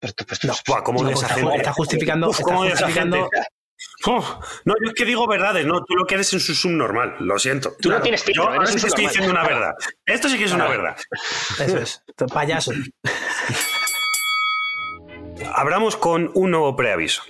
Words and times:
Pues, 0.00 0.14
pues, 0.14 0.44
No, 0.44 0.52
pues, 0.52 0.62
Buah, 0.66 0.82
¿cómo 0.82 1.02
No, 1.02 1.10
está, 1.10 1.28
gente? 1.28 1.56
está 1.56 1.72
justificando. 1.72 2.28
Uf, 2.30 2.40
está 2.40 2.44
¿cómo 2.54 2.68
justificando-? 2.68 3.28
Uf, 4.06 4.26
no, 4.64 4.74
yo 4.82 4.88
es 4.88 4.94
que 4.94 5.04
digo 5.04 5.26
verdades, 5.26 5.66
no, 5.66 5.84
tú 5.84 5.94
lo 5.94 6.06
que 6.06 6.14
eres 6.14 6.32
es 6.32 6.48
un 6.48 6.54
subnormal, 6.54 7.16
lo 7.20 7.38
siento. 7.38 7.74
Tú 7.80 7.90
no 7.90 8.00
tienes 8.00 8.22
filtro, 8.24 8.44
Yo 8.44 8.50
ahora 8.50 8.66
sí 8.66 8.86
estoy 8.86 9.06
diciendo 9.06 9.30
una 9.30 9.42
verdad. 9.42 9.74
Esto 10.06 10.28
sí 10.28 10.38
que 10.38 10.44
es 10.44 10.52
una 10.52 10.68
verdad. 10.68 10.96
Eso 11.58 11.78
es. 11.78 12.02
Payaso. 12.32 12.72
Abramos 15.54 15.96
con 15.96 16.30
un 16.34 16.50
nuevo 16.50 16.76
preaviso. 16.76 17.22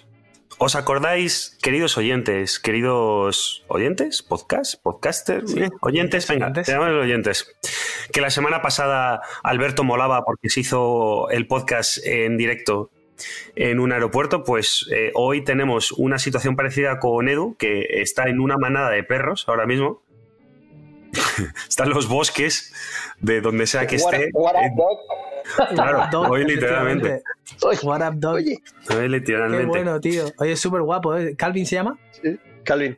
¿Os 0.59 0.75
acordáis, 0.77 1.57
queridos 1.63 1.97
oyentes, 1.97 2.61
queridos 2.61 3.65
oyentes, 3.69 4.23
podcast, 4.23 4.75
podcaster, 4.83 5.43
Eh, 5.57 5.71
oyentes, 5.81 6.29
venga, 6.29 6.47
oyentes. 6.47 6.67
te 6.67 6.77
oyentes, 6.77 7.57
que 8.13 8.21
la 8.21 8.31
semana 8.31 8.63
pasada 8.63 9.21
Alberto 9.43 9.85
molaba 9.85 10.25
porque 10.25 10.49
se 10.49 10.61
hizo 10.61 11.29
el 11.31 11.47
podcast 11.47 11.99
en 12.05 12.37
directo 12.37 12.91
en 13.55 13.81
un 13.81 13.93
aeropuerto, 13.93 14.45
pues 14.45 14.89
eh, 14.91 15.13
hoy 15.15 15.45
tenemos 15.45 15.93
una 15.93 16.19
situación 16.19 16.57
parecida 16.57 16.99
con 16.99 17.29
Edu, 17.29 17.55
que 17.59 18.01
está 18.01 18.25
en 18.31 18.41
una 18.41 18.57
manada 18.57 18.91
de 18.91 19.03
perros 19.05 19.45
ahora 19.47 19.67
mismo. 19.67 20.03
Están 21.69 21.91
los 21.91 22.09
bosques 22.09 22.73
de 23.21 23.41
donde 23.41 23.67
sea 23.67 23.87
que 23.87 23.97
what, 23.97 24.15
esté. 24.15 24.31
what 24.33 24.55
up, 24.55 24.61
Eh, 24.65 24.71
dog? 24.77 24.99
Claro, 25.75 26.07
Dog, 26.13 26.31
hoy 26.31 26.45
literalmente. 26.45 27.23
What 27.83 28.07
up, 28.09 28.15
dog? 28.21 28.35
Oye, 28.37 28.59
Hoy 28.89 28.97
Qué 28.97 29.09
literalmente. 29.09 29.67
bueno, 29.67 30.01
tío. 30.01 30.27
Oye, 30.39 30.53
es 30.53 30.61
súper 30.61 30.83
guapo. 30.83 31.17
¿eh? 31.17 31.35
¿Calvin 31.37 31.67
se 31.67 31.75
llama? 31.75 31.99
Calvin. 32.65 32.97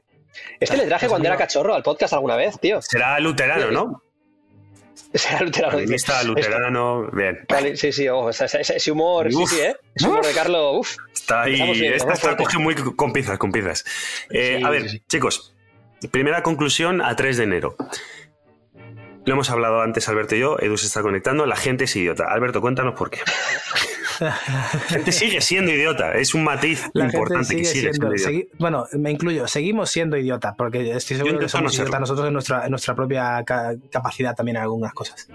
Este 0.61 0.77
le 0.77 0.87
traje 0.87 1.09
cuando 1.09 1.29
era 1.29 1.37
cachorro 1.37 1.75
al 1.75 1.83
podcast 1.83 2.12
alguna 2.12 2.37
vez, 2.37 2.59
tío. 2.61 2.83
Será 2.83 3.19
luterano, 3.20 3.70
¿no? 3.70 4.03
Ese 5.15 5.29
era 5.29 5.41
luterano. 5.43 5.73
Calvinista, 5.73 6.23
luterano, 6.25 7.11
bien. 7.12 7.47
Sí, 7.77 7.93
sí, 7.93 8.09
ojo, 8.09 8.30
ese, 8.30 8.47
ese- 8.61 8.91
humor, 8.93 9.27
Uf. 9.33 9.51
sí, 9.51 9.57
sí, 9.57 9.62
¿eh? 9.62 9.77
Ese 9.95 10.09
humor 10.09 10.25
de 10.25 10.33
Carlos, 10.33 10.77
uff. 10.80 10.97
Está 11.12 11.43
ahí. 11.43 11.53
Bien, 11.79 11.93
esta 11.95 12.12
está 12.15 12.37
cogido 12.37 12.61
muy 12.61 12.75
con 12.75 13.12
pinzas, 13.12 13.39
con 13.39 13.53
pinzas. 13.53 13.84
Eh, 14.31 14.56
Sí, 14.59 14.64
a 14.64 14.70
ver, 14.70 14.89
sí. 14.89 15.03
chicos, 15.09 15.55
primera 16.11 16.42
conclusión 16.42 17.03
a 17.03 17.14
3 17.14 17.37
de 17.37 17.45
enero. 17.45 17.77
Lo 19.25 19.34
hemos 19.34 19.50
hablado 19.50 19.83
antes, 19.83 20.09
Alberto 20.09 20.34
y 20.34 20.41
yo. 20.41 20.56
Edu 20.59 20.77
se 20.77 20.87
está 20.87 21.00
conectando. 21.03 21.47
La 21.47 21.55
gente 21.56 21.84
es 21.84 21.94
idiota. 21.94 22.25
Alberto, 22.28 22.61
cuéntanos 22.61 22.94
por 22.94 23.09
qué. 23.11 23.20
La 24.23 24.33
gente 24.89 25.12
sigue 25.12 25.41
siendo 25.41 25.70
idiota. 25.73 26.12
Es 26.15 26.34
un 26.34 26.45
matiz 26.45 26.89
La 26.95 27.06
importante 27.06 27.56
que 27.56 27.65
sigue 27.65 27.92
siendo. 27.92 28.15
idiota. 28.15 28.55
bueno, 28.59 28.87
me 28.92 29.11
incluyo. 29.11 29.47
Seguimos 29.48 29.91
siendo 29.91 30.17
idiotas, 30.17 30.55
porque 30.56 30.92
estoy 30.92 31.17
seguro 31.17 31.39
que 31.39 31.48
somos 31.48 31.73
no 31.77 31.83
idiotas 31.83 32.01
nosotros 32.01 32.27
en 32.27 32.33
nuestra, 32.33 32.65
en 32.65 32.70
nuestra 32.70 32.95
propia 32.95 33.43
ca- 33.45 33.75
capacidad 33.91 34.34
también 34.34 34.56
en 34.56 34.62
algunas 34.62 34.93
cosas. 34.95 35.28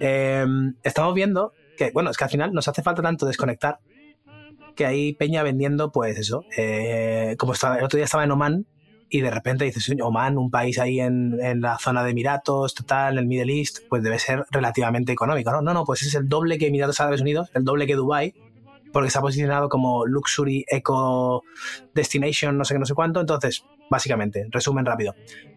Eh, 0.00 0.44
estamos 0.82 1.14
viendo 1.14 1.52
que, 1.76 1.90
bueno, 1.92 2.10
es 2.10 2.16
que 2.16 2.24
al 2.24 2.30
final 2.30 2.52
nos 2.52 2.66
hace 2.68 2.82
falta 2.82 3.02
tanto 3.02 3.26
desconectar 3.26 3.78
que 4.74 4.86
hay 4.86 5.12
peña 5.14 5.42
vendiendo, 5.44 5.92
pues 5.92 6.18
eso. 6.18 6.44
eh, 6.56 7.36
como 7.38 7.52
estaba, 7.52 7.76
el 7.78 7.84
otro 7.84 7.96
día 7.96 8.04
estaba 8.06 8.24
en 8.24 8.32
Oman 8.32 8.66
y 9.14 9.20
de 9.20 9.30
repente 9.30 9.64
dices, 9.64 9.88
"Oye, 9.90 10.02
Oman, 10.02 10.36
un 10.38 10.50
país 10.50 10.78
ahí 10.80 10.98
en, 10.98 11.38
en 11.40 11.60
la 11.60 11.78
zona 11.78 12.02
de 12.02 12.10
Emiratos, 12.10 12.74
total, 12.74 13.12
en 13.12 13.20
el 13.20 13.26
Middle 13.26 13.56
East, 13.56 13.78
pues 13.88 14.02
debe 14.02 14.18
ser 14.18 14.44
relativamente 14.50 15.12
económico, 15.12 15.52
¿no? 15.52 15.62
No, 15.62 15.72
no, 15.72 15.84
pues 15.84 16.02
es 16.02 16.16
el 16.16 16.28
doble 16.28 16.58
que 16.58 16.66
Emiratos 16.66 17.00
Árabes 17.00 17.20
Unidos, 17.20 17.48
el 17.54 17.64
doble 17.64 17.86
que 17.86 17.94
Dubai 17.94 18.34
porque 18.92 19.08
está 19.08 19.20
posicionado 19.20 19.68
como 19.68 20.06
Luxury 20.06 20.64
Eco 20.68 21.42
Destination, 21.94 22.56
no 22.56 22.64
sé 22.64 22.74
qué, 22.74 22.78
no 22.78 22.86
sé 22.86 22.94
cuánto. 22.94 23.20
Entonces, 23.20 23.64
básicamente, 23.90 24.46
resumen 24.50 24.86
rápido. 24.86 25.16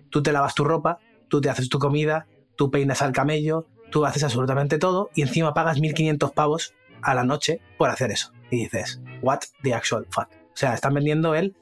Tú 0.10 0.24
te 0.24 0.32
lavas 0.32 0.56
tu 0.56 0.64
ropa, 0.64 0.98
tú 1.28 1.40
te 1.40 1.50
haces 1.50 1.70
tu 1.70 1.78
comida, 1.78 2.26
tú 2.56 2.72
peinas 2.72 3.04
al 3.04 3.12
camello, 3.12 3.68
tú 3.92 4.06
haces 4.06 4.24
absolutamente 4.24 4.80
todo 4.80 5.12
y 5.14 5.22
encima 5.22 5.54
pagas 5.54 5.78
1.500 5.78 6.34
pavos 6.34 6.74
a 7.04 7.14
la 7.14 7.24
noche 7.24 7.62
por 7.78 7.90
hacer 7.90 8.10
eso. 8.10 8.34
Y 8.50 8.64
dices, 8.64 9.02
what 9.22 9.42
the 9.62 9.74
actual 9.74 10.08
fuck. 10.10 10.30
O 10.32 10.60
sea, 10.60 10.74
están 10.74 10.96
vendiendo 10.96 11.36
el 11.36 11.56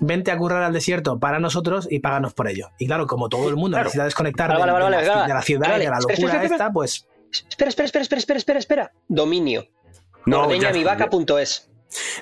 vente 0.00 0.30
a 0.30 0.36
currar 0.38 0.62
al 0.62 0.72
desierto 0.72 1.18
para 1.18 1.38
nosotros 1.38 1.86
y 1.90 1.98
páganos 2.00 2.34
por 2.34 2.48
ello. 2.48 2.70
Y 2.78 2.86
claro, 2.86 3.06
como 3.06 3.28
todo 3.28 3.48
el 3.48 3.56
mundo 3.56 3.76
Claro. 3.76 3.84
necesita 3.86 4.04
desconectar 4.04 4.48
Vale, 4.48 4.64
de, 4.64 4.72
vale, 4.72 4.84
vale, 4.84 4.96
de 4.98 5.06
la, 5.06 5.14
vale, 5.14 5.28
de 5.28 5.34
la 5.34 5.42
ciudad 5.42 5.68
vale. 5.68 5.82
y 5.82 5.86
de 5.86 5.90
la 5.90 5.96
locura 5.98 6.14
espera, 6.14 6.32
espera. 6.42 6.54
esta, 6.56 6.72
pues 6.72 7.08
Espera, 7.50 7.68
espera, 7.68 7.86
espera, 7.86 8.02
espera, 8.02 8.18
espera, 8.18 8.38
espera, 8.38 8.58
espera. 8.58 8.92
Dominio. 9.08 9.66
No, 10.26 10.42
Ordeñamivaca.es. 10.44 11.70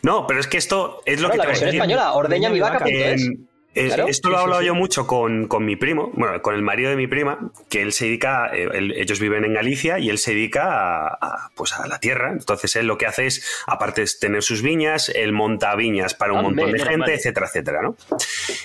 no, 0.02 0.26
pero 0.26 0.40
es 0.40 0.46
que 0.46 0.56
esto 0.58 1.00
es 1.06 1.20
lo 1.20 1.28
No, 1.28 1.32
que 1.32 1.38
la 1.38 1.44
te 1.44 1.46
voy 1.48 1.56
a 1.56 1.60
versión 1.60 1.66
decir. 1.68 1.80
española, 1.80 2.12
ordeñamivaca.es. 2.14 3.30
Eh, 3.76 3.86
Claro. 3.88 4.06
esto 4.06 4.30
lo 4.30 4.36
he 4.36 4.40
hablado 4.40 4.60
sí. 4.60 4.66
yo 4.68 4.74
mucho 4.74 5.06
con, 5.06 5.48
con 5.48 5.64
mi 5.64 5.74
primo, 5.74 6.10
bueno, 6.14 6.40
con 6.42 6.54
el 6.54 6.62
marido 6.62 6.90
de 6.90 6.96
mi 6.96 7.06
prima, 7.08 7.50
que 7.68 7.82
él 7.82 7.92
se 7.92 8.04
dedica, 8.04 8.50
eh, 8.54 8.68
él- 8.72 8.92
ellos 8.96 9.18
viven 9.18 9.44
en 9.44 9.52
Galicia 9.54 9.98
y 9.98 10.10
él 10.10 10.18
se 10.18 10.30
dedica 10.32 11.08
a, 11.08 11.18
a, 11.20 11.50
pues 11.56 11.72
a 11.72 11.86
la 11.88 11.98
tierra. 11.98 12.30
Entonces 12.32 12.76
él 12.76 12.86
lo 12.86 12.96
que 12.98 13.06
hace 13.06 13.26
es, 13.26 13.44
aparte 13.66 14.02
de 14.02 14.10
tener 14.20 14.42
sus 14.42 14.62
viñas, 14.62 15.08
él 15.08 15.32
monta 15.32 15.74
viñas 15.74 16.14
para 16.14 16.32
un 16.34 16.44
Hombre, 16.44 16.66
montón 16.66 16.72
de 16.72 16.84
gente, 16.90 17.14
etcétera, 17.14 17.46
etcétera, 17.46 17.82
¿no? 17.82 17.96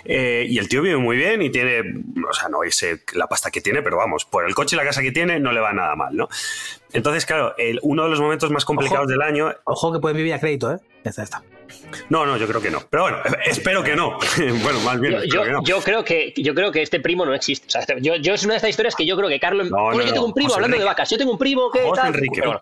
Eh, 0.06 0.46
y 0.48 0.60
el 0.60 0.70
tío 0.70 0.82
vive 0.84 0.98
muy 0.98 1.18
bien 1.18 1.42
y 1.42 1.50
tiene, 1.50 1.82
o 2.30 2.34
sea, 2.34 2.50
no 2.50 2.60
sé 2.70 3.02
la 3.14 3.26
pasta 3.28 3.50
que 3.52 3.62
tiene, 3.62 3.82
pero 3.82 3.98
vamos, 3.98 4.26
por 4.26 4.46
el 4.46 4.54
coche 4.54 4.76
y 4.76 4.78
la 4.78 4.84
casa 4.86 5.02
que 5.02 5.12
tiene 5.12 5.40
no 5.40 5.52
le 5.52 5.60
va 5.60 5.74
nada 5.74 5.96
mal, 5.96 6.16
¿no? 6.16 6.30
Entonces, 6.94 7.26
claro, 7.26 7.56
el- 7.58 7.80
uno 7.82 8.04
de 8.04 8.10
los 8.10 8.22
momentos 8.22 8.52
más 8.52 8.64
complicados 8.66 9.06
Ojo. 9.06 9.12
del 9.12 9.22
año 9.24 9.54
ojo 9.64 9.92
que 9.92 10.00
pueden 10.00 10.18
vivir 10.18 10.34
a 10.34 10.40
crédito, 10.40 10.72
¿eh? 10.72 10.78
Ya 11.04 11.10
está, 11.10 11.22
ya 11.22 11.24
está. 11.24 11.44
No, 12.10 12.26
no, 12.26 12.38
yo 12.38 12.48
creo 12.48 12.62
que 12.62 12.72
no. 12.72 12.80
Pero 12.90 13.04
bueno, 13.04 13.18
espero 13.46 13.84
que 13.84 13.96
no. 13.96 14.18
bueno, 14.64 14.80
más 14.82 15.00
bien, 15.00 15.22
Yo, 15.32 15.44
que 15.44 15.52
no. 15.52 15.64
yo 15.64 15.80
creo 15.82 16.04
que, 16.04 16.34
yo 16.38 16.54
creo 16.54 16.72
que 16.72 16.82
este 16.82 17.00
primo 17.00 17.26
no 17.26 17.34
existe. 17.34 17.68
O 17.68 17.70
sea, 17.70 17.82
este- 17.82 17.98
yo, 18.02 18.16
yo 18.16 18.34
es 18.34 18.44
una 18.44 18.54
de 18.54 18.58
estas 18.58 18.70
historias 18.70 18.96
que 18.96 19.06
yo 19.06 19.16
creo 19.18 19.30
que 19.30 19.40
Carlos. 19.40 19.70
No, 19.70 19.92
yo 19.94 20.14
tengo 20.14 20.26
un 20.26 20.34
primo 20.34 20.50
José 20.50 20.58
hablando 20.58 20.78
de 20.78 20.84
vacas. 20.84 21.10
Yo 21.10 21.18
tengo 21.18 21.32
un 21.32 21.38
primo 21.38 21.70
que. 21.72 21.82
José 21.82 22.02
tal. 22.02 22.14
Enrique. 22.16 22.42
Bueno, 22.42 22.62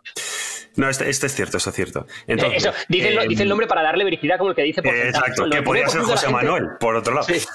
No, 0.78 0.90
este, 0.90 1.10
este 1.10 1.26
es 1.26 1.36
cierto, 1.36 1.58
esto 1.58 1.72
es 1.72 1.76
cierto. 1.76 2.08
Entonces, 2.28 2.64
eso, 2.64 2.74
dice, 2.88 3.10
el, 3.10 3.18
eh, 3.18 3.28
dice 3.28 3.44
el 3.44 3.50
nombre 3.50 3.68
para 3.68 3.82
darle 3.82 4.04
vericidad 4.04 4.38
como 4.38 4.52
el 4.52 4.56
que 4.56 4.62
dice 4.62 4.82
por 4.82 4.96
Exacto, 4.96 5.50
que 5.50 5.62
podría 5.64 5.88
ser 5.90 6.02
99% 6.02 6.04
de 6.04 6.08
la 6.08 6.14
José 6.14 6.30
Manuel, 6.30 6.68
por 6.80 6.96
otro 6.96 7.16
lado. 7.16 7.28
Sí, 7.28 7.46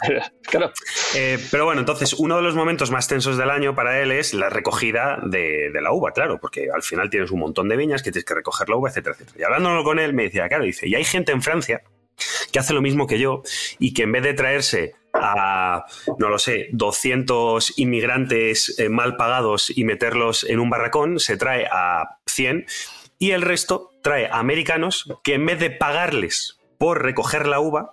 claro. 0.43 0.73
Eh, 1.15 1.39
pero 1.51 1.65
bueno, 1.65 1.81
entonces, 1.81 2.15
uno 2.15 2.37
de 2.37 2.43
los 2.43 2.55
momentos 2.55 2.91
más 2.91 3.07
tensos 3.07 3.39
del 3.39 3.51
año 3.51 3.75
para 3.75 4.01
él 4.01 4.11
es 4.11 4.35
la 4.35 4.51
recogida 4.51 5.21
de, 5.25 5.71
de 5.73 5.81
la 5.81 5.93
uva, 5.93 6.11
claro, 6.13 6.39
porque 6.41 6.69
al 6.75 6.83
final 6.83 7.11
tienes 7.11 7.31
un 7.31 7.41
montón 7.41 7.69
de 7.69 7.77
viñas 7.77 8.03
que 8.03 8.11
tienes 8.11 8.25
que 8.25 8.35
recoger 8.35 8.69
la 8.69 8.77
uva, 8.77 8.89
etcétera, 8.89 9.15
etcétera. 9.15 9.39
Y 9.39 9.45
hablándolo 9.45 9.85
con 9.85 9.99
él, 10.01 10.13
me 10.13 10.25
decía, 10.25 10.49
claro, 10.49 10.65
dice, 10.65 10.89
y 10.89 10.95
hay 10.97 11.05
gente 11.05 11.33
en 11.33 11.43
Francia 11.43 11.83
que 12.53 12.59
hace 12.59 12.75
lo 12.75 12.83
mismo 12.83 13.07
que 13.07 13.19
yo 13.19 13.43
y 13.79 13.95
que 13.95 14.03
en 14.03 14.13
vez 14.13 14.23
de 14.23 14.35
traerse 14.35 14.95
a, 15.15 15.85
no 16.19 16.29
lo 16.29 16.39
sé, 16.39 16.69
200 16.73 17.79
inmigrantes 17.79 18.79
eh, 18.79 18.89
mal 18.89 19.17
pagados 19.17 19.73
y 19.77 19.85
meterlos 19.85 20.45
en 20.45 20.59
un 20.59 20.71
barracón, 20.71 21.19
se 21.19 21.37
trae 21.37 21.67
a 21.71 22.19
100 22.27 22.67
y 23.23 23.31
el 23.31 23.43
resto 23.43 23.93
trae 24.03 24.29
americanos 24.33 25.09
que 25.23 25.35
en 25.35 25.47
vez 25.47 25.61
de 25.61 25.71
pagarles 25.71 26.59
por 26.77 27.05
recoger 27.05 27.47
la 27.47 27.61
uva, 27.61 27.93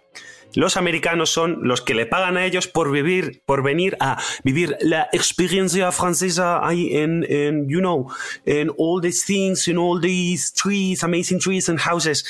los 0.55 0.75
americanos 0.75 1.29
son 1.29 1.59
los 1.61 1.81
que 1.83 1.93
le 1.93 2.07
pagan 2.07 2.35
a 2.35 2.47
ellos 2.47 2.67
por 2.67 2.91
vivir, 2.91 3.43
por 3.45 3.61
venir 3.61 3.95
a 3.99 4.19
vivir 4.43 4.75
la 4.81 5.07
experiencia 5.11 5.91
francesa 5.91 6.67
ahí 6.67 6.97
en, 6.97 7.27
en, 7.29 7.69
you 7.69 7.77
know, 7.77 8.07
en 8.47 8.71
all 8.79 9.03
these 9.03 9.23
things, 9.23 9.67
in 9.67 9.77
all 9.77 10.01
these 10.01 10.51
trees, 10.51 11.03
amazing 11.03 11.37
trees 11.37 11.69
and 11.69 11.79
houses. 11.79 12.25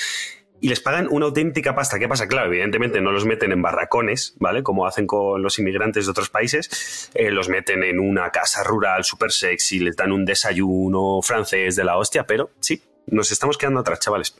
Y 0.60 0.68
les 0.68 0.82
pagan 0.82 1.08
una 1.10 1.28
auténtica 1.28 1.74
pasta. 1.74 2.00
¿Qué 2.00 2.10
pasa? 2.10 2.28
Claro, 2.28 2.48
evidentemente 2.48 3.00
no 3.00 3.14
los 3.14 3.26
meten 3.26 3.54
en 3.54 3.62
barracones, 3.62 4.36
¿vale? 4.40 4.62
Como 4.62 4.86
hacen 4.86 5.08
con 5.08 5.42
los 5.42 5.58
inmigrantes 5.58 6.04
de 6.04 6.12
otros 6.12 6.30
países. 6.30 7.10
Eh, 7.14 7.32
los 7.32 7.48
meten 7.48 7.82
en 7.84 7.98
una 7.98 8.30
casa 8.32 8.62
rural 8.66 9.06
súper 9.06 9.32
sexy, 9.32 9.80
les 9.80 9.96
dan 9.96 10.12
un 10.12 10.26
desayuno 10.26 11.22
francés 11.22 11.78
de 11.78 11.86
la 11.86 11.96
hostia, 11.96 12.28
pero 12.28 12.52
sí, 12.60 12.84
nos 13.12 13.32
estamos 13.32 13.58
quedando 13.58 13.80
atrás, 13.82 14.00
chavales. 14.00 14.36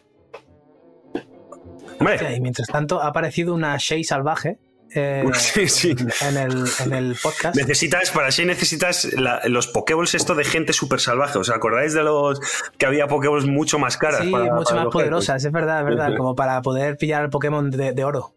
Hombre, 2.00 2.36
Y 2.36 2.40
mientras 2.40 2.68
tanto 2.68 3.02
ha 3.02 3.08
aparecido 3.08 3.54
una 3.54 3.76
Shay 3.78 4.04
salvaje 4.06 4.58
eh, 4.96 5.24
Sí, 5.36 5.68
sí. 5.68 5.96
En, 6.22 6.38
el, 6.38 6.66
en 6.86 6.94
el 6.94 7.16
podcast. 7.22 7.56
Necesitas, 7.56 8.10
para 8.12 8.32
sí 8.32 8.46
necesitas 8.46 9.06
la- 9.14 9.42
los 9.48 9.68
Pokéballs 9.68 10.16
esto 10.16 10.34
de 10.34 10.44
gente 10.46 10.72
súper 10.74 11.00
salvaje. 11.00 11.38
¿Os 11.38 11.50
acordáis 11.50 11.94
de 11.94 12.04
los 12.04 12.40
que 12.78 12.86
había 12.86 13.08
Pokéballs 13.08 13.46
mucho 13.46 13.78
más 13.80 13.98
caras? 13.98 14.22
Sí, 14.22 14.32
para- 14.32 14.46
mucho 14.54 14.70
para 14.70 14.76
más 14.78 14.86
coger? 14.86 14.92
poderosas, 15.10 15.44
es 15.44 15.52
verdad, 15.52 15.80
es 15.82 15.86
verdad. 15.86 16.16
Como 16.18 16.36
para 16.36 16.62
poder 16.62 16.98
pillar 16.98 17.24
el 17.26 17.30
Pokémon 17.30 17.70
de, 17.70 17.92
de 17.92 18.04
oro. 18.04 18.34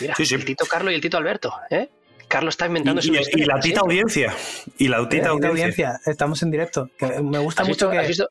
Mira, 0.00 0.14
Sí, 0.16 0.26
sí. 0.26 0.34
el 0.34 0.44
Tito 0.44 0.66
Carlos 0.66 0.92
y 0.92 0.96
el 0.96 1.00
Tito 1.00 1.16
Alberto. 1.16 1.54
¿eh? 1.70 1.88
Carlos 2.32 2.54
está 2.54 2.66
inventando 2.66 3.00
Y, 3.00 3.04
su 3.04 3.12
y- 3.14 3.42
y 3.42 3.44
la 3.44 3.60
tita 3.60 3.80
audiencia. 3.80 4.34
Y 4.78 4.88
la 4.88 5.06
tita 5.08 5.28
audiencia. 5.28 5.50
audiencia, 5.90 6.00
estamos 6.06 6.42
en 6.42 6.50
directo. 6.50 6.88
Que 6.98 7.06
me 7.20 7.38
gusta 7.38 7.62
¿Has 7.62 7.68
mucho 7.68 7.88
visto, 7.88 7.90
que. 7.90 7.98
has 7.98 8.08
visto- 8.08 8.28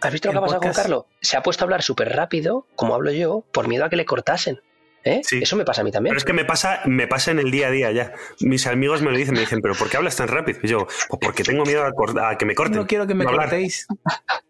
has 0.00 0.12
visto 0.12 0.28
lo 0.28 0.32
que 0.32 0.38
ha 0.38 0.40
pasado 0.40 0.60
con 0.62 0.72
Carlos? 0.72 1.04
Se 1.20 1.36
ha 1.36 1.42
puesto 1.42 1.62
a 1.62 1.66
hablar 1.66 1.82
súper 1.82 2.08
rápido, 2.16 2.66
como 2.74 2.94
hablo 2.94 3.10
yo, 3.12 3.44
por 3.52 3.68
miedo 3.68 3.84
a 3.84 3.90
que 3.90 3.96
le 3.96 4.04
cortasen. 4.06 4.60
¿eh? 5.04 5.20
Sí. 5.24 5.40
Eso 5.42 5.56
me 5.56 5.64
pasa 5.64 5.80
a 5.82 5.84
mí 5.84 5.90
también. 5.90 6.12
Pero 6.12 6.18
es 6.18 6.24
que 6.24 6.32
me 6.32 6.44
pasa, 6.44 6.80
me 6.86 7.06
pasa 7.08 7.32
en 7.32 7.40
el 7.40 7.50
día 7.50 7.66
a 7.66 7.70
día 7.70 7.90
ya. 7.92 8.12
Mis 8.40 8.66
amigos 8.66 9.02
me 9.02 9.10
lo 9.10 9.16
dicen, 9.18 9.34
me 9.34 9.40
dicen, 9.40 9.60
¿pero 9.60 9.74
por 9.74 9.90
qué 9.90 9.96
hablas 9.98 10.16
tan 10.16 10.28
rápido? 10.28 10.60
Y 10.62 10.68
yo, 10.68 10.86
pues 10.86 11.18
porque 11.20 11.42
tengo 11.44 11.64
miedo 11.64 11.84
a, 11.84 12.38
que 12.38 12.46
me 12.46 12.54
corten. 12.54 12.76
No 12.78 12.86
quiero 12.86 13.06
que 13.06 13.14
me 13.14 13.24
No 13.24 13.30
hablar. 13.30 13.48
cortéis. 13.50 13.86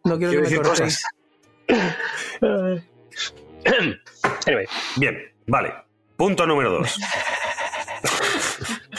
No 0.05 0.19
quiero, 0.19 0.31
Quiero 0.31 0.31
que 0.31 0.37
me 0.37 0.43
decir 0.43 0.63
cortéis. 0.63 1.05
Anyway, 4.47 4.67
Bien, 4.97 5.19
vale. 5.47 5.73
Punto 6.17 6.47
número 6.47 6.71
dos. 6.71 6.97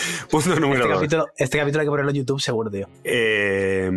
Punto 0.29 0.49
número 0.59 0.73
Este 0.81 0.87
dos. 0.87 0.97
capítulo, 0.97 1.27
este 1.37 1.57
capítulo 1.57 1.81
hay 1.81 1.85
que 1.87 1.91
ponerlo 1.91 2.11
en 2.11 2.17
YouTube 2.17 2.41
seguro, 2.41 2.69
tío. 2.71 2.87
Eh, 3.03 3.89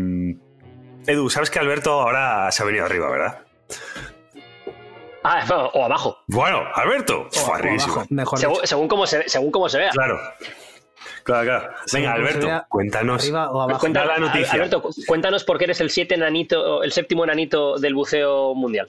Edu, 1.06 1.30
sabes 1.30 1.50
que 1.50 1.58
Alberto 1.58 1.92
ahora 2.00 2.50
se 2.50 2.62
ha 2.62 2.66
venido 2.66 2.84
arriba, 2.84 3.10
¿verdad? 3.10 3.38
Ah, 5.22 5.44
o 5.74 5.84
abajo. 5.84 6.18
Bueno, 6.28 6.62
Alberto. 6.74 7.28
O- 7.44 7.50
o 7.50 7.54
arribísimo. 7.54 7.94
abajo, 7.94 8.06
mejor 8.10 8.38
Según, 8.38 8.56
según 8.64 8.88
cómo 8.88 9.06
se, 9.06 9.28
según 9.28 9.50
cómo 9.50 9.68
se 9.68 9.78
vea. 9.78 9.90
Claro. 9.90 10.18
Claro, 11.24 11.44
claro. 11.44 11.74
Venga, 11.92 12.12
Alberto, 12.12 12.46
vea, 12.46 12.66
cuéntanos. 12.68 13.22
Arriba 13.24 13.50
o 13.50 13.60
abajo. 13.60 13.80
Cuenta- 13.80 14.00
Da 14.00 14.06
la 14.06 14.18
noticia. 14.18 14.52
Alberto, 14.52 14.82
cu- 14.82 14.94
cuéntanos 15.08 15.42
por 15.42 15.58
qué 15.58 15.64
eres 15.64 15.80
el 15.80 15.90
siete 15.90 16.14
enanito, 16.14 16.82
el 16.84 16.92
séptimo 16.92 17.24
enanito 17.24 17.76
del 17.78 17.94
buceo 17.94 18.54
mundial. 18.54 18.88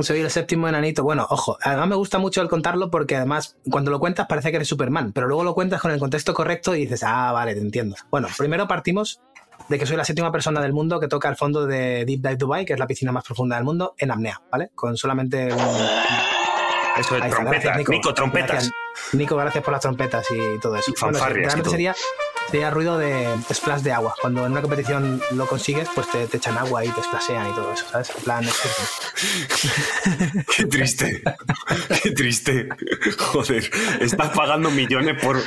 Soy 0.00 0.20
el 0.20 0.30
séptimo 0.30 0.68
enanito. 0.68 1.02
Bueno, 1.02 1.26
ojo, 1.30 1.58
además 1.62 1.88
me 1.88 1.94
gusta 1.96 2.18
mucho 2.18 2.42
el 2.42 2.48
contarlo 2.48 2.90
porque 2.90 3.16
además 3.16 3.56
cuando 3.70 3.90
lo 3.90 4.00
cuentas 4.00 4.26
parece 4.28 4.50
que 4.50 4.56
eres 4.56 4.68
Superman, 4.68 5.12
pero 5.12 5.26
luego 5.26 5.44
lo 5.44 5.54
cuentas 5.54 5.80
con 5.80 5.90
el 5.90 5.98
contexto 5.98 6.34
correcto 6.34 6.74
y 6.74 6.80
dices, 6.80 7.02
ah, 7.04 7.32
vale, 7.32 7.54
te 7.54 7.60
entiendo. 7.60 7.96
Bueno, 8.10 8.28
primero 8.36 8.68
partimos 8.68 9.20
de 9.68 9.78
que 9.78 9.86
soy 9.86 9.96
la 9.96 10.04
séptima 10.04 10.30
persona 10.30 10.60
del 10.60 10.72
mundo 10.72 11.00
que 11.00 11.08
toca 11.08 11.28
el 11.28 11.36
fondo 11.36 11.66
de 11.66 12.04
Deep 12.04 12.20
Dive 12.20 12.36
Dubai, 12.36 12.64
que 12.64 12.74
es 12.74 12.78
la 12.78 12.86
piscina 12.86 13.12
más 13.12 13.24
profunda 13.24 13.56
del 13.56 13.64
mundo, 13.64 13.94
en 13.98 14.10
apnea, 14.10 14.40
¿vale? 14.50 14.70
Con 14.74 14.96
solamente 14.96 15.52
un... 15.52 15.60
Eso 16.98 17.14
de 17.14 17.28
trompetas. 17.28 17.64
gracias, 17.64 17.88
Nico, 17.88 18.14
trompetas. 18.14 18.50
Gracias, 18.50 18.72
Nico, 19.12 19.36
gracias 19.36 19.62
por 19.62 19.72
las 19.72 19.82
trompetas 19.82 20.26
y 20.30 20.58
todo 20.60 20.76
eso. 20.76 20.90
Y 20.90 20.94
fanfarrias 20.94 21.30
y 21.30 21.34
realmente 21.34 21.62
todo. 21.62 21.70
sería, 21.70 21.94
sería 22.50 22.70
ruido 22.70 22.98
de 22.98 23.28
splash 23.52 23.82
de 23.82 23.92
agua. 23.92 24.14
Cuando 24.20 24.46
en 24.46 24.52
una 24.52 24.62
competición 24.62 25.20
lo 25.32 25.46
consigues, 25.46 25.88
pues 25.94 26.10
te, 26.10 26.26
te 26.26 26.36
echan 26.36 26.56
agua 26.58 26.84
y 26.84 26.88
te 26.88 27.02
splashean 27.02 27.50
y 27.50 27.54
todo 27.54 27.72
eso, 27.72 27.84
¿sabes? 27.90 28.10
En 28.16 28.22
plan, 28.22 28.44
es 28.44 28.54
Qué 30.56 30.64
triste. 30.66 31.22
Qué 32.02 32.10
triste. 32.12 32.68
Joder, 33.18 33.70
estás 34.00 34.30
pagando 34.30 34.70
millones 34.70 35.22
por 35.22 35.38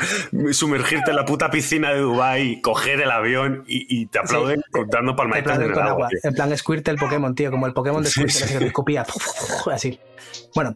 sumergirte 0.54 1.12
en 1.12 1.16
la 1.16 1.26
puta 1.26 1.50
piscina 1.50 1.92
de 1.92 2.00
Dubai, 2.00 2.62
coger 2.62 3.02
el 3.02 3.12
avión 3.12 3.64
y, 3.68 4.02
y 4.02 4.06
te 4.08 4.20
aplauden 4.20 4.50
Sí. 4.60 4.82
Te 4.90 5.14
palmaditas 5.16 5.58
en 5.58 5.64
el 5.64 5.72
agua. 5.74 5.92
agua. 5.92 6.10
En 6.24 6.34
plan 6.34 6.58
Squirtle 6.58 6.94
el 6.94 7.00
Pokémon, 7.00 7.36
tío, 7.36 7.52
como 7.52 7.68
el 7.68 7.74
Pokémon 7.74 8.04
de 8.04 8.10
Squirtle, 8.10 8.34
sí. 8.34 8.44
así 8.44 8.54
que 8.54 8.60
te 8.60 8.66
escupía. 8.68 9.06
Así. 9.72 10.00
Bueno. 10.56 10.76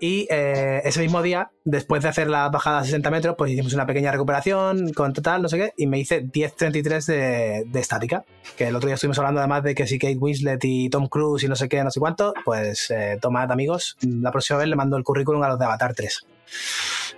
Y 0.00 0.26
eh, 0.30 0.80
ese 0.84 1.00
mismo 1.00 1.20
día, 1.20 1.50
después 1.64 2.02
de 2.02 2.08
hacer 2.08 2.28
la 2.28 2.48
bajada 2.48 2.78
a 2.78 2.84
60 2.84 3.10
metros, 3.10 3.34
pues 3.36 3.52
hicimos 3.52 3.74
una 3.74 3.86
pequeña 3.86 4.10
recuperación 4.10 4.94
con 4.94 5.12
total, 5.12 5.42
no 5.42 5.48
sé 5.50 5.58
qué, 5.58 5.72
y 5.76 5.86
me 5.86 5.98
hice 5.98 6.24
10.33 6.24 7.04
de, 7.04 7.64
de 7.66 7.80
estática. 7.80 8.24
Que 8.56 8.68
el 8.68 8.76
otro 8.76 8.86
día 8.86 8.94
estuvimos 8.94 9.18
hablando 9.18 9.40
además 9.40 9.62
de 9.62 9.74
que 9.74 9.86
si 9.86 9.98
Kate 9.98 10.16
Winslet 10.16 10.64
y 10.64 10.88
Tom 10.88 11.08
Cruise 11.08 11.44
y 11.44 11.48
no 11.48 11.54
sé 11.54 11.68
qué, 11.68 11.84
no 11.84 11.90
sé 11.90 12.00
cuánto, 12.00 12.32
pues 12.46 12.90
eh, 12.90 13.18
tomad 13.20 13.52
amigos, 13.52 13.98
la 14.00 14.30
próxima 14.32 14.58
vez 14.58 14.68
le 14.68 14.76
mando 14.76 14.96
el 14.96 15.04
currículum 15.04 15.42
a 15.42 15.48
los 15.48 15.58
de 15.58 15.64
Avatar 15.66 15.94
3. 15.94 16.26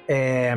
Eh, 0.09 0.55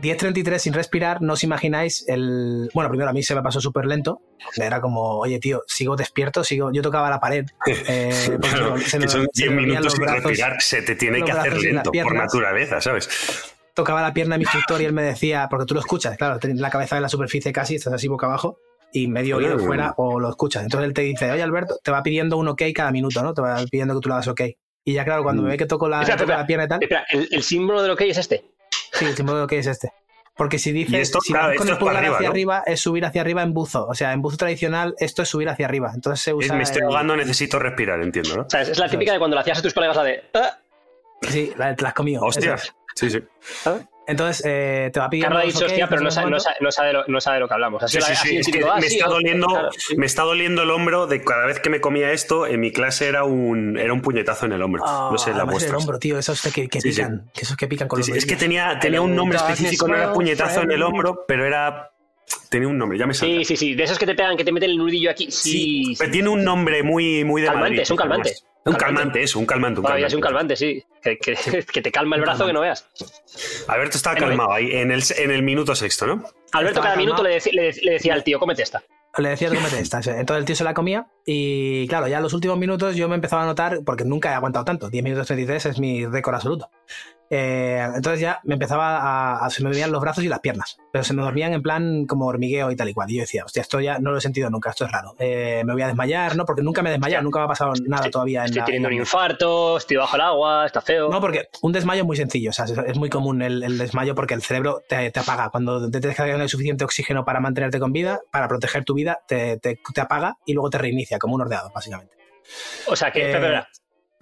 10.33 0.00 0.58
sin 0.58 0.72
respirar, 0.72 1.22
no 1.22 1.34
os 1.34 1.44
imagináis 1.44 2.04
el... 2.08 2.70
Bueno, 2.74 2.88
primero 2.90 3.10
a 3.10 3.12
mí 3.12 3.22
se 3.22 3.34
me 3.34 3.42
pasó 3.42 3.60
súper 3.60 3.86
lento. 3.86 4.20
Era 4.56 4.80
como, 4.80 5.18
oye, 5.18 5.38
tío, 5.38 5.62
sigo 5.66 5.96
despierto, 5.96 6.42
sigo... 6.44 6.70
Yo 6.72 6.82
tocaba 6.82 7.08
la 7.10 7.20
pared. 7.20 7.46
eh, 7.66 8.12
porque 8.40 8.48
Claro, 8.48 8.78
se 8.78 8.90
que 8.98 8.98
me- 9.04 9.08
son 9.08 9.28
se 9.32 9.42
10 9.44 9.50
me 9.50 9.54
movían 9.56 9.68
minutos 9.70 9.92
sin 9.92 10.02
brazos, 10.02 10.24
respirar, 10.24 10.62
se 10.62 10.82
te 10.82 10.94
tiene 10.96 11.22
que 11.22 11.32
hacer 11.32 11.56
lento 11.58 11.90
por 11.92 12.14
naturaleza, 12.14 12.80
¿sabes? 12.80 13.08
Tocaba 13.74 14.02
la 14.02 14.12
pierna 14.12 14.34
de 14.34 14.38
mi 14.40 14.42
instructor 14.44 14.82
y 14.82 14.84
él 14.84 14.92
me 14.92 15.02
decía, 15.02 15.46
porque 15.50 15.64
tú 15.66 15.74
lo 15.74 15.80
escuchas, 15.80 16.16
claro, 16.18 16.38
la 16.42 16.70
cabeza 16.70 16.96
en 16.96 17.02
la 17.02 17.08
superficie 17.08 17.52
casi, 17.52 17.76
estás 17.76 17.92
así 17.94 18.06
boca 18.08 18.26
abajo 18.26 18.58
y 18.92 19.08
medio 19.08 19.38
oído 19.38 19.56
Mm. 19.56 19.60
fuera 19.60 19.94
o 19.96 20.20
lo 20.20 20.28
escuchas. 20.28 20.62
Entonces 20.62 20.88
él 20.88 20.92
te 20.94 21.00
dice, 21.02 21.30
oye 21.30 21.42
Alberto, 21.42 21.78
te 21.82 21.90
va 21.90 22.02
pidiendo 22.02 22.36
un 22.36 22.48
ok 22.48 22.62
cada 22.74 22.90
minuto, 22.90 23.22
¿no? 23.22 23.32
Te 23.32 23.40
va 23.40 23.64
pidiendo 23.70 23.94
que 23.94 24.00
tú 24.00 24.08
le 24.10 24.16
das 24.16 24.28
ok. 24.28 24.42
Y 24.84 24.92
ya 24.94 25.04
claro, 25.04 25.22
cuando 25.22 25.40
Mm. 25.40 25.44
me 25.46 25.50
ve 25.52 25.56
que 25.56 25.64
toco 25.66 25.88
la, 25.88 26.00
Espera, 26.00 26.16
toco 26.18 26.24
espera. 26.24 26.40
la 26.40 26.46
pierna 26.46 26.64
y 26.64 26.68
tal, 26.68 26.82
Espera, 26.82 27.04
el, 27.10 27.28
el 27.30 27.42
símbolo 27.42 27.80
de 27.80 27.88
lo 27.88 27.96
que 27.96 28.04
hay 28.04 28.10
es 28.10 28.18
este. 28.18 28.44
Sí, 28.92 29.04
el 29.06 29.16
símbolo 29.16 29.40
de 29.42 29.46
que 29.46 29.58
es 29.58 29.66
este. 29.66 29.92
Porque 30.36 30.58
si 30.58 30.72
dices, 30.72 30.94
esto, 30.94 31.20
si 31.20 31.32
claro, 31.32 31.48
haces 31.48 31.58
con 31.58 31.68
el 31.68 31.76
pulgar 31.78 31.96
arriba, 31.98 32.14
hacia 32.16 32.28
¿no? 32.28 32.32
arriba, 32.32 32.62
es 32.66 32.80
subir 32.80 33.04
hacia 33.04 33.20
arriba 33.20 33.42
en 33.42 33.52
buzo. 33.52 33.86
O 33.86 33.94
sea, 33.94 34.12
en 34.12 34.22
buzo 34.22 34.38
tradicional, 34.38 34.94
esto 34.98 35.22
es 35.22 35.28
subir 35.28 35.48
hacia 35.50 35.66
arriba. 35.66 35.92
Entonces 35.94 36.22
se 36.24 36.32
usa. 36.32 36.54
me 36.56 36.62
estoy 36.62 36.80
el- 36.80 36.86
ahogando, 36.88 37.16
necesito 37.16 37.58
respirar, 37.58 38.00
entiendo, 38.00 38.36
¿no? 38.36 38.42
O 38.44 38.50
sea, 38.50 38.62
es, 38.62 38.70
es 38.70 38.78
la 38.78 38.88
típica 38.88 39.12
de 39.12 39.18
cuando 39.18 39.34
le 39.36 39.40
hacías 39.42 39.58
a 39.58 39.62
tus 39.62 39.74
colegas 39.74 39.96
la 39.96 40.04
de. 40.04 40.24
"Ah". 40.34 40.58
Sí, 41.28 41.52
la, 41.56 41.76
te 41.76 41.82
la 41.82 41.88
has 41.90 41.94
comido. 41.94 42.22
Hostia. 42.24 42.54
es. 42.54 42.74
Sí, 42.94 43.10
sí. 43.10 43.22
Entonces, 44.12 44.42
eh, 44.46 44.90
te 44.92 45.00
va 45.00 45.10
pidiendo. 45.10 45.28
Carla 45.30 45.42
ha 45.42 45.44
los 45.46 45.54
dicho 45.54 45.66
hostia, 45.66 45.88
pero 45.88 46.02
no 46.02 46.10
sabe, 46.10 46.30
no, 46.30 46.38
sabe, 46.38 46.56
no, 46.60 46.70
sabe 46.70 46.88
de 46.88 46.92
lo, 46.94 47.04
no 47.08 47.20
sabe 47.20 47.40
lo 47.40 47.48
que 47.48 47.54
hablamos. 47.54 47.82
Así 47.82 47.94
Sí, 47.96 48.00
la- 48.00 48.06
sí, 48.06 48.12
así 48.12 48.28
sí, 48.28 48.34
el 48.36 48.40
es 48.40 48.46
que 48.48 48.60
me, 48.80 48.86
está 48.86 49.08
doliendo, 49.08 49.46
claro, 49.48 49.68
me 49.96 50.06
está 50.06 50.22
doliendo 50.22 50.62
el 50.62 50.70
hombro 50.70 51.06
de 51.06 51.24
cada 51.24 51.46
vez 51.46 51.58
que 51.60 51.70
me 51.70 51.80
comía 51.80 52.12
esto, 52.12 52.46
en 52.46 52.60
mi 52.60 52.70
clase 52.72 53.08
era 53.08 53.24
un, 53.24 53.76
era 53.78 53.92
un 53.92 54.00
puñetazo 54.02 54.46
en 54.46 54.52
el 54.52 54.62
hombro. 54.62 54.82
Ah, 54.86 55.08
no 55.10 55.18
sé, 55.18 55.30
la 55.30 55.42
además 55.42 55.62
el 55.64 55.74
hombro, 55.74 55.98
tío, 55.98 56.18
esos 56.18 56.40
que, 56.42 56.68
que 56.68 56.80
Sí, 56.80 56.92
sí. 56.92 57.00
pican, 57.00 57.30
que 57.34 57.40
esos 57.42 57.56
que 57.56 57.66
pican 57.68 57.88
con 57.88 58.02
Sí, 58.02 58.10
los 58.10 58.14
sí, 58.14 58.18
es 58.18 58.26
que 58.26 58.36
tenía, 58.36 58.78
tenía 58.78 59.00
un 59.00 59.14
nombre 59.16 59.38
específico, 59.38 59.88
no 59.88 59.96
era 59.96 60.12
puñetazo 60.12 60.62
en 60.62 60.70
el 60.70 60.82
hombro, 60.82 61.24
pero 61.26 61.46
era. 61.46 61.91
Tenía 62.48 62.68
un 62.68 62.76
nombre, 62.78 62.98
ya 62.98 63.06
me 63.06 63.14
sale. 63.14 63.38
Sí, 63.38 63.44
sí, 63.44 63.56
sí. 63.56 63.74
De 63.74 63.84
esos 63.84 63.98
que 63.98 64.06
te 64.06 64.14
pegan, 64.14 64.36
que 64.36 64.44
te 64.44 64.52
meten 64.52 64.70
el 64.70 64.76
nudillo 64.78 65.10
aquí. 65.10 65.30
Sí, 65.30 65.84
sí. 65.86 65.94
pero 65.98 66.10
tiene 66.10 66.28
un 66.28 66.44
nombre 66.44 66.82
muy, 66.82 67.24
muy 67.24 67.40
de 67.42 67.46
Calmante, 67.48 67.68
Madrid, 67.70 67.80
es 67.82 67.90
un 67.90 67.96
calmante. 67.96 68.30
Un 68.64 68.74
Calmante. 68.74 68.84
calmante, 68.94 69.22
eso, 69.22 69.38
un 69.40 69.46
calmante. 69.46 69.80
Un 69.80 69.84
Todavía 69.86 70.06
calmante. 70.06 70.08
es 70.08 70.14
un 70.14 70.20
calmante, 70.20 70.56
sí. 70.56 70.84
Que, 71.02 71.18
que- 71.18 71.64
que 71.72 71.82
te 71.82 71.90
calma 71.90 72.16
el 72.16 72.22
Un 72.22 72.26
brazo 72.26 72.46
que 72.46 72.52
no 72.52 72.60
veas. 72.60 72.86
Alberto 73.68 73.96
estaba 73.96 74.16
calmado 74.16 74.52
ahí, 74.52 74.70
en 74.70 74.90
el, 74.92 75.02
en 75.16 75.30
el 75.30 75.42
minuto 75.42 75.74
sexto, 75.74 76.06
¿no? 76.06 76.24
Alberto 76.52 76.80
cada 76.80 76.94
minuto 76.96 77.22
calmado. 77.22 77.34
le, 77.34 77.40
deci- 77.40 77.52
le, 77.52 77.72
le 77.72 77.92
decía 77.92 78.14
al 78.14 78.22
tío, 78.22 78.38
cómete 78.38 78.62
esta. 78.62 78.82
Le 79.18 79.28
decía 79.30 79.48
cómete 79.48 79.78
esta. 79.80 79.98
Entonces 80.06 80.36
el 80.36 80.44
tío 80.44 80.54
se 80.56 80.64
la 80.64 80.74
comía 80.74 81.06
y 81.26 81.86
claro, 81.88 82.06
ya 82.08 82.18
en 82.18 82.22
los 82.22 82.32
últimos 82.34 82.56
minutos 82.58 82.94
yo 82.96 83.08
me 83.08 83.14
empezaba 83.16 83.42
a 83.42 83.46
notar, 83.46 83.80
porque 83.84 84.04
nunca 84.04 84.30
he 84.30 84.34
aguantado 84.34 84.64
tanto, 84.64 84.88
10 84.90 85.02
minutos 85.04 85.26
33 85.26 85.66
es 85.66 85.78
mi 85.80 86.06
récord 86.06 86.34
absoluto. 86.36 86.70
Eh, 87.34 87.82
entonces 87.96 88.20
ya 88.20 88.40
me 88.44 88.54
empezaba 88.54 88.98
a, 88.98 89.46
a- 89.46 89.48
se 89.50 89.62
me 89.62 89.70
movían 89.70 89.90
los 89.90 90.02
brazos 90.02 90.22
y 90.22 90.28
las 90.28 90.40
piernas, 90.40 90.76
pero 90.92 91.02
se 91.02 91.14
me 91.14 91.22
dormían 91.22 91.54
en 91.54 91.62
plan 91.62 92.04
como 92.04 92.26
hormigueo 92.26 92.70
y 92.70 92.76
tal 92.76 92.90
y 92.90 92.92
cual. 92.92 93.10
Y 93.10 93.14
yo 93.16 93.20
decía, 93.22 93.42
hostia, 93.46 93.62
esto 93.62 93.80
ya 93.80 93.98
no 93.98 94.10
lo 94.10 94.18
he 94.18 94.20
sentido 94.20 94.50
nunca, 94.50 94.68
esto 94.68 94.84
es 94.84 94.92
raro. 94.92 95.14
Eh, 95.18 95.62
me 95.64 95.72
voy 95.72 95.80
a 95.80 95.86
desmayar, 95.86 96.36
¿no? 96.36 96.44
Porque 96.44 96.60
nunca 96.60 96.82
me 96.82 96.90
he 96.90 96.92
desmayado, 96.92 97.22
nunca 97.22 97.38
me 97.38 97.46
ha 97.46 97.48
pasado 97.48 97.72
nada 97.86 98.10
todavía 98.10 98.40
en 98.40 98.44
Estoy 98.46 98.58
la- 98.60 98.64
teniendo 98.66 98.88
un 98.88 98.92
en 98.92 98.98
la- 98.98 99.02
infarto, 99.04 99.78
estoy 99.78 99.96
bajo 99.96 100.14
el 100.16 100.20
agua, 100.22 100.66
está 100.66 100.82
feo. 100.82 101.08
No, 101.08 101.20
porque 101.22 101.48
un 101.62 101.72
desmayo 101.72 102.02
es 102.02 102.06
muy 102.06 102.16
sencillo, 102.18 102.50
o 102.50 102.52
sea, 102.52 102.66
es- 102.66 102.98
muy 102.98 103.08
común 103.08 103.40
el, 103.40 103.62
el 103.62 103.78
desmayo 103.78 104.14
porque 104.14 104.34
el 104.34 104.42
cerebro 104.42 104.82
te, 104.86 105.10
te 105.10 105.20
apaga. 105.20 105.48
Cuando 105.48 105.90
te 105.90 106.00
dar 106.00 106.28
el 106.28 106.48
suficiente 106.50 106.84
oxígeno 106.84 107.24
para 107.24 107.40
mantenerte 107.40 107.80
con 107.80 107.92
vida, 107.92 108.20
para 108.30 108.46
proteger 108.46 108.84
tu 108.84 108.92
vida, 108.92 109.20
te, 109.26 109.56
te- 109.56 109.78
te 109.94 110.00
apaga 110.02 110.36
y 110.44 110.52
luego 110.52 110.68
te 110.68 110.76
reinicia, 110.76 111.18
como 111.18 111.34
un 111.36 111.40
ordenador, 111.40 111.72
básicamente. 111.74 112.14
O 112.88 112.94
sea 112.94 113.10
que, 113.10 113.32
Eh. 113.32 113.62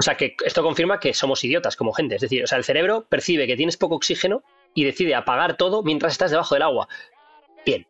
O 0.01 0.03
sea 0.03 0.17
que 0.17 0.35
esto 0.47 0.63
confirma 0.63 0.99
que 0.99 1.13
somos 1.13 1.45
idiotas 1.45 1.77
como 1.77 1.93
gente. 1.93 2.15
Es 2.15 2.23
decir, 2.23 2.43
o 2.43 2.47
sea, 2.47 2.57
el 2.57 2.65
cerebro 2.65 3.05
percibe 3.07 3.47
que 3.47 3.55
tienes 3.55 3.77
poco 3.77 3.97
oxígeno 3.97 4.43
y 4.75 4.85
decide 4.85 5.15
apagar 5.15 5.59
todo 5.59 5.83
mientras 5.83 6.13
estás 6.13 6.31
debajo 6.31 6.55
del 6.55 6.63
agua. 6.63 6.89
Bien. 7.67 7.87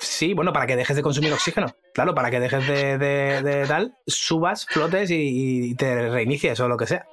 Sí, 0.00 0.34
bueno, 0.34 0.52
para 0.52 0.66
que 0.66 0.74
dejes 0.74 0.96
de 0.96 1.02
consumir 1.02 1.32
oxígeno. 1.32 1.68
Claro, 1.94 2.12
para 2.12 2.28
que 2.30 2.40
dejes 2.40 2.66
de, 2.66 2.98
de- 2.98 3.42
de 3.42 3.66
tal, 3.66 3.94
subas, 4.04 4.66
flotes 4.66 5.12
y, 5.12 5.70
y 5.70 5.74
te 5.76 6.10
reinicies 6.10 6.58
o 6.58 6.66
lo 6.66 6.76
que 6.76 6.86
sea. 6.86 7.06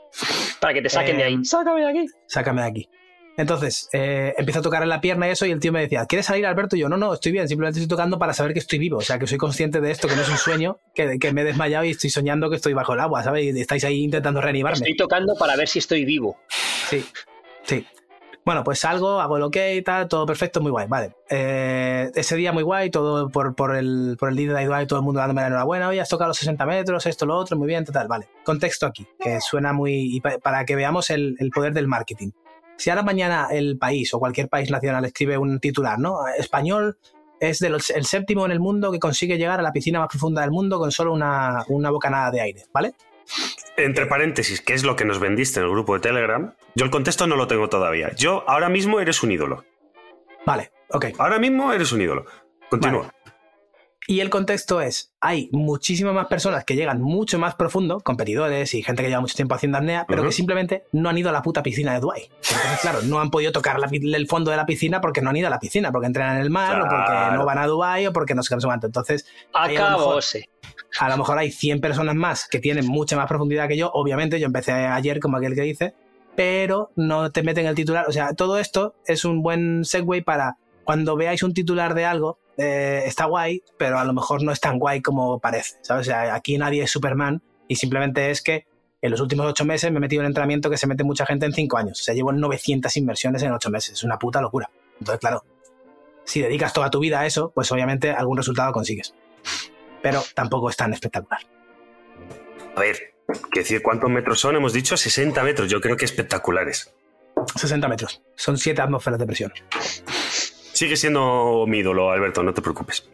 Para 0.60 0.74
que 0.74 0.82
te 0.82 0.90
saquen 0.90 1.18
de 1.18 1.24
ahí. 1.24 1.38
Sácame 1.46 1.82
de 1.82 1.90
aquí. 1.90 2.06
Sácame 2.26 2.62
de 2.64 2.68
aquí. 2.68 2.90
Entonces, 3.38 3.90
eh, 3.92 4.34
empiezo 4.38 4.60
a 4.60 4.62
tocar 4.62 4.82
en 4.84 4.90
la 4.90 5.02
pierna 5.02 5.28
y 5.28 5.32
eso, 5.32 5.46
y 5.46 5.52
el 5.52 5.60
tío 5.60 5.72
me 5.74 5.82
decía, 5.82 6.06
¿quieres 6.06 6.26
salir, 6.26 6.46
Alberto? 6.46 6.76
Y 6.76 6.80
yo, 6.80 6.90
no, 6.90 6.96
no, 6.98 7.14
estoy 7.14 7.32
bien, 7.34 7.48
simplemente 7.48 7.80
estoy 7.82 7.90
tocando 7.90 8.18
para 8.18 8.34
saber 8.34 8.54
que 8.54 8.60
estoy 8.60 8.80
vivo. 8.80 8.98
O 8.98 9.02
sea, 9.02 9.20
que 9.20 9.28
soy 9.28 9.38
consciente 9.38 9.82
de 9.82 9.92
esto, 9.92 10.08
que 10.08 10.16
no 10.16 10.22
es 10.22 10.30
un 10.30 10.38
sueño, 10.38 10.80
que, 10.94 11.20
que 11.20 11.34
me 11.34 11.42
he 11.42 11.44
desmayado 11.44 11.84
y 11.86 11.90
estoy 11.92 12.10
soñando 12.10 12.50
que 12.50 12.56
estoy 12.56 12.74
bajo 12.74 12.94
el 12.94 13.00
agua, 13.02 13.24
¿sabes? 13.24 13.44
Y 13.54 13.60
estáis 13.60 13.84
ahí 13.84 14.04
intentando 14.04 14.40
reanimarme. 14.42 14.78
Estoy 14.78 14.96
tocando 14.96 15.36
para 15.38 15.56
ver 15.58 15.68
si 15.68 15.80
estoy 15.80 16.06
vivo. 16.06 16.38
Sí, 16.90 17.04
sí. 17.64 17.86
Bueno, 18.46 18.64
pues 18.64 18.78
salgo, 18.78 19.20
hago 19.20 19.38
el 19.38 19.44
ok 19.44 19.58
y 19.78 19.82
tal, 19.82 20.08
todo 20.08 20.24
perfecto, 20.28 20.62
muy 20.62 20.70
guay, 20.70 20.86
vale. 20.88 21.14
Eh, 21.32 22.12
ese 22.14 22.36
día 22.36 22.52
muy 22.54 22.62
guay, 22.62 22.92
todo 22.92 23.28
por, 23.30 23.56
por 23.56 23.76
el, 23.76 24.18
por 24.20 24.30
el 24.30 24.36
día 24.36 24.54
de 24.54 24.62
Iduay, 24.62 24.86
todo 24.86 25.00
el 25.00 25.04
mundo 25.06 25.20
dándome 25.20 25.42
la 25.42 25.48
enhorabuena, 25.48 25.90
oye, 25.90 26.00
has 26.00 26.10
tocado 26.10 26.28
los 26.28 26.38
60 26.38 26.64
metros, 26.68 27.08
esto, 27.08 27.26
lo 27.26 27.36
otro, 27.38 27.58
muy 27.58 27.68
bien, 27.68 27.84
total, 27.86 28.08
vale. 28.08 28.28
Contexto 28.44 28.86
aquí, 28.86 29.08
que 29.20 29.42
suena 29.42 29.74
muy... 29.74 30.16
y 30.16 30.22
pa- 30.22 30.38
para 30.38 30.64
que 30.64 30.76
veamos 30.76 31.10
el, 31.10 31.36
el 31.40 31.50
poder 31.50 31.74
del 31.74 31.88
marketing. 31.88 32.30
Si 32.78 32.90
ahora 32.90 33.04
mañana 33.04 33.48
el 33.52 33.78
país 33.78 34.14
o 34.14 34.20
cualquier 34.20 34.50
país 34.50 34.70
nacional 34.70 35.06
escribe 35.06 35.38
un 35.38 35.60
titular, 35.60 36.00
¿no? 36.00 36.28
Español 36.38 36.98
es 37.40 37.62
el 37.62 38.06
séptimo 38.06 38.46
en 38.46 38.52
el 38.52 38.60
mundo 38.60 38.92
que 38.92 39.00
consigue 39.00 39.38
llegar 39.38 39.60
a 39.60 39.64
la 39.64 39.72
piscina 39.72 40.00
más 40.00 40.10
profunda 40.10 40.42
del 40.42 40.52
mundo 40.52 40.80
con 40.80 40.92
solo 40.92 41.14
una, 41.14 41.64
una 41.68 41.90
bocanada 41.90 42.32
de 42.32 42.42
aire, 42.42 42.64
¿vale? 42.74 42.94
Entre 43.78 44.06
paréntesis, 44.06 44.62
¿qué 44.62 44.74
es 44.74 44.84
lo 44.84 44.96
que 44.96 45.06
nos 45.06 45.20
vendiste 45.20 45.60
en 45.60 45.66
el 45.66 45.72
grupo 45.72 45.96
de 45.96 46.00
Telegram? 46.00 46.54
Yo 46.76 46.86
el 46.86 46.92
contexto 46.92 47.28
no 47.28 47.36
lo 47.36 47.48
tengo 47.48 47.68
todavía. 47.68 48.12
Yo 48.16 48.44
ahora 48.48 48.70
mismo 48.70 49.00
eres 49.00 49.22
un 49.24 49.32
ídolo. 49.32 49.66
Vale, 50.46 50.72
ok. 50.90 51.08
Ahora 51.18 51.40
mismo 51.40 51.74
eres 51.74 51.92
un 51.92 52.02
ídolo. 52.02 52.26
Continúa. 52.70 53.12
Y 54.08 54.20
el 54.20 54.30
contexto 54.30 54.82
es, 54.82 55.14
hay 55.20 55.50
muchísimas 55.52 56.14
más 56.14 56.28
personas 56.28 56.64
que 56.64 56.76
llegan 56.76 57.02
mucho 57.02 57.40
más 57.40 57.56
profundo, 57.56 58.00
competidores 58.02 58.74
y 58.76 58.84
gente 58.84 59.02
que 59.02 59.10
lleva 59.10 59.22
mucho 59.22 59.36
tiempo 59.36 59.56
haciendo 59.56 59.80
apnea, 59.80 60.06
pero 60.08 60.24
que 60.24 60.32
simplemente 60.32 60.84
no 60.92 61.10
han 61.10 61.18
ido 61.18 61.30
a 61.30 61.32
la 61.32 61.42
puta 61.42 61.64
piscina 61.64 61.94
de 61.94 62.00
Dubai. 62.02 62.24
Entonces, 62.24 62.80
claro, 62.82 63.00
no 63.04 63.20
han 63.20 63.32
podido 63.32 63.52
tocar 63.52 63.80
la 63.80 63.88
el 63.92 64.28
fondo 64.28 64.52
de 64.52 64.58
la 64.58 64.66
piscina 64.68 65.02
porque 65.02 65.22
no 65.22 65.32
han 65.32 65.38
ido 65.38 65.48
a 65.48 65.50
la 65.50 65.60
piscina, 65.60 65.92
porque 65.92 66.06
entrenan 66.08 66.36
en 66.38 66.44
el 66.44 66.50
mar, 66.52 66.82
o 66.82 66.88
porque 66.88 67.36
no 67.36 67.46
van 67.46 67.58
a 67.58 67.66
Dubai, 67.66 68.06
o 68.08 68.14
porque 68.14 68.36
no 68.36 68.42
no 68.46 68.60
sé 68.62 68.68
cuánto. 68.68 68.86
Entonces, 68.86 69.26
Ahí 69.54 69.76
a 69.76 69.82
lo 69.82 69.90
mejor- 69.90 70.04
Acabóse. 70.06 70.50
a 71.00 71.10
lo 71.10 71.18
mejor 71.18 71.38
hay 71.40 71.52
100 71.52 71.82
personas 71.82 72.14
más 72.16 72.48
que 72.48 72.60
tienen 72.60 72.86
mucha 72.86 73.16
más 73.16 73.28
profundidad 73.28 73.68
que 73.68 73.78
yo. 73.78 73.90
Obviamente, 73.94 74.40
yo 74.40 74.46
empecé 74.46 74.72
ayer 74.72 75.20
como 75.20 75.38
aquel 75.38 75.56
que 75.56 75.62
dice, 75.62 75.96
pero 76.36 76.92
no 76.96 77.32
te 77.32 77.42
meten 77.42 77.66
el 77.66 77.76
titular. 77.76 78.06
O 78.08 78.12
sea, 78.12 78.34
todo 78.34 78.60
esto 78.60 78.96
es 79.08 79.26
un 79.26 79.42
buen 79.42 79.84
segue 79.84 80.22
para 80.22 80.58
cuando 80.86 81.18
veáis 81.18 81.44
un 81.44 81.54
titular 81.54 81.94
de 81.94 82.06
algo, 82.06 82.40
eh, 82.58 83.04
está 83.06 83.26
guay, 83.26 83.62
pero 83.78 84.00
a 84.00 84.06
lo 84.06 84.14
mejor 84.14 84.42
no 84.44 84.52
es 84.52 84.62
tan 84.62 84.80
guay 84.80 85.02
como 85.02 85.40
parece, 85.40 85.78
¿sabes? 85.82 86.08
O 86.08 86.10
sea, 86.12 86.34
aquí 86.34 86.58
nadie 86.58 86.84
es 86.84 86.92
Superman 86.92 87.42
y 87.68 87.76
simplemente 87.76 88.32
es 88.32 88.42
que 88.42 88.66
en 89.02 89.12
los 89.12 89.20
últimos 89.20 89.46
ocho 89.46 89.66
meses 89.66 89.92
me 89.92 89.98
he 89.98 90.00
metido 90.00 90.22
en 90.22 90.28
entrenamiento 90.28 90.70
que 90.70 90.78
se 90.78 90.88
mete 90.88 91.04
mucha 91.04 91.26
gente 91.26 91.46
en 91.46 91.54
cinco 91.54 91.78
años. 91.78 92.00
O 92.00 92.04
sea, 92.04 92.14
llevo 92.14 92.32
900 92.32 92.96
inversiones 92.98 93.44
en 93.44 93.52
ocho 93.52 93.70
meses. 93.70 93.94
Es 93.94 94.04
una 94.04 94.18
puta 94.18 94.42
locura. 94.42 94.70
Entonces, 95.00 95.20
claro, 95.20 95.44
si 96.24 96.42
dedicas 96.42 96.74
toda 96.74 96.90
tu 96.90 97.00
vida 97.00 97.20
a 97.20 97.26
eso, 97.26 97.52
pues 97.54 97.72
obviamente 97.72 98.12
algún 98.12 98.38
resultado 98.38 98.72
consigues. 98.72 99.14
Pero 100.02 100.24
tampoco 100.34 100.70
es 100.70 100.78
tan 100.78 100.94
espectacular. 100.94 101.42
A 102.76 102.80
ver, 102.80 103.14
¿qué 103.52 103.60
decir 103.60 103.82
cuántos 103.82 104.10
metros 104.10 104.40
son? 104.40 104.56
Hemos 104.56 104.74
dicho 104.74 104.98
60 104.98 105.44
metros. 105.44 105.70
Yo 105.70 105.82
creo 105.82 105.98
que 105.98 106.06
espectaculares. 106.06 106.94
60 107.56 107.88
metros. 107.88 108.24
Son 108.36 108.58
7 108.58 108.82
atmósferas 108.82 109.20
de 109.20 109.26
presión. 109.26 109.54
Sigue 110.76 110.98
siendo 110.98 111.66
mi 111.68 111.80
ídolo, 111.80 112.12
Alberto, 112.12 112.44
no 112.44 112.54
te 112.54 112.62
preocupes. 112.62 113.08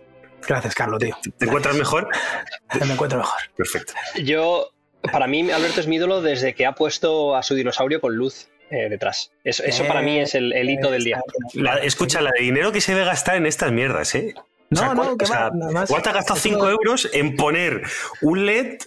Gracias, 0.48 0.74
Carlos, 0.74 1.00
tío. 1.00 1.16
¿Te 1.38 1.46
encuentras 1.46 1.76
mejor? 1.76 2.10
Me 2.88 2.94
encuentro 2.94 3.20
mejor. 3.20 3.40
Perfecto. 3.56 3.94
Yo, 4.24 4.72
para 5.12 5.28
mí, 5.28 5.50
Alberto 5.52 5.80
es 5.80 5.86
mi 5.88 5.98
ídolo 5.98 6.22
desde 6.24 6.56
que 6.56 6.66
ha 6.66 6.72
puesto 6.74 7.36
a 7.36 7.44
su 7.44 7.54
dinosaurio 7.54 8.02
con 8.02 8.16
luz 8.16 8.48
eh, 8.72 8.90
detrás. 8.90 9.32
Eso, 9.44 9.64
eso 9.64 9.86
para 9.86 10.02
mí 10.02 10.18
es 10.20 10.34
el, 10.34 10.52
el 10.54 10.70
hito 10.72 10.90
del 10.90 11.04
día. 11.04 11.22
La- 11.54 11.76
escucha, 11.78 12.22
la 12.22 12.32
de 12.36 12.44
dinero 12.44 12.72
que 12.72 12.82
se 12.82 12.94
debe 12.94 13.06
gastar 13.06 13.36
en 13.36 13.46
estas 13.46 13.72
mierdas, 13.72 14.16
¿eh? 14.16 14.34
No, 14.72 14.80
O 14.80 14.84
sea, 14.84 14.94
no, 14.96 15.04
¿cuál- 15.04 15.18
que 15.18 15.26
o 15.26 15.28
sea, 15.28 15.52
más. 15.52 15.90
¿Cuánto 15.90 16.10
has 16.10 16.16
gastado 16.16 16.40
Eso 16.40 16.50
5 16.50 16.58
no- 16.66 16.70
euros 16.72 17.10
en 17.14 17.36
poner 17.36 17.84
un 18.22 18.46
LED 18.48 18.78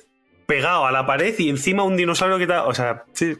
pegado 0.46 0.86
a 0.86 0.90
la 0.90 1.06
pared 1.06 1.34
y 1.38 1.48
encima 1.50 1.84
un 1.84 1.96
dinosaurio 1.96 2.38
que 2.38 2.44
está. 2.44 2.64
O 2.64 2.74
sea, 2.74 3.04
sí. 3.12 3.36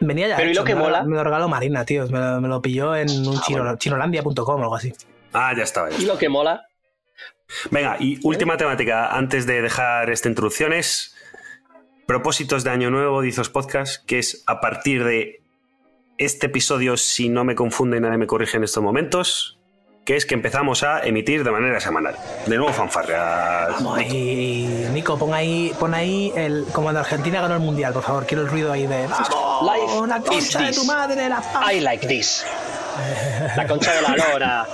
Venía 0.00 0.28
ya 0.28 0.36
Pero 0.36 0.50
¿y 0.50 0.54
lo 0.54 0.64
que 0.64 0.74
me 0.74 0.82
mola? 0.82 1.02
Me 1.04 1.16
lo 1.16 1.24
regaló 1.24 1.48
Marina, 1.48 1.84
tío. 1.84 2.06
Me 2.08 2.18
lo, 2.18 2.40
me 2.40 2.48
lo 2.48 2.60
pilló 2.60 2.94
en 2.94 3.08
un 3.26 3.40
chino, 3.40 3.76
chinolandia.com 3.76 4.60
o 4.60 4.62
algo 4.62 4.76
así. 4.76 4.92
Ah, 5.32 5.54
ya 5.56 5.62
estaba. 5.62 5.90
ya 5.90 5.98
Y 5.98 6.06
lo 6.06 6.18
que 6.18 6.28
mola, 6.28 6.66
Venga, 7.70 7.96
y 8.00 8.18
última 8.24 8.56
temática 8.56 9.16
antes 9.16 9.46
de 9.46 9.62
dejar 9.62 10.10
esta 10.10 10.28
introducción 10.28 10.72
es 10.72 11.14
propósitos 12.06 12.64
de 12.64 12.70
Año 12.70 12.90
Nuevo, 12.90 13.20
Dizos 13.20 13.50
Podcast, 13.50 14.04
que 14.04 14.18
es 14.18 14.42
a 14.46 14.60
partir 14.60 15.04
de 15.04 15.42
este 16.18 16.46
episodio, 16.46 16.96
si 16.96 17.28
no 17.28 17.44
me 17.44 17.54
confunde 17.54 17.98
y 17.98 18.00
nadie 18.00 18.18
me 18.18 18.26
corrige 18.26 18.56
en 18.56 18.64
estos 18.64 18.82
momentos, 18.82 19.58
que 20.06 20.14
es 20.14 20.24
que 20.24 20.34
empezamos 20.34 20.84
a 20.84 21.04
emitir 21.04 21.42
de 21.42 21.50
manera 21.50 21.80
semanal. 21.80 22.16
De 22.46 22.56
nuevo 22.56 22.72
fanfarria. 22.72 23.66
Vamos 23.72 23.98
ahí, 23.98 24.88
Nico, 24.92 25.18
pon 25.18 25.34
ahí, 25.34 25.74
pon 25.80 25.92
ahí 25.94 26.32
el. 26.36 26.64
Como 26.72 26.84
cuando 26.84 27.00
Argentina 27.00 27.40
ganó 27.40 27.54
el 27.54 27.60
mundial, 27.60 27.92
por 27.92 28.04
favor. 28.04 28.24
Quiero 28.24 28.44
el 28.44 28.48
ruido 28.48 28.70
ahí 28.72 28.86
de. 28.86 29.08
¡Vamos! 29.08 29.28
Life 29.62 30.06
¡La 30.06 30.18
is 30.18 30.24
concha 30.24 30.60
de 30.60 30.66
this. 30.68 30.76
tu 30.76 30.84
madre! 30.84 31.28
¡La! 31.28 31.42
I 31.72 31.80
like 31.80 32.06
this. 32.06 32.46
La 33.56 33.66
concha 33.66 33.92
de 33.94 34.02
la 34.02 34.16
lora. 34.16 34.66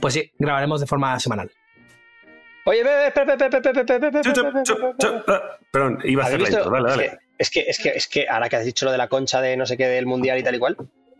Pues 0.00 0.14
sí, 0.14 0.32
grabaremos 0.36 0.80
de 0.80 0.86
forma 0.88 1.18
semanal. 1.20 1.48
Oye, 2.64 2.82
ve, 2.82 3.06
espera, 3.06 3.34
espera, 3.34 3.56
espera, 3.56 3.80
espera, 3.80 3.96
espera, 3.98 4.06
espera, 4.08 4.22
Chu, 4.22 4.32
chu, 4.32 4.46
espera, 4.46 4.62
chu, 4.64 4.72
espera, 4.72 4.94
chu, 4.98 5.16
espera. 5.18 5.42
Perdón, 5.70 5.98
iba 6.04 6.24
a 6.24 6.26
hacer 6.26 6.40
¿Habéis 6.40 6.54
la. 6.56 6.70
Dale, 6.70 6.88
dale. 6.90 7.18
Es 7.38 7.50
que, 7.50 7.60
es 7.60 7.78
que, 7.78 7.88
es 7.90 8.08
que 8.08 8.28
ahora 8.28 8.48
que 8.48 8.56
has 8.56 8.64
dicho 8.64 8.84
lo 8.84 8.90
de 8.90 8.98
la 8.98 9.08
concha 9.08 9.40
de 9.40 9.56
no 9.56 9.64
sé 9.64 9.76
qué 9.76 9.86
del 9.86 10.06
mundial 10.06 10.38
y 10.38 10.42
tal 10.42 10.56
y 10.56 10.58
cual, 10.58 10.76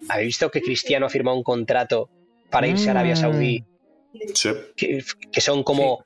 ¿habéis 0.09 0.26
visto 0.28 0.50
que 0.50 0.61
Cristiano 0.62 1.06
ha 1.06 1.11
firmado 1.11 1.37
un 1.37 1.42
contrato 1.42 2.09
para 2.50 2.66
irse 2.66 2.88
a 2.88 2.92
Arabia 2.92 3.14
Mm. 3.14 3.16
Saudí 3.16 3.64
Sí. 4.35 4.50
que, 4.76 5.02
que 5.32 5.40
son 5.40 5.62
como 5.62 6.04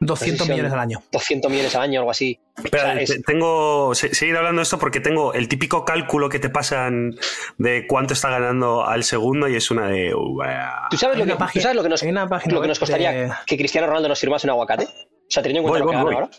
200 0.00 0.38
Decisión. 0.38 0.48
millones 0.56 0.72
al 0.72 0.78
año. 0.80 1.02
200 1.12 1.50
millones 1.50 1.74
al 1.76 1.82
año 1.82 2.00
o 2.00 2.02
algo 2.02 2.10
así? 2.10 2.38
Espera, 2.62 2.84
O 2.84 2.86
sea, 2.92 3.00
es- 3.00 3.10
te- 3.10 3.20
tengo. 3.22 3.94
se- 3.94 4.14
Seguir 4.14 4.36
hablando 4.36 4.60
de 4.60 4.64
esto 4.64 4.78
porque 4.78 5.00
tengo 5.00 5.32
el 5.34 5.48
típico 5.48 5.84
cálculo 5.84 6.28
que 6.28 6.38
te 6.38 6.50
pasan 6.50 7.14
de 7.58 7.86
cuánto 7.86 8.12
está 8.14 8.30
ganando 8.30 8.84
al 8.86 9.04
segundo 9.04 9.48
y 9.48 9.56
es 9.56 9.70
una 9.70 9.88
de. 9.88 10.14
uah. 10.14 10.88
¿Tú 10.90 10.96
sabes, 10.96 11.18
lo 11.18 11.24
que, 11.24 11.32
tú 11.32 11.38
página- 11.38 11.62
sabes 11.62 11.76
lo 11.76 11.82
que 11.82 11.88
nos, 11.88 12.02
lo 12.02 12.60
que 12.62 12.68
costaría 12.78 13.12
de- 13.12 13.32
que 13.46 13.56
Cristiano 13.56 13.86
Ronaldo 13.86 14.08
nos 14.08 14.20
firmase 14.20 14.46
un 14.46 14.50
aguacate? 14.52 14.84
O 14.84 15.30
sea, 15.30 15.42
teniendo 15.42 15.66
en 15.68 15.70
cuenta 15.70 15.84
Voy, 15.84 15.94
lo 15.94 16.00
que 16.00 16.04
voy, 16.04 16.14
gana 16.14 16.26
voy. 16.26 16.30
ahora. 16.34 16.38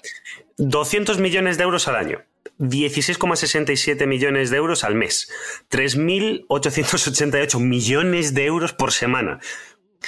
200 0.57 1.19
millones 1.19 1.57
de 1.57 1.63
euros 1.63 1.87
al 1.87 1.95
año. 1.95 2.21
16,67 2.59 4.07
millones 4.07 4.49
de 4.49 4.57
euros 4.57 4.83
al 4.83 4.95
mes. 4.95 5.29
3.888 5.71 7.59
millones 7.59 8.33
de 8.33 8.45
euros 8.45 8.73
por 8.73 8.91
semana. 8.91 9.39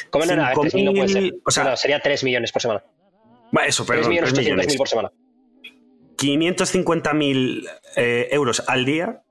¿Cómo 0.10 0.26
no? 0.26 0.36
no, 0.36 0.44
a 0.46 0.50
ver, 0.50 0.58
3.000 0.58 0.84
no 0.86 0.92
puede 0.94 1.08
ser. 1.10 1.24
5.000, 1.24 1.42
o 1.46 1.52
sea- 1.52 1.64
No, 1.64 1.70
no, 1.72 1.78
sería 1.78 2.00
3 2.00 2.24
millones 2.24 2.52
por 2.52 2.62
semana. 2.62 2.84
Eso, 3.66 3.86
3 3.86 3.98
perdón. 3.98 4.10
millones 4.10 4.34
3 4.34 4.40
800 4.40 4.44
millones. 4.44 4.68
mil 4.68 4.78
por 4.78 4.88
semana. 4.90 5.12
550.000 6.18 7.68
eh, 7.96 8.28
euros 8.32 8.64
al 8.68 8.86
día. 8.86 9.24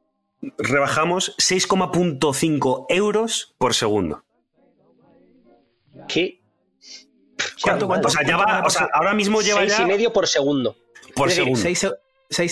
Rebajamos 0.59 1.35
6,5 1.39 2.87
euros 2.89 3.55
por 3.59 3.75
segundo. 3.75 4.25
¿Qué? 6.09 6.41
¿Cuánto, 7.63 7.87
cuánto? 7.87 8.09
O 8.09 8.11
sea, 8.11 8.27
ya 8.27 8.37
va, 8.37 8.63
o 8.65 8.71
sea, 8.71 8.89
ahora 8.93 9.15
mismo 9.15 9.41
lleva 9.41 9.61
Seis 9.61 9.77
ya 9.79 9.85
y 9.85 9.87
medio 9.87 10.13
por 10.13 10.27
segundo. 10.27 10.77
por 11.15 11.29
decir, 11.29 11.45
segundo. 11.45 11.61
6, 11.61 11.87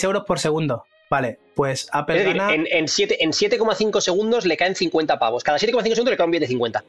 euros 0.03 0.23
por 0.25 0.39
segundo. 0.39 0.85
Vale, 1.09 1.37
pues 1.55 1.87
Apple 1.91 2.17
Es 2.17 2.23
decir, 2.25 2.37
gana. 2.39 2.53
en, 2.53 2.65
en 2.69 2.87
siete- 2.87 3.23
en 3.23 3.31
7,5 3.31 4.01
segundos 4.01 4.45
le 4.45 4.57
caen 4.57 4.75
50 4.75 5.19
pavos. 5.19 5.43
Cada 5.43 5.57
7,5 5.59 5.81
segundos 5.93 6.09
le 6.11 6.17
cae 6.17 6.25
un 6.25 6.31
billete 6.31 6.45
de 6.45 6.49
50. 6.49 6.83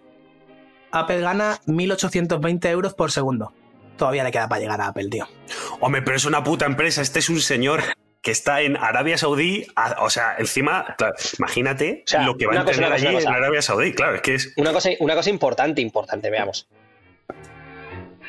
Apple 0.93 1.21
gana 1.21 1.61
1.820 1.67 2.69
euros 2.71 2.95
por 2.95 3.11
segundo. 3.13 3.53
Todavía 3.99 4.25
le 4.25 4.31
queda 4.31 4.49
para 4.49 4.61
llegar 4.61 4.81
a 4.81 4.89
Apple, 4.89 5.09
tío. 5.09 5.29
Hombre, 5.81 6.03
pero 6.03 6.17
es 6.17 6.25
una 6.25 6.43
puta 6.45 6.65
empresa. 6.67 7.03
Este 7.03 7.19
es 7.19 7.29
un 7.29 7.41
señor 7.41 7.83
que 8.23 8.31
está 8.31 8.63
en 8.63 8.77
Arabia 8.77 9.19
Saudí. 9.19 9.67
a- 9.77 10.03
o 10.03 10.11
sea, 10.11 10.37
encima, 10.39 10.95
claro, 10.97 11.15
imagínate 11.39 12.03
O 12.07 12.09
sea, 12.09 12.23
lo 12.23 12.37
que 12.39 12.47
va 12.47 12.53
a 12.61 12.65
cosa, 12.65 12.87
allí 12.95 13.07
en. 13.07 13.29
Arabia 13.29 13.63
Saudí. 13.63 13.93
Claro, 13.95 14.17
es 14.17 14.23
que 14.23 14.35
es. 14.35 14.53
Una 14.57 14.73
cosa, 14.73 14.91
una 15.01 15.15
cosa 15.15 15.29
importante, 15.31 15.81
importante, 15.83 16.31
veamos. 16.31 16.67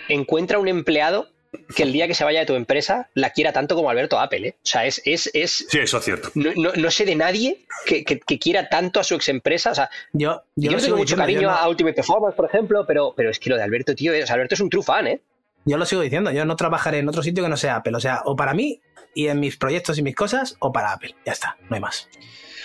Encuentra 0.10 0.60
un 0.60 0.68
empleado 0.68 1.30
que 1.76 1.84
el 1.84 1.94
día 1.94 2.08
que 2.08 2.14
se 2.14 2.24
vaya 2.24 2.42
de 2.42 2.46
tu 2.46 2.56
empresa 2.56 3.10
la 3.14 3.32
quiera 3.32 3.52
tanto 3.54 3.76
como 3.76 3.90
Alberto 3.90 4.20
Apple, 4.20 4.48
¿eh? 4.50 4.56
O 4.58 4.66
sea, 4.66 4.86
es, 4.86 5.02
es, 5.06 5.30
es 5.34 5.66
Sí, 5.70 5.80
eso 5.80 5.98
es 5.98 6.04
cierto. 6.06 6.30
no, 6.36 6.52
no- 6.56 6.74
no 6.76 6.92
sé 6.92 7.06
de 7.06 7.16
nadie 7.16 7.66
que, 7.86 8.04
que- 8.04 8.20
que 8.20 8.40
quiera 8.40 8.70
tanto 8.70 9.00
a 9.00 9.04
su 9.04 9.16
ex 9.16 9.30
empresa. 9.30 9.72
O 9.72 9.76
sea, 9.76 9.90
Yo, 10.14 10.44
yo, 10.56 10.72
lo 10.72 10.78
tengo 10.78 10.98
mucho 10.98 11.16
diciendo, 11.16 11.24
cariño 11.24 11.42
no- 11.50 11.56
a 11.56 11.68
Ultimate 11.70 11.96
Performance, 11.96 12.36
por 12.36 12.46
ejemplo, 12.46 12.86
pero, 12.88 13.14
pero 13.16 13.30
es 13.30 13.40
que 13.40 13.50
lo 13.50 13.58
de 13.58 13.64
Alberto, 13.64 13.96
tío, 13.96 14.14
es, 14.14 14.30
Alberto 14.32 14.56
es 14.56 14.62
un 14.62 14.70
true 14.70 14.84
fan, 14.84 15.08
¿eh? 15.08 15.22
yo 15.66 15.78
lo 15.78 15.86
sigo 15.86 16.02
diciendo. 16.02 16.32
Yo 16.32 16.46
no 16.46 16.56
trabajaré 16.56 17.00
en 17.00 17.10
otro 17.10 17.22
sitio 17.22 17.44
que 17.44 17.50
no 17.50 17.58
sea 17.58 17.76
Apple. 17.76 17.94
O 17.96 18.00
sea, 18.00 18.22
o 18.24 18.36
para 18.38 18.54
mí 18.54 18.80
y 19.14 19.28
en 19.28 19.40
mis 19.42 19.58
proyectos 19.58 19.98
y 19.98 20.02
mis 20.02 20.16
cosas, 20.16 20.56
o 20.60 20.72
para 20.72 20.94
Apple. 20.94 21.14
Ya 21.26 21.34
está, 21.34 21.58
no 21.70 21.76
hay 21.76 21.82
más. 21.82 22.08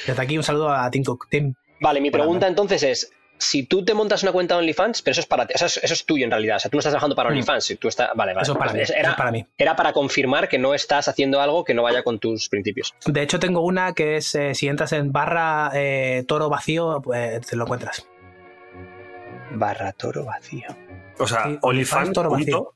Desde 0.06 0.22
aquí 0.22 0.36
un 0.36 0.44
saludo 0.44 0.70
a 0.70 0.88
Tim 0.90 1.02
Cook. 1.02 1.26
Tim, 1.28 1.54
Vale, 1.80 2.00
mi 2.00 2.10
pregunta 2.12 2.46
entonces 2.46 2.82
es, 2.84 3.10
si 3.42 3.64
tú 3.64 3.84
te 3.84 3.94
montas 3.94 4.22
una 4.22 4.32
cuenta 4.32 4.54
de 4.54 4.61
OnlyFans, 4.61 5.02
pero 5.02 5.12
eso 5.12 5.20
es 5.20 5.26
para 5.26 5.46
ti, 5.46 5.54
eso, 5.56 5.66
es 5.82 6.06
tuyo 6.06 6.25
en 6.25 6.30
realidad, 6.30 6.56
o 6.56 6.61
sea, 6.61 6.70
tú 6.70 6.76
no 6.76 6.80
estás 6.80 6.92
trabajando 6.92 7.16
para 7.16 7.28
Mm. 7.30 7.32
OnlyFans, 7.32 7.64
si 7.64 7.76
tú 7.76 7.88
estás, 7.88 8.11
vale, 8.14 8.32
vale. 8.34 8.42
eso 8.42 8.52
es 8.52 8.58
para 8.58 8.72
mí. 8.72 8.78
Era, 8.80 8.84
eso 9.00 9.11
es 9.11 9.16
para 9.16 9.30
mí. 9.32 9.46
era 9.58 9.76
para 9.76 9.92
confirmar 9.92 10.49
que 10.49 10.58
no 10.58 10.75
estás 10.75 11.08
haciendo 11.08 11.40
algo 11.40 11.64
que 11.64 11.75
no 11.75 11.82
vaya 11.82 12.02
con 12.02 12.18
tus 12.18 12.49
principios. 12.49 12.94
De 13.06 13.22
hecho, 13.22 13.38
tengo 13.38 13.61
una 13.62 13.92
que 13.94 14.16
es 14.16 14.34
eh, 14.34 14.54
si 14.54 14.68
entras 14.68 14.92
en 14.92 15.12
barra 15.12 15.70
eh, 15.75 16.25
toro 16.28 16.49
vacío, 16.49 17.00
pues 17.02 17.46
te 17.46 17.56
lo 17.56 17.64
encuentras. 17.64 18.06
Barra 19.54 19.92
toro 19.92 20.25
vacío. 20.25 20.68
O 21.18 21.26
sea, 21.26 21.44
Sí, 21.44 21.58
OnlyFans. 21.61 22.12
toro 22.12 22.30
vacío. 22.30 22.75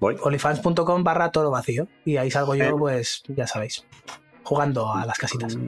Voy. 0.00 0.16
Olifans.com 0.20 1.02
barra 1.02 1.30
toro 1.32 1.50
vacío. 1.50 1.88
Y 2.04 2.16
ahí 2.18 2.30
salgo 2.30 2.54
Eh. 2.54 2.58
yo, 2.58 2.76
pues 2.78 3.22
ya 3.28 3.46
sabéis, 3.48 3.84
jugando 4.44 4.92
a 4.92 5.04
las 5.04 5.18
casitas. 5.18 5.58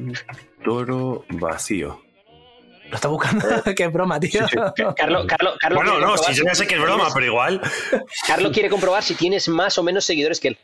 Toro 0.64 1.24
vacío. 1.30 2.00
Lo 2.90 2.96
está 2.96 3.08
buscando. 3.08 3.46
Qué 3.76 3.86
broma, 3.88 4.18
tío. 4.20 4.44
Carlos, 4.96 5.24
Carlos, 5.28 5.56
Carlos, 5.58 5.58
Bueno, 5.74 5.98
no, 6.00 6.16
si 6.18 6.34
yo 6.34 6.44
ya 6.44 6.54
sé 6.54 6.66
que 6.66 6.74
es 6.74 6.80
broma, 6.80 7.08
pero 7.14 7.26
igual. 7.26 7.60
Carlos 8.26 8.52
quiere 8.52 8.68
comprobar 8.68 9.02
si 9.02 9.14
tienes 9.14 9.48
más 9.48 9.78
o 9.78 9.82
menos 9.82 10.04
seguidores 10.04 10.40
que 10.40 10.48
él. 10.48 10.58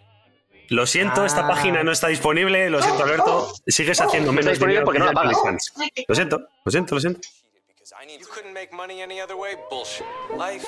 Lo 0.68 0.84
siento, 0.86 1.24
esta 1.24 1.44
Ah. 1.44 1.48
página 1.48 1.84
no 1.84 1.92
está 1.92 2.08
disponible. 2.08 2.68
Lo 2.70 2.82
siento, 2.82 3.04
Alberto. 3.04 3.52
Sigues 3.68 4.00
haciendo 4.00 4.32
No 4.32 4.40
está 4.40 4.50
menos 4.50 4.58
disponible 4.58 4.82
porque 4.82 4.98
no 4.98 5.06
la 5.06 5.12
pagas. 5.12 5.36
Lo 6.08 6.14
siento, 6.14 6.40
lo 6.64 6.72
siento, 6.72 6.94
lo 6.96 7.00
siento. 7.00 7.20
You 8.08 8.26
couldn't 8.28 8.52
make 8.52 8.72
money 8.72 9.02
any 9.02 9.20
other 9.20 9.36
way? 9.36 9.56
Bullshit. 9.70 10.04
Life 10.36 10.64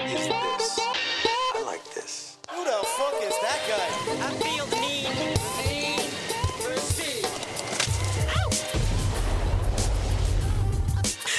is 0.00 0.26
this. 0.28 0.78
I 1.54 1.64
like 1.64 1.82
this. 1.94 2.38
Who 2.50 2.62
the 2.64 2.78
fuck 2.96 3.14
is 3.22 3.34
that 3.42 3.60
guy? 3.68 4.26
I 4.26 4.30
feel 4.42 4.77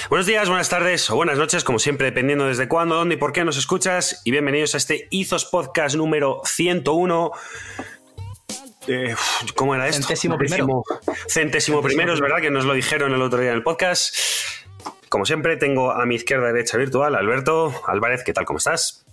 Buenos 0.09 0.25
días, 0.25 0.49
buenas 0.49 0.69
tardes 0.69 1.07
o 1.11 1.15
buenas 1.15 1.37
noches, 1.37 1.63
como 1.63 1.77
siempre, 1.77 2.07
dependiendo 2.07 2.47
desde 2.47 2.67
cuándo, 2.67 2.95
dónde 2.95 3.13
y 3.13 3.17
por 3.19 3.31
qué 3.31 3.45
nos 3.45 3.57
escuchas. 3.57 4.21
Y 4.25 4.31
bienvenidos 4.31 4.73
a 4.73 4.77
este 4.77 5.07
Izos 5.11 5.45
Podcast 5.45 5.95
número 5.95 6.41
101. 6.45 7.31
Eh, 8.87 9.15
¿Cómo 9.55 9.75
era 9.75 9.87
esto? 9.87 10.01
Centésimo 10.01 10.35
primero. 10.35 10.65
Centésimo, 10.65 11.27
centésimo 11.27 11.81
primero, 11.83 12.13
es 12.15 12.21
verdad 12.21 12.37
que 12.41 12.49
nos 12.49 12.65
lo 12.65 12.73
dijeron 12.73 13.13
el 13.13 13.21
otro 13.21 13.39
día 13.39 13.51
en 13.51 13.57
el 13.57 13.61
podcast. 13.61 14.15
Como 15.09 15.27
siempre, 15.27 15.57
tengo 15.57 15.91
a 15.91 16.03
mi 16.07 16.15
izquierda 16.15 16.47
derecha 16.47 16.77
virtual 16.77 17.13
Alberto 17.13 17.71
Álvarez. 17.85 18.23
¿Qué 18.23 18.33
tal? 18.33 18.45
¿Cómo 18.45 18.57
estás? 18.57 19.05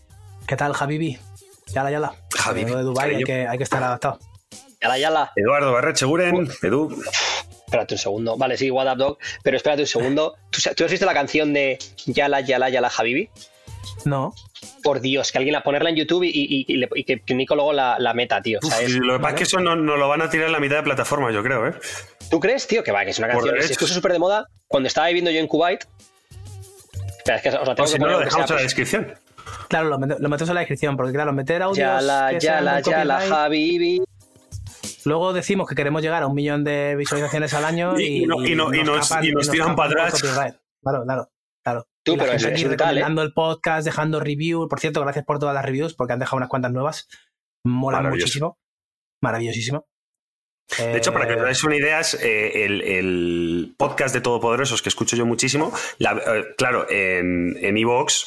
¿Qué 0.46 0.56
tal, 0.56 0.72
Javibi? 0.72 1.18
Yala, 1.66 1.90
yala. 1.90 2.14
Javi, 2.34 2.64
Vengo 2.64 2.78
de 2.78 2.84
Dubai, 2.84 3.16
hay 3.16 3.22
que, 3.22 3.46
hay 3.46 3.58
que 3.58 3.64
estar 3.64 3.82
adaptado. 3.82 4.18
Yala, 4.80 4.98
yala. 4.98 5.32
Eduardo 5.36 5.72
Barrecheguren, 5.72 6.48
Edu. 6.62 6.88
Espérate 7.66 7.94
un 7.94 7.98
segundo. 7.98 8.36
Vale, 8.36 8.56
sí, 8.56 8.70
What 8.70 8.90
Up 8.92 8.98
Dog, 8.98 9.18
pero 9.42 9.56
espérate 9.56 9.82
un 9.82 9.88
segundo. 9.88 10.36
¿Tú, 10.50 10.84
has 10.84 10.90
visto 10.90 11.04
la 11.06 11.14
canción 11.14 11.52
de 11.52 11.78
Yala, 12.06 12.40
Yala, 12.40 12.68
Yala, 12.70 12.90
Habibi? 12.96 13.28
No. 14.04 14.32
Por 14.84 15.00
Dios, 15.00 15.32
que 15.32 15.38
alguien 15.38 15.52
la 15.52 15.62
ponerla 15.64 15.90
en 15.90 15.96
YouTube 15.96 16.22
y, 16.22 16.28
y- 16.30 16.64
y 16.68 16.76
le- 16.76 16.88
y 16.94 17.02
que, 17.04 17.20
que 17.20 17.34
Nico 17.34 17.56
luego 17.56 17.72
la, 17.72 17.96
la 17.98 18.14
meta, 18.14 18.40
tío. 18.40 18.60
Uf, 18.62 18.70
¿sabes? 18.72 18.92
lo 18.92 19.14
que 19.14 19.18
pasa 19.20 19.30
es 19.30 19.36
que 19.38 19.42
eso 19.44 19.58
no, 19.60 19.74
no 19.74 19.96
lo 19.96 20.08
van 20.08 20.22
a 20.22 20.30
tirar 20.30 20.46
en 20.46 20.52
la 20.52 20.60
mitad 20.60 20.76
de 20.76 20.82
plataforma, 20.84 21.32
yo 21.32 21.42
creo, 21.42 21.66
¿eh? 21.68 21.72
¿Tú 22.30 22.38
crees, 22.38 22.66
tío, 22.68 22.84
que 22.84 22.92
va, 22.92 23.04
que 23.04 23.10
es 23.10 23.18
una 23.18 23.28
canción 23.28 23.54
que 23.56 23.62
se 23.62 23.74
puso 23.74 23.94
súper 23.94 24.12
de 24.12 24.18
moda 24.20 24.46
cuando 24.68 24.86
estaba 24.86 25.08
viviendo 25.08 25.30
yo 25.32 25.40
en 25.40 25.48
Kuwait? 25.48 25.84
Espera, 27.18 27.36
es 27.38 27.42
que 27.42 27.48
os 27.48 27.66
la 27.66 27.74
tengo 27.74 27.82
O 27.82 27.86
si 27.88 27.94
que 27.94 27.98
no, 27.98 28.06
lo 28.06 28.16
sea, 28.18 28.24
dejamos 28.26 28.50
en 28.50 28.54
la 28.56 28.60
pues, 28.60 28.62
descripción. 28.62 29.14
Claro, 29.68 29.88
lo, 29.88 29.98
mete- 29.98 30.16
lo 30.20 30.28
metemos 30.28 30.48
en 30.50 30.54
la 30.54 30.60
descripción, 30.60 30.96
porque 30.96 31.12
claro, 31.12 31.32
meter 31.32 31.62
audios. 31.62 31.78
Yala, 31.78 32.38
yala, 32.38 32.80
yala, 32.80 33.44
Habibi. 33.44 34.02
Luego 35.06 35.32
decimos 35.32 35.68
que 35.68 35.74
queremos 35.74 36.02
llegar 36.02 36.22
a 36.22 36.26
un 36.26 36.34
millón 36.34 36.64
de 36.64 36.94
visualizaciones 36.96 37.54
al 37.54 37.64
año 37.64 37.98
Y- 37.98 38.02
y, 38.04 38.22
y 38.24 38.26
no- 38.26 38.44
y 38.46 38.54
no- 38.54 38.74
y 38.74 38.82
nos- 38.82 39.08
capan- 39.08 39.24
y 39.24 39.30
nos 39.32 39.48
tiran 39.50 39.68
capan 39.68 39.76
para 39.90 40.06
atrás. 40.08 40.20
Claro, 40.82 41.04
claro, 41.04 41.30
claro. 41.64 41.88
Tú, 42.04 42.12
Y 42.12 42.16
la 42.16 42.22
pero 42.24 42.32
gente 42.32 42.46
es- 42.48 42.52
aquí 42.52 42.62
es 42.62 42.68
brutal, 42.68 42.98
¿eh? 42.98 43.04
el 43.22 43.32
podcast, 43.32 43.84
dejando 43.84 44.20
review. 44.20 44.68
Por 44.68 44.78
cierto, 44.80 45.00
gracias 45.00 45.24
por 45.24 45.38
todas 45.38 45.54
las 45.54 45.64
reviews, 45.64 45.94
porque 45.94 46.12
han 46.12 46.18
dejado 46.18 46.36
unas 46.36 46.48
cuantas 46.48 46.72
nuevas. 46.72 47.08
Maravilloso. 47.64 48.10
muchísimo. 48.16 48.58
Maravillosísimo. 49.22 49.86
De 50.78 50.96
hecho, 50.98 51.12
para 51.12 51.28
que 51.28 51.34
os 51.34 51.40
hagáis 51.40 51.62
una 51.62 51.76
idea, 51.76 52.00
es, 52.00 52.14
eh, 52.14 52.64
el, 52.64 52.82
el 52.82 53.74
podcast 53.78 54.12
de 54.14 54.20
Todopoderosos 54.20 54.82
que 54.82 54.88
escucho 54.88 55.14
yo 55.16 55.24
muchísimo, 55.24 55.72
la- 55.98 56.12
eh, 56.26 56.44
claro, 56.58 56.86
en 56.90 57.56
en 57.60 57.76
Evox, 57.76 58.26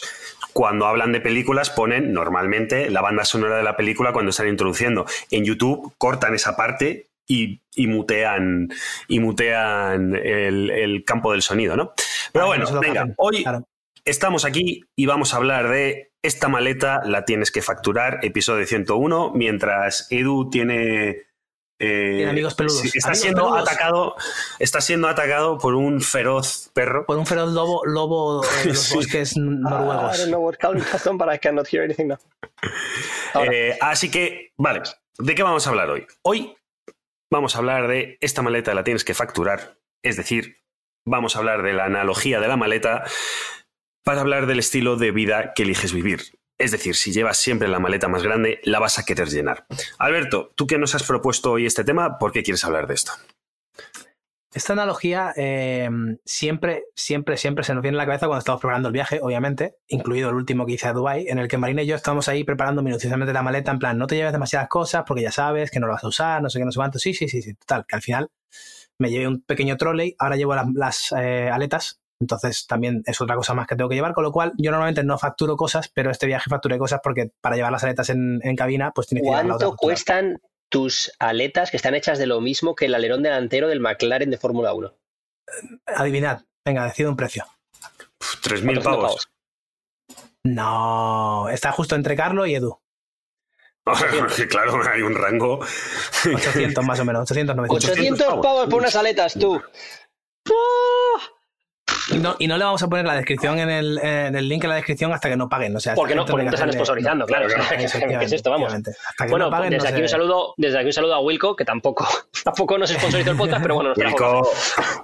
cuando 0.54 0.88
hablan 0.88 1.12
de 1.12 1.22
películas, 1.22 1.70
ponen 1.70 2.14
normalmente 2.14 2.90
la 2.90 3.02
banda 3.02 3.26
sonora 3.26 3.58
de 3.58 3.64
la 3.64 3.78
película 3.78 4.14
cuando 4.14 4.32
están 4.32 4.48
introduciendo. 4.48 5.06
En 5.32 5.46
YouTube 5.46 5.94
cortan 5.98 6.34
esa 6.36 6.56
parte 6.56 7.08
y, 7.28 7.60
y 7.76 7.88
mutean, 7.88 8.70
y 9.08 9.20
mutean 9.20 10.16
el, 10.16 10.70
el 10.70 11.04
campo 11.06 11.32
del 11.32 11.42
sonido, 11.42 11.76
¿no? 11.76 11.94
Pero 12.32 12.46
que 12.46 12.60
bueno, 12.60 12.80
venga, 12.80 13.08
hoy 13.18 13.44
Claro. 13.44 13.64
Estamos 14.06 14.46
aquí 14.46 14.86
y 14.96 15.06
vamos 15.06 15.34
a 15.34 15.38
hablar 15.38 15.70
de 15.70 16.10
esta 16.24 16.48
maleta 16.48 17.02
la 17.06 17.26
tienes 17.26 17.52
que 17.52 17.62
facturar, 17.62 18.20
episodio 18.24 18.66
101, 18.66 19.34
mientras 19.36 20.08
Edu 20.10 20.50
tiene... 20.50 21.29
eh, 21.80 22.28
amigos 22.30 22.54
peludos. 22.56 22.84
está 22.84 23.08
Amigos 23.10 23.22
siendo 23.22 23.44
peludos. 23.46 23.70
atacado, 23.70 24.16
está 24.60 24.82
siendo 24.82 25.08
atacado 25.08 25.58
por 25.58 25.76
un 25.76 26.02
feroz 26.02 26.70
perro. 26.74 27.06
Por 27.06 27.18
un 27.18 27.26
feroz 27.26 27.52
lobo, 27.54 27.86
lobo 27.86 28.42
de 28.42 28.66
los 28.66 28.80
Sí. 28.90 28.96
bosques 28.96 29.36
I 29.38 29.40
noruegos. 29.40 30.18
don't 30.18 30.30
know 30.30 30.42
what 30.42 30.56
Calvin 30.58 30.84
has 30.94 31.04
done, 31.04 31.18
but 31.18 31.28
I 31.34 31.38
cannot 31.40 31.68
hear 31.72 31.84
anything 31.84 32.08
now. 32.08 32.18
Ahora. 33.34 33.52
Eh, 33.54 33.78
así 33.82 34.12
que, 34.12 34.52
vale, 34.58 34.82
¿de 35.18 35.36
qué 35.36 35.44
vamos 35.44 35.66
a 35.66 35.70
hablar 35.70 35.90
hoy? 35.90 36.06
Hoy 36.24 36.56
vamos 37.32 37.56
a 37.56 37.60
hablar 37.60 37.88
de 37.88 38.18
esta 38.22 38.42
maleta 38.42 38.74
la 38.74 38.84
tienes 38.84 39.04
que 39.04 39.14
facturar, 39.14 39.78
es 40.04 40.18
decir, 40.18 40.58
vamos 41.06 41.36
a 41.36 41.40
hablar 41.40 41.64
de 41.64 41.74
la 41.74 41.86
analogía 41.86 42.40
de 42.40 42.48
la 42.48 42.58
maleta 42.58 43.04
para 44.04 44.22
hablar 44.22 44.48
del 44.48 44.60
estilo 44.60 44.96
de 44.98 45.12
vida 45.12 45.54
que 45.54 45.64
eliges 45.64 45.94
vivir. 45.94 46.22
Es 46.60 46.72
decir, 46.72 46.96
si 46.96 47.14
llevas 47.14 47.38
siempre 47.38 47.70
la 47.70 47.80
maleta 47.80 48.10
más 48.10 48.22
grande, 48.22 48.60
la 48.64 48.80
vas 48.80 49.00
a 49.00 49.06
querer 49.06 49.30
llenar. 49.30 49.66
Alberto, 49.98 50.52
tú 50.56 50.68
que 50.68 50.78
nos 50.78 50.94
has 50.94 51.04
propuesto 51.04 51.54
hoy 51.54 51.66
este 51.66 51.86
tema, 51.86 52.20
¿por 52.20 52.34
qué 52.34 52.44
quieres 52.44 52.66
hablar 52.66 52.86
de 52.86 52.96
esto? 52.96 53.14
Esta 54.54 54.74
analogía 54.74 55.32
eh, 55.38 55.90
siempre, 56.26 56.84
siempre, 56.96 57.38
siempre 57.38 57.64
se 57.64 57.74
nos 57.74 57.82
viene 57.82 57.98
a 57.98 58.00
la 58.00 58.06
cabeza 58.08 58.26
cuando 58.26 58.40
estamos 58.40 58.60
preparando 58.60 58.90
el 58.90 58.94
viaje, 58.94 59.20
obviamente, 59.22 59.76
incluido 59.88 60.30
el 60.30 60.36
último 60.36 60.66
que 60.66 60.74
hice 60.74 60.88
a 60.88 60.94
Dubai, 60.94 61.28
en 61.30 61.38
el 61.38 61.48
que 61.48 61.58
Marina 61.58 61.84
y 61.84 61.86
yo 61.86 61.96
estábamos 61.96 62.28
ahí 62.28 62.44
preparando 62.44 62.82
minuciosamente 62.82 63.32
la 63.32 63.44
maleta, 63.44 63.72
en 63.72 63.80
plan, 63.80 63.98
no 63.98 64.08
te 64.08 64.16
lleves 64.16 64.34
demasiadas 64.34 64.68
cosas 64.68 65.04
porque 65.08 65.22
ya 65.22 65.32
sabes 65.32 65.72
que 65.72 65.80
no 65.80 65.88
lo 65.88 65.94
vas 65.94 66.04
a 66.04 66.08
usar, 66.08 66.42
no 66.42 66.50
sé 66.50 66.60
qué, 66.60 66.66
no 66.66 66.72
sé 66.72 66.78
cuánto. 66.78 67.00
Sí, 67.00 67.14
sí, 67.14 67.30
sí, 67.30 67.42
sí, 67.42 67.54
total, 67.54 67.86
que 67.88 67.96
al 67.96 68.02
final 68.02 68.32
me 68.98 69.10
llevé 69.10 69.28
un 69.28 69.42
pequeño 69.44 69.78
trolley, 69.78 70.16
ahora 70.20 70.36
llevo 70.36 70.56
las, 70.56 70.66
las, 70.74 71.14
eh, 71.18 71.50
aletas, 71.50 71.99
entonces 72.20 72.68
también 72.68 73.02
es 73.06 73.20
otra 73.22 73.36
cosa 73.36 73.54
más 73.54 73.68
que 73.68 73.76
tengo 73.76 73.90
que 73.90 73.96
llevar, 73.96 74.14
con 74.14 74.24
lo 74.24 74.32
cual 74.32 74.54
yo 74.58 74.72
normalmente 74.72 75.04
no 75.04 75.18
facturo 75.18 75.56
cosas, 75.56 75.90
pero 75.94 76.12
este 76.12 76.28
viaje 76.28 76.50
facturé 76.50 76.78
cosas 76.78 77.00
porque 77.04 77.32
para 77.42 77.56
llevar 77.56 77.72
las 77.72 77.84
aletas 77.84 78.10
en, 78.10 78.40
en 78.44 78.56
cabina, 78.56 78.92
pues 78.92 79.08
tienes 79.08 79.24
que 79.24 79.30
llevar 79.30 79.46
la 79.46 79.56
otra 79.56 79.68
¿Cuánto 79.68 79.82
cuestan 79.82 80.42
tus 80.70 81.12
aletas 81.20 81.72
que 81.72 81.78
están 81.78 81.96
hechas 81.96 82.20
de 82.20 82.28
lo 82.28 82.42
mismo 82.42 82.76
que 82.76 82.86
el 82.86 82.96
alerón 82.96 83.24
delantero 83.24 83.68
del 83.68 83.80
McLaren 83.80 84.30
de 84.30 84.38
Fórmula 84.38 84.74
1? 84.74 84.94
Adivinad, 85.86 86.44
venga, 86.66 86.86
decido 86.86 87.10
un 87.10 87.16
precio. 87.16 87.46
Pff, 88.18 88.36
3.000 88.46 88.84
400 88.84 88.84
pavos. 88.84 89.30
No, 90.44 91.50
está 91.50 91.72
justo 91.72 91.96
entre 91.96 92.16
Carlos 92.16 92.48
y 92.48 92.56
Edu. 92.56 92.80
claro, 94.50 94.82
hay 94.88 95.02
un 95.02 95.16
rango. 95.16 95.60
800 96.26 96.86
más 96.86 97.00
o 97.00 97.06
menos, 97.06 97.24
800, 97.24 97.56
900. 97.56 97.90
800 97.90 98.28
pavos. 98.28 98.46
pavos 98.46 98.66
por 98.70 98.82
unas 98.82 98.96
aletas, 98.96 99.34
tú. 99.34 99.62
Y 102.12 102.18
no, 102.20 102.36
y 102.40 102.48
no 102.48 102.58
le 102.58 102.64
vamos 102.66 102.82
a 102.82 102.88
poner 102.88 103.06
la 103.06 103.16
descripción 103.16 103.60
en 103.60 103.70
el, 103.70 103.98
en 104.00 104.36
el 104.36 104.48
link 104.50 104.64
en 104.64 104.70
la 104.72 104.76
descripción 104.78 105.12
hasta 105.14 105.30
que 105.30 105.38
no 105.38 105.48
paguen. 105.50 105.76
O 105.76 105.80
sea, 105.80 105.94
Porque 105.96 106.16
no, 106.16 106.26
porque 106.26 106.46
te 106.46 106.56
están 106.56 106.72
sponsorizando, 106.74 107.26
claro. 107.26 107.48
claro, 107.50 107.64
¿Qué 107.70 108.26
es 108.26 108.32
esto? 108.34 108.50
Vamos. 108.50 108.74
efectivamente. 108.74 108.92
Hasta 109.10 109.26
que 109.26 109.30
Bueno, 109.32 109.46
no 109.46 109.52
paguen, 109.52 109.70
desde 109.72 109.84
no 109.84 109.90
aquí 109.90 109.98
se- 109.98 110.02
un 110.04 110.10
saludo, 110.10 110.54
desde 110.58 110.78
aquí 110.80 110.88
un 110.88 110.94
saludo 110.94 111.14
a 111.16 111.20
Wilco, 111.20 111.56
que 111.56 111.66
tampoco, 111.66 112.08
tampoco 112.44 112.78
nos 112.78 112.90
sponsorizó 112.90 113.32
el 113.32 113.38
podcast, 113.38 113.62
pero 113.62 113.76
bueno, 113.76 113.90
nos 113.90 113.98
Wilco, 113.98 114.50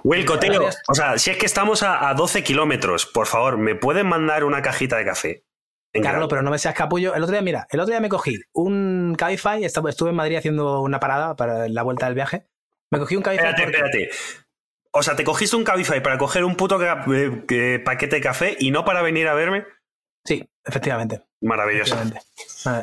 Wilco, 0.04 0.38
tío, 0.38 0.68
o 0.88 0.94
sea, 0.94 1.18
si 1.18 1.30
es 1.30 1.36
que 1.36 1.46
estamos 1.46 1.82
a, 1.82 2.08
a 2.08 2.14
12 2.14 2.42
kilómetros, 2.42 3.06
por 3.06 3.26
favor, 3.26 3.56
¿me 3.58 3.74
pueden 3.74 4.06
mandar 4.06 4.44
una 4.44 4.62
cajita 4.62 4.96
de 4.96 5.04
café? 5.04 5.42
Carlos, 6.02 6.26
pero 6.28 6.42
no 6.42 6.50
me 6.50 6.58
seas 6.58 6.74
capullo. 6.74 7.14
El 7.14 7.22
otro 7.22 7.32
día, 7.32 7.40
mira, 7.40 7.66
el 7.70 7.80
otro 7.80 7.90
día 7.92 8.00
me 8.00 8.10
cogí 8.10 8.38
un 8.52 9.14
Cabify, 9.16 9.64
estaba- 9.64 9.88
estuve 9.88 10.10
en 10.10 10.16
Madrid 10.16 10.36
haciendo 10.36 10.82
una 10.82 11.00
parada 11.00 11.36
para 11.36 11.68
la 11.68 11.82
vuelta 11.82 12.04
del 12.04 12.14
viaje. 12.14 12.46
Me 12.90 12.98
cogí 12.98 13.16
un 13.16 13.22
Cabify 13.22 13.46
Espérate, 13.48 13.62
porque- 13.80 14.02
espérate. 14.02 14.45
O 14.96 15.02
sea, 15.02 15.14
¿te 15.16 15.24
cogiste 15.24 15.56
un 15.56 15.64
Cabify 15.64 16.02
para 16.02 16.18
coger 16.18 16.44
un 16.44 16.56
puto 16.56 16.78
ca- 16.78 17.04
eh, 17.12 17.82
paquete 17.84 18.16
de 18.16 18.22
café 18.22 18.56
y 18.58 18.70
no 18.70 18.84
para 18.84 19.02
venir 19.02 19.28
a 19.28 19.34
verme? 19.34 19.64
Sí, 20.24 20.44
efectivamente. 20.64 21.22
Maravilloso. 21.40 21.94
efectivamente. 21.94 22.28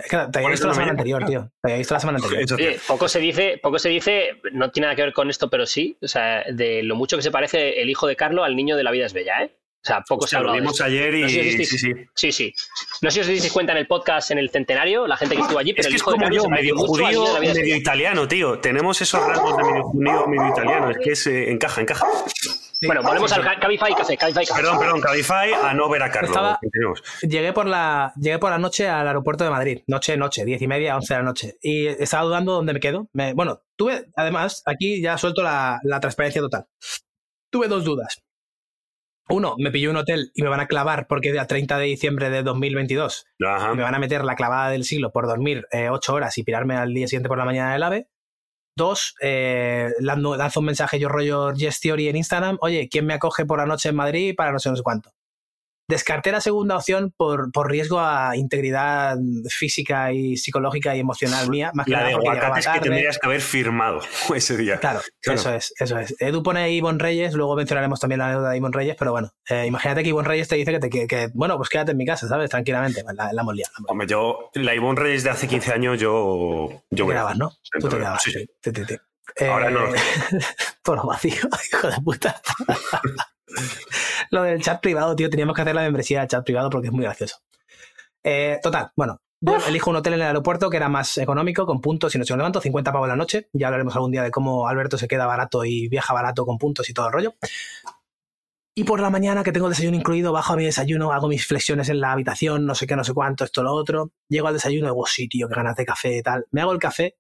Es 0.06 0.10
que 0.10 0.18
te 0.32 0.38
había 0.40 0.50
visto 0.50 0.68
la 0.68 0.74
semana 0.74 0.92
anterior, 0.92 1.26
tío. 1.26 1.50
Te 1.62 1.68
había 1.68 1.78
visto 1.80 1.94
la 1.94 2.00
semana 2.00 2.20
anterior. 2.20 2.54
Oye, 2.54 2.80
poco 2.88 3.10
se 3.10 3.20
dice, 3.20 3.60
poco 3.62 3.80
se 3.80 3.90
dice, 3.90 4.40
no 4.54 4.72
tiene 4.72 4.86
nada 4.88 4.96
que 4.96 5.02
ver 5.02 5.14
con 5.14 5.30
esto, 5.30 5.50
pero 5.50 5.66
sí, 5.66 5.98
o 6.02 6.08
sea, 6.08 6.44
de 6.50 6.84
lo 6.84 6.96
mucho 6.96 7.18
que 7.18 7.24
se 7.24 7.32
parece 7.32 7.82
el 7.82 7.90
hijo 7.90 8.08
de 8.08 8.16
Carlos 8.16 8.46
al 8.46 8.56
niño 8.56 8.78
de 8.78 8.84
la 8.84 8.92
vida 8.92 9.06
es 9.06 9.14
bella, 9.14 9.44
¿eh? 9.44 9.52
O 9.84 9.86
sea, 9.86 10.02
poco 10.08 10.26
se 10.26 10.38
Hostia, 10.38 10.40
ha 10.40 10.42
lo 10.42 10.50
hablado 10.52 10.56
de 10.56 10.62
vimos 10.62 10.82
ayer 10.82 11.14
y 11.16 11.22
No 11.24 11.28
sé 11.28 11.34
si 11.34 11.40
os 11.40 11.46
disteis- 11.46 11.68
sí, 11.70 11.78
sí. 11.78 11.94
Sí, 12.14 12.32
sí. 12.32 12.54
No 13.02 13.12
sé 13.12 13.16
si 13.16 13.20
os 13.20 13.28
disteis 13.28 13.52
cuenta 13.54 13.72
en 13.74 13.80
el 13.80 13.88
podcast 13.88 14.32
en 14.32 14.38
el 14.38 14.50
centenario, 14.50 15.06
la 15.08 15.18
gente 15.18 15.36
que 15.36 15.42
estuvo 15.42 15.60
allí, 15.60 15.74
pero 15.74 15.82
Es 15.82 15.86
el 15.88 15.92
que 15.92 15.96
es 15.98 16.02
hijo 16.02 16.12
de 16.12 16.16
como 16.16 16.24
Carlos 16.26 16.38
yo, 16.38 16.44
se 16.44 16.50
medio 16.50 16.74
al 16.74 16.80
judío, 16.88 17.40
de 17.40 17.48
es 17.48 17.56
medio 17.58 17.76
italiano, 17.76 18.28
tío. 18.28 18.60
Tenemos 18.60 19.02
esos 19.02 19.22
rasgos 19.26 19.58
de 19.58 19.64
medio 19.64 19.84
judío, 19.84 20.28
medio 20.28 20.50
italiano. 20.50 20.90
Es 20.90 20.98
que 20.98 21.12
es, 21.12 21.28
eh, 21.28 21.52
encaja, 21.52 21.82
encaja. 21.82 22.08
Bueno, 22.86 23.02
volvemos 23.02 23.32
al 23.32 23.44
Ca- 23.44 23.60
Cabify 23.60 23.94
Café, 23.96 24.18
Cabify 24.18 24.46
Café. 24.46 24.62
Perdón, 24.62 24.80
perdón, 24.80 25.02
Cabify 25.02 25.54
a 25.54 25.74
no 25.74 25.90
ver 25.90 26.04
a 26.04 26.12
Carlos. 26.12 26.32
Estaba-. 26.32 26.60
Llegué 27.22 27.54
por 27.54 27.66
la, 27.66 28.12
llegué 28.20 28.40
por 28.40 28.52
la 28.52 28.58
noche 28.58 28.90
al 28.90 29.08
aeropuerto 29.08 29.44
de 29.46 29.50
Madrid. 29.50 29.82
Noche, 29.88 30.18
noche, 30.18 30.44
diez 30.46 30.62
y 30.62 30.68
media, 30.68 30.96
once 30.96 31.14
de 31.14 31.20
la 31.20 31.26
noche. 31.26 31.56
Y 31.62 31.88
estaba 31.88 32.24
dudando 32.24 32.54
dónde 32.54 32.74
me 32.74 32.80
quedo. 32.82 33.08
Me- 33.14 33.34
bueno, 33.34 33.62
tuve, 33.78 34.06
además, 34.18 34.64
aquí 34.66 35.02
ya 35.02 35.18
suelto 35.18 35.44
la, 35.44 35.80
la 35.84 36.00
transparencia 36.02 36.42
total. 36.42 36.66
Tuve 37.50 37.68
dos 37.68 37.84
dudas. 37.86 38.23
Uno, 39.30 39.56
me 39.58 39.72
pilló 39.72 39.90
un 39.90 39.98
hotel 39.98 40.32
y 40.34 40.42
me 40.42 40.50
van 40.50 40.60
a 40.60 40.68
clavar 40.68 41.08
porque 41.08 41.30
es 41.30 41.40
a 41.40 41.48
30 41.48 41.78
de 41.78 41.86
diciembre 41.86 42.30
de 42.30 42.44
2022 42.44 43.26
Ajá. 43.46 43.74
me 43.74 43.84
van 43.84 43.96
a 43.96 44.00
meter 44.00 44.26
la 44.26 44.36
clavada 44.36 44.70
del 44.70 44.84
siglo 44.84 45.12
por 45.12 45.28
dormir 45.28 45.66
eh, 45.72 45.90
ocho 45.90 46.14
horas 46.14 46.38
y 46.38 46.44
pirarme 46.44 46.76
al 46.76 46.94
día 46.94 47.08
siguiente 47.08 47.30
por 47.30 47.38
la 47.38 47.46
mañana 47.46 47.74
del 47.74 47.84
AVE. 47.84 48.08
Dos, 48.76 49.16
eh, 49.22 49.92
lanzo, 50.00 50.36
lanzo 50.36 50.60
un 50.60 50.66
mensaje 50.66 51.00
yo 51.00 51.08
rollo 51.08 51.54
Yes 51.54 51.80
Theory 51.80 52.10
en 52.10 52.16
Instagram. 52.16 52.58
Oye, 52.60 52.90
¿quién 52.90 53.06
me 53.06 53.14
acoge 53.14 53.46
por 53.46 53.60
la 53.60 53.66
noche 53.66 53.90
en 53.90 53.96
Madrid 53.96 54.34
para 54.36 54.52
no 54.52 54.60
sé 54.60 54.70
no 54.70 54.76
sé 54.76 54.84
cuánto? 54.84 55.12
Descarté 55.88 56.32
la 56.32 56.42
segunda 56.42 56.78
opción 56.78 57.14
por, 57.16 57.52
por 57.52 57.70
riesgo 57.70 58.00
a 58.00 58.38
integridad 58.38 59.18
física 59.50 60.14
y 60.14 60.38
psicológica 60.38 60.96
y 60.96 61.00
emocional 61.00 61.50
mía. 61.50 61.72
Más 61.74 61.88
La 61.88 62.04
de 62.04 62.14
aguacates 62.14 62.68
que 62.68 62.80
tendrías 62.80 63.20
que 63.20 63.28
haber 63.28 63.42
firmado 63.42 64.00
ese 64.36 64.56
día. 64.58 64.80
Claro, 64.80 65.02
Claro. 65.22 65.40
eso 65.40 65.54
es, 65.54 65.74
eso 65.80 66.00
es. 66.00 66.16
Edu 66.20 66.42
pone 66.44 66.62
ahí 66.62 66.78
Ivonne 66.78 67.00
Reyes, 67.00 67.34
luego 67.34 67.56
mencionaremos 67.56 68.00
también 68.00 68.20
la 68.20 68.26
anécdota 68.28 68.50
de 68.52 68.58
Ivonne 68.58 68.76
Reyes, 68.76 68.96
pero 68.98 69.12
bueno, 69.12 69.32
eh, 69.50 69.66
imagínate 69.66 70.04
que 70.04 70.10
Ivonne 70.10 70.28
Reyes 70.28 70.48
te 70.48 70.56
dice 70.56 70.72
que, 70.72 70.80
te, 70.80 70.90
que, 70.90 71.08
que, 71.08 71.30
bueno, 71.34 71.58
pues 71.58 71.70
quédate 71.70 71.92
en 71.92 71.98
mi 71.98 72.06
casa, 72.06 72.28
¿sabes? 72.28 72.50
Tranquilamente, 72.50 73.04
la, 73.04 73.14
la 73.14 73.44
la 73.44 73.54
liado. 73.54 73.74
Hombre, 73.88 74.08
yo, 74.08 74.50
la 74.54 74.74
Ivonne 74.74 75.00
Reyes 75.00 75.24
de 75.24 75.30
hace 75.32 75.48
15 75.48 75.74
años, 75.74 76.00
yo. 76.00 76.70
yo 76.90 77.06
Te 77.06 77.12
grabas, 77.12 77.38
¿no? 77.38 77.52
Tú 77.80 77.90
te 77.90 77.98
grabas. 77.98 78.24
Sí, 78.24 78.32
sí. 78.32 78.50
Ahora 79.48 79.70
no. 79.70 79.82
Todo 80.84 81.08
vacío, 81.08 81.34
hijo 81.74 81.88
de 81.90 82.02
puta. 82.02 82.42
Lo 84.32 84.44
del 84.44 84.62
chat 84.62 84.82
privado, 84.82 85.16
tío, 85.16 85.30
teníamos 85.30 85.56
que 85.56 85.62
hacer 85.62 85.76
la 85.76 85.82
membresía 85.82 86.20
del 86.20 86.30
chat 86.30 86.44
privado 86.44 86.70
porque 86.70 86.88
es 86.88 86.94
muy 86.94 87.04
gracioso. 87.04 87.38
Eh, 88.24 88.60
total, 88.62 88.92
bueno, 88.96 89.22
yo 89.42 89.58
elijo 89.68 89.90
un 89.90 89.98
hotel 89.98 90.14
en 90.14 90.22
el 90.22 90.28
aeropuerto 90.28 90.70
que 90.70 90.78
era 90.78 90.88
más 90.88 91.18
económico, 91.18 91.66
con 91.66 91.82
puntos 91.82 92.16
y 92.16 92.18
no 92.18 92.24
sé 92.24 92.34
cuánto, 92.34 92.62
50 92.62 92.94
pavos 92.94 93.10
la 93.10 93.18
noche. 93.18 93.50
Ya 93.52 93.68
hablaremos 93.68 93.94
algún 93.96 94.12
día 94.12 94.24
de 94.24 94.32
cómo 94.32 94.70
Alberto 94.70 94.98
se 94.98 95.08
queda 95.08 95.26
barato 95.26 95.66
y 95.66 95.90
viaja 95.90 96.14
barato 96.14 96.46
con 96.46 96.58
puntos 96.58 96.90
y 96.90 96.94
todo 96.94 97.08
el 97.08 97.14
rollo. 97.14 97.36
Y 98.76 98.86
por 98.86 99.02
la 99.02 99.10
mañana, 99.10 99.44
que 99.44 99.52
tengo 99.52 99.68
el 99.68 99.74
desayuno 99.74 99.98
incluido, 99.98 100.32
bajo 100.32 100.54
a 100.54 100.56
mi 100.56 100.64
desayuno, 100.64 101.12
hago 101.12 101.28
mis 101.28 101.46
flexiones 101.46 101.90
en 101.90 102.00
la 102.00 102.14
habitación, 102.14 102.66
no 102.66 102.74
sé 102.74 102.88
qué, 102.88 102.96
no 102.96 103.04
sé 103.04 103.14
cuánto, 103.14 103.44
esto, 103.44 103.62
lo 103.64 103.74
otro. 103.74 104.14
Llego 104.30 104.48
al 104.48 104.54
desayuno 104.54 104.88
y 104.88 104.92
digo, 104.92 105.06
sí, 105.06 105.28
tío, 105.28 105.50
qué 105.50 105.56
ganas 105.56 105.76
de 105.76 105.86
café 105.86 106.18
y 106.18 106.24
tal. 106.24 106.48
Me 106.52 106.62
hago 106.62 106.72
el 106.72 106.80
café 106.80 107.18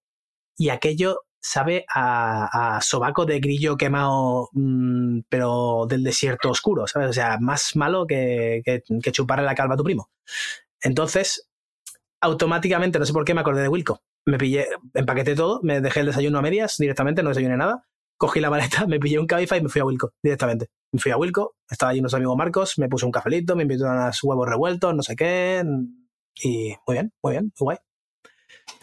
y 0.57 0.69
aquello 0.69 1.25
sabe 1.45 1.85
a, 1.93 2.77
a 2.77 2.81
sobaco 2.81 3.25
de 3.25 3.39
grillo 3.41 3.75
quemado, 3.75 4.49
mm, 4.53 5.19
pero 5.27 5.85
del 5.87 6.03
desierto 6.03 6.49
oscuro, 6.49 6.87
¿sabes? 6.87 7.09
O 7.09 7.13
sea, 7.13 7.37
más 7.39 7.75
malo 7.75 8.07
que, 8.07 8.61
que, 8.63 8.81
que 9.01 9.11
chuparle 9.11 9.43
la 9.45 9.53
calva 9.53 9.73
a 9.73 9.77
tu 9.77 9.83
primo. 9.83 10.09
Entonces, 10.81 11.49
automáticamente, 12.21 12.97
no 12.97 13.05
sé 13.05 13.11
por 13.13 13.25
qué, 13.25 13.33
me 13.33 13.41
acordé 13.41 13.61
de 13.61 13.67
Wilco. 13.67 14.01
Me 14.25 14.37
pillé, 14.37 14.67
empaqueté 14.93 15.35
todo, 15.35 15.59
me 15.63 15.81
dejé 15.81 15.99
el 15.99 16.05
desayuno 16.07 16.39
a 16.39 16.41
medias 16.41 16.77
directamente, 16.77 17.21
no 17.23 17.29
desayuné 17.29 17.57
nada. 17.57 17.85
Cogí 18.17 18.39
la 18.39 18.49
maleta, 18.49 18.85
me 18.87 18.99
pillé 18.99 19.19
un 19.19 19.27
Cabify 19.27 19.59
y 19.59 19.63
me 19.63 19.69
fui 19.69 19.81
a 19.81 19.85
Wilco 19.85 20.13
directamente. 20.23 20.67
Me 20.93 20.99
fui 21.01 21.11
a 21.11 21.17
Wilco, 21.17 21.57
estaba 21.69 21.91
allí 21.91 21.99
nuestro 21.99 22.17
amigo 22.17 22.37
Marcos, 22.37 22.77
me 22.79 22.87
puso 22.87 23.05
un 23.05 23.11
cafelito, 23.11 23.55
me 23.57 23.63
invitó 23.63 23.87
a 23.89 23.91
unos 23.93 24.23
huevos 24.23 24.47
revueltos, 24.47 24.95
no 24.95 25.03
sé 25.03 25.15
qué. 25.17 25.61
Y 26.41 26.73
muy 26.87 26.93
bien, 26.95 27.11
muy 27.21 27.31
bien, 27.33 27.43
muy 27.59 27.65
guay. 27.65 27.77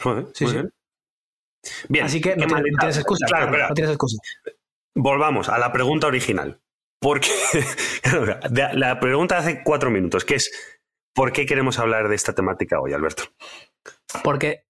Joder, 0.03 0.27
Sí, 0.35 0.44
muy 0.44 0.53
sí. 0.53 0.59
bien. 0.59 0.73
Bien, 1.88 2.05
Así 2.07 2.20
que 2.20 2.31
¿qué 2.31 2.37
no, 2.37 2.46
tienes- 2.46 2.53
maleta? 2.53 2.73
no 2.73 2.79
tienes 2.81 2.96
excusa. 2.99 3.27
Claro, 3.27 3.68
no 3.68 3.75
tienes 3.75 3.90
excusa. 3.92 4.16
Volvamos 4.94 5.49
a 5.49 5.59
la 5.59 5.73
pregunta 5.73 6.07
original. 6.07 6.61
¿Por 7.01 7.20
qué? 7.20 7.31
De- 8.51 8.75
la 8.75 8.99
pregunta 9.01 9.37
de 9.37 9.40
hace 9.40 9.62
cuatro 9.64 9.90
minutos, 9.90 10.25
que 10.25 10.35
es 10.37 10.51
¿por 11.14 11.33
qué 11.33 11.46
queremos 11.46 11.79
hablar 11.79 12.09
de 12.09 12.14
esta 12.14 12.35
temática 12.35 12.81
hoy, 12.81 12.92
Alberto? 12.92 13.25
Porque 14.23 14.64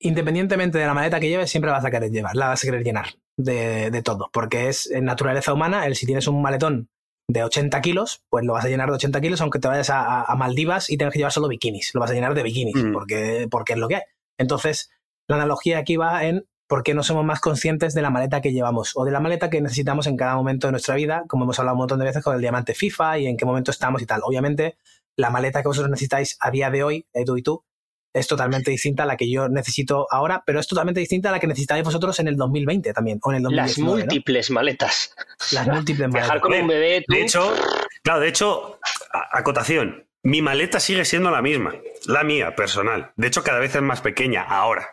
independientemente 0.00 0.78
de 0.78 0.86
la 0.86 0.94
maleta 0.94 1.20
que 1.20 1.28
lleves, 1.28 1.50
siempre 1.50 1.70
vas 1.70 1.84
a 1.84 1.90
querer 1.90 2.10
llevar, 2.10 2.34
la 2.36 2.48
vas 2.48 2.62
a 2.64 2.66
querer 2.66 2.82
llenar 2.82 3.06
de, 3.36 3.90
de 3.90 4.02
todo. 4.02 4.30
Porque 4.32 4.68
es 4.68 4.90
en 4.90 5.04
naturaleza 5.04 5.52
humana, 5.52 5.86
el 5.86 5.94
si 5.96 6.06
tienes 6.06 6.26
un 6.26 6.40
maletón 6.42 6.88
de 7.28 7.44
80 7.44 7.80
kilos, 7.82 8.24
pues 8.30 8.44
lo 8.44 8.54
vas 8.54 8.64
a 8.64 8.68
llenar 8.68 8.88
de 8.88 8.94
80 8.96 9.20
kilos, 9.20 9.40
aunque 9.40 9.58
te 9.60 9.68
vayas 9.68 9.90
a, 9.90 10.00
a- 10.00 10.24
a 10.24 10.34
Maldivas 10.36 10.90
y 10.90 10.96
tengas 10.96 11.12
que 11.12 11.18
llevar 11.18 11.32
solo 11.32 11.48
bikinis. 11.48 11.94
Lo 11.94 12.00
vas 12.00 12.10
a 12.10 12.14
llenar 12.14 12.34
de 12.34 12.42
bikinis, 12.42 12.74
Mm. 12.76 12.92
porque, 12.92 13.46
porque 13.50 13.74
es 13.74 13.78
lo 13.78 13.88
que 13.88 13.96
hay. 13.96 14.02
Entonces, 14.38 14.90
la 15.30 15.36
analogía 15.36 15.78
aquí 15.78 15.96
va 15.96 16.24
en 16.24 16.44
por 16.66 16.82
qué 16.82 16.92
no 16.92 17.02
somos 17.02 17.24
más 17.24 17.40
conscientes 17.40 17.94
de 17.94 18.02
la 18.02 18.10
maleta 18.10 18.40
que 18.40 18.52
llevamos 18.52 18.92
o 18.94 19.04
de 19.04 19.12
la 19.12 19.20
maleta 19.20 19.48
que 19.48 19.60
necesitamos 19.60 20.06
en 20.06 20.16
cada 20.16 20.34
momento 20.34 20.66
de 20.66 20.72
nuestra 20.72 20.94
vida, 20.96 21.24
como 21.28 21.44
hemos 21.44 21.58
hablado 21.58 21.76
un 21.76 21.80
montón 21.80 21.98
de 22.00 22.04
veces 22.04 22.22
con 22.22 22.34
el 22.34 22.40
diamante 22.40 22.74
FIFA 22.74 23.18
y 23.18 23.26
en 23.26 23.36
qué 23.36 23.44
momento 23.44 23.70
estamos 23.70 24.02
y 24.02 24.06
tal. 24.06 24.22
Obviamente, 24.24 24.76
la 25.16 25.30
maleta 25.30 25.62
que 25.62 25.68
vosotros 25.68 25.90
necesitáis 25.90 26.36
a 26.40 26.50
día 26.50 26.70
de 26.70 26.82
hoy, 26.82 27.06
Edu 27.12 27.36
y 27.36 27.42
tú, 27.42 27.64
es 28.12 28.26
totalmente 28.26 28.72
distinta 28.72 29.04
a 29.04 29.06
la 29.06 29.16
que 29.16 29.30
yo 29.30 29.48
necesito 29.48 30.08
ahora, 30.10 30.42
pero 30.44 30.58
es 30.58 30.66
totalmente 30.66 30.98
distinta 30.98 31.28
a 31.28 31.32
la 31.32 31.38
que 31.38 31.46
necesitáis 31.46 31.84
vosotros 31.84 32.18
en 32.18 32.26
el 32.26 32.36
2020 32.36 32.92
también, 32.92 33.20
o 33.22 33.30
en 33.32 33.36
el 33.36 33.42
Las 33.44 33.76
2019. 33.76 33.86
¿no? 33.86 34.04
múltiples 34.04 34.50
maletas. 34.50 35.14
Las 35.52 35.68
múltiples 35.68 36.10
Viajar 36.10 36.28
maletas. 36.28 36.42
con 36.42 36.60
un 36.60 36.66
bebé, 36.66 37.04
tú, 37.06 37.14
De 37.14 37.22
hecho, 37.22 37.54
claro, 38.02 38.20
de 38.20 38.28
hecho, 38.28 38.80
acotación, 39.12 40.09
mi 40.22 40.42
maleta 40.42 40.80
sigue 40.80 41.04
siendo 41.04 41.30
la 41.30 41.40
misma, 41.42 41.74
la 42.06 42.22
mía, 42.24 42.54
personal. 42.54 43.12
De 43.16 43.26
hecho, 43.28 43.42
cada 43.42 43.58
vez 43.58 43.74
es 43.74 43.82
más 43.82 44.00
pequeña 44.00 44.42
ahora. 44.42 44.86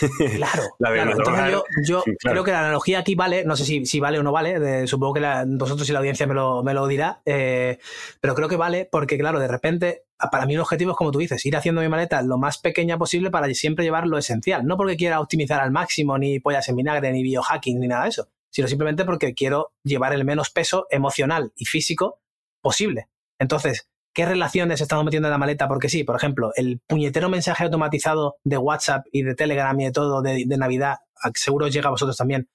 Claro, 0.36 0.62
La 0.78 0.90
claro. 0.90 1.10
verdad, 1.10 1.14
Entonces 1.18 1.52
yo, 1.52 1.64
yo 1.86 2.02
Sí, 2.06 2.12
claro. 2.18 2.34
creo 2.34 2.44
que 2.44 2.50
la 2.52 2.60
analogía 2.60 3.00
aquí 3.00 3.14
vale, 3.14 3.44
no 3.44 3.54
sé 3.54 3.66
si, 3.66 3.84
si 3.84 4.00
vale 4.00 4.18
o 4.18 4.22
no 4.22 4.32
vale, 4.32 4.58
de- 4.58 4.86
supongo 4.86 5.12
que 5.12 5.20
la- 5.20 5.44
vosotros 5.46 5.86
y 5.88 5.92
la 5.92 5.98
audiencia 5.98 6.26
me 6.26 6.32
lo, 6.32 6.62
me 6.62 6.72
lo 6.72 6.86
dirá, 6.86 7.20
eh, 7.26 7.78
pero 8.20 8.34
creo 8.34 8.48
que 8.48 8.56
vale 8.56 8.88
porque, 8.90 9.18
claro, 9.18 9.38
de 9.38 9.48
repente, 9.48 10.04
para 10.32 10.46
mí 10.46 10.54
un 10.54 10.62
objetivo 10.62 10.92
es, 10.92 10.96
como 10.96 11.10
tú 11.10 11.18
dices, 11.18 11.44
ir 11.44 11.54
haciendo 11.54 11.82
mi 11.82 11.88
maleta 11.90 12.22
lo 12.22 12.38
más 12.38 12.56
pequeña 12.56 12.96
posible 12.96 13.30
para 13.30 13.52
siempre 13.52 13.84
llevar 13.84 14.06
lo 14.06 14.16
esencial. 14.16 14.64
No 14.64 14.78
porque 14.78 14.96
quiera 14.96 15.20
optimizar 15.20 15.60
al 15.60 15.70
máximo, 15.70 16.16
ni 16.16 16.40
pollas 16.40 16.66
en 16.70 16.76
vinagre, 16.76 17.12
ni 17.12 17.22
biohacking, 17.22 17.78
ni 17.78 17.86
nada 17.88 18.04
de 18.04 18.08
eso, 18.08 18.28
sino 18.48 18.68
simplemente 18.68 19.04
porque 19.04 19.34
quiero 19.34 19.74
llevar 19.84 20.14
el 20.14 20.24
menos 20.24 20.48
peso 20.48 20.86
emocional 20.88 21.52
y 21.56 21.66
físico 21.66 22.22
posible. 22.62 23.08
Entonces, 23.38 23.89
¿qué 24.12 24.26
relaciones 24.26 24.80
estamos 24.80 25.04
metiendo 25.04 25.28
en 25.28 25.32
la 25.32 25.38
maleta? 25.38 25.68
Porque 25.68 25.88
sí, 25.88 26.04
por 26.04 26.16
ejemplo, 26.16 26.52
el 26.56 26.80
puñetero 26.86 27.28
mensaje 27.28 27.64
automatizado 27.64 28.36
de 28.44 28.56
WhatsApp 28.58 29.06
y 29.12 29.22
de 29.22 29.34
Telegram 29.34 29.78
y 29.78 29.84
de 29.84 29.92
todo 29.92 30.22
de, 30.22 30.44
Navidad, 30.46 30.98
seguro 31.34 31.68
llega 31.68 31.88
a 31.88 31.90
vosotros 31.90 32.16
también. 32.16 32.48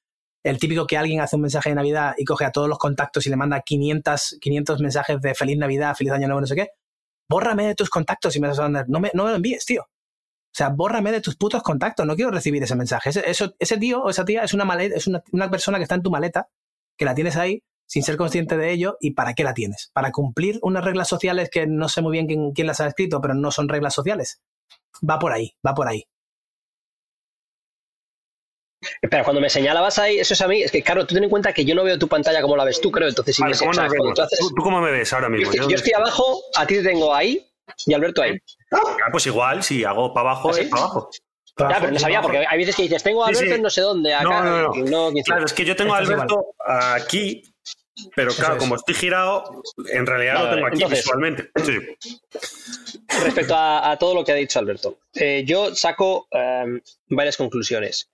El 0.43 0.59
típico 0.59 0.85
que 0.85 0.97
alguien 0.97 1.21
hace 1.21 1.35
un 1.35 1.41
mensaje 1.41 1.69
de 1.69 1.75
Navidad 1.75 2.13
y 2.17 2.25
coge 2.25 2.45
a 2.45 2.51
todos 2.51 2.69
los 2.69 2.77
contactos 2.77 3.25
y 3.25 3.29
le 3.29 3.35
manda 3.35 3.61
500, 3.61 4.37
500 4.39 4.79
mensajes 4.79 5.21
de 5.21 5.33
feliz 5.33 5.57
Navidad, 5.57 5.95
feliz 5.95 6.13
año 6.13 6.27
nuevo, 6.27 6.41
no 6.41 6.47
sé 6.47 6.55
qué. 6.55 6.69
Bórrame 7.27 7.65
de 7.67 7.75
tus 7.75 7.89
contactos 7.89 8.35
y 8.35 8.39
me 8.39 8.49
vas 8.49 8.59
a. 8.59 8.69
No 8.69 8.99
me, 8.99 9.09
no 9.15 9.23
me 9.23 9.31
lo 9.31 9.35
envíes, 9.37 9.65
tío. 9.65 9.81
O 9.81 10.57
sea, 10.57 10.69
bórrame 10.69 11.11
de 11.11 11.21
tus 11.21 11.35
putos 11.35 11.63
contactos. 11.63 12.05
No 12.05 12.15
quiero 12.15 12.29
recibir 12.29 12.61
ese 12.61 12.75
mensaje. 12.75 13.09
Ese, 13.09 13.55
ese 13.57 13.77
tío 13.77 14.03
o 14.03 14.09
esa 14.11 14.23
tía 14.23 14.43
es 14.43 14.53
una 14.53 14.65
maleta, 14.65 14.95
es 14.95 15.07
una, 15.07 15.23
una 15.31 15.49
persona 15.49 15.79
que 15.79 15.83
está 15.83 15.95
en 15.95 16.03
tu 16.03 16.11
maleta, 16.11 16.47
que 16.95 17.05
la 17.05 17.15
tienes 17.15 17.35
ahí 17.37 17.63
sin 17.87 18.03
ser 18.03 18.17
consciente 18.17 18.57
de 18.57 18.71
ello. 18.71 18.97
¿Y 18.99 19.11
para 19.11 19.33
qué 19.33 19.43
la 19.43 19.53
tienes? 19.53 19.89
¿Para 19.93 20.11
cumplir 20.11 20.59
unas 20.61 20.83
reglas 20.83 21.07
sociales 21.07 21.49
que 21.51 21.67
no 21.67 21.89
sé 21.89 22.01
muy 22.01 22.11
bien 22.13 22.27
quién, 22.27 22.51
quién 22.53 22.67
las 22.67 22.79
ha 22.81 22.87
escrito, 22.87 23.21
pero 23.21 23.33
no 23.33 23.51
son 23.51 23.69
reglas 23.69 23.93
sociales? 23.93 24.41
Va 25.07 25.19
por 25.19 25.31
ahí, 25.33 25.55
va 25.65 25.73
por 25.73 25.87
ahí. 25.87 26.05
Espera, 29.01 29.23
cuando 29.23 29.41
me 29.41 29.49
señalabas 29.49 29.97
ahí, 29.97 30.19
eso 30.19 30.33
es 30.35 30.41
a 30.41 30.47
mí, 30.47 30.61
es 30.61 30.71
que 30.71 30.83
claro, 30.83 31.07
tú 31.07 31.15
ten 31.15 31.23
en 31.23 31.29
cuenta 31.29 31.53
que 31.53 31.65
yo 31.65 31.73
no 31.73 31.83
veo 31.83 31.97
tu 31.97 32.07
pantalla 32.07 32.41
como 32.41 32.55
la 32.55 32.65
ves 32.65 32.79
tú, 32.79 32.91
creo, 32.91 33.07
entonces 33.07 33.35
si 33.35 33.41
Vale, 33.41 33.55
me 33.55 33.59
¿cómo 33.97 34.13
tú 34.13 34.21
haces- 34.21 34.39
¿Tú, 34.39 34.49
tú 34.49 34.61
cómo 34.61 34.79
me 34.81 34.91
ves 34.91 35.11
ahora 35.11 35.27
yo, 35.27 35.31
mismo? 35.31 35.51
estoy, 35.51 35.69
yo 35.71 35.75
estoy 35.75 35.93
abajo, 35.93 36.41
a 36.55 36.67
ti 36.67 36.75
te 36.75 36.83
tengo 36.83 37.13
ahí 37.13 37.49
y 37.87 37.93
Alberto 37.93 38.21
ahí. 38.21 38.37
Ah, 38.71 39.07
pues 39.11 39.25
igual, 39.25 39.63
si 39.63 39.83
hago 39.83 40.13
para 40.13 40.31
abajo, 40.31 40.51
¿Ah, 40.53 40.59
es 40.59 40.67
para 40.69 40.83
abajo. 40.83 41.09
Ya, 41.57 41.77
pero 41.79 41.91
no 41.93 41.99
sabía, 41.99 42.21
porque 42.21 42.45
hay 42.47 42.57
veces 42.59 42.75
que 42.75 42.83
dices, 42.83 43.01
tengo 43.01 43.23
a 43.23 43.29
Alberto 43.29 43.47
sí. 43.47 43.53
en 43.55 43.61
no 43.63 43.69
sé 43.71 43.81
dónde, 43.81 44.13
acá, 44.13 44.23
No, 44.23 44.43
no, 44.43 44.73
no. 44.83 45.11
no. 45.11 45.23
Claro, 45.23 45.45
es 45.45 45.53
que 45.53 45.65
yo 45.65 45.75
tengo 45.75 45.93
a 45.95 45.97
Alberto 45.99 46.47
aquí, 46.65 47.41
pero 48.15 48.33
claro, 48.33 48.53
es. 48.55 48.59
como 48.59 48.75
estoy 48.75 48.95
girado, 48.95 49.61
en 49.91 50.05
realidad 50.05 50.35
Vale, 50.35 50.45
lo 50.47 50.53
tengo 50.55 50.67
aquí 50.67 50.75
Entonces- 50.77 50.99
visualmente. 50.99 51.49
Sí. 51.63 51.77
respecto 53.23 53.55
a, 53.55 53.91
a 53.91 53.97
todo 53.97 54.13
lo 54.15 54.23
que 54.23 54.31
ha 54.31 54.35
dicho 54.35 54.59
Alberto. 54.59 54.97
Eh, 55.13 55.43
yo 55.45 55.73
saco 55.75 56.27
em, 56.31 56.81
varias 57.07 57.37
conclusiones. 57.37 58.09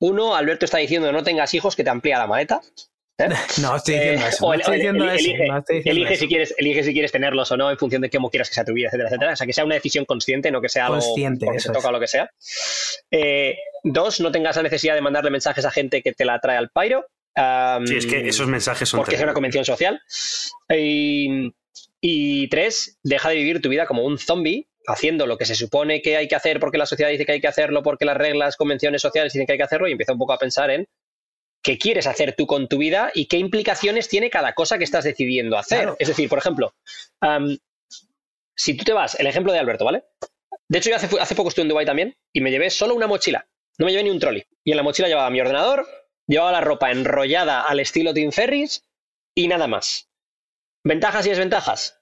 Uno, 0.00 0.34
Alberto 0.36 0.64
está 0.64 0.78
diciendo 0.78 1.10
no 1.12 1.22
tengas 1.22 1.54
hijos 1.54 1.76
que 1.76 1.84
te 1.84 1.90
amplía 1.90 2.18
la 2.18 2.26
maleta. 2.26 2.60
¿eh? 3.18 3.28
No 3.62 3.76
estoy 3.76 3.94
diciendo 3.94 4.24
Eh, 4.26 4.28
eso. 4.28 4.46
No 4.46 4.54
estoy 4.54 4.74
diciendo 4.76 5.04
el- 5.04 5.10
elige- 5.18 5.46
no 5.48 5.58
estoy 5.58 5.76
diciendo 5.76 5.98
Elige 6.00 6.14
eso. 6.14 6.20
si, 6.22 6.28
quieres, 6.28 6.54
elige 6.58 6.82
si 6.84 6.92
quieres 6.92 7.12
tenerlos 7.12 7.50
o 7.52 7.56
no 7.56 7.70
en 7.70 7.78
función 7.78 8.02
de 8.02 8.10
cómo 8.10 8.28
quieras 8.30 8.48
que 8.48 8.54
sea 8.56 8.64
tu 8.64 8.72
vida, 8.72 8.88
etcétera, 8.88 9.08
etcétera. 9.08 9.32
O 9.32 9.36
sea, 9.36 9.46
que 9.46 9.52
sea 9.52 9.64
una 9.64 9.76
decisión 9.76 10.04
consciente, 10.04 10.50
no 10.50 10.60
que 10.60 10.68
sea 10.68 10.86
algo 10.86 10.98
Consciente, 10.98 11.46
porque 11.46 11.60
te 11.62 11.70
toca 11.72 11.88
o 11.88 11.92
lo 11.92 12.00
que 12.00 12.08
sea. 12.08 12.28
Eh, 13.10 13.56
dos, 13.84 14.20
no 14.20 14.30
tengas 14.32 14.56
la 14.56 14.64
necesidad 14.64 14.94
de 14.94 15.00
mandarle 15.00 15.30
mensajes 15.30 15.64
a 15.64 15.70
gente 15.70 16.02
que 16.02 16.12
te 16.12 16.24
la 16.24 16.38
trae 16.40 16.56
al 16.56 16.70
pairo. 16.70 17.06
Sí, 17.36 17.96
es 17.96 18.06
que 18.06 18.28
esos 18.28 18.46
mensajes 18.46 18.88
son 18.88 18.98
porque 18.98 19.16
es 19.16 19.22
una 19.22 19.34
convención 19.34 19.64
social. 19.64 20.00
Y, 20.68 21.52
y 22.00 22.48
tres, 22.48 22.98
deja 23.02 23.30
de 23.30 23.36
vivir 23.36 23.60
tu 23.60 23.68
vida 23.68 23.86
como 23.86 24.04
un 24.04 24.18
zombie, 24.18 24.68
haciendo 24.86 25.26
lo 25.26 25.38
que 25.38 25.46
se 25.46 25.54
supone 25.54 26.02
que 26.02 26.16
hay 26.16 26.28
que 26.28 26.36
hacer 26.36 26.60
porque 26.60 26.78
la 26.78 26.86
sociedad 26.86 27.10
dice 27.10 27.26
que 27.26 27.32
hay 27.32 27.40
que 27.40 27.48
hacerlo, 27.48 27.82
porque 27.82 28.04
las 28.04 28.16
reglas, 28.16 28.56
convenciones 28.56 29.02
sociales 29.02 29.32
dicen 29.32 29.46
que 29.46 29.52
hay 29.52 29.58
que 29.58 29.64
hacerlo, 29.64 29.88
y 29.88 29.92
empieza 29.92 30.12
un 30.12 30.18
poco 30.18 30.32
a 30.32 30.38
pensar 30.38 30.70
en 30.70 30.88
qué 31.62 31.78
quieres 31.78 32.06
hacer 32.06 32.34
tú 32.36 32.46
con 32.46 32.68
tu 32.68 32.76
vida 32.78 33.10
y 33.14 33.26
qué 33.26 33.38
implicaciones 33.38 34.08
tiene 34.08 34.28
cada 34.28 34.52
cosa 34.52 34.76
que 34.76 34.84
estás 34.84 35.04
decidiendo 35.04 35.56
hacer. 35.56 35.78
Claro. 35.78 35.96
Es 35.98 36.08
decir, 36.08 36.28
por 36.28 36.38
ejemplo, 36.38 36.74
si 38.54 38.74
tú 38.74 38.84
te 38.84 38.92
vas, 38.92 39.18
el 39.18 39.26
ejemplo 39.26 39.52
de 39.52 39.58
Alberto, 39.58 39.84
¿vale? 39.84 40.04
De 40.68 40.78
hecho, 40.78 40.90
yo 40.90 40.96
hace, 40.96 41.08
hace 41.18 41.34
poco 41.34 41.48
estuve 41.48 41.62
en 41.62 41.68
Dubái 41.68 41.86
también 41.86 42.16
y 42.32 42.40
me 42.42 42.50
llevé 42.50 42.70
solo 42.70 42.94
una 42.94 43.06
mochila. 43.06 43.46
No 43.78 43.86
me 43.86 43.92
llevé 43.92 44.04
ni 44.04 44.10
un 44.10 44.20
trolley. 44.20 44.44
Y 44.62 44.70
en 44.70 44.76
la 44.76 44.82
mochila 44.82 45.08
llevaba 45.08 45.30
mi 45.30 45.40
ordenador, 45.40 45.86
llevaba 46.26 46.52
la 46.52 46.60
ropa 46.60 46.90
enrollada 46.90 47.62
al 47.62 47.80
estilo 47.80 48.14
Tim 48.14 48.32
Ferris 48.32 48.84
y 49.34 49.48
nada 49.48 49.66
más. 49.66 50.08
Ventajas 50.82 51.26
y 51.26 51.30
desventajas. 51.30 52.00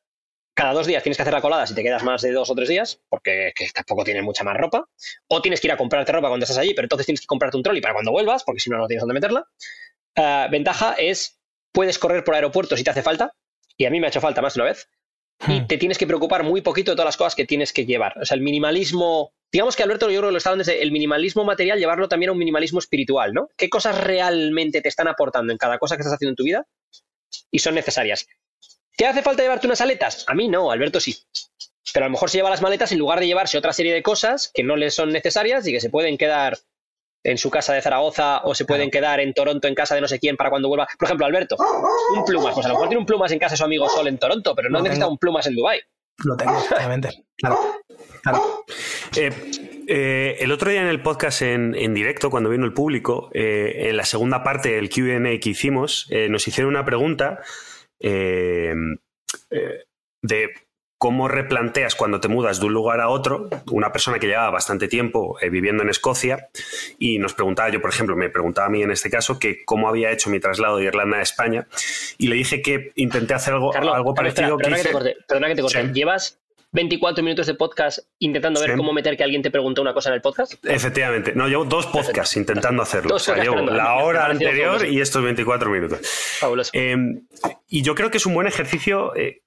Cada 0.54 0.74
dos 0.74 0.86
días 0.86 1.02
tienes 1.02 1.16
que 1.16 1.22
hacer 1.22 1.32
la 1.32 1.40
colada 1.40 1.66
si 1.66 1.74
te 1.74 1.82
quedas 1.82 2.02
más 2.02 2.20
de 2.20 2.32
dos 2.32 2.50
o 2.50 2.54
tres 2.54 2.68
días, 2.68 3.00
porque 3.08 3.52
que 3.56 3.70
tampoco 3.70 4.04
tienes 4.04 4.22
mucha 4.22 4.44
más 4.44 4.56
ropa. 4.56 4.88
O 5.28 5.40
tienes 5.40 5.60
que 5.60 5.68
ir 5.68 5.72
a 5.72 5.76
comprarte 5.78 6.12
ropa 6.12 6.28
cuando 6.28 6.44
estás 6.44 6.58
allí, 6.58 6.74
pero 6.74 6.84
entonces 6.84 7.06
tienes 7.06 7.20
que 7.20 7.26
comprarte 7.26 7.56
un 7.56 7.62
trolley 7.62 7.80
para 7.80 7.94
cuando 7.94 8.12
vuelvas, 8.12 8.44
porque 8.44 8.60
si 8.60 8.68
no, 8.68 8.76
no 8.76 8.86
tienes 8.86 9.00
dónde 9.00 9.14
meterla. 9.14 9.46
Ah, 10.14 10.48
ventaja 10.50 10.94
es, 10.98 11.40
puedes 11.72 11.98
correr 11.98 12.22
por 12.22 12.34
aeropuertos 12.34 12.78
si 12.78 12.84
te 12.84 12.90
hace 12.90 13.02
falta, 13.02 13.34
y 13.78 13.86
a 13.86 13.90
mí 13.90 13.98
me 13.98 14.06
ha 14.06 14.10
hecho 14.10 14.20
falta 14.20 14.42
más 14.42 14.54
de 14.54 14.60
una 14.60 14.70
vez 14.70 14.88
y 15.48 15.60
Hmm. 15.60 15.66
te 15.66 15.78
tienes 15.78 15.98
que 15.98 16.06
preocupar 16.06 16.44
muy 16.44 16.60
poquito 16.60 16.92
de 16.92 16.96
todas 16.96 17.06
las 17.06 17.16
cosas 17.16 17.34
que 17.34 17.46
tienes 17.46 17.72
que 17.72 17.84
llevar. 17.84 18.14
O 18.20 18.24
sea, 18.24 18.36
el 18.36 18.42
minimalismo, 18.42 19.32
digamos 19.50 19.76
que 19.76 19.82
Alberto 19.82 20.08
yo 20.10 20.18
creo 20.18 20.28
que 20.28 20.32
lo 20.32 20.38
está 20.38 20.50
dando 20.50 20.64
desde 20.64 20.82
el 20.82 20.92
minimalismo 20.92 21.44
material, 21.44 21.78
llevarlo 21.78 22.08
también 22.08 22.30
a 22.30 22.32
un 22.32 22.38
minimalismo 22.38 22.78
espiritual, 22.78 23.32
¿no? 23.32 23.48
¿Qué 23.56 23.68
cosas 23.68 23.98
realmente 24.00 24.80
te 24.80 24.88
están 24.88 25.08
aportando 25.08 25.52
en 25.52 25.58
cada 25.58 25.78
cosa 25.78 25.96
que 25.96 26.02
estás 26.02 26.14
haciendo 26.14 26.30
en 26.30 26.36
tu 26.36 26.44
vida 26.44 26.66
y 27.50 27.58
son 27.58 27.74
necesarias? 27.74 28.26
¿Te 28.96 29.06
hace 29.06 29.22
falta 29.22 29.42
llevarte 29.42 29.66
unas 29.66 29.80
aletas? 29.80 30.24
A 30.28 30.34
mí 30.34 30.48
no, 30.48 30.70
Alberto 30.70 31.00
sí. 31.00 31.16
Pero 31.92 32.06
a 32.06 32.08
lo 32.08 32.12
mejor 32.12 32.30
se 32.30 32.38
lleva 32.38 32.50
las 32.50 32.62
maletas 32.62 32.92
en 32.92 32.98
lugar 32.98 33.20
de 33.20 33.26
llevarse 33.26 33.58
otra 33.58 33.72
serie 33.72 33.92
de 33.92 34.02
cosas 34.02 34.50
que 34.54 34.62
no 34.62 34.76
le 34.76 34.90
son 34.90 35.12
necesarias 35.12 35.66
y 35.66 35.72
que 35.72 35.80
se 35.80 35.90
pueden 35.90 36.16
quedar 36.16 36.58
en 37.24 37.38
su 37.38 37.50
casa 37.50 37.72
de 37.74 37.82
Zaragoza 37.82 38.40
o 38.44 38.54
se 38.54 38.64
pueden 38.64 38.90
quedar 38.90 39.20
en 39.20 39.32
Toronto 39.34 39.68
en 39.68 39.74
casa 39.74 39.94
de 39.94 40.00
no 40.00 40.08
sé 40.08 40.18
quién 40.18 40.36
para 40.36 40.50
cuando 40.50 40.68
vuelva. 40.68 40.86
Por 40.98 41.06
ejemplo, 41.06 41.26
Alberto, 41.26 41.56
un 42.16 42.24
plumas. 42.24 42.54
Pues 42.54 42.66
a 42.66 42.68
lo 42.70 42.74
mejor 42.74 42.88
tiene 42.88 43.00
un 43.00 43.06
plumas 43.06 43.30
en 43.32 43.38
casa 43.38 43.52
de 43.52 43.58
su 43.58 43.64
amigo 43.64 43.88
Sol 43.88 44.08
en 44.08 44.18
Toronto, 44.18 44.54
pero 44.54 44.68
no 44.70 44.78
No 44.78 44.84
necesita 44.84 45.04
tengo. 45.06 45.12
un 45.12 45.18
plumas 45.18 45.46
en 45.46 45.54
Dubai. 45.56 45.80
Lo 46.24 46.36
tengo, 46.36 46.52
obviamente. 46.76 47.24
Claro. 47.36 47.58
claro. 48.22 48.64
Eh, 49.16 49.30
eh, 49.88 50.36
el 50.40 50.52
otro 50.52 50.70
día 50.70 50.80
en 50.82 50.88
el 50.88 51.02
podcast 51.02 51.42
en, 51.42 51.74
en 51.74 51.94
directo, 51.94 52.30
cuando 52.30 52.50
vino 52.50 52.64
el 52.64 52.72
público, 52.72 53.30
eh, 53.34 53.88
en 53.88 53.96
la 53.96 54.04
segunda 54.04 54.42
parte 54.42 54.72
del 54.72 54.88
QA 54.90 55.38
que 55.40 55.50
hicimos, 55.50 56.06
eh, 56.10 56.28
nos 56.28 56.46
hicieron 56.46 56.70
una 56.70 56.84
pregunta 56.84 57.40
eh, 58.00 58.74
eh, 59.50 59.84
de 60.22 60.50
cómo 61.02 61.26
replanteas 61.26 61.96
cuando 61.96 62.20
te 62.20 62.28
mudas 62.28 62.60
de 62.60 62.66
un 62.66 62.74
lugar 62.74 63.00
a 63.00 63.08
otro. 63.08 63.48
Una 63.72 63.90
persona 63.90 64.20
que 64.20 64.28
llevaba 64.28 64.50
bastante 64.50 64.86
tiempo 64.86 65.36
eh, 65.40 65.50
viviendo 65.50 65.82
en 65.82 65.88
Escocia 65.88 66.46
y 66.96 67.18
nos 67.18 67.34
preguntaba, 67.34 67.70
yo 67.70 67.80
por 67.80 67.90
ejemplo, 67.90 68.14
me 68.14 68.28
preguntaba 68.30 68.68
a 68.68 68.70
mí 68.70 68.84
en 68.84 68.92
este 68.92 69.10
caso 69.10 69.40
que 69.40 69.64
cómo 69.64 69.88
había 69.88 70.12
hecho 70.12 70.30
mi 70.30 70.38
traslado 70.38 70.76
de 70.76 70.84
Irlanda 70.84 71.16
a 71.16 71.22
España 71.22 71.66
y 72.18 72.28
le 72.28 72.36
dije 72.36 72.62
que 72.62 72.92
intenté 72.94 73.34
hacer 73.34 73.54
algo, 73.54 73.70
Carlos, 73.72 73.96
algo 73.96 74.10
espera, 74.12 74.28
parecido 74.32 74.56
que 74.58 74.62
perdona, 74.62 74.76
que 74.76 74.82
te 74.84 74.92
corte, 74.92 75.16
perdona 75.26 75.48
que 75.48 75.54
te 75.56 75.62
corte. 75.62 75.82
Sí. 75.82 75.92
¿Llevas 75.92 76.38
24 76.70 77.24
minutos 77.24 77.48
de 77.48 77.54
podcast 77.54 77.98
intentando 78.20 78.60
ver 78.60 78.70
Sí. 78.70 78.76
cómo 78.76 78.92
meter 78.92 79.16
que 79.16 79.24
alguien 79.24 79.42
te 79.42 79.50
preguntó 79.50 79.82
una 79.82 79.92
cosa 79.92 80.10
en 80.10 80.14
el 80.14 80.22
podcast? 80.22 80.54
Efectivamente. 80.64 81.32
No, 81.34 81.48
llevo 81.48 81.64
dos 81.64 81.86
podcasts 81.88 82.36
intentando 82.36 82.80
hacerlo. 82.80 83.16
O 83.16 83.18
sea, 83.18 83.42
llevo 83.42 83.56
la 83.56 83.72
Me 83.72 83.80
ha 83.80 83.94
hora 83.96 84.26
anterior 84.26 84.86
y 84.86 85.00
estos 85.00 85.20
24 85.22 85.68
minutos. 85.68 85.98
Fabuloso. 86.38 86.70
Eh, 86.74 86.96
y 87.68 87.82
yo 87.82 87.96
creo 87.96 88.10
que 88.12 88.18
es 88.18 88.24
un 88.24 88.34
buen 88.34 88.46
ejercicio. 88.46 89.14
eh, 89.16 89.41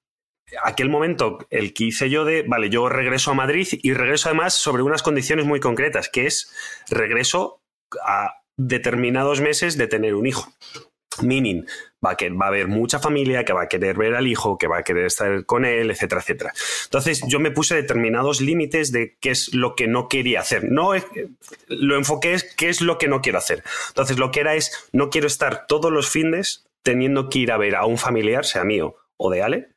aquel 0.62 0.88
momento, 0.88 1.38
el 1.50 1.74
que 1.74 1.84
hice 1.84 2.10
yo 2.10 2.24
de, 2.24 2.42
vale, 2.42 2.70
yo 2.70 2.88
regreso 2.88 3.30
a 3.30 3.34
Madrid 3.34 3.66
y 3.82 3.92
regreso 3.94 4.28
además 4.28 4.54
sobre 4.54 4.82
unas 4.82 5.02
condiciones 5.02 5.44
muy 5.44 5.60
concretas, 5.60 6.08
que 6.08 6.26
es 6.26 6.52
regreso 6.88 7.60
a 8.04 8.42
determinados 8.56 9.40
meses 9.40 9.76
de 9.76 9.88
tener 9.88 10.14
un 10.14 10.26
hijo. 10.26 10.52
Meaning, 11.22 11.66
va 12.04 12.44
a, 12.44 12.48
haber 12.48 12.68
mucha 12.68 12.98
familia 12.98 13.44
que 13.44 13.52
va 13.52 13.62
a 13.62 13.68
querer 13.68 13.96
ver 13.96 14.14
al 14.14 14.26
hijo, 14.26 14.58
que 14.58 14.66
va 14.66 14.78
a 14.78 14.82
querer 14.82 15.06
estar 15.06 15.44
con 15.46 15.64
él, 15.64 15.90
etcétera, 15.90 16.20
etcétera. 16.20 16.52
Entonces 16.84 17.22
yo 17.26 17.40
me 17.40 17.50
puse 17.50 17.74
determinados 17.74 18.40
límites 18.40 18.92
de 18.92 19.16
qué 19.20 19.30
es 19.30 19.54
lo 19.54 19.74
que 19.74 19.86
no 19.86 20.08
quería 20.08 20.40
hacer. 20.40 20.70
No 20.70 20.92
lo 21.68 21.96
enfoqué 21.96 22.34
es 22.34 22.54
qué 22.54 22.68
es 22.68 22.80
lo 22.80 22.98
que 22.98 23.08
no 23.08 23.22
quiero 23.22 23.38
hacer. 23.38 23.64
Entonces 23.88 24.18
lo 24.18 24.30
que 24.30 24.40
era 24.40 24.54
es, 24.54 24.88
no 24.92 25.10
quiero 25.10 25.26
estar 25.26 25.66
todos 25.66 25.90
los 25.90 26.10
fines 26.10 26.66
teniendo 26.82 27.28
que 27.28 27.40
ir 27.40 27.52
a 27.52 27.56
ver 27.56 27.76
a 27.76 27.86
un 27.86 27.98
familiar, 27.98 28.44
sea 28.44 28.64
mío 28.64 28.96
o 29.16 29.30
de 29.30 29.42
Ale, 29.42 29.68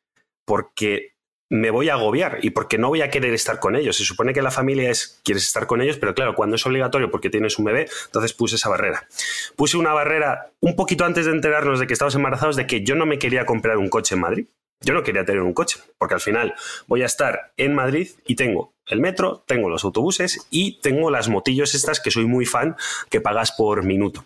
porque 0.50 1.14
me 1.52 1.70
voy 1.70 1.90
a 1.90 1.94
agobiar 1.94 2.40
y 2.42 2.50
porque 2.50 2.80
no 2.80 2.88
voy 2.88 3.04
a 3.04 3.12
querer 3.12 3.36
estar 3.36 3.60
con 3.60 3.76
ellos. 3.76 3.98
Se 3.98 4.04
supone 4.04 4.34
que 4.34 4.42
la 4.42 4.50
familia 4.50 4.90
es, 4.90 5.22
quieres 5.24 5.44
estar 5.44 5.68
con 5.68 5.80
ellos, 5.80 5.98
pero 5.98 6.16
claro, 6.16 6.34
cuando 6.34 6.56
es 6.56 6.66
obligatorio 6.66 7.12
porque 7.12 7.30
tienes 7.30 7.60
un 7.60 7.66
bebé, 7.66 7.88
entonces 8.08 8.34
puse 8.34 8.56
esa 8.56 8.68
barrera. 8.68 9.08
Puse 9.56 9.78
una 9.78 9.94
barrera 9.94 10.50
un 10.60 10.76
poquito 10.76 11.06
antes 11.06 11.28
de 11.28 11.34
enterarnos 11.34 11.80
de 11.80 11.86
que 11.86 11.94
estábamos 11.94 12.16
embarazados 12.16 12.56
de 12.56 12.66
que 12.66 12.84
yo 12.84 12.96
no 12.96 13.06
me 13.06 13.20
quería 13.20 13.46
comprar 13.46 13.78
un 13.78 13.90
coche 13.90 14.16
en 14.16 14.22
Madrid. 14.22 14.48
Yo 14.82 14.96
no 14.96 15.04
quería 15.04 15.24
tener 15.24 15.44
un 15.44 15.54
coche, 15.54 15.80
porque 16.00 16.16
al 16.16 16.22
final 16.22 16.56
voy 16.88 17.04
a 17.04 17.06
estar 17.06 17.54
en 17.58 17.76
Madrid 17.76 18.10
y 18.26 18.36
tengo 18.36 18.74
el 18.88 19.02
metro, 19.02 19.44
tengo 19.46 19.70
los 19.70 19.84
autobuses 19.84 20.48
y 20.50 20.82
tengo 20.82 21.12
las 21.12 21.30
motillos 21.30 21.76
estas 21.76 22.00
que 22.00 22.10
soy 22.10 22.26
muy 22.26 22.48
fan, 22.48 22.76
que 23.12 23.22
pagas 23.22 23.52
por 23.52 23.84
minuto. 23.84 24.26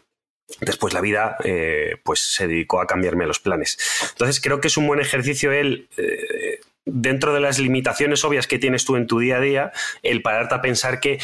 Después 0.61 0.93
la 0.93 1.01
vida 1.01 1.37
eh, 1.43 1.97
pues 2.03 2.19
se 2.19 2.47
dedicó 2.47 2.81
a 2.81 2.87
cambiarme 2.87 3.25
los 3.25 3.39
planes. 3.39 3.77
Entonces 4.11 4.39
creo 4.41 4.61
que 4.61 4.67
es 4.67 4.77
un 4.77 4.87
buen 4.87 4.99
ejercicio 4.99 5.51
el, 5.51 5.87
eh, 5.97 6.59
dentro 6.85 7.33
de 7.33 7.39
las 7.39 7.59
limitaciones 7.59 8.23
obvias 8.23 8.47
que 8.47 8.59
tienes 8.59 8.85
tú 8.85 8.95
en 8.95 9.07
tu 9.07 9.19
día 9.19 9.37
a 9.37 9.41
día, 9.41 9.71
el 10.03 10.21
pararte 10.21 10.55
a 10.55 10.61
pensar 10.61 10.99
que 10.99 11.19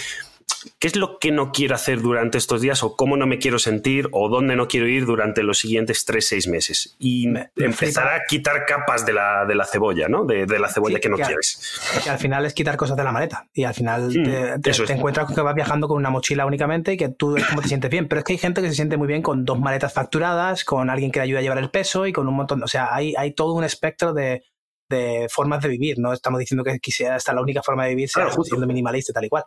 qué 0.80 0.88
es 0.88 0.95
lo 0.95 1.19
que 1.19 1.32
no 1.32 1.52
quiero 1.52 1.76
hacer 1.76 2.02
durante 2.02 2.38
estos 2.38 2.62
días 2.62 2.84
o 2.84 2.95
cómo 2.95 3.17
no 3.17 3.28
me 3.28 3.38
quiero 3.39 3.60
sentir 3.60 4.08
o 4.12 4.30
dónde 4.30 4.56
no 4.56 4.67
quiero 4.67 4.88
ir 4.88 5.06
durante 5.06 5.43
los 5.43 5.60
siguientes 5.60 6.06
tres, 6.06 6.28
seis 6.28 6.48
meses. 6.48 6.95
Y 7.00 7.28
Me- 7.28 7.52
me 7.56 7.65
empezar 7.65 8.04
flipa. 8.06 8.15
a 8.15 8.19
quitar 8.28 8.65
capas 8.65 9.06
de 9.06 9.13
la, 9.13 9.45
de 9.45 9.56
la 9.56 9.65
cebolla, 9.65 10.08
¿no? 10.08 10.26
De, 10.26 10.45
de 10.45 10.60
la 10.60 10.67
cebolla 10.69 10.95
Sí, 10.95 11.02
que 11.02 11.10
no 11.10 11.17
que- 11.17 11.24
quieres. 11.24 11.80
que 12.04 12.10
al 12.10 12.19
final 12.19 12.45
es 12.45 12.54
quitar 12.54 12.78
cosas 12.78 12.98
de 12.98 13.04
la 13.04 13.12
maleta 13.12 13.48
y 13.54 13.63
al 13.63 13.74
final 13.74 14.10
Mm, 14.10 14.62
te, 14.62 14.93
encuentras 14.93 15.26
con 15.26 15.36
que 15.36 15.41
vas 15.41 15.56
viajando 15.56 15.88
con 15.88 15.98
una 15.98 16.10
mochila 16.10 16.45
únicamente 16.45 16.93
y 16.93 16.98
que 16.98 17.10
tú 17.10 17.38
es 17.38 17.45
como 17.45 17.62
te 17.62 17.67
sientes 17.67 17.89
bien, 17.89 18.08
pero 18.08 18.19
es 18.19 18.26
que 18.26 18.34
hay 18.34 18.39
gente 18.39 18.62
que 18.62 18.69
se 18.69 18.76
siente 18.76 18.98
muy 18.98 19.08
bien 19.08 19.22
con 19.22 19.45
dos 19.45 19.60
maletas 19.60 19.93
facturadas, 19.93 20.63
con 20.65 20.89
alguien 20.89 21.12
que 21.12 21.19
le 21.19 21.24
ayuda 21.24 21.39
a 21.39 21.41
llevar 21.41 21.58
el 21.60 21.69
peso 21.69 22.06
y 22.08 22.13
con 22.13 22.28
un 22.28 22.36
montón, 22.36 22.62
o 22.63 22.67
sea, 22.67 22.93
hay, 22.93 23.13
hay 23.17 23.34
todo 23.34 23.54
un 23.54 23.63
espectro 23.63 24.13
de, 24.13 24.43
de 24.89 25.28
formas 25.30 25.62
de 25.62 25.69
vivir, 25.69 26.00
no 26.00 26.12
estamos 26.13 26.39
diciendo 26.39 26.63
que 26.63 26.80
quisiera 26.80 27.15
esta 27.15 27.34
la 27.34 27.41
única 27.41 27.62
forma 27.62 27.84
de 27.84 27.89
vivir 27.91 28.10
sea 28.10 28.26
Claro, 28.26 28.43
siendo 28.43 28.65
minimalista 28.65 29.12
y 29.12 29.13
tal 29.13 29.26
y 29.26 29.30
cual. 29.30 29.43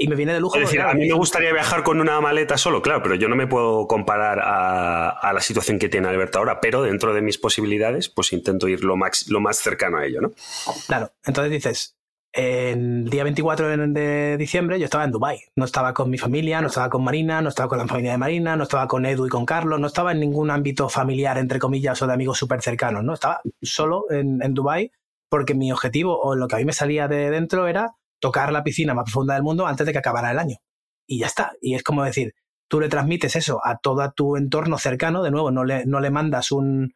Y 0.00 0.06
me 0.06 0.14
viene 0.14 0.32
de 0.32 0.40
lujo. 0.40 0.54
Es 0.56 0.62
decir, 0.62 0.78
claro, 0.78 0.92
a 0.92 0.94
mí 0.94 1.08
me 1.08 1.14
gustaría 1.14 1.52
viajar 1.52 1.82
con 1.82 2.00
una 2.00 2.20
maleta 2.20 2.56
solo, 2.56 2.80
claro, 2.82 3.02
pero 3.02 3.16
yo 3.16 3.28
no 3.28 3.34
me 3.34 3.48
puedo 3.48 3.86
comparar 3.88 4.38
a, 4.40 5.08
a 5.10 5.32
la 5.32 5.40
situación 5.40 5.78
que 5.80 5.88
tiene 5.88 6.06
Alberto 6.08 6.38
ahora, 6.38 6.60
pero 6.60 6.82
dentro 6.82 7.12
de 7.14 7.20
mis 7.20 7.36
posibilidades, 7.38 8.08
pues 8.08 8.32
intento 8.32 8.68
ir 8.68 8.84
lo 8.84 8.96
más, 8.96 9.26
lo 9.28 9.40
más 9.40 9.58
cercano 9.58 9.98
a 9.98 10.06
ello, 10.06 10.20
¿no? 10.20 10.30
Claro, 10.86 11.10
entonces 11.24 11.50
dices, 11.50 11.96
el 12.32 13.08
día 13.10 13.24
24 13.24 13.68
de- 13.68 13.86
de 13.88 14.36
diciembre 14.36 14.78
yo 14.78 14.84
estaba 14.84 15.02
en 15.04 15.10
Dubai, 15.10 15.40
no 15.56 15.64
estaba 15.64 15.92
con 15.94 16.10
mi 16.10 16.18
familia, 16.18 16.60
no 16.60 16.68
estaba 16.68 16.88
con 16.90 17.02
Marina, 17.02 17.40
no 17.40 17.48
estaba 17.48 17.68
con 17.68 17.78
la 17.78 17.86
familia 17.88 18.12
de 18.12 18.18
Marina, 18.18 18.54
no 18.54 18.62
estaba 18.62 18.86
con 18.86 19.04
Edu 19.06 19.26
y 19.26 19.30
con 19.30 19.44
Carlos, 19.46 19.80
no 19.80 19.86
estaba 19.88 20.12
en 20.12 20.20
ningún 20.20 20.50
ámbito 20.50 20.88
familiar, 20.88 21.38
entre 21.38 21.58
comillas, 21.58 22.00
o 22.02 22.06
de 22.06 22.12
amigos 22.12 22.38
súper 22.38 22.62
cercanos, 22.62 23.02
¿no? 23.02 23.14
Estaba 23.14 23.40
solo 23.62 24.04
en, 24.10 24.40
en 24.42 24.54
Dubai 24.54 24.92
porque 25.30 25.54
mi 25.54 25.72
objetivo 25.72 26.20
o 26.20 26.34
lo 26.36 26.46
que 26.48 26.54
a 26.54 26.58
mí 26.58 26.64
me 26.64 26.72
salía 26.72 27.08
de 27.08 27.30
dentro 27.30 27.66
era 27.66 27.94
tocar 28.20 28.52
la 28.52 28.64
piscina 28.64 28.94
más 28.94 29.04
profunda 29.04 29.34
del 29.34 29.42
mundo 29.42 29.66
antes 29.66 29.86
de 29.86 29.92
que 29.92 29.98
acabara 29.98 30.30
el 30.30 30.38
año. 30.38 30.56
Y 31.06 31.20
ya 31.20 31.26
está. 31.26 31.52
Y 31.60 31.74
es 31.74 31.82
como 31.82 32.04
decir, 32.04 32.34
tú 32.68 32.80
le 32.80 32.88
transmites 32.88 33.36
eso 33.36 33.60
a 33.64 33.78
todo 33.78 34.10
tu 34.12 34.36
entorno 34.36 34.78
cercano, 34.78 35.22
de 35.22 35.30
nuevo, 35.30 35.50
no 35.50 35.64
le, 35.64 35.86
no 35.86 36.00
le 36.00 36.10
mandas 36.10 36.52
un, 36.52 36.94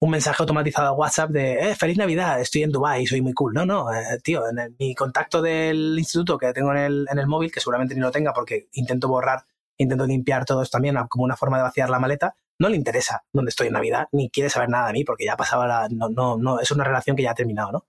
un 0.00 0.10
mensaje 0.10 0.42
automatizado 0.42 0.88
a 0.88 0.92
WhatsApp 0.92 1.30
de 1.30 1.70
eh, 1.70 1.74
feliz 1.74 1.96
Navidad, 1.96 2.40
estoy 2.40 2.62
en 2.62 2.70
Dubai, 2.70 3.06
soy 3.06 3.22
muy 3.22 3.32
cool. 3.32 3.54
No, 3.54 3.64
no, 3.64 3.92
eh, 3.92 4.18
tío, 4.22 4.42
mi 4.78 4.94
contacto 4.94 5.40
del 5.40 5.98
instituto 5.98 6.36
que 6.36 6.52
tengo 6.52 6.72
en 6.72 6.78
el, 6.78 7.06
en 7.10 7.18
el 7.18 7.26
móvil, 7.26 7.50
que 7.50 7.60
seguramente 7.60 7.94
ni 7.94 8.00
lo 8.00 8.10
tenga 8.10 8.32
porque 8.32 8.68
intento 8.72 9.08
borrar, 9.08 9.44
intento 9.76 10.06
limpiar 10.06 10.44
todo 10.44 10.62
esto 10.62 10.76
también 10.76 10.96
como 11.08 11.24
una 11.24 11.36
forma 11.36 11.56
de 11.56 11.64
vaciar 11.64 11.90
la 11.90 11.98
maleta, 11.98 12.34
no 12.58 12.68
le 12.68 12.76
interesa 12.76 13.24
dónde 13.32 13.48
estoy 13.48 13.68
en 13.68 13.72
Navidad, 13.72 14.08
ni 14.12 14.30
quiere 14.30 14.50
saber 14.50 14.68
nada 14.68 14.88
de 14.88 14.92
mí 14.92 15.04
porque 15.04 15.24
ya 15.24 15.36
pasaba 15.36 15.66
la. 15.66 15.88
No, 15.90 16.08
no, 16.08 16.36
no, 16.36 16.60
es 16.60 16.70
una 16.70 16.84
relación 16.84 17.16
que 17.16 17.22
ya 17.22 17.32
ha 17.32 17.34
terminado, 17.34 17.72
¿no? 17.72 17.86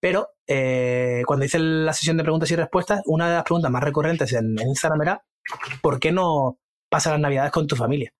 Pero 0.00 0.28
eh, 0.46 1.22
cuando 1.26 1.44
hice 1.44 1.58
la 1.58 1.92
sesión 1.92 2.16
de 2.16 2.22
preguntas 2.22 2.50
y 2.50 2.56
respuestas, 2.56 3.02
una 3.06 3.28
de 3.28 3.34
las 3.36 3.44
preguntas 3.44 3.70
más 3.70 3.82
recurrentes 3.82 4.32
en, 4.32 4.58
en 4.58 4.68
Instagram 4.68 5.02
era: 5.02 5.24
¿por 5.82 5.98
qué 5.98 6.12
no 6.12 6.58
pasas 6.90 7.12
las 7.12 7.20
Navidades 7.20 7.52
con 7.52 7.66
tu 7.66 7.76
familia? 7.76 8.12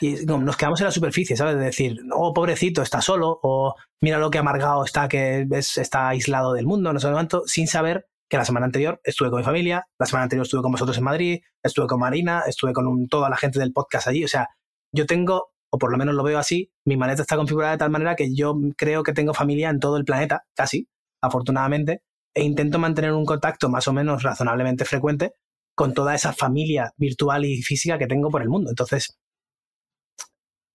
Y 0.00 0.26
no, 0.26 0.38
nos 0.38 0.56
quedamos 0.56 0.80
en 0.80 0.86
la 0.86 0.92
superficie, 0.92 1.36
¿sabes? 1.36 1.56
De 1.56 1.64
decir, 1.64 2.00
oh, 2.12 2.34
pobrecito, 2.34 2.82
está 2.82 3.00
solo, 3.00 3.38
o 3.42 3.74
mira 4.02 4.18
lo 4.18 4.30
que 4.30 4.38
amargado 4.38 4.84
está, 4.84 5.08
que 5.08 5.46
es, 5.50 5.78
está 5.78 6.08
aislado 6.08 6.52
del 6.52 6.66
mundo, 6.66 6.92
no 6.92 7.00
sé 7.00 7.10
cuánto, 7.10 7.44
sin 7.46 7.66
saber 7.66 8.06
que 8.28 8.36
la 8.36 8.44
semana 8.44 8.66
anterior 8.66 9.00
estuve 9.02 9.30
con 9.30 9.40
mi 9.40 9.44
familia, 9.44 9.88
la 9.98 10.06
semana 10.06 10.24
anterior 10.24 10.44
estuve 10.44 10.62
con 10.62 10.72
vosotros 10.72 10.96
en 10.98 11.04
Madrid, 11.04 11.40
estuve 11.62 11.86
con 11.86 11.98
Marina, 11.98 12.44
estuve 12.46 12.72
con 12.72 13.08
toda 13.08 13.28
la 13.28 13.36
gente 13.36 13.58
del 13.58 13.72
podcast 13.72 14.06
allí. 14.06 14.24
O 14.24 14.28
sea, 14.28 14.48
yo 14.94 15.06
tengo, 15.06 15.50
o 15.70 15.78
por 15.78 15.90
lo 15.90 15.98
menos 15.98 16.14
lo 16.14 16.22
veo 16.22 16.38
así, 16.38 16.70
mi 16.84 16.96
maleta 16.96 17.22
está 17.22 17.36
configurada 17.36 17.72
de 17.72 17.78
tal 17.78 17.90
manera 17.90 18.14
que 18.14 18.34
yo 18.34 18.54
creo 18.76 19.02
que 19.02 19.12
tengo 19.12 19.34
familia 19.34 19.70
en 19.70 19.80
todo 19.80 19.96
el 19.96 20.04
planeta, 20.04 20.44
casi, 20.54 20.88
afortunadamente, 21.20 22.02
e 22.34 22.42
intento 22.42 22.78
mantener 22.78 23.12
un 23.12 23.24
contacto 23.26 23.68
más 23.68 23.88
o 23.88 23.92
menos 23.92 24.22
razonablemente 24.22 24.84
frecuente 24.84 25.34
con 25.74 25.94
toda 25.94 26.14
esa 26.14 26.32
familia 26.32 26.92
virtual 26.96 27.44
y 27.44 27.62
física 27.62 27.98
que 27.98 28.06
tengo 28.06 28.30
por 28.30 28.42
el 28.42 28.48
mundo. 28.48 28.70
Entonces, 28.70 29.18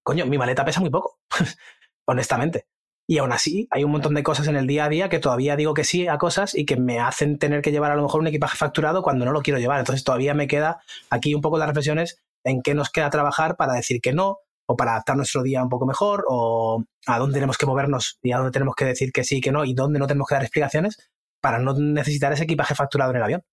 coño, 0.03 0.25
mi 0.25 0.37
maleta 0.37 0.65
pesa 0.65 0.81
muy 0.81 0.89
poco, 0.89 1.19
honestamente. 2.05 2.65
Y 3.07 3.19
aún 3.19 3.31
así, 3.31 3.67
hay 3.69 3.83
un 3.83 3.91
montón 3.91 4.15
de 4.15 4.23
cosas 4.23 4.47
en 4.47 4.55
el 4.55 4.65
día 4.65 4.85
a 4.85 4.89
día 4.89 5.09
que 5.09 5.19
todavía 5.19 5.55
digo 5.55 5.75
que 5.75 5.83
sí 5.83 6.07
a 6.07 6.17
cosas 6.17 6.55
y 6.55 6.65
que 6.65 6.75
me 6.75 6.99
hacen 6.99 7.37
tener 7.37 7.61
que 7.61 7.71
llevar 7.71 7.91
a 7.91 7.95
lo 7.95 8.01
mejor 8.01 8.21
un 8.21 8.27
equipaje 8.27 8.57
facturado 8.57 9.03
cuando 9.03 9.25
no 9.25 9.31
lo 9.31 9.41
quiero 9.41 9.59
llevar. 9.59 9.79
Entonces 9.79 10.03
todavía 10.03 10.33
me 10.33 10.47
queda 10.47 10.81
aquí 11.11 11.35
un 11.35 11.41
poco 11.41 11.59
las 11.59 11.67
reflexiones 11.67 12.19
en 12.43 12.61
qué 12.63 12.73
nos 12.73 12.89
queda 12.89 13.11
trabajar 13.11 13.57
para 13.57 13.73
decir 13.73 14.01
que 14.01 14.11
no, 14.13 14.39
o 14.67 14.75
para 14.75 14.91
adaptar 14.91 15.15
nuestro 15.15 15.43
día 15.43 15.63
un 15.63 15.69
poco 15.69 15.85
mejor, 15.85 16.25
o 16.27 16.83
a 17.07 17.19
dónde 17.19 17.35
tenemos 17.35 17.57
que 17.57 17.65
movernos 17.65 18.17
y 18.21 18.31
a 18.31 18.37
dónde 18.37 18.51
tenemos 18.51 18.75
que 18.75 18.85
decir 18.85 19.11
que 19.11 19.23
sí, 19.23 19.41
que 19.41 19.51
no, 19.51 19.65
y 19.65 19.73
dónde 19.73 19.99
no 19.99 20.07
tenemos 20.07 20.27
que 20.27 20.35
dar 20.35 20.43
explicaciones 20.43 20.97
para 21.41 21.59
no 21.59 21.73
necesitar 21.73 22.33
ese 22.33 22.45
equipaje 22.45 22.73
facturado 22.73 23.11
en 23.11 23.17
el 23.17 23.23
avión. 23.23 23.43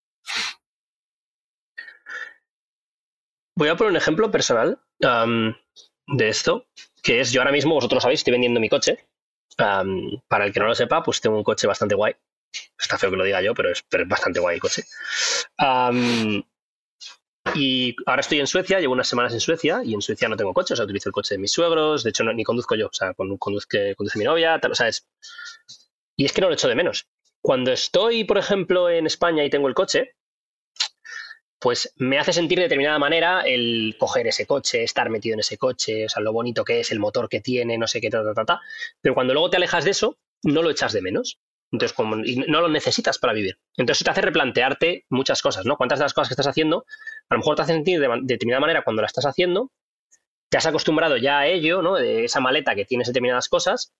Voy 3.56 3.68
a 3.68 3.76
poner 3.76 3.90
un 3.90 3.96
ejemplo 3.98 4.30
personal 4.30 4.80
de 4.98 6.28
esto, 6.28 6.66
que 7.02 7.20
es 7.20 7.32
yo 7.32 7.40
ahora 7.42 7.52
mismo, 7.52 7.74
vosotros 7.74 7.96
lo 7.96 8.00
sabéis, 8.00 8.20
estoy 8.20 8.32
vendiendo 8.32 8.60
mi 8.60 8.68
coche. 8.68 9.06
Para 9.56 10.46
el 10.46 10.52
que 10.52 10.60
no 10.60 10.66
lo 10.66 10.74
sepa, 10.74 11.02
pues 11.02 11.20
tengo 11.20 11.36
un 11.36 11.44
coche 11.44 11.66
bastante 11.66 11.94
guay. 11.94 12.14
Está 12.78 12.96
feo 12.96 13.10
que 13.10 13.16
lo 13.16 13.24
diga 13.24 13.42
yo, 13.42 13.54
pero 13.54 13.70
es, 13.70 13.82
pero 13.88 14.04
es 14.04 14.08
bastante 14.08 14.40
guay 14.40 14.54
el 14.54 14.60
coche. 14.60 14.84
Y 17.54 17.94
ahora 18.06 18.20
estoy 18.20 18.40
en 18.40 18.46
Suecia, 18.46 18.80
llevo 18.80 18.92
unas 18.92 19.08
semanas 19.08 19.32
en 19.34 19.40
Suecia 19.40 19.82
y 19.84 19.94
en 19.94 20.00
Suecia 20.02 20.28
no 20.28 20.36
tengo 20.36 20.54
coche, 20.54 20.74
o 20.74 20.76
sea, 20.76 20.84
utilizo 20.84 21.08
el 21.08 21.12
coche 21.12 21.34
de 21.34 21.38
mis 21.38 21.52
suegros, 21.52 22.02
de 22.04 22.10
hecho 22.10 22.24
ni 22.24 22.44
conduzco 22.44 22.74
yo, 22.74 22.86
o 22.86 22.92
sea, 22.92 23.14
con- 23.14 23.38
conduzque- 23.38 23.94
conduce 23.96 24.18
mi 24.18 24.24
novia, 24.24 24.58
tal, 24.60 24.72
o 24.72 24.74
sea, 24.74 24.88
es... 24.88 25.06
Y 26.16 26.24
es 26.24 26.32
que 26.32 26.40
no 26.40 26.48
lo 26.48 26.54
echo 26.54 26.68
de 26.68 26.74
menos. 26.74 27.06
Cuando 27.40 27.72
estoy, 27.72 28.24
por 28.24 28.38
ejemplo, 28.38 28.88
en 28.88 29.06
España 29.06 29.44
y 29.44 29.50
tengo 29.50 29.66
el 29.68 29.74
coche, 29.74 30.14
pues 31.58 31.92
me 31.96 32.18
hace 32.18 32.32
sentir 32.32 32.58
de 32.58 32.64
determinada 32.64 32.98
manera 32.98 33.42
el 33.42 33.96
coger 33.98 34.26
ese 34.26 34.46
coche, 34.46 34.82
estar 34.82 35.10
metido 35.10 35.34
en 35.34 35.40
ese 35.40 35.58
coche, 35.58 36.06
o 36.06 36.08
sea, 36.08 36.22
lo 36.22 36.32
bonito 36.32 36.64
que 36.64 36.80
es, 36.80 36.90
el 36.92 36.98
motor 36.98 37.28
que 37.28 37.40
tiene, 37.40 37.78
no 37.78 37.86
sé 37.86 38.00
qué, 38.00 38.10
ta, 38.10 38.22
ta, 38.24 38.34
ta, 38.34 38.44
ta. 38.44 38.60
Pero 39.00 39.14
cuando 39.14 39.32
luego 39.32 39.50
te 39.50 39.56
alejas 39.58 39.84
de 39.84 39.92
eso, 39.92 40.18
no 40.42 40.62
lo 40.62 40.70
echas 40.70 40.92
de 40.92 41.02
menos. 41.02 41.38
Entonces, 41.72 41.96
como, 41.96 42.18
y 42.18 42.36
no 42.36 42.60
lo 42.60 42.68
necesitas 42.68 43.18
para 43.18 43.32
vivir. 43.32 43.58
Entonces, 43.78 44.04
te 44.04 44.10
hace 44.10 44.20
replantearte 44.20 45.06
muchas 45.08 45.40
cosas, 45.40 45.64
¿no? 45.64 45.76
¿Cuántas 45.76 45.98
de 45.98 46.04
las 46.04 46.12
cosas 46.12 46.28
que 46.28 46.34
estás 46.34 46.46
haciendo, 46.46 46.84
a 47.30 47.34
lo 47.34 47.38
mejor 47.38 47.56
te 47.56 47.62
hacen 47.62 47.76
sentir 47.76 47.98
de, 47.98 48.08
determinada 48.22 48.60
manera 48.60 48.82
cuando 48.84 49.00
la 49.00 49.06
estás 49.06 49.24
haciendo, 49.24 49.70
te 50.50 50.58
has 50.58 50.66
acostumbrado 50.66 51.16
ya 51.16 51.38
a 51.38 51.46
ello, 51.46 51.80
¿no? 51.80 51.94
De 51.94 52.24
esa 52.24 52.40
maleta 52.40 52.74
que 52.74 52.84
tienes 52.84 53.08
determinadas 53.08 53.48
cosas, 53.48 53.94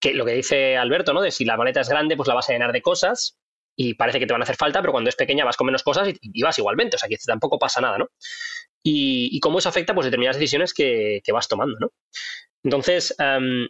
que 0.00 0.12
lo 0.12 0.24
que 0.24 0.32
dice 0.32 0.76
Alberto, 0.76 1.12
¿no? 1.12 1.22
De 1.22 1.30
si 1.30 1.44
la 1.44 1.56
maleta 1.56 1.80
es 1.80 1.88
grande, 1.88 2.16
pues 2.16 2.26
la 2.26 2.34
vas 2.34 2.50
a 2.50 2.52
llenar 2.52 2.72
de 2.72 2.82
cosas 2.82 3.38
y 3.76 3.94
parece 3.94 4.18
que 4.18 4.26
te 4.26 4.32
van 4.32 4.42
a 4.42 4.44
hacer 4.44 4.56
falta, 4.56 4.80
pero 4.80 4.92
cuando 4.92 5.08
es 5.08 5.16
pequeña 5.16 5.44
vas 5.44 5.56
con 5.56 5.66
menos 5.66 5.84
cosas 5.84 6.08
y, 6.20 6.42
vas 6.42 6.58
igualmente, 6.58 6.96
o 6.96 6.98
sea 6.98 7.08
que 7.08 7.16
tampoco 7.24 7.60
pasa 7.60 7.80
nada, 7.80 7.96
¿no? 7.98 8.08
Y, 8.82 9.38
cómo 9.40 9.60
eso 9.60 9.68
afecta 9.68 9.94
pues 9.94 10.04
determinadas 10.04 10.36
decisiones 10.36 10.74
que, 10.74 11.20
que 11.24 11.32
vas 11.32 11.46
tomando, 11.46 11.76
¿no? 11.78 11.92
Entonces, 12.64 13.14
em, 13.18 13.68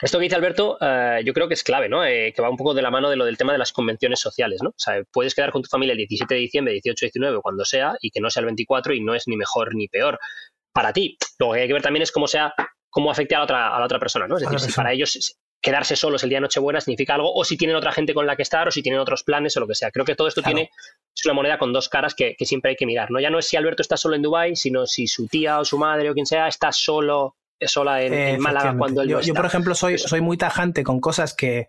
esto 0.00 0.18
que 0.18 0.24
dice 0.24 0.36
Alberto, 0.36 0.78
eh, 0.80 1.22
yo 1.24 1.32
creo 1.32 1.48
que 1.48 1.54
es 1.54 1.64
clave, 1.64 1.88
¿no? 1.88 2.04
Eh, 2.04 2.32
que 2.34 2.40
va 2.42 2.50
un 2.50 2.56
poco 2.56 2.74
de 2.74 2.82
la 2.82 2.90
mano 2.90 3.10
de 3.10 3.16
lo 3.16 3.24
del 3.24 3.36
tema 3.36 3.52
de 3.52 3.58
las 3.58 3.72
convenciones 3.72 4.20
sociales, 4.20 4.60
¿no? 4.62 4.70
O 4.70 4.74
sea, 4.78 5.02
puedes 5.12 5.34
quedar 5.34 5.50
con 5.50 5.62
tu 5.62 5.68
familia 5.68 5.92
el 5.92 5.98
17 5.98 6.32
de 6.34 6.40
diciembre, 6.40 6.72
18, 6.74 7.06
19 7.06 7.36
o 7.36 7.42
cuando 7.42 7.64
sea, 7.64 7.94
y 8.00 8.10
que 8.10 8.20
no 8.20 8.30
sea 8.30 8.40
el 8.40 8.46
24 8.46 8.94
y 8.94 9.00
no 9.00 9.14
es 9.14 9.26
ni 9.26 9.36
mejor 9.36 9.74
ni 9.74 9.88
peor 9.88 10.18
para 10.72 10.92
ti. 10.92 11.16
Lo 11.38 11.52
que 11.52 11.60
hay 11.60 11.66
que 11.66 11.72
ver 11.72 11.82
también 11.82 12.02
es 12.02 12.12
cómo 12.12 12.28
sea, 12.28 12.54
cómo 12.90 13.10
afecte 13.10 13.34
a 13.34 13.38
la 13.38 13.44
otra, 13.44 13.74
a 13.74 13.78
la 13.80 13.84
otra 13.86 13.98
persona, 13.98 14.28
¿no? 14.28 14.36
Es 14.36 14.42
decir, 14.42 14.60
si 14.60 14.72
para 14.72 14.92
ellos 14.92 15.36
quedarse 15.60 15.96
solos 15.96 16.22
el 16.22 16.28
día 16.28 16.36
de 16.36 16.42
Nochebuena 16.42 16.80
significa 16.80 17.14
algo, 17.16 17.34
o 17.34 17.44
si 17.44 17.56
tienen 17.56 17.74
otra 17.74 17.90
gente 17.90 18.14
con 18.14 18.24
la 18.28 18.36
que 18.36 18.42
estar, 18.42 18.68
o 18.68 18.70
si 18.70 18.80
tienen 18.80 19.00
otros 19.00 19.24
planes, 19.24 19.56
o 19.56 19.60
lo 19.60 19.66
que 19.66 19.74
sea. 19.74 19.90
Creo 19.90 20.04
que 20.04 20.14
todo 20.14 20.28
esto 20.28 20.40
Claro. 20.40 20.54
tiene, 20.54 20.70
es 21.16 21.24
una 21.24 21.34
moneda 21.34 21.58
con 21.58 21.72
dos 21.72 21.88
caras 21.88 22.14
que, 22.14 22.36
que 22.38 22.46
siempre 22.46 22.70
hay 22.70 22.76
que 22.76 22.86
mirar, 22.86 23.10
¿no? 23.10 23.18
Ya 23.18 23.30
no 23.30 23.40
es 23.40 23.48
si 23.48 23.56
Alberto 23.56 23.82
está 23.82 23.96
solo 23.96 24.14
en 24.14 24.22
Dubái, 24.22 24.54
sino 24.54 24.86
si 24.86 25.08
su 25.08 25.26
tía 25.26 25.58
o 25.58 25.64
su 25.64 25.76
madre 25.76 26.08
o 26.10 26.14
quien 26.14 26.26
sea 26.26 26.46
está 26.46 26.70
solo, 26.70 27.34
sola 27.66 28.02
en, 28.02 28.12
Eh, 28.12 28.30
en 28.34 28.40
Málaga 28.40 28.76
cuando 28.76 29.02
él 29.02 29.08
yo, 29.08 29.16
no 29.16 29.22
yo, 29.22 29.34
por 29.34 29.46
ejemplo, 29.46 29.74
soy, 29.74 29.94
Eso. 29.94 30.08
soy 30.08 30.20
muy 30.20 30.36
tajante 30.36 30.84
con 30.84 31.00
cosas 31.00 31.34
que 31.34 31.68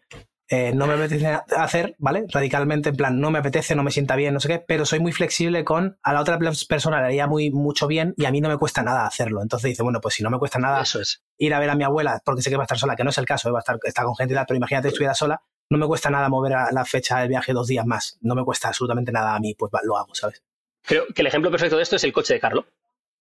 eh, 0.52 0.72
no 0.74 0.88
me 0.88 0.96
apetece 0.96 1.28
hacer, 1.56 1.96
¿vale? 2.00 2.26
Radicalmente, 2.28 2.90
en 2.90 2.96
plan, 2.96 3.20
no 3.20 3.30
me 3.30 3.38
apetece, 3.38 3.76
no 3.76 3.84
me 3.84 3.92
sienta 3.92 4.16
bien, 4.16 4.34
no 4.34 4.40
sé 4.40 4.48
qué, 4.48 4.60
pero 4.68 4.84
soy 4.84 5.00
muy 5.00 5.12
flexible 5.12 5.64
con 5.64 6.00
a 6.02 6.12
la 6.12 6.22
otra 6.22 6.40
pers- 6.40 6.68
persona 6.68 7.00
le 7.02 7.06
haría 7.06 7.28
muy, 7.28 7.52
mucho 7.52 7.86
bien 7.86 8.16
y 8.18 8.26
a 8.26 8.32
mí 8.32 8.42
no 8.42 8.50
me 8.50 8.58
cuesta 8.58 8.82
nada 8.82 9.06
hacerlo. 9.06 9.44
Entonces 9.44 9.70
dice, 9.70 9.84
bueno, 9.84 10.02
pues 10.02 10.16
si 10.16 10.24
no 10.24 10.32
me 10.32 10.40
cuesta 10.40 10.58
nada 10.58 10.82
Eso 10.82 11.02
es. 11.02 11.22
ir 11.38 11.54
a 11.54 11.60
ver 11.60 11.70
a 11.70 11.76
mi 11.76 11.84
abuela 11.84 12.20
porque 12.26 12.42
sé 12.42 12.50
que 12.50 12.56
va 12.58 12.64
a 12.64 12.66
estar 12.66 12.80
sola, 12.80 12.96
que 12.96 13.04
no 13.04 13.12
es 13.12 13.18
el 13.20 13.26
caso, 13.26 13.48
eh, 13.48 13.52
va 13.52 13.60
a 13.60 13.62
estar 13.62 13.78
está 13.84 14.04
con 14.04 14.16
gente 14.16 14.34
y 14.34 14.38
tal, 14.38 14.46
pero 14.48 14.58
imagínate 14.58 14.88
que 14.88 14.94
estuviera 14.94 15.14
sola, 15.14 15.40
no 15.70 15.78
me 15.78 15.86
cuesta 15.86 16.10
nada 16.10 16.30
mover 16.30 16.54
a 16.54 16.72
la 16.72 16.84
fecha 16.84 17.20
del 17.20 17.30
viaje 17.30 17.54
dos 17.54 17.68
días 17.68 17.86
más. 17.86 18.18
No 18.22 18.34
me 18.34 18.44
cuesta 18.44 18.70
absolutamente 18.70 19.12
nada 19.12 19.36
a 19.36 19.40
mí, 19.40 19.54
pues 19.54 19.72
va, 19.72 19.82
lo 19.84 19.98
hago, 19.98 20.16
¿sabes? 20.16 20.42
Creo 20.82 21.06
que 21.14 21.22
el 21.22 21.28
ejemplo 21.28 21.52
perfecto 21.52 21.78
de 21.78 21.84
esto 21.84 21.98
es 21.98 22.04
el 22.06 22.12
coche 22.14 22.34
de 22.34 22.40
Carlo. 22.40 22.66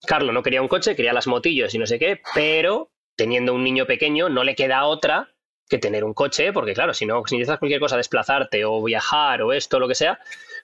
Carlo 0.07 0.33
no 0.33 0.43
quería 0.43 0.63
un 0.63 0.69
coche, 0.69 0.97
quería 0.97 1.13
las 1.13 1.27
motillos 1.27 1.75
y 1.75 1.79
no 1.79 1.87
sé 1.87 1.99
qué, 1.99 2.21
pero 2.35 2.91
teniendo 3.17 3.55
un 3.55 3.65
niño 3.65 3.87
pequeño 3.87 4.29
no 4.29 4.45
le 4.45 4.55
queda 4.55 4.85
otra 4.85 5.35
que 5.69 5.79
tener 5.79 6.05
un 6.05 6.15
coche, 6.15 6.53
porque 6.53 6.73
claro, 6.73 6.95
si 6.95 7.05
no, 7.05 7.23
si 7.27 7.37
necesitas 7.37 7.59
cualquier 7.59 7.81
cosa, 7.81 7.97
desplazarte 7.97 8.65
o 8.65 8.83
viajar 8.83 9.43
o 9.43 9.53
esto, 9.53 9.79
lo 9.79 9.89
que 9.89 9.95
sea, 9.95 10.19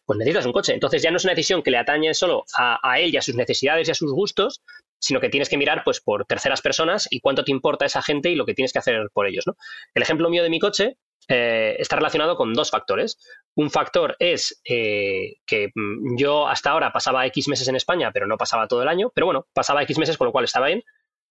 pues 0.07 0.19
necesitas 0.19 0.47
un 0.47 0.53
coche. 0.53 0.73
Entonces 0.73 1.03
ya 1.03 1.11
no 1.11 1.19
es 1.19 1.25
una 1.25 1.35
decisión 1.35 1.63
que 1.63 1.71
le 1.71 1.79
atañe 1.79 2.15
solo 2.15 2.45
a, 2.57 2.79
a 2.83 3.01
él 3.01 3.13
y 3.13 3.17
a 3.17 3.23
sus 3.23 3.35
necesidades 3.35 3.89
y 3.89 3.91
a 3.91 3.95
sus 3.95 4.13
gustos, 4.13 4.63
sino 4.99 5.21
que 5.21 5.29
tienes 5.29 5.51
que 5.51 5.59
mirar 5.59 5.83
pues 5.85 6.01
por 6.01 6.25
terceras 6.25 6.63
personas 6.63 7.07
y 7.11 7.21
cuánto 7.21 7.45
te 7.45 7.51
importa 7.51 7.85
esa 7.85 8.01
gente 8.01 8.31
y 8.31 8.37
lo 8.37 8.47
que 8.47 8.55
tienes 8.55 8.73
que 8.73 8.79
hacer 8.79 9.11
por 9.13 9.27
ellos. 9.27 9.47
¿no? 9.47 9.57
El 9.95 10.03
ejemplo 10.03 10.31
mío 10.31 10.43
de 10.43 10.49
mi 10.49 10.59
coche 10.59 10.97
eh, 11.29 11.77
está 11.79 11.97
relacionado 11.97 12.37
con 12.37 12.53
dos 12.53 12.71
factores. 12.71 13.19
Un 13.55 13.71
factor 13.71 14.17
es 14.19 14.61
eh, 14.69 15.37
que 15.47 15.71
mm, 15.75 16.17
yo 16.17 16.49
hasta 16.49 16.71
ahora 16.71 16.93
pasaba 16.93 17.27
X 17.27 17.49
meses 17.49 17.69
en 17.69 17.77
España, 17.77 18.11
pero 18.13 18.27
no 18.27 18.37
pasaba 18.37 18.69
todo 18.69 18.83
el 18.83 18.89
año, 18.89 19.11
pero 19.15 19.27
bueno, 19.27 19.47
pasaba 19.53 19.83
X 19.83 19.99
meses, 19.99 20.19
con 20.19 20.27
lo 20.27 20.33
cual 20.33 20.45
estaba 20.45 20.67
bien. 20.67 20.83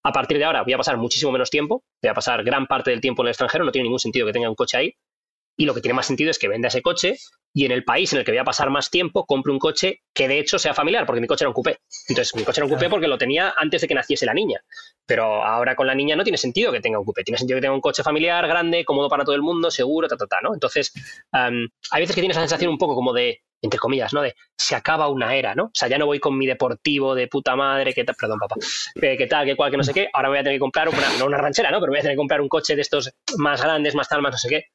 A 0.04 0.12
partir 0.12 0.38
de 0.38 0.46
ahora 0.46 0.64
voy 0.64 0.74
a 0.74 0.78
pasar 0.78 0.98
muchísimo 0.98 1.32
menos 1.32 1.50
tiempo, 1.50 1.84
voy 2.02 2.10
a 2.10 2.14
pasar 2.14 2.44
gran 2.44 2.68
parte 2.68 2.92
del 2.92 3.02
tiempo 3.02 3.22
en 3.22 3.28
el 3.28 3.32
extranjero, 3.32 3.64
no 3.64 3.72
tiene 3.72 3.84
ningún 3.84 4.00
sentido 4.00 4.26
que 4.26 4.34
tenga 4.34 4.50
un 4.50 4.56
coche 4.56 4.78
ahí. 4.78 4.96
Y 5.56 5.66
lo 5.66 5.74
que 5.74 5.82
tiene 5.82 5.94
más 5.94 6.08
sentido 6.08 6.32
es 6.32 6.40
que 6.40 6.48
venda 6.48 6.68
ese 6.68 6.82
coche 6.82 7.18
y 7.54 7.66
en 7.66 7.72
el 7.72 7.84
país 7.84 8.12
en 8.14 8.20
el 8.20 8.26
que 8.26 8.32
voy 8.32 8.40
a 8.40 8.44
pasar 8.44 8.70
más 8.72 8.90
tiempo 8.90 9.26
compre 9.26 9.52
un 9.52 9.60
coche 9.60 10.02
que 10.14 10.28
de 10.28 10.40
hecho 10.40 10.58
sea 10.58 10.74
familiar, 10.74 11.06
porque 11.06 11.22
mi 11.22 11.28
coche 11.28 11.44
era 11.44 11.50
un 11.50 11.54
coupé. 11.54 11.78
Entonces, 12.10 12.36
mi 12.36 12.44
coche 12.44 12.60
era 12.60 12.66
un 12.66 12.72
coupé 12.72 12.90
porque 12.90 13.08
lo 13.08 13.18
tenía 13.18 13.54
antes 13.56 13.82
de 13.82 13.88
que 13.88 13.94
naciese 13.94 14.26
la 14.26 14.34
niña. 14.34 14.60
Pero 15.06 15.44
ahora 15.44 15.76
con 15.76 15.86
la 15.86 15.94
niña 15.94 16.16
no 16.16 16.24
tiene 16.24 16.38
sentido 16.38 16.72
que 16.72 16.82
tenga 16.82 16.98
un 16.98 17.06
coupé, 17.06 17.24
tiene 17.24 17.38
sentido 17.38 17.58
que 17.58 17.62
tenga 17.62 17.76
un 17.76 17.82
coche 17.82 18.02
familiar, 18.02 18.48
grande, 18.48 18.84
cómodo 18.84 19.08
para 19.08 19.24
todo 19.24 19.36
el 19.36 19.44
mundo, 19.44 19.70
seguro, 19.70 20.08
ta, 20.08 20.18
ta, 20.18 20.26
ta, 20.26 20.42
¿no? 20.42 20.54
Entonces, 20.54 20.92
am, 21.32 21.70
hay 21.92 22.02
veces 22.02 22.16
que 22.16 22.22
tienes 22.22 22.38
la 22.38 22.44
sensación 22.44 22.72
un 22.72 22.78
poco 22.78 22.96
como 22.96 23.14
de, 23.14 23.42
entre 23.62 23.80
comillas, 23.80 24.14
¿no? 24.14 24.22
De 24.22 24.36
se 24.58 24.76
acaba 24.76 25.08
una 25.10 25.36
era, 25.36 25.54
¿no? 25.54 25.66
O 25.66 25.72
sea, 25.74 25.88
ya 25.88 25.98
no 25.98 26.06
voy 26.06 26.20
con 26.20 26.38
mi 26.38 26.48
deportivo 26.48 27.14
de 27.14 27.28
puta 27.28 27.56
madre, 27.56 27.94
que 27.94 28.04
tal, 28.04 28.16
perdón, 28.16 28.40
papá, 28.40 28.56
eh, 29.02 29.18
que 29.18 29.28
tal, 29.28 29.46
que 29.46 29.56
cual, 29.56 29.72
que 29.72 29.78
no 29.78 29.84
sé 29.84 29.94
qué, 29.94 30.10
ahora 30.14 30.30
me 30.30 30.34
voy 30.34 30.40
a 30.40 30.44
tener 30.44 30.56
que 30.56 30.62
comprar, 30.62 30.90
una, 30.90 31.18
no 31.20 31.26
una 31.26 31.38
ranchera, 31.38 31.70
¿no? 31.70 31.80
Pero 31.80 31.92
voy 31.92 32.00
a 32.00 32.02
tener 32.02 32.16
que 32.16 32.20
comprar 32.20 32.42
un 32.42 32.50
coche 32.50 32.76
de 32.76 32.82
estos 32.82 33.14
más 33.38 33.62
grandes, 33.62 33.94
más 33.94 34.10
tal, 34.10 34.22
más 34.22 34.32
no 34.32 34.38
sé 34.38 34.50
qué. 34.50 34.66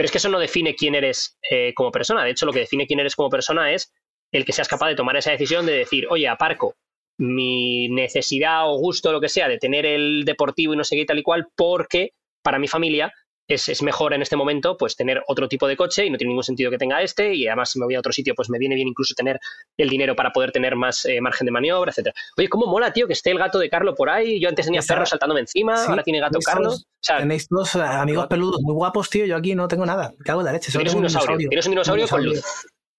Pero 0.00 0.06
es 0.06 0.12
que 0.12 0.16
eso 0.16 0.30
no 0.30 0.38
define 0.38 0.74
quién 0.74 0.94
eres 0.94 1.38
eh, 1.50 1.74
como 1.74 1.90
persona. 1.90 2.24
De 2.24 2.30
hecho, 2.30 2.46
lo 2.46 2.54
que 2.54 2.60
define 2.60 2.86
quién 2.86 3.00
eres 3.00 3.14
como 3.14 3.28
persona 3.28 3.70
es 3.70 3.92
el 4.32 4.46
que 4.46 4.54
seas 4.54 4.66
capaz 4.66 4.88
de 4.88 4.94
tomar 4.94 5.14
esa 5.18 5.30
decisión 5.30 5.66
de 5.66 5.74
decir, 5.74 6.06
oye, 6.08 6.26
aparco 6.26 6.74
mi 7.18 7.86
necesidad 7.90 8.66
o 8.66 8.78
gusto, 8.78 9.12
lo 9.12 9.20
que 9.20 9.28
sea, 9.28 9.46
de 9.46 9.58
tener 9.58 9.84
el 9.84 10.24
deportivo 10.24 10.72
y 10.72 10.78
no 10.78 10.84
sé 10.84 10.96
qué 10.96 11.02
y 11.02 11.04
tal 11.04 11.18
y 11.18 11.22
cual, 11.22 11.48
porque 11.54 12.12
para 12.42 12.58
mi 12.58 12.66
familia 12.66 13.12
es, 13.54 13.68
es 13.68 13.82
mejor 13.82 14.14
en 14.14 14.22
este 14.22 14.36
momento 14.36 14.76
pues 14.76 14.96
tener 14.96 15.22
otro 15.26 15.48
tipo 15.48 15.66
de 15.68 15.76
coche 15.76 16.06
y 16.06 16.10
no 16.10 16.16
tiene 16.16 16.30
ningún 16.30 16.44
sentido 16.44 16.70
que 16.70 16.78
tenga 16.78 17.02
este 17.02 17.34
y 17.34 17.46
además 17.46 17.70
si 17.70 17.78
me 17.78 17.84
voy 17.84 17.94
a 17.94 17.98
otro 17.98 18.12
sitio 18.12 18.34
pues 18.34 18.48
me 18.48 18.58
viene 18.58 18.74
bien 18.74 18.88
incluso 18.88 19.14
tener 19.14 19.38
el 19.76 19.88
dinero 19.88 20.14
para 20.16 20.30
poder 20.30 20.52
tener 20.52 20.76
más 20.76 21.04
eh, 21.04 21.20
margen 21.20 21.44
de 21.46 21.50
maniobra, 21.50 21.90
etcétera. 21.90 22.14
Oye, 22.36 22.48
¿cómo 22.48 22.66
mola, 22.66 22.92
tío, 22.92 23.06
que 23.06 23.12
esté 23.12 23.30
el 23.30 23.38
gato 23.38 23.58
de 23.58 23.68
Carlo 23.68 23.94
por 23.94 24.08
ahí? 24.10 24.40
Yo 24.40 24.48
antes 24.48 24.66
tenía 24.66 24.80
perros 24.86 25.08
saltándome 25.10 25.40
encima, 25.40 25.76
Sí, 25.76 25.86
ahora 25.88 26.02
tiene 26.02 26.20
gato 26.20 26.32
tenéis 26.32 26.46
Carlo. 26.46 26.68
O 26.68 26.70
todos- 26.72 26.86
sea, 27.00 27.18
Tenéis 27.18 27.46
dos 27.48 27.74
eh, 27.74 27.80
amigos 27.82 28.26
peludos 28.28 28.60
muy 28.62 28.74
guapos, 28.74 29.08
tío. 29.10 29.24
Yo 29.26 29.36
aquí 29.36 29.54
no 29.54 29.66
tengo 29.68 29.86
nada. 29.86 30.12
Me 30.18 30.24
cago 30.24 30.40
en 30.40 30.46
la 30.46 30.52
leche. 30.52 30.70
tienes 30.70 30.94
un 30.94 31.00
dinosaurio, 31.06 31.48
tienes 31.48 31.66
un 31.66 31.70
dinosaurio 31.72 32.06
con 32.08 32.24
luz. 32.24 32.42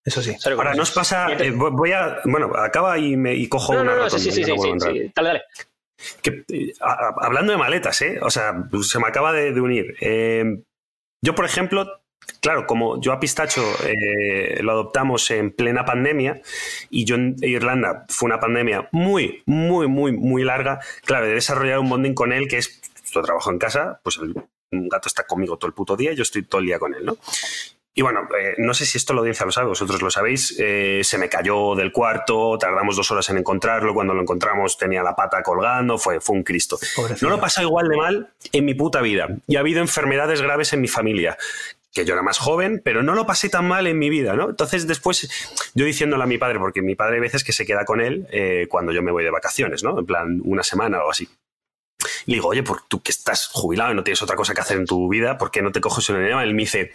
Eso 0.04 0.22
sí. 0.22 0.36
Ahora, 0.46 0.70
luz. 0.72 0.78
¿no 0.78 0.84
os 0.84 0.92
pasa? 0.92 1.28
Eh, 1.34 1.52
voy 1.52 1.92
a. 1.92 2.18
Bueno, 2.26 2.52
acaba 2.58 2.98
y, 2.98 3.16
me, 3.16 3.36
y 3.36 3.48
cojo 3.48 3.74
No, 3.74 3.82
una 3.82 3.92
no, 3.92 3.98
no, 3.98 4.04
rotonda 4.06 4.24
sí, 4.24 4.32
sí. 4.32 4.42
Dale, 5.16 5.28
dale. 5.30 5.42
Que, 6.22 6.44
eh, 6.50 6.74
a- 6.82 7.14
hablando 7.22 7.52
de 7.52 7.58
maletas, 7.58 8.02
¿eh? 8.02 8.20
O 8.22 8.30
sea, 8.30 8.54
se 8.84 9.00
me 9.00 9.08
acaba 9.08 9.34
de, 9.34 9.54
de 9.54 9.62
unir. 9.62 9.96
Eh, 10.02 10.44
yo, 11.24 11.36
por 11.36 11.46
ejemplo, 11.46 12.02
claro, 12.42 12.66
como 12.66 13.00
yo 13.02 13.12
a 13.14 13.20
Pistacho 13.20 13.64
eh, 13.86 14.60
lo 14.62 14.72
adoptamos 14.72 15.30
en 15.32 15.52
plena 15.52 15.86
pandemia 15.86 16.42
y 16.90 17.06
yo 17.06 17.16
en 17.16 17.36
Irlanda 17.42 18.06
fue 18.10 18.28
una 18.28 18.40
pandemia 18.40 18.90
muy, 18.92 19.44
muy, 19.46 19.88
muy, 19.88 20.12
muy 20.12 20.44
larga, 20.44 20.80
claro, 21.06 21.26
he 21.28 21.34
desarrollado 21.34 21.82
un 21.82 21.90
bonding 21.90 22.14
con 22.14 22.32
él 22.32 22.48
que 22.48 22.58
es, 22.58 22.82
yo 23.12 23.22
trabajo 23.22 23.52
en 23.52 23.60
casa, 23.60 24.00
pues 24.04 24.18
el 24.18 24.34
un 24.74 24.88
gato 24.88 25.10
está 25.10 25.24
conmigo 25.28 25.58
todo 25.58 25.68
el 25.68 25.74
puto 25.74 25.98
día 25.98 26.14
y 26.14 26.16
yo 26.16 26.24
estoy 26.24 26.44
todo 26.44 26.60
el 26.62 26.68
día 26.68 26.80
con 26.80 26.94
él, 26.96 27.06
¿no? 27.06 27.18
Y 27.94 28.02
bueno, 28.02 28.22
eh, 28.40 28.56
no 28.58 28.74
sé 28.74 28.86
si 28.86 28.98
esto 28.98 29.14
la 29.14 29.20
audiencia 29.20 29.46
lo 29.46 29.52
sabe, 29.52 29.68
vosotros 29.68 30.02
lo 30.02 30.10
sabéis, 30.10 30.56
eh, 30.60 31.02
se 31.04 31.18
me 31.18 31.28
cayó 31.28 31.76
del 31.76 31.92
cuarto, 31.92 32.58
tardamos 32.58 32.96
dos 32.96 33.12
horas 33.12 33.30
en 33.30 33.38
encontrarlo, 33.38 33.94
cuando 33.94 34.14
lo 34.14 34.22
encontramos 34.22 34.78
tenía 34.78 35.04
la 35.04 35.14
pata 35.14 35.44
colgando, 35.44 35.98
fue, 35.98 36.22
fue 36.22 36.38
un 36.38 36.44
Cristo. 36.44 36.80
Pobrecito. 36.96 37.26
No 37.26 37.32
lo 37.32 37.38
he 37.38 37.42
pasado 37.42 37.68
igual 37.68 37.90
de 37.90 37.98
mal 37.98 38.30
en 38.54 38.66
mi 38.66 38.74
puta 38.74 39.02
vida 39.02 39.28
y 39.46 39.58
ha 39.58 39.60
habido 39.60 39.82
enfermedades 39.82 40.42
graves 40.42 40.72
en 40.72 40.80
mi 40.80 40.88
familia, 40.88 41.38
que 41.94 42.06
yo 42.06 42.14
era 42.14 42.24
más 42.24 42.38
joven, 42.38 42.82
pero 42.84 43.04
no 43.04 43.14
lo 43.14 43.26
pasé 43.26 43.50
tan 43.50 43.68
mal 43.68 43.86
en 43.88 44.00
mi 44.00 44.10
vida, 44.10 44.36
¿no? 44.36 44.50
Entonces 44.50 44.88
después 44.88 45.30
yo 45.74 45.86
diciéndole 45.86 46.24
a 46.24 46.28
mi 46.28 46.38
padre, 46.38 46.60
porque 46.60 46.82
mi 46.82 46.96
padre 46.96 47.16
hay 47.16 47.22
veces 47.22 47.44
que 47.44 47.52
se 47.52 47.66
queda 47.66 47.84
con 47.84 48.00
él 48.00 48.28
eh, 48.32 48.68
cuando 48.70 48.94
yo 48.94 49.02
me 49.02 49.12
voy 49.12 49.26
de 49.26 49.32
vacaciones, 49.32 49.84
¿no? 49.84 50.00
En 50.00 50.06
plan 50.06 50.42
una 50.46 50.64
semana 50.64 51.04
o 51.04 51.12
así. 51.12 51.28
Le 52.26 52.36
digo, 52.36 52.50
oye, 52.50 52.64
por 52.64 52.84
tú 52.84 53.02
que 53.02 53.12
estás 53.12 53.50
jubilado 53.52 53.92
y 53.92 53.96
no 53.96 54.04
tienes 54.04 54.22
otra 54.22 54.36
cosa 54.36 54.54
que 54.54 54.62
hacer 54.62 54.78
en 54.78 54.86
tu 54.86 55.10
vida, 55.10 55.38
¿por 55.38 55.52
qué 55.52 55.62
no 55.62 55.72
te 55.72 55.82
coges 55.82 56.10
una 56.10 56.20
animal? 56.20 56.48
Él 56.48 56.54
me 56.54 56.64
dice, 56.64 56.92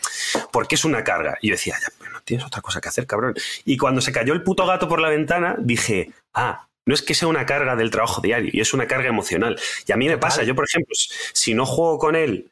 porque 0.53 0.75
es 0.75 0.85
una 0.85 1.05
carga. 1.05 1.39
Y 1.41 1.49
yo 1.49 1.55
decía, 1.55 1.77
ya, 1.81 1.89
pero 1.99 2.13
no 2.13 2.21
tienes 2.23 2.47
otra 2.47 2.63
cosa 2.63 2.81
que 2.81 2.89
hacer, 2.89 3.07
cabrón. 3.07 3.35
Y 3.65 3.77
cuando 3.77 4.01
se 4.01 4.13
cayó 4.13 4.33
el 4.33 4.43
puto 4.43 4.67
gato 4.67 4.89
por 4.89 5.01
la 5.01 5.09
ventana, 5.09 5.57
dije, 5.59 6.13
ah, 6.35 6.67
no 6.85 6.95
es 6.95 7.03
que 7.03 7.15
sea 7.15 7.29
una 7.29 7.47
carga 7.47 7.75
del 7.77 7.91
trabajo 7.91 8.21
diario, 8.21 8.51
y 8.53 8.61
es 8.61 8.73
una 8.73 8.87
carga 8.87 9.09
emocional. 9.09 9.59
Y 9.87 9.93
a 9.93 9.97
mí 9.97 10.09
me 10.09 10.19
pasa, 10.19 10.45
yo, 10.45 10.55
por 10.55 10.65
ejemplo, 10.65 10.95
si 11.33 11.55
no 11.55 11.67
juego 11.67 11.99
con 11.99 12.15
él 12.15 12.51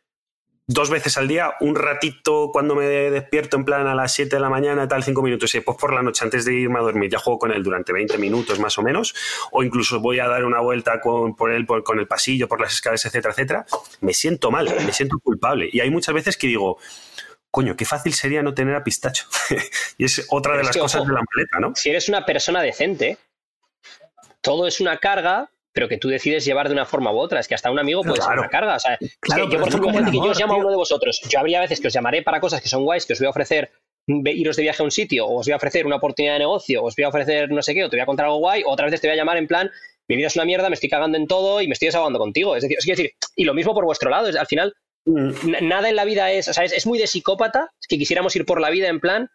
dos 0.67 0.89
veces 0.89 1.19
al 1.19 1.29
día, 1.29 1.53
un 1.61 1.75
ratito 1.75 2.51
cuando 2.53 2.75
me 2.75 2.87
despierto 2.87 3.57
en 3.57 3.65
plan 3.67 3.87
a 3.87 3.95
las 3.95 4.15
7 4.15 4.37
de 4.37 4.41
la 4.41 4.49
mañana, 4.49 4.89
tal, 4.89 5.03
5 5.05 5.21
minutos, 5.23 5.55
y 5.55 5.59
después 5.59 5.77
por 5.79 5.93
la 5.93 6.03
noche 6.03 6.25
antes 6.25 6.45
de 6.47 6.55
irme 6.55 6.79
a 6.79 6.83
dormir 6.83 7.11
ya 7.11 7.19
juego 7.19 7.39
con 7.39 7.53
él 7.53 7.63
durante 7.63 7.93
20 7.93 8.17
minutos 8.17 8.59
más 8.59 8.79
o 8.79 8.83
menos, 8.83 9.15
o 9.53 9.63
incluso 9.63 10.01
voy 10.01 10.21
a 10.21 10.27
dar 10.29 10.45
una 10.45 10.61
vuelta 10.61 11.01
con, 11.01 11.37
por 11.37 11.53
él 11.53 11.67
por- 11.67 11.85
con 11.85 11.99
el 11.99 12.07
pasillo, 12.07 12.49
por 12.49 12.61
las 12.61 12.73
escaleras, 12.73 13.05
etcétera, 13.05 13.33
etcétera, 13.33 13.67
me 14.01 14.15
siento 14.15 14.51
mal, 14.51 14.75
me 14.87 14.93
siento 14.93 15.19
culpable. 15.23 15.69
Y 15.71 15.81
hay 15.81 15.91
muchas 15.91 16.15
veces 16.15 16.37
que 16.39 16.47
digo, 16.47 16.79
coño, 17.51 17.77
qué 17.77 17.85
fácil 17.85 18.15
sería 18.15 18.43
no 18.43 18.55
tener 18.55 18.75
a 18.75 18.83
pistacho. 18.83 19.27
y 19.99 20.05
es 20.07 20.27
otra 20.31 20.53
Pero 20.53 20.57
de 20.57 20.61
es 20.63 20.67
las 20.69 20.77
que, 20.77 20.81
cosas 20.81 21.01
ojo, 21.03 21.09
de 21.11 21.15
la 21.15 21.23
maleta, 21.35 21.61
¿no? 21.61 21.75
Si 21.77 21.91
eres 21.91 22.09
una 22.09 22.25
persona 22.25 22.63
decente, 22.63 23.19
todo 24.41 24.67
es 24.67 24.81
una 24.81 24.97
carga, 24.99 25.51
pero 25.75 25.89
que 25.89 25.99
tú 25.99 26.09
decides 26.09 26.45
llevar 26.45 26.69
de 26.69 26.73
una 26.73 26.87
forma 26.87 27.13
u 27.13 27.19
otra. 27.19 27.41
Es 27.41 27.49
que 27.49 27.55
hasta 27.55 27.71
un 27.71 27.79
amigo 27.79 28.03
puede 28.03 28.17
ser 28.17 28.25
Claro. 28.27 28.41
una 28.43 28.49
carga. 28.51 28.77
O 28.77 28.79
sea, 28.81 28.97
es 29.01 29.17
Claro, 29.21 29.47
que 29.49 29.55
yo, 29.55 29.59
por 29.61 29.69
ejemplo, 29.69 29.91
gente 29.91 30.11
que 30.13 30.17
yo 30.17 30.23
amor, 30.23 30.31
os 30.33 30.41
llamo 30.41 30.55
a 30.55 30.57
uno 30.57 30.71
de 30.71 30.77
vosotros. 30.77 31.21
Yo 31.29 31.39
habría 31.41 31.61
veces 31.61 31.81
que 31.81 31.89
os 31.89 31.93
llamaré 31.93 32.23
para 32.23 32.41
cosas 32.41 32.63
que 32.63 32.69
son 32.69 32.85
guays, 32.85 33.05
que 33.05 33.13
os 33.13 33.19
voy 33.19 33.27
a 33.27 33.31
ofrecer 33.31 33.71
iros 34.07 34.57
de 34.57 34.63
viaje 34.63 34.83
a 34.83 34.85
un 34.85 34.91
sitio, 34.91 35.27
o 35.27 35.41
os 35.41 35.47
voy 35.47 35.53
a 35.53 35.57
ofrecer 35.57 35.85
una 35.87 35.97
oportunidad 35.97 36.35
de 36.35 36.39
negocio, 36.41 36.83
o 36.83 36.87
os 36.87 36.95
voy 36.97 37.05
a 37.05 37.09
ofrecer 37.09 37.51
no 37.51 37.61
sé 37.63 37.75
qué, 37.75 37.85
o 37.85 37.91
te 37.91 37.97
voy 37.97 38.03
a 38.03 38.07
contar 38.07 38.27
algo 38.27 38.39
guay, 38.39 38.63
o 38.65 38.71
otras 38.71 38.87
veces 38.87 39.01
te 39.01 39.09
voy 39.09 39.15
a 39.15 39.17
llamar 39.17 39.37
en 39.39 39.47
plan, 39.47 39.71
mi 40.09 40.17
vida 40.17 40.27
es 40.29 40.37
una 40.37 40.45
mierda, 40.45 40.69
me 40.69 40.75
estoy 40.75 40.91
cagando 40.91 41.17
en 41.19 41.27
todo 41.27 41.61
y 41.61 41.67
me 41.67 41.73
estoy 41.73 41.87
desahogando 41.89 42.19
contigo. 42.19 42.55
Es 42.55 42.63
decir, 42.63 42.77
quiero 42.83 42.97
decir, 42.99 43.13
y 43.35 43.45
lo 43.45 43.55
mismo 43.55 43.75
por 43.75 43.85
vuestro 43.87 44.11
lado, 44.11 44.29
es, 44.29 44.37
al 44.37 44.47
final, 44.47 44.75
na- 45.07 45.61
nada 45.63 45.89
en 45.89 45.97
la 45.97 46.05
vida 46.05 46.31
es, 46.31 46.47
o 46.49 46.53
sea, 46.53 46.65
es, 46.65 46.73
es 46.73 46.87
muy 46.87 46.99
de 46.99 47.07
psicópata 47.07 47.71
que 47.89 47.99
quisiéramos 47.99 48.37
ir 48.37 48.45
por 48.45 48.61
la 48.61 48.71
vida 48.71 48.89
en 48.89 49.01
plan, 49.01 49.29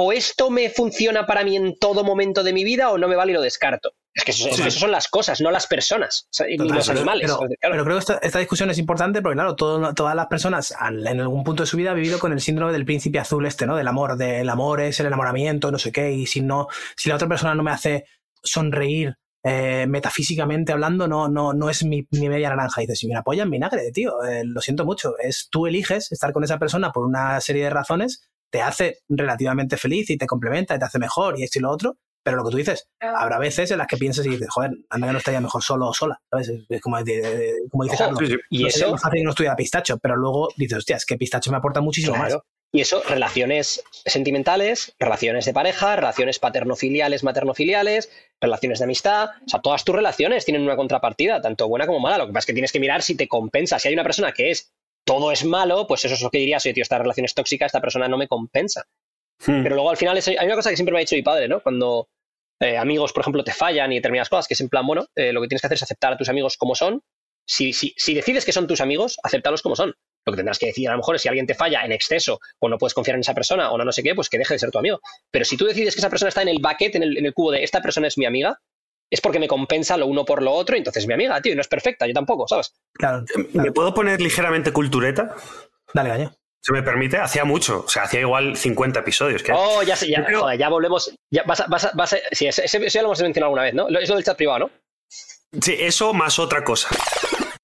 o 0.00 0.12
esto 0.12 0.48
me 0.50 0.70
funciona 0.70 1.26
para 1.26 1.42
mí 1.42 1.56
en 1.56 1.76
todo 1.76 2.04
momento 2.04 2.44
de 2.44 2.52
mi 2.52 2.62
vida 2.62 2.90
o 2.90 2.98
no 2.98 3.08
me 3.08 3.16
vale 3.16 3.32
y 3.32 3.34
lo 3.34 3.40
descarto. 3.42 3.90
Es 4.14 4.24
que 4.24 4.30
eso, 4.32 4.48
eso 4.48 4.70
son 4.70 4.90
las 4.90 5.08
cosas, 5.08 5.40
no 5.40 5.50
las 5.50 5.66
personas, 5.66 6.24
o 6.26 6.28
sea, 6.32 6.46
ni 6.46 6.56
los 6.56 6.86
pero- 6.88 6.98
animales. 6.98 7.26
Pero, 7.26 7.38
Claro. 7.38 7.56
pero 7.60 7.84
creo 7.84 7.96
que 7.96 8.00
esta, 8.00 8.18
esta 8.22 8.38
discusión 8.40 8.70
es 8.70 8.78
importante 8.78 9.22
porque, 9.22 9.34
claro, 9.36 9.54
todo- 9.56 9.94
todas 9.94 10.14
las 10.16 10.26
personas 10.26 10.72
en 10.88 11.20
algún 11.20 11.44
punto 11.44 11.62
de 11.62 11.66
su 11.68 11.76
vida 11.76 11.90
han 11.90 11.96
vivido 11.96 12.18
con 12.18 12.32
el 12.32 12.40
síndrome 12.40 12.72
del 12.72 12.84
príncipe 12.84 13.18
azul 13.18 13.44
este, 13.46 13.66
¿no? 13.66 13.76
Del 13.76 13.86
amor, 13.88 14.16
del 14.16 14.48
amor 14.48 14.80
es 14.80 14.98
el 15.00 15.06
enamoramiento, 15.06 15.70
no 15.70 15.78
sé 15.78 15.92
qué, 15.92 16.12
y 16.12 16.26
si 16.26 16.40
no, 16.40 16.68
si 16.96 17.08
la 17.08 17.16
otra 17.16 17.28
persona 17.28 17.54
no 17.54 17.62
me 17.62 17.70
hace 17.72 18.04
sonreír 18.42 19.14
eh, 19.44 19.86
metafísicamente 19.88 20.72
hablando, 20.72 21.06
no, 21.06 21.28
no, 21.28 21.52
no 21.52 21.70
es 21.70 21.84
mi, 21.84 22.06
mi 22.10 22.28
media 22.28 22.48
naranja. 22.50 22.82
Y 22.82 22.86
dices, 22.86 22.98
si 22.98 23.06
me 23.08 23.16
apoya 23.16 23.44
en 23.44 23.50
vinagre, 23.50 23.90
tío, 23.92 24.22
eh, 24.24 24.42
lo 24.44 24.60
siento 24.60 24.84
mucho. 24.84 25.14
Es 25.18 25.48
tú 25.50 25.66
eliges 25.66 26.10
estar 26.12 26.32
con 26.32 26.42
esa 26.44 26.58
persona 26.58 26.90
por 26.90 27.06
una 27.06 27.40
serie 27.40 27.64
de 27.64 27.70
razones, 27.70 28.27
te 28.50 28.62
hace 28.62 28.98
relativamente 29.08 29.76
feliz 29.76 30.10
y 30.10 30.16
te 30.18 30.26
complementa 30.26 30.74
y 30.74 30.78
te 30.78 30.84
hace 30.84 30.98
mejor 30.98 31.38
y 31.38 31.42
esto 31.44 31.58
y 31.58 31.62
lo 31.62 31.70
otro. 31.70 31.96
Pero 32.24 32.36
lo 32.36 32.44
que 32.44 32.50
tú 32.50 32.56
dices, 32.58 32.86
habrá 33.00 33.38
veces 33.38 33.70
en 33.70 33.78
las 33.78 33.86
que 33.86 33.96
piensas 33.96 34.26
y 34.26 34.30
dices, 34.30 34.48
joder, 34.50 34.72
anda 34.90 35.06
que 35.06 35.12
no 35.12 35.18
estaría 35.18 35.40
mejor 35.40 35.62
solo 35.62 35.88
o 35.88 35.94
sola, 35.94 36.20
¿sabes? 36.30 36.48
Es- 36.48 36.66
es 36.68 36.80
como, 36.80 37.02
de- 37.02 37.54
como 37.70 37.84
dice 37.84 37.94
Ojo, 37.96 38.04
Carlos. 38.04 38.18
Sí, 38.28 38.34
sí. 38.34 38.40
Y 38.50 38.62
no 38.62 38.68
eso, 38.68 38.90
más 38.90 39.00
fácil 39.02 39.18
que 39.20 39.24
no 39.24 39.30
estuviera 39.30 39.56
pistacho, 39.56 39.98
pero 39.98 40.16
luego 40.16 40.48
dices, 40.56 40.78
hostia, 40.78 40.96
es 40.96 41.06
que 41.06 41.16
pistacho 41.16 41.50
me 41.50 41.56
aporta 41.56 41.80
muchísimo 41.80 42.14
Claro. 42.16 42.34
más. 42.36 42.42
Y 42.70 42.82
eso, 42.82 43.02
relaciones 43.08 43.82
sentimentales, 44.04 44.94
relaciones 44.98 45.46
de 45.46 45.54
pareja, 45.54 45.96
relaciones 45.96 46.38
paternofiliales, 46.38 47.24
maternofiliales, 47.24 48.10
relaciones 48.42 48.78
de 48.80 48.84
amistad. 48.84 49.30
O 49.46 49.48
sea, 49.48 49.60
todas 49.60 49.84
tus 49.84 49.94
relaciones 49.94 50.44
tienen 50.44 50.62
una 50.64 50.76
contrapartida, 50.76 51.40
tanto 51.40 51.66
buena 51.68 51.86
como 51.86 52.00
mala. 52.00 52.18
Lo 52.18 52.26
que 52.26 52.32
pasa 52.32 52.40
es 52.40 52.46
que 52.46 52.52
tienes 52.52 52.72
que 52.72 52.80
mirar 52.80 53.00
si 53.00 53.14
te 53.16 53.26
compensa. 53.26 53.78
Si 53.78 53.88
hay 53.88 53.94
una 53.94 54.02
persona 54.02 54.32
que 54.32 54.50
es 54.50 54.70
todo 55.08 55.32
es 55.32 55.44
malo, 55.44 55.86
pues 55.86 56.04
eso 56.04 56.14
es 56.14 56.22
lo 56.22 56.30
que 56.30 56.38
dirías, 56.38 56.64
oye, 56.64 56.74
tío, 56.74 56.82
esta 56.82 56.98
relación 56.98 57.24
es 57.24 57.34
tóxica, 57.34 57.66
esta 57.66 57.80
persona 57.80 58.06
no 58.08 58.16
me 58.18 58.28
compensa. 58.28 58.84
Hmm. 59.44 59.62
Pero 59.62 59.74
luego 59.76 59.90
al 59.90 59.96
final 59.96 60.16
es- 60.18 60.28
hay 60.28 60.46
una 60.46 60.54
cosa 60.54 60.70
que 60.70 60.76
siempre 60.76 60.92
me 60.92 60.98
ha 60.98 61.00
dicho 61.00 61.16
mi 61.16 61.22
padre, 61.22 61.48
¿no? 61.48 61.60
Cuando 61.60 62.08
eh, 62.60 62.76
amigos, 62.76 63.12
por 63.12 63.20
ejemplo, 63.20 63.44
te 63.44 63.52
fallan 63.52 63.92
y 63.92 63.96
determinadas 63.96 64.28
cosas, 64.28 64.48
que 64.48 64.54
es 64.54 64.60
en 64.60 64.68
plan, 64.68 64.84
bueno, 64.86 65.06
eh, 65.14 65.32
lo 65.32 65.40
que 65.40 65.46
tienes 65.46 65.60
que 65.60 65.68
hacer 65.68 65.76
es 65.76 65.82
aceptar 65.84 66.12
a 66.12 66.16
tus 66.16 66.28
amigos 66.28 66.56
como 66.56 66.74
son. 66.74 67.02
Si, 67.46 67.72
si, 67.72 67.94
si 67.96 68.14
decides 68.14 68.44
que 68.44 68.50
son 68.52 68.66
tus 68.66 68.80
amigos, 68.80 69.16
acéptalos 69.22 69.62
como 69.62 69.76
son. 69.76 69.94
Lo 70.26 70.32
que 70.32 70.36
tendrás 70.38 70.58
que 70.58 70.66
decir 70.66 70.88
a 70.88 70.92
lo 70.92 70.98
mejor 70.98 71.14
es 71.14 71.22
si 71.22 71.28
alguien 71.28 71.46
te 71.46 71.54
falla 71.54 71.84
en 71.84 71.92
exceso 71.92 72.40
o 72.58 72.68
no 72.68 72.76
puedes 72.76 72.94
confiar 72.94 73.14
en 73.14 73.20
esa 73.20 73.32
persona 73.32 73.70
o 73.70 73.78
no 73.78 73.84
no 73.84 73.92
sé 73.92 74.02
qué, 74.02 74.14
pues 74.14 74.28
que 74.28 74.38
deje 74.38 74.54
de 74.54 74.58
ser 74.58 74.70
tu 74.72 74.78
amigo. 74.78 75.00
Pero 75.30 75.44
si 75.44 75.56
tú 75.56 75.64
decides 75.66 75.94
que 75.94 76.00
esa 76.00 76.10
persona 76.10 76.30
está 76.30 76.42
en 76.42 76.48
el 76.48 76.58
bucket, 76.60 76.96
en 76.96 77.04
el, 77.04 77.16
en 77.18 77.26
el 77.26 77.32
cubo 77.32 77.52
de 77.52 77.62
esta 77.62 77.80
persona 77.80 78.08
es 78.08 78.18
mi 78.18 78.26
amiga, 78.26 78.58
es 79.10 79.20
porque 79.20 79.38
me 79.38 79.48
compensa 79.48 79.96
lo 79.96 80.06
uno 80.06 80.24
por 80.24 80.42
lo 80.42 80.52
otro 80.52 80.76
y 80.76 80.78
entonces 80.78 81.02
es 81.04 81.06
mi 81.08 81.14
amiga, 81.14 81.40
tío, 81.40 81.52
y 81.52 81.54
no 81.54 81.60
es 81.60 81.68
perfecta, 81.68 82.06
yo 82.06 82.12
tampoco, 82.14 82.46
¿sabes? 82.48 82.72
Claro, 82.94 83.24
¿Me 83.36 83.44
claro. 83.46 83.72
puedo 83.74 83.94
poner 83.94 84.20
ligeramente 84.20 84.72
cultureta? 84.72 85.34
Dale, 85.94 86.08
caño. 86.10 86.32
¿Se 86.60 86.72
me 86.72 86.82
permite? 86.82 87.16
Hacía 87.18 87.44
mucho, 87.44 87.84
o 87.86 87.88
sea, 87.88 88.02
hacía 88.02 88.20
igual 88.20 88.56
50 88.56 89.00
episodios. 89.00 89.42
que 89.42 89.52
Oh, 89.54 89.82
ya 89.82 89.96
sé, 89.96 90.10
ya, 90.10 90.24
creo- 90.26 90.40
joder, 90.42 90.58
ya 90.58 90.68
volvemos. 90.68 91.14
Ya 91.30 91.44
vas 91.44 91.60
a, 91.60 91.66
vas 91.68 91.84
a- 91.86 91.92
vas 91.94 92.12
a- 92.12 92.18
sí, 92.32 92.46
ese, 92.46 92.64
ese- 92.64 92.84
eso 92.84 92.98
ya 92.98 93.02
lo 93.02 93.08
hemos 93.08 93.22
mencionado 93.22 93.46
alguna 93.48 93.62
vez, 93.62 93.74
¿no? 93.74 93.88
Es 93.88 94.08
lo 94.08 94.16
del 94.16 94.24
chat 94.24 94.36
privado, 94.36 94.58
¿no? 94.58 94.70
Sí, 95.62 95.76
eso 95.78 96.12
más 96.12 96.38
otra 96.38 96.64
cosa. 96.64 96.88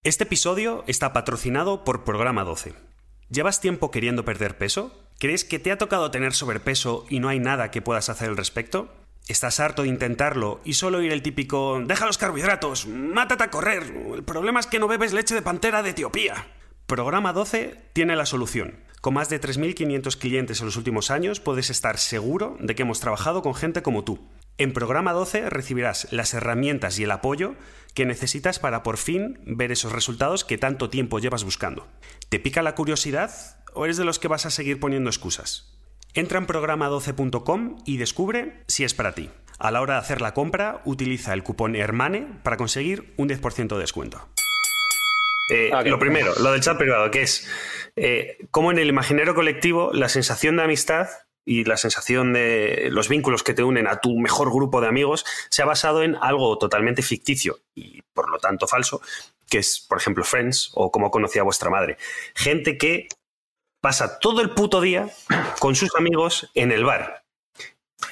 Este 0.04 0.24
episodio 0.24 0.84
está 0.86 1.12
patrocinado 1.12 1.84
por 1.84 2.04
Programa 2.04 2.44
12. 2.44 2.72
¿Llevas 3.28 3.60
tiempo 3.60 3.90
queriendo 3.90 4.24
perder 4.24 4.56
peso? 4.56 4.92
¿Crees 5.18 5.44
que 5.44 5.58
te 5.58 5.72
ha 5.72 5.78
tocado 5.78 6.10
tener 6.10 6.32
sobrepeso 6.32 7.04
y 7.10 7.20
no 7.20 7.28
hay 7.28 7.40
nada 7.40 7.70
que 7.70 7.82
puedas 7.82 8.08
hacer 8.08 8.28
al 8.28 8.36
respecto? 8.36 8.88
¿Estás 9.26 9.58
harto 9.58 9.82
de 9.82 9.88
intentarlo 9.88 10.60
y 10.66 10.74
solo 10.74 10.98
oír 10.98 11.10
el 11.10 11.22
típico 11.22 11.80
deja 11.82 12.04
los 12.04 12.18
carbohidratos, 12.18 12.86
mátate 12.86 13.44
a 13.44 13.50
correr, 13.50 13.84
el 14.14 14.22
problema 14.22 14.60
es 14.60 14.66
que 14.66 14.78
no 14.78 14.86
bebes 14.86 15.14
leche 15.14 15.34
de 15.34 15.40
pantera 15.40 15.82
de 15.82 15.90
Etiopía? 15.90 16.46
Programa 16.84 17.32
12 17.32 17.88
tiene 17.94 18.16
la 18.16 18.26
solución. 18.26 18.80
Con 19.00 19.14
más 19.14 19.30
de 19.30 19.40
3.500 19.40 20.18
clientes 20.18 20.60
en 20.60 20.66
los 20.66 20.76
últimos 20.76 21.10
años 21.10 21.40
puedes 21.40 21.70
estar 21.70 21.96
seguro 21.96 22.58
de 22.60 22.74
que 22.74 22.82
hemos 22.82 23.00
trabajado 23.00 23.40
con 23.40 23.54
gente 23.54 23.82
como 23.82 24.04
tú. 24.04 24.28
En 24.58 24.74
Programa 24.74 25.14
12 25.14 25.48
recibirás 25.48 26.06
las 26.12 26.34
herramientas 26.34 26.98
y 26.98 27.04
el 27.04 27.10
apoyo 27.10 27.54
que 27.94 28.04
necesitas 28.04 28.58
para 28.58 28.82
por 28.82 28.98
fin 28.98 29.40
ver 29.46 29.72
esos 29.72 29.92
resultados 29.92 30.44
que 30.44 30.58
tanto 30.58 30.90
tiempo 30.90 31.18
llevas 31.18 31.44
buscando. 31.44 31.88
¿Te 32.28 32.38
pica 32.38 32.60
la 32.60 32.74
curiosidad 32.74 33.32
o 33.72 33.86
eres 33.86 33.96
de 33.96 34.04
los 34.04 34.18
que 34.18 34.28
vas 34.28 34.44
a 34.44 34.50
seguir 34.50 34.78
poniendo 34.78 35.08
excusas? 35.08 35.73
Entra 36.16 36.38
en 36.38 36.46
programa12.com 36.46 37.78
y 37.84 37.96
descubre 37.96 38.62
si 38.68 38.84
es 38.84 38.94
para 38.94 39.16
ti. 39.16 39.30
A 39.58 39.72
la 39.72 39.80
hora 39.80 39.94
de 39.94 40.00
hacer 40.00 40.20
la 40.20 40.32
compra, 40.32 40.80
utiliza 40.84 41.32
el 41.32 41.42
cupón 41.42 41.74
HERMANE 41.74 42.38
para 42.44 42.56
conseguir 42.56 43.14
un 43.16 43.28
10% 43.28 43.74
de 43.74 43.80
descuento. 43.80 44.28
Eh, 45.50 45.70
Ok. 45.74 45.86
Lo 45.86 45.98
primero, 45.98 46.32
lo 46.40 46.52
del 46.52 46.60
chat 46.60 46.78
privado, 46.78 47.10
que 47.10 47.22
es 47.22 47.48
eh, 47.96 48.38
como 48.52 48.70
en 48.70 48.78
el 48.78 48.88
imaginario 48.88 49.34
colectivo 49.34 49.90
la 49.92 50.08
sensación 50.08 50.56
de 50.56 50.62
amistad 50.62 51.08
y 51.44 51.64
la 51.64 51.76
sensación 51.76 52.32
de 52.32 52.88
los 52.90 53.08
vínculos 53.08 53.42
que 53.42 53.52
te 53.52 53.64
unen 53.64 53.88
a 53.88 54.00
tu 54.00 54.16
mejor 54.16 54.52
grupo 54.52 54.80
de 54.80 54.86
amigos 54.86 55.26
se 55.50 55.62
ha 55.62 55.66
basado 55.66 56.04
en 56.04 56.16
algo 56.20 56.56
totalmente 56.58 57.02
ficticio 57.02 57.58
y 57.74 58.02
por 58.14 58.30
lo 58.30 58.38
tanto 58.38 58.68
falso, 58.68 59.02
que 59.50 59.58
es, 59.58 59.84
por 59.86 59.98
ejemplo, 59.98 60.22
Friends 60.22 60.70
o 60.74 60.92
como 60.92 61.10
conocía 61.10 61.42
vuestra 61.42 61.70
madre. 61.70 61.98
Gente 62.34 62.78
que 62.78 63.08
pasa 63.84 64.18
todo 64.18 64.40
el 64.40 64.48
puto 64.48 64.80
día 64.80 65.10
con 65.58 65.74
sus 65.74 65.94
amigos 65.94 66.50
en 66.54 66.72
el 66.72 66.86
bar. 66.86 67.22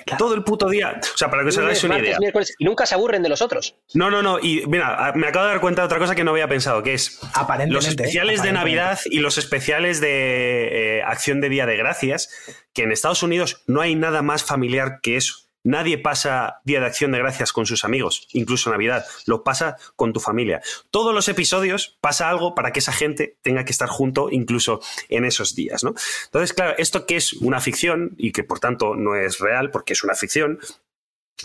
Claro. 0.05 0.19
Todo 0.19 0.35
el 0.35 0.45
puto 0.45 0.69
día. 0.69 1.01
O 1.15 1.17
sea, 1.17 1.31
para 1.31 1.43
que 1.45 1.49
os 1.49 1.57
hagáis 1.57 1.83
una 1.85 1.99
idea. 1.99 2.19
y 2.59 2.65
nunca 2.65 2.85
se 2.85 2.95
aburren 2.95 3.23
de 3.23 3.31
los 3.31 3.41
otros. 3.41 3.75
No, 3.95 4.11
no, 4.11 4.21
no. 4.23 4.39
Y 4.39 4.67
mira, 4.67 5.13
me 5.15 5.27
acabo 5.29 5.47
de 5.47 5.53
dar 5.53 5.61
cuenta 5.63 5.81
de 5.81 5.87
otra 5.87 5.99
cosa 5.99 6.15
que 6.15 6.25
no 6.25 6.33
había 6.33 6.47
pensado, 6.47 6.83
que 6.83 6.93
es 6.93 7.21
Aparentemente. 7.33 7.73
los 7.75 7.89
especiales 7.89 8.43
de 8.43 8.51
aparentemente. 8.51 8.81
Navidad 8.81 9.01
y 9.07 9.21
los 9.21 9.39
especiales 9.39 10.03
de 10.03 10.99
eh, 10.99 11.03
Acción 11.05 11.41
de 11.41 11.49
Día 11.49 11.65
de 11.65 11.79
Gracias, 11.79 12.29
que 12.75 12.83
en 12.83 12.93
Estados 12.93 13.23
Unidos 13.23 13.63
no 13.67 13.81
hay 13.81 13.95
nada 13.95 14.21
más 14.21 14.45
familiar 14.45 14.99
que 15.03 15.17
eso. 15.17 15.42
Nadie 15.65 15.99
pasa 15.99 16.61
Día 16.65 16.81
de 16.81 16.87
Acción 16.87 17.13
de 17.13 17.19
Gracias 17.19 17.53
con 17.53 17.67
sus 17.67 17.85
amigos, 17.85 18.29
incluso 18.33 18.71
Navidad, 18.71 19.05
lo 19.27 19.45
pasa 19.45 19.77
con 19.95 20.13
tu 20.13 20.19
familia. 20.19 20.61
Todos 20.91 21.15
los 21.15 21.29
episodios 21.29 21.99
pasa 22.01 22.29
algo 22.29 22.55
para 22.55 22.73
que 22.73 22.81
esa 22.81 22.93
gente 22.93 23.37
tenga 23.43 23.65
que 23.65 23.73
estar 23.73 23.89
junto 23.89 24.29
incluso 24.31 24.81
en 25.09 25.25
esos 25.25 25.55
días, 25.55 25.85
¿no? 25.85 25.95
Entonces, 26.25 26.53
claro, 26.53 26.75
esto 26.79 27.07
que 27.07 27.17
es 27.17 27.33
una 27.35 27.61
ficción 27.61 28.15
y 28.19 28.33
que 28.33 28.43
por 28.43 28.59
tanto 28.59 28.97
no 28.97 29.15
es 29.15 29.39
real 29.39 29.71
porque 29.71 29.93
es 29.93 30.03
una 30.03 30.15
ficción, 30.15 30.59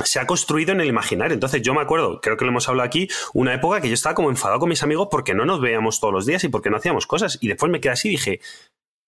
se 0.03 0.19
ha 0.19 0.27
construido 0.27 0.71
en 0.71 0.81
el 0.81 0.87
imaginario. 0.87 1.33
Entonces, 1.33 1.61
yo 1.61 1.73
me 1.73 1.81
acuerdo, 1.81 2.19
creo 2.21 2.37
que 2.37 2.45
lo 2.45 2.51
hemos 2.51 2.67
hablado 2.69 2.87
aquí, 2.87 3.07
una 3.33 3.53
época 3.53 3.81
que 3.81 3.87
yo 3.87 3.93
estaba 3.93 4.15
como 4.15 4.29
enfadado 4.29 4.59
con 4.59 4.69
mis 4.69 4.83
amigos 4.83 5.07
porque 5.09 5.33
no 5.33 5.45
nos 5.45 5.61
veíamos 5.61 5.99
todos 5.99 6.13
los 6.13 6.25
días 6.25 6.43
y 6.43 6.49
porque 6.49 6.69
no 6.69 6.77
hacíamos 6.77 7.07
cosas. 7.07 7.37
Y 7.41 7.47
después 7.47 7.71
me 7.71 7.81
quedé 7.81 7.93
así 7.93 8.09
y 8.09 8.11
dije, 8.11 8.41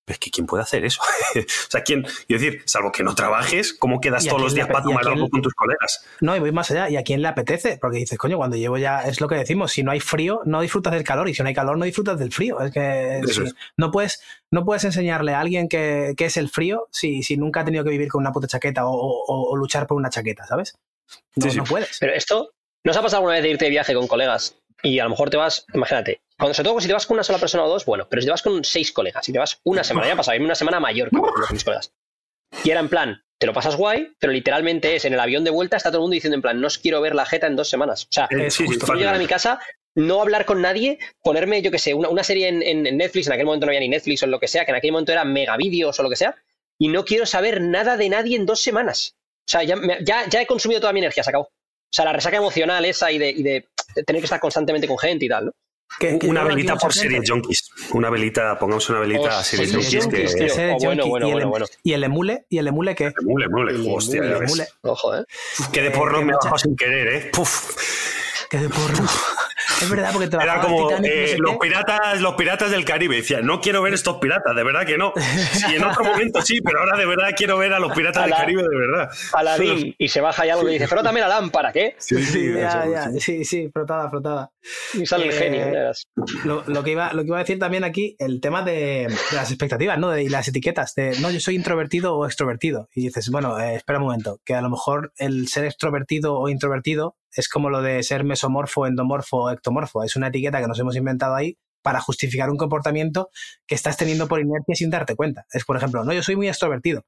"Pero 0.10 0.14
es 0.16 0.20
que 0.20 0.32
¿quién 0.32 0.48
puede 0.48 0.64
hacer 0.64 0.84
eso? 0.86 1.02
o 1.36 1.42
sea, 1.70 1.84
¿quién? 1.84 2.04
Y 2.28 2.34
decir, 2.34 2.64
salvo 2.66 2.92
que 2.92 3.04
no 3.04 3.14
trabajes, 3.14 3.74
¿cómo 3.74 4.02
quedas 4.02 4.26
¿Y 4.26 4.28
a 4.28 4.32
todos 4.32 4.42
los 4.42 4.56
días 4.56 4.68
para 4.68 4.82
tomar 4.84 5.08
algo 5.08 5.30
con 5.30 5.44
tus 5.44 5.54
colegas? 5.54 6.04
No, 6.20 6.36
y 6.36 6.40
voy 6.40 6.52
más 6.52 6.72
allá. 6.72 6.90
¿Y 6.90 6.98
a 6.98 7.04
quién 7.04 7.22
le 7.22 7.28
apetece? 7.28 7.78
Porque 7.80 7.98
dices, 8.00 8.18
coño, 8.18 8.38
cuando 8.38 8.58
llevo 8.58 8.80
ya, 8.80 9.02
es 9.02 9.22
lo 9.22 9.28
que 9.28 9.36
decimos, 9.36 9.72
si 9.72 9.84
no 9.84 9.92
hay 9.92 10.00
frío, 10.00 10.42
no 10.46 10.62
disfrutas 10.62 10.94
del 10.94 11.04
calor, 11.04 11.30
y 11.30 11.36
si 11.36 11.44
no 11.44 11.48
hay 11.50 11.54
calor, 11.54 11.78
no 11.78 11.86
disfrutas 11.86 12.18
del 12.18 12.34
frío. 12.34 12.60
Es 12.62 12.72
que 12.72 13.20
Eso 13.20 13.42
si- 13.42 13.48
es. 13.50 13.56
no, 13.78 13.92
puedes, 13.92 14.22
no 14.50 14.66
puedes 14.66 14.84
enseñarle 14.84 15.34
a 15.36 15.42
alguien 15.42 15.70
que, 15.70 16.16
que 16.18 16.26
es 16.26 16.38
el 16.38 16.50
frío 16.50 16.88
si, 16.92 17.22
si 17.22 17.38
nunca 17.38 17.60
ha 17.62 17.66
tenido 17.66 17.84
que 17.84 17.92
vivir 17.92 18.08
con 18.08 18.22
una 18.22 18.32
puta 18.32 18.48
chaqueta 18.48 18.88
o, 18.88 18.92
o- 18.92 19.52
o 19.52 19.56
luchar 19.56 19.86
por 19.86 19.98
una 19.98 20.10
chaqueta, 20.10 20.46
¿sabes? 20.48 20.74
No, 21.36 21.44
Sí, 21.44 21.52
sí. 21.52 21.58
no 21.58 21.64
puedes. 21.66 21.98
Pero 22.00 22.14
esto, 22.14 22.52
¿no 22.84 22.92
os 22.92 22.98
ha 22.98 23.02
pasado 23.04 23.18
alguna 23.18 23.36
vez 23.36 23.44
de 23.44 23.50
irte 23.52 23.66
de 23.66 23.72
viaje 23.72 23.94
con 23.94 24.08
colegas? 24.08 24.56
Y 24.84 25.00
a 25.00 25.04
lo 25.04 25.10
mejor 25.10 25.30
te 25.30 25.38
vas, 25.38 25.66
imagínate, 25.74 26.22
cuando, 26.38 26.54
sobre 26.54 26.70
todo 26.70 26.80
si 26.80 26.88
te 26.88 26.94
vas 26.94 27.06
con 27.06 27.16
una 27.16 27.24
sola 27.24 27.38
persona 27.40 27.64
o 27.66 27.70
dos, 27.70 27.86
bueno, 27.86 28.08
pero 28.10 28.22
si 28.22 28.26
te 28.28 28.32
vas 28.32 28.42
con 28.42 28.64
seis 28.64 28.92
colegas, 28.92 29.26
si 29.26 29.34
te 29.34 29.40
vas 29.40 29.60
una 29.64 29.84
semana, 29.84 30.08
ya 30.08 30.14
ha 30.14 30.18
pasado, 30.18 30.36
irme 30.36 30.46
una 30.46 30.56
semana 30.56 30.80
mayor 30.80 31.10
con 31.10 31.22
mis 31.52 31.64
colegas. 31.64 31.92
Y 32.64 32.72
era 32.72 32.80
en 32.80 32.90
plan, 32.90 33.22
te 33.38 33.46
lo 33.48 33.54
pasas 33.54 33.76
guay, 33.76 34.12
pero 34.20 34.32
literalmente 34.34 34.96
es 34.96 35.06
en 35.06 35.14
el 35.14 35.20
avión 35.20 35.44
de 35.44 35.52
vuelta, 35.52 35.78
está 35.78 35.90
todo 35.90 36.00
el 36.00 36.04
mundo 36.04 36.14
diciendo 36.16 36.36
en 36.36 36.42
plan, 36.42 36.60
no 36.62 36.68
os 36.68 36.78
quiero 36.78 37.02
ver 37.02 37.14
la 37.16 37.26
jeta 37.26 37.48
en 37.48 37.56
dos 37.56 37.70
semanas. 37.70 38.06
O 38.06 38.08
sea, 38.12 38.28
Eh, 38.32 38.48
Es 38.48 38.54
sí, 38.56 38.66
justo. 38.66 38.86
Quiero 38.86 39.00
llegar 39.00 39.16
a 39.16 39.20
mi 39.20 39.28
casa, 39.28 39.60
no 39.96 40.22
hablar 40.22 40.46
con 40.46 40.62
nadie, 40.62 40.98
ponerme, 41.24 41.62
yo 41.62 41.72
qué 41.72 41.80
sé, 41.80 41.94
una, 41.94 42.08
una 42.10 42.24
serie 42.24 42.48
en, 42.48 42.62
en- 42.64 42.98
Netflix, 42.98 43.28
en 43.28 43.34
aquel 43.34 43.46
momento 43.46 43.66
no 43.66 43.72
había 43.72 43.82
ni 43.82 43.90
Netflix 43.90 44.24
o 44.24 44.28
lo 44.28 44.40
que 44.40 44.48
sea, 44.48 44.64
que 44.66 44.72
en 44.72 44.78
aquel 44.78 44.92
momento 44.94 45.12
era 45.12 45.26
megavídeos 45.26 46.00
o 46.00 46.04
lo 46.04 46.10
que 46.10 46.16
sea, 46.16 46.36
y 46.78 46.88
no 46.88 47.04
quiero 47.06 47.26
saber 47.26 47.60
nada 47.62 47.98
de 47.98 48.08
nadie 48.10 48.38
en 48.38 48.46
dos 48.46 48.62
semanas. 48.62 49.16
O 49.48 49.52
sea, 49.52 49.64
ya, 49.64 49.76
me- 49.76 49.98
ya, 50.04 50.28
ya 50.30 50.42
he 50.42 50.48
consumido 50.48 50.80
toda 50.80 50.94
mi 50.94 51.00
energía, 51.00 51.24
se 51.24 51.30
acabó. 51.32 51.50
O 51.92 51.92
sea, 51.92 52.06
la 52.06 52.14
resaca 52.14 52.38
emocional 52.38 52.86
esa 52.86 53.12
y 53.12 53.18
de, 53.18 53.30
y 53.32 53.42
de 53.44 53.68
tener 54.06 54.22
que 54.22 54.26
estar 54.26 54.40
constantemente 54.40 54.88
con 54.88 54.98
gente 55.00 55.26
y 55.26 55.30
tal, 55.30 55.48
¿no? 55.48 55.52
Que- 56.00 56.20
que 56.20 56.28
Una 56.28 56.44
velita 56.44 56.76
por 56.76 56.94
series 56.94 57.28
junkies. 57.28 57.72
Una 57.94 58.12
velita, 58.12 58.60
pongamos 58.60 58.88
una 58.92 59.00
velita 59.00 59.40
a 59.40 59.44
series 59.44 59.72
junkies 59.74 60.06
que... 60.36 60.52
Oh, 60.52 60.78
bueno, 60.84 61.08
bueno, 61.08 61.28
y, 61.28 61.32
el, 61.32 61.46
bueno, 61.48 61.66
y 61.84 61.94
el 61.94 62.04
emule, 62.04 62.46
y 62.48 62.60
el 62.60 62.68
emule 62.68 62.96
mule, 63.50 63.72
El 63.72 63.88
hostia, 63.90 64.18
emule, 64.20 64.30
ya 64.32 64.38
el 64.38 64.44
emule, 64.44 64.68
Ojo, 64.84 65.16
¿eh? 65.18 65.26
Que 65.74 65.82
de 65.82 65.88
Eh, 65.88 65.92
porro 65.92 66.22
me 66.22 66.34
bajó 66.34 66.60
sin 66.60 66.76
querer, 66.76 67.08
¿eh? 67.08 67.30
Puf. 67.34 67.76
que 68.52 68.58
de 68.60 68.70
porro. 68.70 69.04
Es 69.82 69.90
verdad, 69.90 70.10
porque 70.12 70.28
te 70.28 70.38
Era 70.38 70.60
como 70.62 70.88
Titanic, 70.88 71.12
no 71.12 71.18
eh, 71.22 71.28
sé 71.28 71.38
los, 71.38 71.52
qué. 71.54 71.58
piratas, 71.62 72.22
los 72.22 72.34
piratas 72.36 72.72
del 72.72 72.86
Caribe. 72.86 73.16
Decía, 73.18 73.42
no 73.42 73.62
quiero 73.62 73.82
ver 73.82 73.94
estos 73.94 74.18
piratas, 74.18 74.56
de 74.56 74.64
verdad 74.64 74.86
que 74.86 74.98
no. 74.98 75.14
Sí, 75.54 75.76
en 75.76 75.84
otro 75.84 76.04
momento 76.04 76.42
sí, 76.42 76.62
pero 76.62 76.80
ahora 76.80 76.98
de 76.98 77.06
verdad 77.06 77.30
quiero 77.36 77.58
ver 77.58 77.74
a 77.74 77.80
los 77.80 77.92
piratas 77.94 78.24
del 78.24 78.34
Ala. 78.34 78.42
Caribe, 78.44 78.62
de 78.64 78.78
verdad. 78.78 79.10
Aladín, 79.34 79.96
y 79.98 80.08
se 80.08 80.22
baja 80.22 80.46
y 80.46 80.50
algo 80.50 80.68
y 80.70 80.74
dice, 80.74 80.88
frótame 80.88 81.20
la 81.20 81.28
lámpara, 81.28 81.72
¿qué? 81.72 81.96
Sí, 82.00 82.24
Sí, 82.24 82.54
ya, 82.54 83.10
sí. 83.14 83.20
sí, 83.20 83.46
sí, 83.46 83.70
frotada, 83.74 84.10
frotada. 84.10 84.52
Y 84.94 85.06
sale 85.06 85.26
el 85.26 85.32
Eh, 85.32 85.34
genio. 85.34 85.66
verás. 85.66 86.08
Lo, 86.44 86.64
lo 86.68 86.84
que 86.84 86.92
iba, 86.92 87.14
lo 87.14 87.22
que 87.22 87.28
iba 87.28 87.38
a 87.38 87.42
decir 87.42 87.60
también 87.60 87.84
aquí, 87.84 88.16
el 88.20 88.42
tema 88.42 88.62
de, 88.64 89.08
de 89.08 89.36
las 89.36 89.50
expectativas, 89.50 89.98
¿no? 89.98 90.10
De, 90.12 90.24
y 90.24 90.30
las 90.30 90.48
etiquetas, 90.48 90.94
de 90.96 91.18
no, 91.22 91.32
yo 91.32 91.40
soy 91.40 91.56
introvertido 91.56 92.16
o 92.16 92.26
extrovertido. 92.26 92.90
Y 92.94 93.02
dices, 93.06 93.30
bueno, 93.30 93.60
eh, 93.60 93.76
espera 93.76 94.00
un 94.00 94.06
momento, 94.06 94.40
que 94.46 94.54
a 94.56 94.62
lo 94.62 94.70
mejor 94.70 95.12
el 95.18 95.48
ser 95.48 95.66
extrovertido 95.66 96.36
o 96.38 96.50
introvertido 96.50 97.16
es 97.36 97.50
como 97.50 97.70
lo 97.70 97.82
de 97.82 98.04
ser 98.04 98.24
mesomorfo, 98.24 98.86
endomorfo 98.86 99.38
o 99.38 99.52
ectomorfo. 99.52 100.04
Es 100.04 100.16
una 100.16 100.28
etiqueta 100.28 100.62
que 100.62 100.68
nos 100.68 100.80
hemos 100.80 100.96
inventado 100.96 101.36
ahí 101.36 101.58
para 101.82 102.02
justificar 102.02 102.50
un 102.50 102.58
comportamiento 102.58 103.30
que 103.66 103.76
estás 103.76 103.98
teniendo 103.98 104.28
por 104.28 104.40
inercia 104.40 104.76
sin 104.76 104.90
darte 104.90 105.16
cuenta. 105.16 105.46
Es, 105.52 105.66
por 105.66 105.78
ejemplo, 105.78 106.04
no, 106.04 106.14
yo 106.14 106.24
soy 106.24 106.36
muy 106.36 106.48
extrovertido, 106.48 107.06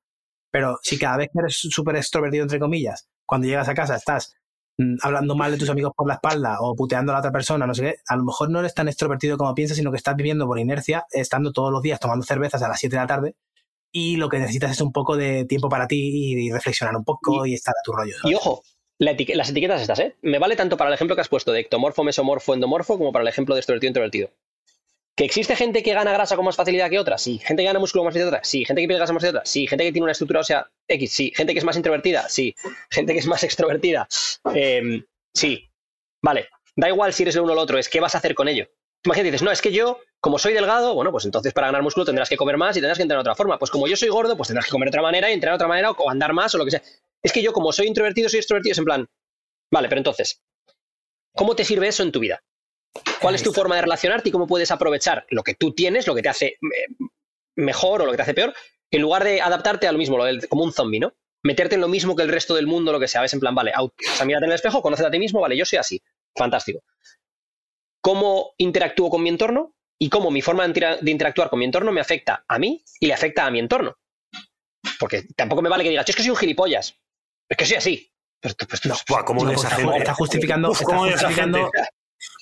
pero 0.52 0.80
si 0.84 0.98
cada 0.98 1.18
vez 1.18 1.30
que 1.34 1.40
eres 1.40 1.58
súper 1.58 1.96
extrovertido, 1.96 2.44
entre 2.44 2.60
comillas, 2.60 3.08
cuando 3.26 3.48
llegas 3.48 3.68
a 3.68 3.74
casa 3.74 3.96
estás 3.96 4.34
mm, 4.78 4.96
hablando 5.02 5.36
mal 5.36 5.52
de 5.52 5.58
tus 5.58 5.70
amigos 5.70 5.94
por 5.96 6.08
la 6.08 6.16
espalda 6.16 6.58
o 6.62 6.76
puteando 6.76 7.12
a 7.12 7.16
la 7.16 7.20
otra 7.20 7.32
persona, 7.32 7.68
no 7.68 7.74
sé 7.74 7.84
qué, 7.84 7.96
a 8.08 8.16
lo 8.16 8.24
mejor 8.24 8.50
no 8.50 8.60
eres 8.60 8.74
tan 8.74 8.88
extrovertido 8.88 9.38
como 9.38 9.54
piensas, 9.54 9.78
sino 9.78 9.92
que 9.92 9.98
estás 9.98 10.16
viviendo 10.16 10.46
por 10.48 10.60
inercia, 10.60 11.06
estando 11.12 11.52
todos 11.52 11.72
los 11.72 11.82
días 11.82 12.00
tomando 12.00 12.26
cervezas 12.26 12.62
a 12.64 12.68
las 12.68 12.80
7 12.80 12.96
de 12.96 13.02
la 13.02 13.08
tarde 13.08 13.36
y 13.92 14.16
lo 14.16 14.30
que 14.30 14.40
necesitas 14.40 14.72
es 14.72 14.82
un 14.82 14.92
poco 14.92 15.18
de 15.18 15.46
tiempo 15.46 15.68
para 15.70 15.88
ti 15.88 16.46
y 16.46 16.52
reflexionar 16.52 16.96
un 16.96 17.04
poco 17.04 17.46
y, 17.46 17.54
estar 17.54 17.74
a 17.74 17.84
tu 17.84 17.92
rollo. 17.92 18.16
¿sabes? 18.18 18.32
Y 18.32 18.36
ojo, 18.36 18.64
las 19.02 19.50
etiquetas 19.50 19.82
estas, 19.82 20.00
¿eh? 20.00 20.16
Me 20.22 20.38
vale 20.38 20.56
tanto 20.56 20.78
para 20.78 20.90
el 20.90 20.94
ejemplo 20.94 21.16
que 21.16 21.22
has 21.22 21.30
puesto 21.30 21.52
de 21.52 21.62
ectomorfo, 21.62 22.04
mesomorfo, 22.04 22.54
endomorfo, 22.54 22.98
como 22.98 23.12
para 23.12 23.24
el 23.24 23.30
ejemplo 23.30 23.56
de 23.56 23.60
extrovertido, 23.60 23.90
introvertido. 23.90 24.30
¿Que 25.16 25.26
existe 25.26 25.56
gente 25.56 25.84
que 25.84 25.94
gana 25.94 26.14
grasa 26.14 26.36
con 26.36 26.46
más 26.46 26.56
facilidad 26.56 26.90
que 26.90 27.00
otra? 27.00 27.18
Sí. 27.18 27.40
¿Gente 27.40 27.64
que 27.64 27.68
gana 27.68 27.80
músculo 27.80 28.04
más 28.04 28.14
que 28.14 28.24
otra? 28.24 28.44
Sí. 28.44 28.64
¿Gente 28.64 28.82
que 28.82 28.88
pierde 28.88 29.00
grasa 29.00 29.14
más 29.14 29.24
que 29.24 29.30
otra? 29.30 29.42
Sí. 29.44 29.68
¿Gente 29.68 29.84
que 29.84 29.92
tiene 29.92 30.04
una 30.04 30.12
estructura 30.12 30.40
ósea 30.42 30.70
X? 30.88 31.12
Sí. 31.12 31.34
¿Gente 31.36 31.54
que 31.54 31.60
es 31.60 31.66
más 31.66 31.76
introvertida? 31.76 32.30
Sí. 32.30 32.56
¿Gente 32.90 33.14
que 33.14 33.20
es 33.20 33.28
más 33.28 33.44
extrovertida? 33.44 34.08
Eh, 34.54 35.04
sí. 35.34 35.68
Vale. 36.22 36.48
Da 36.76 36.88
igual 36.88 37.12
si 37.12 37.24
eres 37.24 37.36
lo 37.36 37.44
uno 37.44 37.54
o 37.54 37.56
lo 37.56 37.62
otro, 37.62 37.78
es 37.78 37.90
qué 37.90 38.00
vas 38.00 38.16
a 38.16 38.20
hacer 38.20 38.36
con 38.36 38.48
ello. 38.48 38.68
Imagínate, 39.04 39.32
dices, 39.32 39.44
no, 39.44 39.52
es 39.52 39.62
que 39.62 39.72
yo, 39.72 40.00
como 40.20 40.38
soy 40.38 40.54
delgado, 40.54 40.94
bueno, 40.94 41.12
pues 41.12 41.26
entonces 41.26 41.54
para 41.54 41.68
ganar 41.68 41.82
músculo 41.82 42.06
tendrás 42.06 42.30
que 42.30 42.38
comer 42.38 42.58
más 42.58 42.78
y 42.78 42.80
tendrás 42.80 42.98
que 42.98 43.02
entrenar 43.02 43.24
de 43.24 43.30
otra 43.30 43.36
forma. 43.36 43.58
Pues 43.58 43.72
como 43.72 43.88
yo 43.88 43.98
soy 43.98 44.10
gordo, 44.10 44.38
pues 44.38 44.48
tendrás 44.48 44.66
que 44.66 44.72
comer 44.72 44.88
de 44.88 44.92
otra 44.92 45.02
manera 45.02 45.30
y 45.30 45.34
entrenar 45.34 45.54
de 45.54 45.64
otra 45.64 45.68
manera 45.68 45.92
o 45.92 46.10
andar 46.10 46.34
más 46.34 46.54
o 46.56 46.60
lo 46.60 46.66
que 46.66 46.72
sea. 46.72 46.82
Es 47.24 47.32
que 47.32 47.42
yo, 47.42 47.54
como 47.54 47.72
soy 47.72 47.88
introvertido, 47.88 48.30
soy 48.30 48.40
extrovertido, 48.40 48.72
es 48.74 48.78
en 48.80 48.86
plan, 48.86 49.10
vale, 49.72 49.88
pero 49.90 50.00
entonces, 50.00 50.42
¿cómo 51.36 51.56
te 51.56 51.64
sirve 51.64 51.88
eso 51.88 52.04
en 52.04 52.12
tu 52.12 52.20
vida? 52.20 52.44
¿Cuál 53.22 53.36
es 53.36 53.44
tu 53.44 53.54
forma 53.54 53.76
de 53.76 53.82
relacionarte 53.84 54.30
y 54.30 54.32
cómo 54.32 54.48
puedes 54.48 54.72
aprovechar 54.72 55.26
lo 55.30 55.44
que 55.44 55.54
tú 55.56 55.74
tienes, 55.74 56.08
lo 56.08 56.16
que 56.16 56.22
te 56.22 56.30
hace 56.30 56.46
eh, 56.48 56.58
mejor 57.56 58.02
o 58.02 58.06
lo 58.06 58.12
que 58.12 58.18
te 58.18 58.24
hace 58.24 58.34
peor, 58.34 58.54
en 58.90 59.02
lugar 59.02 59.24
de 59.24 59.40
adaptarte 59.42 59.88
a 59.88 59.92
lo 59.92 59.98
mismo, 59.98 60.18
como 60.50 60.64
un 60.64 60.74
zombie, 60.74 61.00
¿no? 61.00 61.14
Meterte 61.44 61.76
en 61.76 61.82
lo 61.82 61.88
mismo 61.88 62.16
que 62.16 62.24
el 62.24 62.30
resto 62.30 62.54
del 62.56 62.68
mundo, 62.68 62.92
lo 62.92 63.00
que 63.00 63.08
sea. 63.08 63.22
Ves 63.22 63.34
en 63.34 63.40
plan, 63.40 63.56
vale, 63.56 63.72
au- 63.74 63.92
o 63.92 64.16
sea, 64.16 64.26
mírate 64.26 64.46
en 64.46 64.52
el 64.52 64.56
espejo, 64.56 64.82
conócete 64.82 65.08
a 65.08 65.12
ti 65.12 65.20
mismo, 65.20 65.40
vale, 65.42 65.56
yo 65.58 65.66
soy 65.66 65.80
así. 65.80 66.02
Fantástico. 66.36 66.84
¿Cómo 68.02 68.54
interactúo 68.58 69.10
con 69.10 69.24
mi 69.24 69.30
entorno? 69.30 69.76
Y 70.00 70.10
cómo 70.10 70.32
mi 70.32 70.42
forma 70.42 70.68
de 70.68 71.12
interactuar 71.12 71.50
con 71.50 71.60
mi 71.60 71.66
entorno 71.66 71.92
me 71.92 72.02
afecta 72.02 72.44
a 72.48 72.58
mí 72.58 72.84
y 73.00 73.06
le 73.06 73.14
afecta 73.14 73.46
a 73.46 73.52
mi 73.52 73.60
entorno. 73.60 73.96
Porque 75.00 75.24
tampoco 75.36 75.62
me 75.62 75.70
vale 75.70 75.84
que 75.84 75.92
digas, 75.92 76.06
"Yo 76.08 76.12
es 76.12 76.16
que 76.16 76.24
soy 76.24 76.32
un 76.32 76.38
gilipollas. 76.38 76.96
Es 77.52 77.58
que 77.58 77.66
soy 77.66 77.76
así. 77.78 78.14
Pues, 78.42 78.56
pues, 78.56 78.82
pues, 78.82 79.04
Buah, 79.08 79.24
¿cómo 79.26 79.44
No, 79.44 79.50
a 79.52 79.54
está, 79.54 79.70
gente? 79.72 79.98
está 79.98 80.14
justificando, 80.16 80.70
Uf, 80.72 80.80
está 80.82 80.86
¿cómo 80.86 81.06
a 81.06 81.12
justificando-? 81.12 81.70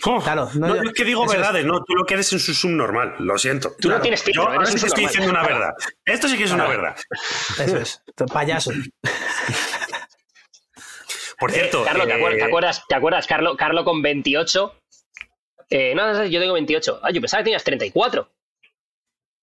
Uf, 0.05 0.23
Claro, 0.23 0.49
no, 0.53 0.67
no, 0.67 0.75
yo- 0.75 0.81
es 0.89 0.93
que 0.93 1.03
digo 1.03 1.23
eso 1.23 1.33
es. 1.33 1.37
verdades, 1.39 1.65
no, 1.65 1.83
tú 1.83 1.95
lo 1.95 2.05
que 2.05 2.13
eres 2.13 2.31
es 2.31 2.47
un 2.47 2.53
subnormal, 2.55 3.15
lo 3.19 3.37
siento. 3.37 3.75
Tú 3.81 3.89
no 3.89 3.99
tienes 3.99 4.21
filtro, 4.23 4.43
Yo 4.53 4.61
eres 4.61 4.69
que 4.81 4.87
estoy 4.87 5.05
diciendo 5.05 5.29
una 5.31 5.41
verdad. 5.41 5.73
Esto 6.05 6.27
sí 6.29 6.37
que 6.37 6.43
es 6.43 6.51
una 6.51 6.65
Claro. 6.65 6.81
verdad. 6.81 6.97
Eso 7.57 7.77
es. 7.79 8.03
Payaso. 8.31 8.71
Por 11.39 11.51
cierto, 11.51 11.83
Carlos, 11.85 12.07
¿te, 12.07 12.11
eh, 12.13 12.15
acuerdas, 12.15 12.37
¿te 12.39 12.45
acuerdas, 12.45 12.83
te 12.87 12.95
acuerdas, 12.95 13.27
Carlo, 13.27 13.57
Carlo 13.57 13.83
con 13.85 14.01
28? 14.01 14.75
Eh, 15.69 15.93
no, 15.95 16.07
no, 16.07 16.13
no, 16.19 16.25
yo 16.25 16.39
tengo 16.39 16.53
28. 16.53 16.99
Ah, 17.01 17.11
yo 17.11 17.21
pensaba 17.21 17.39
que 17.41 17.45
tenías 17.45 17.63
34. 17.63 18.29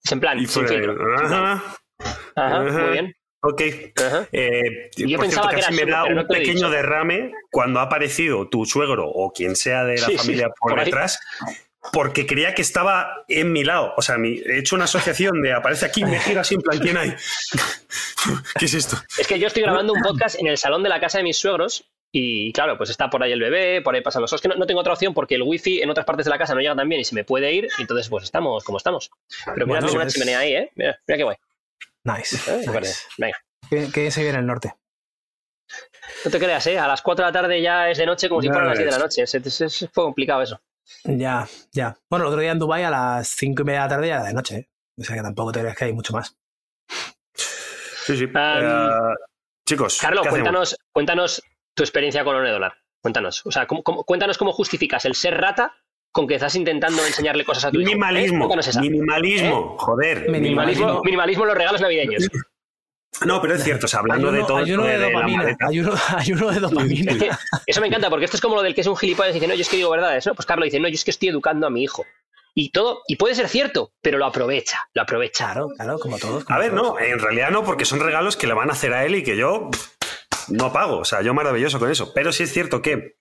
Es 0.05 0.13
en 0.13 0.21
plan, 0.21 0.39
y 0.39 0.47
sin 0.47 0.69
filtro. 0.69 0.95
Ajá, 1.25 1.63
Ajá, 2.37 2.57
ajá. 2.57 2.61
muy 2.63 2.91
bien. 2.93 3.15
Ok. 3.49 3.63
Ajá. 3.97 4.29
Eh, 4.33 4.91
Yo 4.97 5.19
pensaba 5.19 5.49
cierto, 5.49 5.49
que 5.51 5.63
casi 5.63 5.75
era 5.75 5.85
me 5.87 5.91
da 5.93 6.05
un 6.05 6.15
no 6.17 6.27
pequeño 6.27 6.71
derrame 6.71 7.33
cuando 7.51 7.81
ha 7.81 7.85
aparecido 7.85 8.49
tu 8.49 8.65
suegro 8.67 9.09
o 9.09 9.33
quien 9.33 9.57
sea 9.57 9.85
de 9.85 9.95
la 9.99 10.07
Sí, 10.07 10.13
sí, 10.13 10.19
familia 10.19 10.49
por, 10.59 10.79
detrás, 10.85 11.21
porque 11.93 12.27
creía 12.27 12.55
que 12.55 12.63
estaba 12.63 13.25
en 13.29 13.53
mi 13.53 13.63
lado. 13.65 13.95
O 13.97 14.03
sea, 14.03 14.19
mi- 14.19 14.39
he 14.45 14.59
hecho 14.59 14.75
una 14.77 14.85
asociación 14.87 15.41
de 15.43 15.53
aparece 15.53 15.87
aquí, 15.87 16.05
me 16.05 16.19
gira 16.21 16.41
así 16.43 16.55
en 16.57 16.63
plan, 16.63 16.79
¿quién 16.81 16.97
hay? 16.97 17.15
¿Qué 18.59 18.65
es 18.65 18.75
esto? 18.75 18.97
Es 19.19 19.27
que 19.27 19.39
yo 19.39 19.47
estoy 19.47 19.63
grabando 19.63 19.93
un 19.93 20.03
podcast 20.03 20.39
en 20.41 20.47
el 20.49 20.59
salón 20.59 20.83
de 20.83 20.89
la 20.89 21.01
casa 21.01 21.19
de 21.19 21.25
mis 21.25 21.37
suegros 21.37 21.89
y 22.13 22.53
claro, 22.53 22.77
pues 22.79 22.89
está 22.91 23.11
por 23.11 23.23
ahí 23.23 23.33
el 23.33 23.41
bebé, 23.41 23.83
por 23.83 23.95
ahí 23.95 24.01
pasan 24.01 24.23
los... 24.23 24.33
Es 24.33 24.41
que 24.41 24.49
no, 24.49 24.55
no 24.55 24.67
tengo 24.67 24.81
otra 24.81 24.95
opción 24.95 25.13
porque 25.13 25.35
el 25.35 25.43
wifi 25.43 25.83
en 25.83 25.91
otras 25.91 26.07
partes 26.07 26.25
de 26.25 26.31
la 26.31 26.39
casa 26.39 26.55
no 26.55 26.61
llega 26.61 26.75
tan 26.75 26.89
bien 26.89 27.01
y 27.01 27.05
se 27.05 27.15
me 27.15 27.25
puede 27.25 27.53
ir, 27.53 27.69
y 27.79 27.83
entonces 27.83 28.09
pues 28.09 28.25
estamos 28.25 28.65
como 28.65 28.79
estamos. 28.79 29.11
Pero 29.45 29.67
mira, 29.67 29.81
Bueno, 29.81 29.87
tengo 29.89 30.01
una 30.01 30.11
chimenea 30.11 30.39
ahí, 30.39 30.55
¿eh? 30.55 30.71
Mira, 30.77 30.99
mira 31.07 31.19
qué 31.19 31.25
guay. 31.25 31.37
Nice. 32.07 32.37
¿eh? 32.51 32.65
Nice. 32.67 33.01
Venga. 33.19 33.39
¿Qué, 33.69 33.89
qué 33.93 34.11
se 34.11 34.23
viene 34.23 34.39
el 34.39 34.47
norte? 34.47 34.75
No 36.25 36.31
te 36.31 36.39
creas, 36.39 36.67
¿eh? 36.69 36.79
A 36.79 36.87
las 36.87 37.03
4 37.03 37.25
de 37.25 37.33
la 37.33 37.41
tarde 37.41 37.61
ya 37.61 37.91
es 37.91 37.99
de 37.99 38.07
noche 38.07 38.29
como 38.29 38.41
si 38.41 38.47
Ya 38.47 38.53
fueran 38.53 38.69
las 38.71 38.79
10 38.79 38.87
de 38.93 38.99
la 38.99 39.05
noche. 39.05 39.23
Es, 39.23 39.35
es- 39.35 39.61
es- 39.61 39.89
fue 39.93 40.05
complicado 40.05 40.43
eso. 40.43 40.61
Ya, 41.05 41.49
ya. 41.73 41.99
Bueno, 42.09 42.27
el 42.27 42.29
otro 42.29 42.41
día 42.41 42.53
en 42.53 42.59
Dubai 42.61 42.85
a 42.85 42.91
las 42.91 43.29
cinco 43.29 43.63
y 43.63 43.65
media 43.65 43.81
de 43.81 43.85
la 43.87 43.89
tarde 43.89 44.09
ya 44.09 44.15
era 44.15 44.25
de 44.25 44.35
noche, 44.35 44.57
¿eh? 44.57 44.71
O 44.99 45.03
sea 45.05 45.17
que 45.17 45.23
tampoco 45.23 45.51
te 45.53 45.61
creas 45.61 45.77
que 45.77 45.85
hay 45.87 45.93
mucho 45.93 46.13
más. 46.13 46.37
Sí, 47.35 48.17
sí. 48.17 48.25
Um, 48.25 48.31
Eh, 48.37 49.15
chicos, 49.69 49.99
Carlos, 50.01 50.27
cuéntanos, 50.29 50.77
cuéntanos 50.93 51.43
tu 51.75 51.83
experiencia 51.83 52.23
con 52.23 52.37
One 52.37 52.51
Dólar. 52.51 52.75
Cuéntanos. 53.03 53.45
O 53.47 53.51
sea, 53.51 53.67
¿cómo- 53.67 53.83
cómo- 53.83 54.05
cuéntanos 54.05 54.39
cómo 54.39 54.53
justificas 54.53 55.05
el 55.05 55.15
ser 55.17 55.39
rata 55.41 55.75
con 56.17 56.27
que 56.27 56.37
estás 56.37 56.55
intentando 56.55 57.05
enseñarle 57.05 57.45
cosas 57.45 57.67
a 57.67 57.71
tu 57.71 57.79
hijo. 57.79 57.91
¿eh? 57.91 57.93
Minimalismo, 57.93 58.39
Cuéntanos 58.39 58.67
esa. 58.67 58.81
minimalismo, 58.81 59.77
joder. 59.79 60.31
Minimalismo, 60.31 61.03
minimalismo 61.05 61.45
en 61.45 61.49
los 61.49 61.59
regalos 61.59 61.81
navideños. 61.83 62.27
No, 63.27 63.43
pero 63.43 63.55
es 63.55 63.63
cierto, 63.63 63.85
o 63.85 63.89
sea, 63.89 64.01
hablando 64.01 64.29
ayuno, 64.29 64.41
de 64.43 64.47
todo 64.49 64.57
ayuno 64.57 64.87
esto 64.87 64.99
de, 64.99 65.05
de, 65.05 65.13
dopamina. 65.13 65.57
ayuno 66.17 66.51
de 66.51 66.61
dopamina. 66.61 67.13
Es 67.13 67.19
que 67.19 67.31
eso 67.67 67.81
me 67.83 67.89
encanta, 67.89 68.09
porque 68.09 68.25
esto 68.25 68.39
es 68.39 68.41
como 68.41 68.57
lo 68.57 68.63
del 68.63 68.75
que 68.75 68.81
es 68.81 68.87
un 68.87 68.97
gilipollas 68.97 69.33
y 69.33 69.35
dice, 69.35 69.47
no, 69.47 69.55
yo 69.55 69.61
es 69.61 69.69
que 69.69 69.77
digo 69.77 69.91
verdades, 69.91 70.27
¿no? 70.27 70.35
Pues 70.35 70.47
Carlos 70.47 70.65
dice, 70.65 70.81
no, 70.81 70.89
yo 70.89 70.95
es 70.95 71.05
que 71.05 71.11
estoy 71.11 71.29
educando 71.29 71.67
a 71.67 71.71
mi 71.71 71.83
hijo. 71.83 72.07
Y 72.55 72.71
todo, 72.71 73.03
y 73.07 73.17
puede 73.17 73.35
ser 73.35 73.49
cierto, 73.49 73.93
pero 74.01 74.17
lo 74.17 74.25
aprovecha, 74.25 74.89
lo 74.95 75.03
aprovecha. 75.03 75.53
Claro, 75.53 75.69
claro, 75.77 75.99
como 75.99 76.19
todos. 76.19 76.45
como 76.45 76.57
A 76.57 76.59
ver, 76.59 76.75
todos. 76.75 76.95
no, 76.95 76.99
en 76.99 77.19
realidad 77.19 77.51
no, 77.51 77.63
porque 77.63 77.85
son 77.85 78.01
regalos 78.01 78.39
que 78.39 78.47
le 78.47 78.55
van 78.55 78.71
a 78.71 78.73
hacer 78.73 78.95
a 78.95 79.05
él 79.05 79.17
y 79.17 79.23
que 79.23 79.37
yo 79.37 79.69
pff, 79.71 80.49
no 80.49 80.73
pago. 80.73 80.99
O 80.99 81.05
sea, 81.05 81.21
yo 81.21 81.35
maravilloso 81.35 81.79
con 81.79 81.91
eso. 81.91 82.13
Pero 82.15 82.33
sí 82.33 82.45
es 82.45 82.53
cierto 82.53 82.81
que 82.81 83.17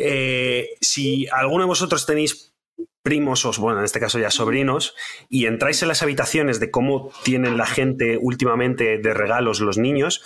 eh, 0.00 0.76
si 0.80 1.26
alguno 1.28 1.64
de 1.64 1.68
vosotros 1.68 2.06
tenéis 2.06 2.54
primos 3.02 3.44
o, 3.44 3.52
bueno, 3.60 3.78
en 3.78 3.84
este 3.84 4.00
caso 4.00 4.18
ya 4.18 4.30
sobrinos, 4.30 4.94
y 5.28 5.46
entráis 5.46 5.82
en 5.82 5.88
las 5.88 6.02
habitaciones 6.02 6.60
de 6.60 6.70
cómo 6.70 7.12
tienen 7.24 7.56
la 7.56 7.66
gente 7.66 8.18
últimamente 8.20 8.98
de 8.98 9.14
regalos 9.14 9.60
los 9.60 9.78
niños, 9.78 10.22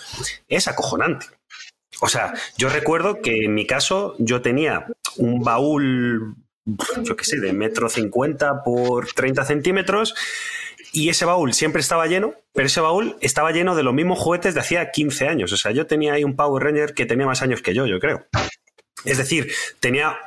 es 0.47 0.67
acojonante. 0.67 1.27
O 2.01 2.09
sea, 2.09 2.33
yo 2.57 2.69
recuerdo 2.69 3.21
que 3.21 3.45
en 3.45 3.53
mi 3.53 3.65
caso 3.65 4.15
yo 4.19 4.41
tenía 4.41 4.87
un 5.17 5.41
baúl, 5.41 6.35
yo 7.03 7.15
qué 7.15 7.23
sé, 7.23 7.39
de 7.39 7.53
metro 7.53 7.89
cincuenta 7.89 8.63
por 8.63 9.07
30 9.13 9.45
centímetros, 9.45 10.13
y 10.91 11.09
ese 11.09 11.25
baúl 11.25 11.53
siempre 11.53 11.81
estaba 11.81 12.07
lleno, 12.07 12.35
pero 12.53 12.67
ese 12.67 12.81
baúl 12.81 13.17
estaba 13.21 13.51
lleno 13.51 13.75
de 13.75 13.83
los 13.83 13.93
mismos 13.93 14.19
juguetes 14.19 14.53
de 14.53 14.61
hacía 14.61 14.91
15 14.91 15.27
años. 15.27 15.51
O 15.51 15.57
sea, 15.57 15.71
yo 15.71 15.87
tenía 15.87 16.13
ahí 16.13 16.23
un 16.23 16.35
Power 16.35 16.63
Ranger 16.63 16.93
que 16.93 17.05
tenía 17.05 17.25
más 17.25 17.41
años 17.41 17.61
que 17.61 17.73
yo, 17.73 17.85
yo 17.85 17.99
creo. 17.99 18.27
Es 19.05 19.17
decir, 19.17 19.51
tenía 19.79 20.17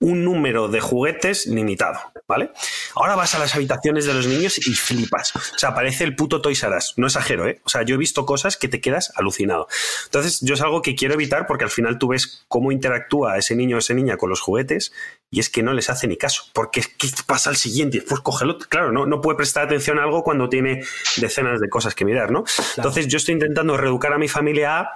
un 0.00 0.24
número 0.24 0.68
de 0.68 0.80
juguetes 0.80 1.46
limitado, 1.46 1.98
¿vale? 2.28 2.52
Ahora 2.94 3.16
vas 3.16 3.34
a 3.34 3.38
las 3.40 3.54
habitaciones 3.56 4.06
de 4.06 4.14
los 4.14 4.28
niños 4.28 4.58
y 4.58 4.74
flipas. 4.74 5.34
O 5.34 5.58
sea, 5.58 5.74
parece 5.74 6.04
el 6.04 6.14
puto 6.14 6.40
Toys 6.40 6.62
R 6.62 6.76
Us. 6.76 6.94
No 6.96 7.08
exagero, 7.08 7.48
¿eh? 7.48 7.60
O 7.64 7.68
sea, 7.68 7.82
yo 7.82 7.96
he 7.96 7.98
visto 7.98 8.24
cosas 8.24 8.56
que 8.56 8.68
te 8.68 8.80
quedas 8.80 9.12
alucinado. 9.16 9.66
Entonces, 10.04 10.40
yo 10.40 10.54
es 10.54 10.60
algo 10.60 10.82
que 10.82 10.94
quiero 10.94 11.14
evitar 11.14 11.46
porque 11.48 11.64
al 11.64 11.70
final 11.70 11.98
tú 11.98 12.08
ves 12.08 12.44
cómo 12.46 12.70
interactúa 12.70 13.38
ese 13.38 13.56
niño 13.56 13.76
o 13.76 13.78
esa 13.80 13.94
niña 13.94 14.16
con 14.16 14.30
los 14.30 14.40
juguetes 14.40 14.92
y 15.30 15.40
es 15.40 15.50
que 15.50 15.64
no 15.64 15.72
les 15.72 15.90
hace 15.90 16.06
ni 16.06 16.16
caso. 16.16 16.44
Porque 16.52 16.80
es 16.80 16.88
que 16.88 17.08
pasa 17.26 17.50
al 17.50 17.56
siguiente, 17.56 18.02
pues 18.08 18.20
cógelo. 18.20 18.58
Claro, 18.58 18.92
no, 18.92 19.04
no 19.04 19.20
puede 19.20 19.36
prestar 19.36 19.64
atención 19.64 19.98
a 19.98 20.04
algo 20.04 20.22
cuando 20.22 20.48
tiene 20.48 20.84
decenas 21.16 21.60
de 21.60 21.68
cosas 21.68 21.96
que 21.96 22.04
mirar, 22.04 22.30
¿no? 22.30 22.44
Entonces, 22.76 23.08
yo 23.08 23.16
estoy 23.16 23.34
intentando 23.34 23.76
reeducar 23.76 24.12
a 24.12 24.18
mi 24.18 24.28
familia 24.28 24.78
a 24.78 24.90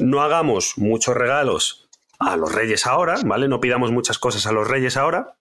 no 0.00 0.22
hagamos 0.22 0.74
muchos 0.76 1.16
regalos 1.16 1.81
a 2.22 2.36
los 2.36 2.52
reyes 2.52 2.86
ahora, 2.86 3.16
¿vale? 3.24 3.48
No 3.48 3.60
pidamos 3.60 3.90
muchas 3.90 4.18
cosas 4.18 4.46
a 4.46 4.52
los 4.52 4.68
reyes 4.68 4.96
ahora. 4.96 5.36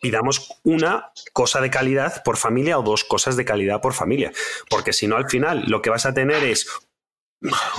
Pidamos 0.00 0.60
una 0.62 1.10
cosa 1.32 1.60
de 1.60 1.70
calidad 1.70 2.22
por 2.22 2.36
familia 2.36 2.78
o 2.78 2.82
dos 2.82 3.04
cosas 3.04 3.36
de 3.36 3.44
calidad 3.44 3.80
por 3.80 3.94
familia. 3.94 4.32
Porque 4.70 4.92
si 4.92 5.08
no, 5.08 5.16
al 5.16 5.28
final 5.28 5.64
lo 5.66 5.82
que 5.82 5.90
vas 5.90 6.06
a 6.06 6.14
tener 6.14 6.44
es 6.44 6.68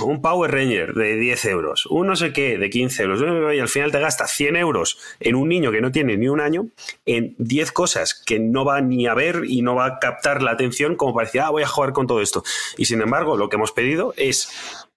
un 0.02 0.22
Power 0.22 0.50
Ranger 0.50 0.94
de 0.94 1.16
10 1.16 1.44
euros, 1.46 1.86
un 1.86 2.06
no 2.06 2.16
sé 2.16 2.32
qué 2.32 2.56
de 2.56 2.70
15 2.70 3.02
euros, 3.02 3.54
y 3.54 3.60
al 3.60 3.68
final 3.68 3.92
te 3.92 4.00
gastas 4.00 4.30
100 4.32 4.56
euros 4.56 4.98
en 5.20 5.34
un 5.34 5.48
niño 5.48 5.70
que 5.70 5.82
no 5.82 5.92
tiene 5.92 6.16
ni 6.16 6.28
un 6.28 6.40
año, 6.40 6.68
en 7.04 7.34
10 7.38 7.72
cosas 7.72 8.14
que 8.14 8.38
no 8.38 8.64
va 8.64 8.80
ni 8.80 9.06
a 9.06 9.14
ver 9.14 9.42
y 9.46 9.60
no 9.62 9.74
va 9.74 9.86
a 9.86 9.98
captar 9.98 10.42
la 10.42 10.52
atención 10.52 10.96
como 10.96 11.14
para 11.14 11.26
decir, 11.26 11.42
ah, 11.42 11.50
voy 11.50 11.62
a 11.62 11.68
jugar 11.68 11.92
con 11.92 12.06
todo 12.06 12.22
esto. 12.22 12.42
Y 12.78 12.86
sin 12.86 13.02
embargo, 13.02 13.36
lo 13.36 13.48
que 13.48 13.56
hemos 13.56 13.72
pedido 13.72 14.14
es 14.16 14.88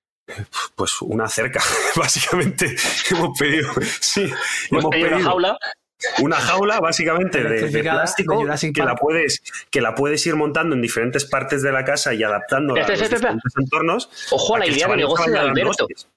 pues 0.76 1.02
una 1.02 1.28
cerca, 1.28 1.62
básicamente. 1.96 2.76
hemos 3.12 3.38
pedido, 3.38 3.72
sí, 4.00 4.32
Hemos 4.72 4.86
pedido 4.92 5.16
una 5.18 5.24
jaula. 5.24 5.58
una 6.20 6.36
jaula 6.38 6.80
básicamente 6.80 7.44
de, 7.44 7.82
plástico 7.84 8.46
de 8.46 8.74
que 8.74 8.84
la 8.84 8.96
puedes 8.96 9.42
que 9.70 9.82
la 9.82 9.96
puedes 9.96 10.26
ir 10.26 10.36
montando 10.36 10.76
en 10.76 10.82
diferentes 10.82 11.26
partes 11.26 11.62
de 11.62 11.72
la 11.72 11.84
casa 11.86 12.14
y 12.14 12.24
adaptándola 12.24 12.82
a 12.82 12.84
Espera, 12.84 12.98
los 13.00 13.04
espera, 13.04 13.16
espera. 13.18 13.34
diferentes 13.36 13.58
entornos. 13.64 14.28
Ojo 14.32 14.56
a 14.56 14.60
la 14.60 14.68
idea 14.68 14.88
de 14.88 14.98
negocio 14.98 15.32
de 15.32 15.40
Alberto. 15.40 15.70
hostias. 15.86 16.08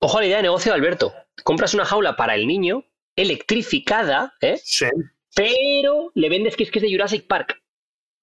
Ojo 0.00 0.18
a 0.18 0.20
la 0.20 0.26
idea 0.26 0.36
de 0.38 0.42
negocio 0.44 0.72
de 0.72 0.76
Alberto. 0.78 1.14
Compras 1.44 1.74
una 1.74 1.84
jaula 1.84 2.16
para 2.16 2.34
el 2.34 2.46
niño, 2.46 2.84
electrificada, 3.16 4.34
¿eh? 4.40 4.60
Sí. 4.62 4.86
pero 5.34 6.10
le 6.14 6.28
vendes 6.28 6.56
que 6.56 6.64
es 6.64 6.70
que 6.70 6.78
es 6.78 6.82
de 6.82 6.90
Jurassic 6.90 7.26
Park. 7.26 7.60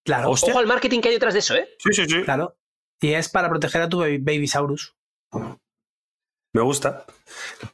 Claro, 0.06 0.32
Hostia. 0.32 0.52
Ojo 0.52 0.60
al 0.60 0.68
marketing 0.68 1.02
que 1.02 1.10
hay 1.10 1.16
detrás 1.16 1.34
de 1.34 1.40
eso, 1.40 1.56
¿eh? 1.56 1.70
Sí, 1.80 1.94
sí, 1.94 2.06
sí. 2.08 2.24
claro. 2.24 2.56
Y 3.02 3.14
es 3.14 3.30
para 3.30 3.50
proteger 3.50 3.82
a 3.84 3.90
tu 3.90 4.00
baby- 4.00 4.18
Babysaurus. 4.20 4.96
Me 6.54 6.62
gusta. 6.64 7.06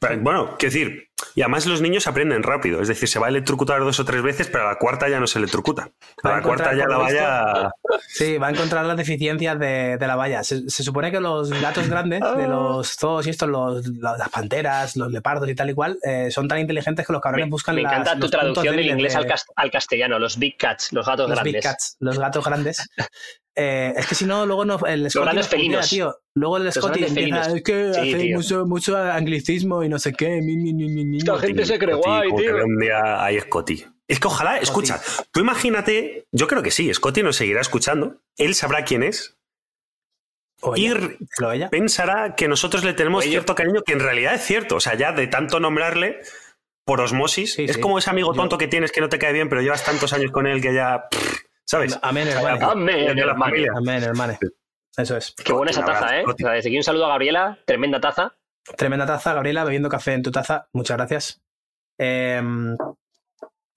Pero, 0.00 0.20
Bueno, 0.20 0.56
quiero 0.58 0.72
decir, 0.74 1.08
y 1.34 1.40
además 1.40 1.64
los 1.64 1.80
niños 1.80 2.06
aprenden 2.06 2.42
rápido. 2.42 2.82
Es 2.82 2.88
decir, 2.88 3.08
se 3.08 3.18
va 3.18 3.26
a 3.26 3.28
electrocutar 3.30 3.80
dos 3.80 3.98
o 4.00 4.04
tres 4.04 4.20
veces, 4.22 4.48
pero 4.48 4.64
a 4.66 4.72
la 4.72 4.78
cuarta 4.78 5.08
ya 5.08 5.20
no 5.20 5.26
se 5.26 5.38
electrocuta. 5.38 5.90
A 6.22 6.28
Va 6.28 6.34
a 6.34 6.36
la 6.38 6.42
cuarta 6.42 6.74
ya 6.74 6.86
la 6.86 6.98
vaya. 6.98 7.70
Sí, 8.08 8.36
va 8.36 8.48
a 8.48 8.50
encontrar 8.50 8.84
las 8.84 8.96
deficiencias 8.98 9.58
de, 9.58 9.96
de 9.96 10.06
la 10.06 10.16
valla. 10.16 10.44
Se, 10.44 10.68
se 10.68 10.82
supone 10.82 11.10
que 11.10 11.20
los 11.20 11.48
gatos 11.62 11.88
grandes, 11.88 12.20
de 12.36 12.46
los 12.46 12.96
zoos 12.96 13.26
y 13.26 13.30
estos, 13.30 13.48
los, 13.48 13.86
los- 13.86 14.18
las 14.18 14.28
panteras, 14.28 14.96
los 14.96 15.10
leopardos 15.10 15.48
y 15.48 15.54
tal 15.54 15.70
y 15.70 15.74
cual, 15.74 15.98
eh, 16.02 16.30
son 16.30 16.46
tan 16.46 16.58
inteligentes 16.58 17.06
que 17.06 17.12
los 17.12 17.22
cabrones 17.22 17.46
Me, 17.46 17.50
buscan 17.50 17.76
me 17.76 17.82
las- 17.82 17.92
encanta 17.92 18.18
tu 18.18 18.28
traducción 18.28 18.76
del 18.76 18.86
inglés 18.90 19.12
de- 19.14 19.18
al, 19.18 19.26
cas- 19.26 19.46
al 19.56 19.70
castellano, 19.70 20.18
los 20.18 20.38
big 20.38 20.58
cats, 20.58 20.92
los 20.92 21.06
gatos 21.06 21.28
los 21.30 21.36
grandes. 21.38 21.52
big 21.54 21.62
cats, 21.62 21.96
los 22.00 22.18
gatos 22.18 22.44
grandes. 22.44 22.86
Eh, 23.56 23.92
es 23.96 24.06
que 24.08 24.14
si 24.16 24.24
no, 24.24 24.46
luego 24.46 24.64
no, 24.64 24.78
el 24.86 25.08
Scotty 25.10 25.42
felinos. 25.44 25.88
tío. 25.88 26.16
Luego 26.34 26.56
el 26.56 26.72
Scotty 26.72 27.04
empieza, 27.04 27.14
felinos. 27.14 27.46
es 27.48 27.62
que 27.62 27.94
Sí, 27.94 28.00
hace 28.00 28.18
tío. 28.24 28.36
mucho, 28.36 28.66
mucho 28.66 28.96
anglicismo 28.96 29.84
y 29.84 29.88
no 29.88 29.98
sé 30.00 30.12
qué. 30.12 30.40
mi, 30.42 30.56
mi, 30.56 30.74
mi, 30.74 30.88
mi, 30.88 31.04
mi". 31.04 31.18
Esta 31.18 31.38
gente 31.38 31.64
se 31.64 31.78
cree 31.78 31.94
guay, 31.94 32.30
que 32.34 32.42
tío. 32.42 32.64
un 32.64 32.78
día 32.78 33.24
hay 33.24 33.38
Scotty. 33.40 33.84
Es 34.08 34.20
que 34.20 34.26
ojalá, 34.26 34.58
escucha, 34.58 35.00
tú 35.30 35.40
imagínate, 35.40 36.26
yo 36.32 36.46
creo 36.46 36.62
que 36.62 36.70
sí, 36.70 36.92
Scotty 36.92 37.22
nos 37.22 37.36
seguirá 37.36 37.60
escuchando, 37.62 38.16
él 38.36 38.54
sabrá 38.54 38.84
quién 38.84 39.02
es 39.02 39.38
O 40.60 40.76
y 40.76 40.86
ella, 40.86 40.96
r- 40.96 41.16
lo 41.38 41.52
ella. 41.52 41.70
pensará 41.70 42.34
que 42.36 42.46
nosotros 42.48 42.84
le 42.84 42.92
tenemos 42.92 43.24
cierto 43.24 43.54
cariño, 43.54 43.82
que 43.82 43.92
en 43.94 44.00
realidad 44.00 44.34
es 44.34 44.42
cierto. 44.42 44.76
O 44.76 44.80
sea, 44.80 44.94
ya 44.94 45.12
de 45.12 45.26
tanto 45.28 45.58
nombrarle 45.60 46.20
por 46.84 47.00
osmosis, 47.00 47.54
Sí, 47.54 47.64
es 47.64 47.76
sí. 47.76 47.80
como 47.80 47.98
ese 47.98 48.10
amigo 48.10 48.32
Yo- 48.34 48.40
tonto 48.40 48.58
que 48.58 48.68
tienes 48.68 48.92
que 48.92 49.00
no 49.00 49.08
te 49.08 49.18
cae 49.18 49.32
bien, 49.32 49.48
pero 49.48 49.62
llevas 49.62 49.84
tantos 49.84 50.12
años 50.12 50.30
con 50.32 50.46
él 50.46 50.60
que 50.60 50.74
ya. 50.74 51.08
pff, 51.10 51.23
¿Sabes? 51.66 51.98
Amén, 52.02 52.28
hermano. 52.28 52.70
Amén, 52.70 53.18
hermano. 53.18 53.54
Amén, 53.76 54.02
hermano. 54.02 54.38
Eso 54.96 55.16
es. 55.16 55.34
Qué 55.44 55.52
buena 55.52 55.70
esa 55.70 55.84
taza, 55.84 56.18
¿eh? 56.18 56.22
Scotty. 56.22 56.44
O 56.44 56.46
sea, 56.46 56.54
desde 56.54 56.68
aquí 56.68 56.76
un 56.76 56.82
saludo 56.84 57.06
a 57.06 57.08
Gabriela, 57.08 57.58
tremenda 57.66 58.00
taza. 58.00 58.36
Tremenda 58.76 59.06
taza, 59.06 59.34
Gabriela, 59.34 59.64
bebiendo 59.64 59.88
café 59.88 60.12
en 60.14 60.22
tu 60.22 60.30
taza. 60.30 60.68
Muchas 60.72 60.96
gracias. 60.96 61.42
Eh, 61.98 62.40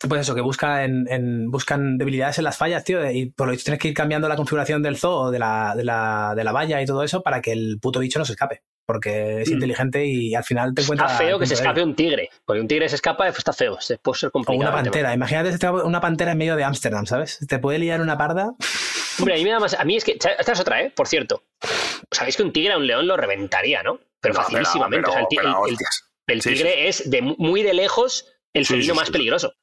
pues 0.08 0.22
eso, 0.22 0.36
que 0.36 0.42
busca 0.42 0.84
en, 0.84 1.08
en- 1.10 1.50
buscan 1.50 1.98
debilidades 1.98 2.38
en 2.38 2.44
las 2.44 2.58
fallas, 2.58 2.84
tío. 2.84 3.10
Y 3.10 3.32
por 3.32 3.48
lo 3.48 3.52
visto 3.52 3.66
tienes 3.66 3.82
que 3.82 3.88
ir 3.88 3.94
cambiando 3.96 4.28
la 4.30 4.36
configuración 4.36 4.84
del 4.84 4.98
zoo, 4.98 5.32
de 5.32 5.40
la, 5.40 5.74
de 5.76 5.84
la, 5.84 6.34
de 6.36 6.44
la 6.44 6.52
valla 6.52 6.82
y 6.82 6.86
todo 6.86 7.04
eso 7.04 7.24
para 7.24 7.42
que 7.42 7.52
el 7.52 7.80
puto 7.82 8.00
bicho 8.00 8.20
no 8.20 8.26
se 8.26 8.34
escape. 8.34 8.62
Porque 8.88 9.42
es 9.42 9.50
Mm. 9.50 9.54
inteligente 9.54 10.06
y 10.06 10.34
al 10.34 10.46
final 10.46 10.74
te 10.74 10.82
encuentras. 10.82 11.12
Está 11.12 11.24
feo 11.26 11.38
que 11.38 11.46
se 11.46 11.56
escape 11.56 11.84
un 11.84 11.94
tigre. 11.94 12.30
Porque 12.46 12.62
un 12.62 12.70
tigre 12.70 12.88
se 12.88 12.96
escapa, 12.96 13.26
pues 13.26 13.38
está 13.40 13.52
feo. 13.52 13.78
Se- 13.82 13.98
Puede 13.98 14.18
ser 14.18 14.30
O 14.30 14.32
complicado. 14.32 14.60
una 14.60 14.70
el 14.70 14.76
tema. 14.76 14.84
pantera. 14.94 15.14
Imagínate 15.14 15.52
si 15.52 15.60
te- 15.60 15.70
una 15.70 16.00
pantera 16.00 16.32
en 16.32 16.38
medio 16.38 16.56
de 16.56 16.64
Ámsterdam, 16.64 17.06
¿sabes? 17.06 17.38
Te 17.50 17.60
puede 17.60 17.80
liar 17.80 18.00
una 18.00 18.18
parda. 18.18 18.54
Hombre, 19.20 19.34
a 19.34 19.38
mí 19.38 19.44
me 19.44 19.50
da 19.52 19.60
más. 19.60 19.74
A 19.74 19.84
mí 19.84 19.98
es 19.98 20.06
que. 20.06 20.14
Esta 20.14 20.52
es 20.54 20.60
otra, 20.62 20.82
¿eh? 20.82 20.92
Por 20.96 21.08
cierto. 21.08 21.44
Sabéis 22.12 22.38
que 22.38 22.44
un 22.44 22.54
tigre 22.54 22.72
a 22.74 22.78
un 22.78 22.88
león 22.88 23.08
lo 23.08 23.18
reventaría, 23.18 23.84
¿no? 23.84 24.00
Pero 24.22 24.36
No, 24.36 24.42
facilísimamente. 24.42 25.10
pero- 25.12 25.26
O 25.26 25.68
sea, 25.68 25.70
el, 25.70 25.78
el- 26.28 26.42
Sí, 26.42 26.50
tigre 26.54 26.88
es 26.88 27.10
de 27.10 27.22
mu- 27.22 27.36
muy 27.38 27.64
de 27.64 27.74
lejos 27.74 28.26
el 28.54 28.66
Sí, 28.66 28.74
felino 28.76 28.94
sí, 28.94 28.98
más 29.00 29.08
sí. 29.08 29.12
peligroso. 29.12 29.54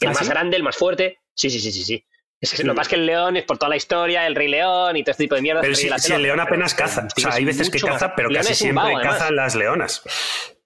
El 0.00 0.08
¿Ah, 0.08 0.12
más 0.12 0.18
sí? 0.24 0.28
grande, 0.28 0.56
el 0.56 0.62
más 0.64 0.76
fuerte. 0.76 1.18
Sí, 1.32 1.48
sí, 1.48 1.60
sí, 1.60 1.70
sí, 1.70 1.84
sí. 1.84 2.04
Es 2.52 2.60
que 2.60 2.64
Lo 2.64 2.72
que 2.72 2.76
pasa 2.76 2.82
es 2.82 2.88
que 2.90 2.94
el 2.96 3.06
león 3.06 3.36
es 3.36 3.44
por 3.44 3.58
toda 3.58 3.70
la 3.70 3.76
historia, 3.76 4.26
el 4.26 4.34
rey 4.34 4.48
león 4.48 4.96
y 4.96 5.02
todo 5.02 5.10
este 5.12 5.24
tipo 5.24 5.34
de 5.34 5.42
mierda. 5.42 5.60
Pero 5.60 5.74
si, 5.74 5.88
si 5.98 6.12
el 6.12 6.22
león 6.22 6.40
apenas 6.40 6.74
caza. 6.74 7.06
O 7.16 7.20
sea, 7.20 7.32
hay 7.34 7.44
veces 7.44 7.70
que 7.70 7.80
caza, 7.80 8.14
pero 8.14 8.28
casi 8.30 8.54
siempre 8.54 8.94
cazan 9.02 9.36
las 9.36 9.54
leonas. 9.54 10.02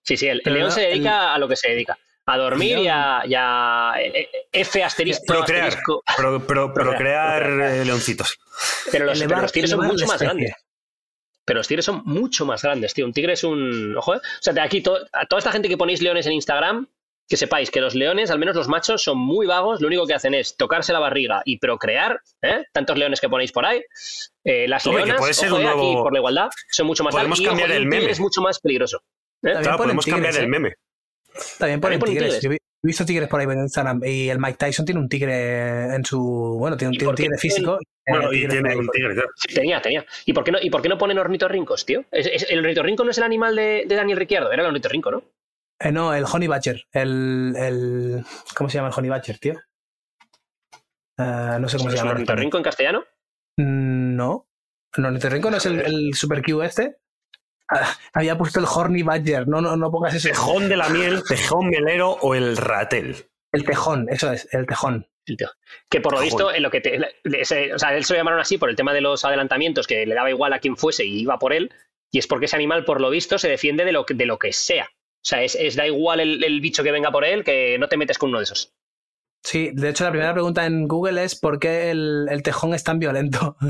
Sí, 0.03 0.16
sí, 0.16 0.26
el, 0.29 0.41
el 0.45 0.53
león 0.55 0.68
no, 0.68 0.74
se 0.74 0.81
dedica 0.83 1.35
a 1.35 1.39
lo 1.39 1.49
que 1.49 1.57
se 1.57 1.68
dedica. 1.70 1.99
A 2.26 2.37
dormir 2.37 2.79
y 2.79 2.89
a, 2.89 3.22
y 3.24 3.35
a- 3.35 3.95
eh, 3.99 4.12
eh, 4.14 4.29
F 4.53 4.85
asterisco. 4.85 5.24
Procrear. 5.26 5.68
asterisco. 5.68 6.03
Pro- 6.16 6.47
pro- 6.47 6.74
procrear 6.74 7.43
eh, 7.49 7.85
leoncitos. 7.87 8.39
Pero 8.93 9.07
los, 9.07 9.18
pero 9.18 9.31
Elevar- 9.31 9.43
los 9.43 9.53
tigres 9.53 9.70
son 9.70 9.87
mucho 9.87 10.07
más 10.07 10.20
grandes. 10.20 10.53
Pero 11.47 11.59
los 11.61 11.68
tigres 11.68 11.87
son 11.87 12.03
mucho 12.05 12.45
más 12.45 12.61
grandes, 12.62 12.93
tío. 12.93 13.07
Un 13.07 13.14
tigre 13.14 13.33
es 13.33 13.45
un. 13.45 13.97
Ojo, 13.97 14.14
¿eh? 14.16 14.18
O 14.18 14.43
sea, 14.43 14.53
de 14.53 14.61
aquí, 14.61 14.83
to- 14.83 14.99
a 15.12 15.24
toda 15.24 15.39
esta 15.39 15.53
gente 15.53 15.68
que 15.70 15.79
ponéis 15.79 16.03
leones 16.03 16.26
en 16.26 16.33
Instagram, 16.35 16.87
que 17.29 17.37
sepáis 17.37 17.70
que 17.70 17.81
los 17.81 17.95
leones, 17.95 18.31
al 18.31 18.39
menos 18.39 18.57
los 18.57 18.68
machos, 18.68 19.03
son 19.03 19.18
muy 19.18 19.47
vagos. 19.47 19.81
Lo 19.81 19.87
único 19.87 20.07
que 20.07 20.14
hacen 20.14 20.33
es 20.35 20.57
tocarse 20.57 20.93
la 20.93 20.99
barriga 20.99 21.43
y 21.45 21.59
procrear. 21.59 22.20
¿eh? 22.43 22.64
Tantos 22.72 22.97
leones 22.97 23.20
que 23.20 23.29
ponéis 23.29 23.53
por 23.53 23.66
ahí. 23.66 23.83
Eh, 24.45 24.66
las 24.66 24.87
Hombre, 24.87 25.03
que 25.03 25.07
leonas, 25.09 25.20
puede 25.20 25.35
ser 25.35 25.49
ojo, 25.53 25.57
un 25.61 25.66
eh, 25.66 25.68
aquí 25.68 25.95
por 26.03 26.12
la 26.12 26.18
igualdad, 26.20 26.49
son 26.70 26.87
mucho 26.87 27.05
más 27.05 27.14
Podemos 27.14 27.39
grandes. 27.39 27.41
Y, 27.41 27.47
ojo, 27.47 27.59
cambiar 27.61 27.79
el 27.81 27.87
meme. 27.87 28.11
es 28.11 28.18
mucho 28.20 28.41
más 28.41 28.59
peligroso. 28.61 29.03
¿eh? 29.43 29.53
Claro, 29.61 29.76
podemos 29.76 30.07
cambiar 30.07 30.35
el 30.37 30.45
¿eh? 30.45 30.49
meme. 30.49 30.72
También 31.59 31.81
ponen 31.81 31.99
ponen 32.01 32.14
tigres. 32.14 32.41
tigres. 32.41 32.43
Yo 32.43 32.51
he 32.53 32.87
visto 32.87 33.05
tigres 33.05 33.29
por 33.29 33.41
ahí 33.41 33.47
en 33.47 33.59
Instagram. 33.61 34.01
Y 34.05 34.29
el 34.31 34.39
Mike 34.39 34.57
Tyson 34.59 34.85
tiene 34.87 35.01
un 35.01 35.09
tigre 35.09 35.95
en 35.95 36.05
su. 36.05 36.18
Bueno, 36.59 36.76
tiene 36.76 36.89
un, 36.91 36.95
¿Y 36.95 36.99
tiene 36.99 37.09
un 37.09 37.14
por 37.14 37.16
qué 37.16 37.22
tigre 37.24 37.39
físico. 37.39 37.79
Bueno, 38.07 38.33
eh, 38.33 38.37
y 38.39 38.49
tiene 38.49 38.74
un 38.76 38.89
tigre, 38.89 39.14
claro. 39.14 39.29
Sí, 39.37 39.55
tenía, 39.55 39.83
tenía. 39.83 40.07
¿Y 40.24 40.33
por 40.33 40.43
qué 40.45 40.53
no, 40.53 40.59
y 40.62 40.70
por 40.70 40.81
qué 40.81 40.89
no 40.89 40.97
ponen 40.97 41.18
ornitorrincos, 41.18 41.85
tío? 41.85 42.05
Es- 42.11 42.26
es- 42.26 42.47
el 42.51 42.61
ornitorrinco 42.61 43.05
no 43.05 43.11
es 43.11 43.18
el 43.18 43.24
animal 43.24 43.55
de, 43.55 43.85
de 43.87 43.95
Daniel 43.95 44.16
Ricciardo, 44.18 44.51
era 44.51 44.62
el 44.62 44.68
ornitorrinco, 44.68 45.11
¿no? 45.11 45.22
Eh, 45.81 45.93
no, 45.93 46.12
el 46.14 46.24
Honey 46.24 46.49
Badger. 46.49 46.85
El, 46.93 47.55
el. 47.57 48.24
¿Cómo 48.57 48.68
se 48.68 48.79
llama 48.79 48.89
el 48.89 48.95
Honey 48.97 49.11
Badger, 49.11 49.39
tío? 49.39 49.55
Eh, 51.18 51.57
no 51.61 51.68
sé 51.68 51.76
cómo 51.79 51.89
¿Es 51.89 51.95
se 51.95 51.99
llama. 51.99 52.11
español. 52.11 52.12
ornitorrinco 52.14 52.57
en 52.59 52.62
castellano? 52.62 53.05
Mm, 53.57 54.16
No. 54.16 54.45
El 54.97 55.05
ornitorrinco 55.05 55.51
no 55.51 55.59
es 55.59 55.66
el, 55.66 55.81
el 55.81 56.14
Super 56.14 56.43
Q 56.43 56.62
este. 56.62 56.97
Ah, 57.70 57.95
había 58.14 58.39
puesto 58.39 58.59
el 58.59 58.66
Horny 58.66 59.03
Badger. 59.03 59.47
No, 59.47 59.61
no, 59.61 59.76
no 59.76 59.91
pongas 59.91 60.14
ese. 60.14 60.31
Tejón 60.31 60.68
de 60.70 60.76
la 60.79 60.89
miel, 60.89 61.22
tejón 61.29 61.68
melero 61.68 62.12
o 62.12 62.35
el 62.35 62.57
ratel. 62.57 63.16
El 63.53 63.64
tejón, 63.64 64.07
eso 64.09 64.33
es, 64.33 64.49
el 64.53 64.66
tejón. 64.66 65.07
El. 65.26 65.37
Que 65.91 66.01
por 66.01 66.14
lo 66.14 66.20
visto, 66.22 66.53
en 66.53 66.62
lo 66.62 66.70
que 66.70 66.81
te, 66.81 66.99
ese- 67.24 67.74
o 67.74 67.79
sea, 67.79 67.95
él 67.95 68.05
se 68.07 68.14
lo 68.14 68.18
llamaron 68.18 68.41
así 68.41 68.57
por 68.57 68.70
el 68.70 68.76
tema 68.76 68.95
de 68.95 69.03
los 69.03 69.26
adelantamientos, 69.26 69.87
que 69.87 70.07
le 70.07 70.14
daba 70.14 70.31
igual 70.31 70.55
a 70.55 70.59
quien 70.59 70.76
fuese 70.79 71.05
y 71.05 71.20
iba 71.20 71.39
por 71.39 71.53
él, 71.53 71.70
y 72.11 72.18
es 72.18 72.26
porque 72.26 72.47
ese 72.47 72.57
animal, 72.57 72.87
por 72.87 73.03
lo 73.03 73.11
visto, 73.11 73.37
se 73.37 73.51
defiende 73.51 73.85
de 73.85 73.93
lo 73.93 74.07
que, 74.07 74.14
de 74.14 74.24
lo 74.24 74.39
que 74.39 74.55
sea. 74.55 74.89
O 75.20 75.24
sea, 75.28 75.42
es, 75.42 75.54
es 75.56 75.76
da 75.76 75.86
igual 75.86 76.20
el, 76.20 76.42
el 76.44 76.60
bicho 76.60 76.82
que 76.82 76.92
venga 76.92 77.10
por 77.10 77.24
él, 77.24 77.44
que 77.44 77.76
no 77.78 77.88
te 77.88 77.96
metes 77.96 78.18
con 78.18 78.30
uno 78.30 78.38
de 78.38 78.44
esos. 78.44 78.72
Sí, 79.44 79.70
de 79.72 79.90
hecho 79.90 80.02
la 80.04 80.10
primera 80.10 80.32
pregunta 80.32 80.66
en 80.66 80.88
Google 80.88 81.22
es 81.22 81.36
¿por 81.36 81.60
qué 81.60 81.90
el, 81.90 82.26
el 82.28 82.42
tejón 82.42 82.74
es 82.74 82.82
tan 82.84 82.98
violento? 82.98 83.56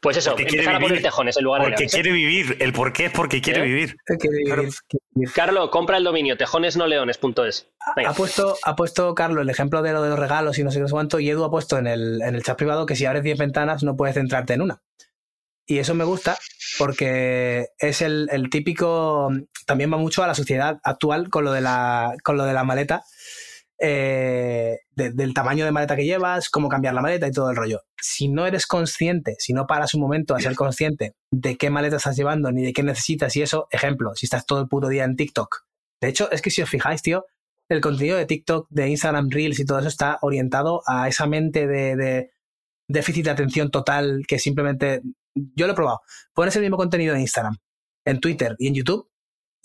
Pues 0.00 0.16
eso, 0.16 0.30
Porque 0.30 0.44
quiere 0.44 0.58
empezar 0.62 0.76
a 0.76 0.78
poner 0.78 0.90
vivir. 0.98 1.02
tejones 1.02 1.36
en 1.36 1.42
lugar 1.44 1.62
de 1.62 1.68
Porque 1.70 1.84
¿eh? 1.84 1.88
quiere 1.90 2.12
vivir. 2.12 2.56
El 2.60 2.72
por 2.72 2.92
qué 2.92 3.06
es 3.06 3.10
porque 3.12 3.40
quiere 3.42 3.60
¿Eh? 3.60 3.64
vivir. 3.64 3.96
Que- 4.06 4.16
Claro. 4.44 4.62
que- 4.88 4.98
Carlos, 5.34 5.70
compra 5.70 5.96
el 5.96 6.04
dominio 6.04 6.36
tejonesnoleones.es. 6.36 7.68
Ha 8.06 8.12
puesto, 8.14 8.54
ha 8.62 8.76
puesto 8.76 9.12
Carlos 9.16 9.42
el 9.42 9.50
ejemplo 9.50 9.82
de 9.82 9.92
lo 9.92 10.00
de 10.02 10.10
los 10.10 10.18
regalos 10.18 10.56
y 10.58 10.62
no 10.62 10.70
sé 10.70 10.76
qué 10.78 10.82
no 10.82 10.88
sé 10.88 10.92
cuánto, 10.92 11.18
y 11.18 11.28
Edu 11.30 11.42
ha 11.42 11.50
puesto 11.50 11.78
en 11.78 11.88
el, 11.88 12.22
en 12.22 12.36
el 12.36 12.44
chat 12.44 12.56
privado 12.56 12.86
que 12.86 12.94
si 12.94 13.06
abres 13.06 13.24
10 13.24 13.38
ventanas 13.38 13.82
no 13.82 13.96
puedes 13.96 14.14
centrarte 14.14 14.52
en 14.54 14.62
una. 14.62 14.80
Y 15.70 15.78
eso 15.78 15.94
me 15.94 16.04
gusta 16.04 16.38
porque 16.78 17.66
es 17.78 18.00
el, 18.00 18.28
el 18.32 18.48
típico. 18.48 19.30
También 19.66 19.92
va 19.92 19.98
mucho 19.98 20.22
a 20.22 20.26
la 20.26 20.34
sociedad 20.34 20.78
actual 20.82 21.28
con 21.28 21.44
lo 21.44 21.52
de 21.52 21.60
la, 21.60 22.14
con 22.24 22.38
lo 22.38 22.44
de 22.44 22.54
la 22.54 22.64
maleta, 22.64 23.04
eh, 23.78 24.78
de- 24.96 25.12
del 25.12 25.34
tamaño 25.34 25.64
de 25.66 25.70
maleta 25.70 25.94
que 25.94 26.06
llevas, 26.06 26.48
cómo 26.48 26.68
cambiar 26.70 26.94
la 26.94 27.02
maleta 27.02 27.28
y 27.28 27.32
todo 27.32 27.50
el 27.50 27.56
rollo. 27.56 27.82
Si 28.00 28.28
no 28.28 28.46
eres 28.46 28.66
consciente, 28.66 29.36
si 29.38 29.52
no 29.52 29.66
paras 29.66 29.92
un 29.94 30.00
momento 30.00 30.34
a 30.34 30.40
ser 30.40 30.54
consciente 30.54 31.12
de 31.30 31.56
qué 31.56 31.68
maleta 31.68 31.96
estás 31.96 32.16
llevando 32.16 32.50
ni 32.50 32.62
de 32.64 32.72
qué 32.72 32.82
necesitas 32.82 33.36
y 33.36 33.42
eso, 33.42 33.68
ejemplo, 33.70 34.12
si 34.14 34.24
estás 34.24 34.46
todo 34.46 34.62
el 34.62 34.68
puto 34.68 34.88
día 34.88 35.04
en 35.04 35.16
TikTok. 35.16 35.64
De 36.00 36.08
hecho, 36.08 36.30
es 36.32 36.40
que 36.40 36.50
si 36.50 36.62
os 36.62 36.70
fijáis, 36.70 37.02
tío, 37.02 37.26
el 37.68 37.82
contenido 37.82 38.16
de 38.16 38.24
TikTok, 38.24 38.68
de 38.70 38.88
Instagram 38.88 39.28
Reels 39.30 39.60
y 39.60 39.66
todo 39.66 39.78
eso 39.80 39.88
está 39.88 40.18
orientado 40.22 40.82
a 40.86 41.08
esa 41.08 41.26
mente 41.26 41.66
de 41.66 42.30
déficit 42.88 43.26
de 43.26 43.30
atención 43.32 43.70
total 43.70 44.24
que 44.26 44.38
simplemente, 44.38 45.02
yo 45.54 45.66
lo 45.66 45.72
he 45.72 45.76
probado, 45.76 46.00
pones 46.34 46.54
el 46.56 46.62
mismo 46.62 46.76
contenido 46.76 47.14
en 47.14 47.20
Instagram, 47.20 47.56
en 48.04 48.20
Twitter 48.20 48.56
y 48.58 48.68
en 48.68 48.74
YouTube 48.74 49.08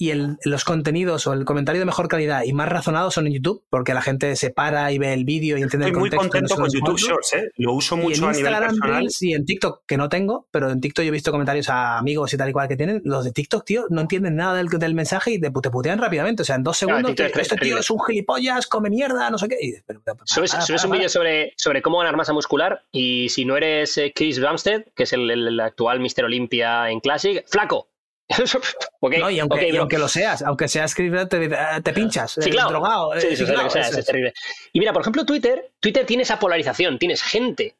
y 0.03 0.11
el- 0.11 0.37
los 0.43 0.63
contenidos 0.65 1.25
o 1.27 1.33
el 1.33 1.45
comentario 1.45 1.79
de 1.79 1.85
mejor 1.85 2.07
calidad 2.07 2.43
y 2.43 2.53
más 2.53 2.67
razonado 2.69 3.11
son 3.11 3.27
en 3.27 3.33
YouTube 3.33 3.63
porque 3.69 3.93
la 3.93 4.01
gente 4.01 4.35
se 4.35 4.49
para 4.49 4.91
y 4.91 4.97
ve 4.97 5.13
el 5.13 5.23
vídeo 5.25 5.57
y 5.57 5.61
entiende 5.61 5.87
Estoy 5.87 5.95
el 5.95 5.99
muy 5.99 6.09
contexto. 6.09 6.37
y 6.37 6.41
no 6.41 6.55
contento 6.57 6.81
con 6.81 6.93
YouTube. 6.95 7.09
Shorts, 7.09 7.33
¿eh? 7.33 7.51
Lo 7.57 7.73
uso 7.73 7.95
Y 7.95 7.99
mucho 7.99 8.23
en 8.23 8.23
a 8.23 8.31
nivel 8.31 8.39
Instagram 8.51 8.69
personal. 8.71 8.97
Reels 8.99 9.21
y 9.21 9.33
en 9.33 9.45
TikTok, 9.45 9.81
que 9.87 9.97
no 9.97 10.09
tengo, 10.09 10.47
pero 10.51 10.69
en 10.69 10.81
TikTok 10.81 11.03
yo 11.05 11.09
he 11.09 11.11
visto 11.11 11.31
comentarios 11.31 11.69
a 11.69 11.97
amigos 11.97 12.33
y 12.33 12.37
tal 12.37 12.49
y 12.49 12.53
cual 12.53 12.67
que 12.67 12.75
tienen. 12.75 13.01
Los 13.05 13.23
de 13.25 13.31
TikTok, 13.31 13.63
tío, 13.65 13.85
no 13.89 14.01
entienden 14.01 14.35
nada 14.35 14.55
del, 14.55 14.67
del 14.67 14.93
mensaje 14.93 15.31
y 15.31 15.39
te, 15.39 15.49
te 15.51 15.69
putean 15.69 15.99
rápidamente. 15.99 16.41
O 16.41 16.45
sea, 16.45 16.55
en 16.55 16.63
dos 16.63 16.77
segundos, 16.77 17.15
tío, 17.15 17.25
es 17.25 17.35
este 17.37 17.55
tío 17.57 17.77
es 17.77 17.89
un 17.89 17.99
gilipollas, 18.03 18.67
come 18.67 18.89
mierda, 18.89 19.29
no 19.29 19.37
sé 19.37 19.47
qué. 19.47 19.57
Y 19.61 19.67
dices, 19.67 19.83
pero- 19.85 20.01
pero- 20.03 20.17
Subes, 20.25 20.51
para, 20.51 20.63
subes 20.63 20.81
para, 20.81 20.91
un 20.91 20.97
vídeo 20.97 21.09
sobre, 21.09 21.53
sobre 21.57 21.81
cómo 21.81 21.97
ganar 21.99 22.17
masa 22.17 22.33
muscular 22.33 22.83
y 22.91 23.29
si 23.29 23.45
no 23.45 23.55
eres 23.57 23.97
eh, 23.97 24.11
Chris 24.15 24.41
Bumstead, 24.41 24.83
que 24.95 25.03
es 25.03 25.13
el, 25.13 25.29
el- 25.31 25.47
el 25.47 25.59
actual 25.59 25.99
Mister 25.99 26.25
Olympia 26.25 26.89
en 26.89 26.99
Classic, 26.99 27.43
flaco. 27.47 27.87
No, 29.01 29.29
y 29.29 29.39
aunque, 29.39 29.69
y 29.69 29.75
aunque 29.75 29.97
lo 29.97 30.07
seas, 30.07 30.41
aunque 30.43 30.67
seas 30.67 30.95
Chris, 30.95 31.11
te, 31.29 31.49
te 31.83 31.93
pinchas, 31.93 32.31
Sí, 32.31 32.49
eh, 32.49 32.51
claro. 32.51 32.69
drogado, 32.69 33.11
Sí, 33.19 33.27
eh, 33.27 33.35
sí, 33.35 33.43
eso 33.43 33.77
es 33.77 33.97
es. 33.97 34.05
terrible. 34.05 34.33
Y 34.71 34.79
mira, 34.79 34.93
por 34.93 35.01
ejemplo, 35.01 35.25
Twitter, 35.25 35.71
Twitter 35.79 36.05
tiene 36.05 36.23
esa 36.23 36.39
polarización. 36.39 36.97
Tienes 36.97 37.21
gente 37.21 37.75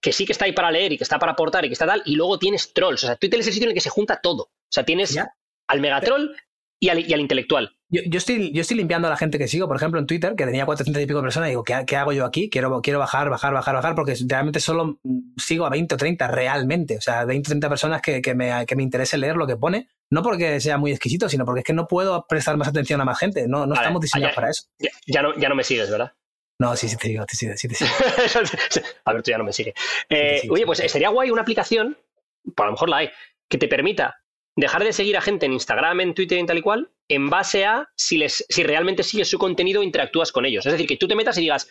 que 0.00 0.12
sí 0.12 0.26
que 0.26 0.32
está 0.32 0.44
ahí 0.44 0.52
para 0.52 0.70
leer 0.70 0.92
y 0.92 0.98
que 0.98 1.04
está 1.04 1.18
para 1.18 1.32
aportar 1.32 1.64
y 1.64 1.68
que 1.68 1.72
está 1.72 1.86
tal, 1.86 2.02
y 2.04 2.14
luego 2.16 2.38
tienes 2.38 2.72
trolls. 2.72 3.02
O 3.04 3.06
sea, 3.06 3.16
Twitter 3.16 3.40
es 3.40 3.46
el 3.46 3.52
sitio 3.54 3.66
en 3.66 3.70
el 3.70 3.74
que 3.74 3.80
se 3.80 3.90
junta 3.90 4.20
todo. 4.22 4.42
O 4.44 4.50
sea, 4.70 4.84
tienes 4.84 5.10
Ya. 5.10 5.34
al 5.66 5.80
megatroll 5.80 6.36
y 6.78 6.90
al, 6.90 7.00
y 7.00 7.12
al 7.12 7.20
intelectual. 7.20 7.74
Yo, 7.90 8.02
yo 8.06 8.18
estoy, 8.18 8.52
yo 8.52 8.60
estoy 8.60 8.76
limpiando 8.76 9.08
a 9.08 9.10
la 9.10 9.16
gente 9.16 9.38
que 9.38 9.48
sigo, 9.48 9.66
por 9.66 9.76
ejemplo, 9.76 9.98
en 9.98 10.06
Twitter, 10.06 10.34
que 10.36 10.44
tenía 10.44 10.66
400 10.66 11.02
y 11.02 11.06
pico 11.06 11.22
personas, 11.22 11.48
y 11.48 11.52
digo, 11.52 11.64
¿qué, 11.64 11.84
qué 11.86 11.96
hago 11.96 12.12
yo 12.12 12.26
aquí? 12.26 12.50
Quiero, 12.50 12.82
quiero 12.82 12.98
bajar, 12.98 13.30
bajar, 13.30 13.54
bajar, 13.54 13.74
bajar, 13.74 13.94
porque 13.94 14.14
realmente 14.28 14.60
solo 14.60 14.98
sigo 15.38 15.64
a 15.64 15.70
20 15.70 15.94
o 15.94 15.98
30 15.98 16.28
realmente. 16.28 16.98
O 16.98 17.00
sea, 17.00 17.24
20 17.24 17.48
o 17.48 17.50
30 17.50 17.68
personas 17.70 18.02
que, 18.02 18.20
que, 18.20 18.34
me, 18.34 18.66
que 18.66 18.76
me 18.76 18.82
interese 18.82 19.16
leer 19.16 19.36
lo 19.36 19.46
que 19.46 19.56
pone. 19.56 19.88
No 20.10 20.22
porque 20.22 20.60
sea 20.60 20.76
muy 20.76 20.90
exquisito, 20.90 21.28
sino 21.28 21.44
porque 21.46 21.60
es 21.60 21.64
que 21.64 21.72
no 21.72 21.86
puedo 21.88 22.26
prestar 22.28 22.56
más 22.58 22.68
atención 22.68 23.00
a 23.00 23.04
más 23.06 23.18
gente. 23.18 23.46
No, 23.48 23.66
no 23.66 23.74
estamos 23.74 24.00
diseñados 24.02 24.32
ya- 24.32 24.36
para 24.36 24.50
eso. 24.50 24.64
Ya, 24.78 24.90
ya 25.06 25.22
no, 25.22 25.34
ya 25.36 25.48
no 25.48 25.54
me 25.54 25.64
sigues, 25.64 25.90
¿verdad? 25.90 26.12
No, 26.60 26.74
sí, 26.76 26.88
sí 26.88 26.96
te 26.96 27.08
digo, 27.08 27.24
sí, 27.30 27.36
sí, 27.36 27.48
sí 27.56 27.68
te 27.68 27.74
sigo. 27.74 27.90
Alberto 29.04 29.30
ya 29.30 29.38
no 29.38 29.44
me 29.44 29.52
sigue. 29.52 29.74
Eh, 30.10 30.42
oye, 30.50 30.66
pues 30.66 30.78
sería 30.78 31.08
guay 31.08 31.30
una 31.30 31.42
aplicación, 31.42 31.96
pues 32.44 32.64
a 32.64 32.66
lo 32.66 32.72
mejor 32.72 32.88
la 32.88 32.96
hay, 32.98 33.10
que 33.48 33.58
te 33.58 33.68
permita 33.68 34.16
dejar 34.60 34.82
de 34.82 34.92
seguir 34.92 35.16
a 35.16 35.20
gente 35.20 35.46
en 35.46 35.52
Instagram, 35.52 36.00
en 36.00 36.14
Twitter 36.14 36.38
en 36.38 36.46
tal 36.46 36.58
y 36.58 36.62
cual, 36.62 36.90
en 37.08 37.30
base 37.30 37.64
a 37.64 37.88
si, 37.96 38.18
les, 38.18 38.44
si 38.48 38.64
realmente 38.64 39.04
sigues 39.04 39.30
su 39.30 39.38
contenido 39.38 39.82
e 39.82 39.84
interactúas 39.84 40.32
con 40.32 40.44
ellos. 40.44 40.66
Es 40.66 40.72
decir, 40.72 40.86
que 40.86 40.96
tú 40.96 41.06
te 41.06 41.14
metas 41.14 41.38
y 41.38 41.42
digas, 41.42 41.68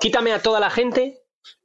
quítame 0.00 0.32
a 0.32 0.42
toda 0.42 0.60
la 0.60 0.70
gente 0.70 1.22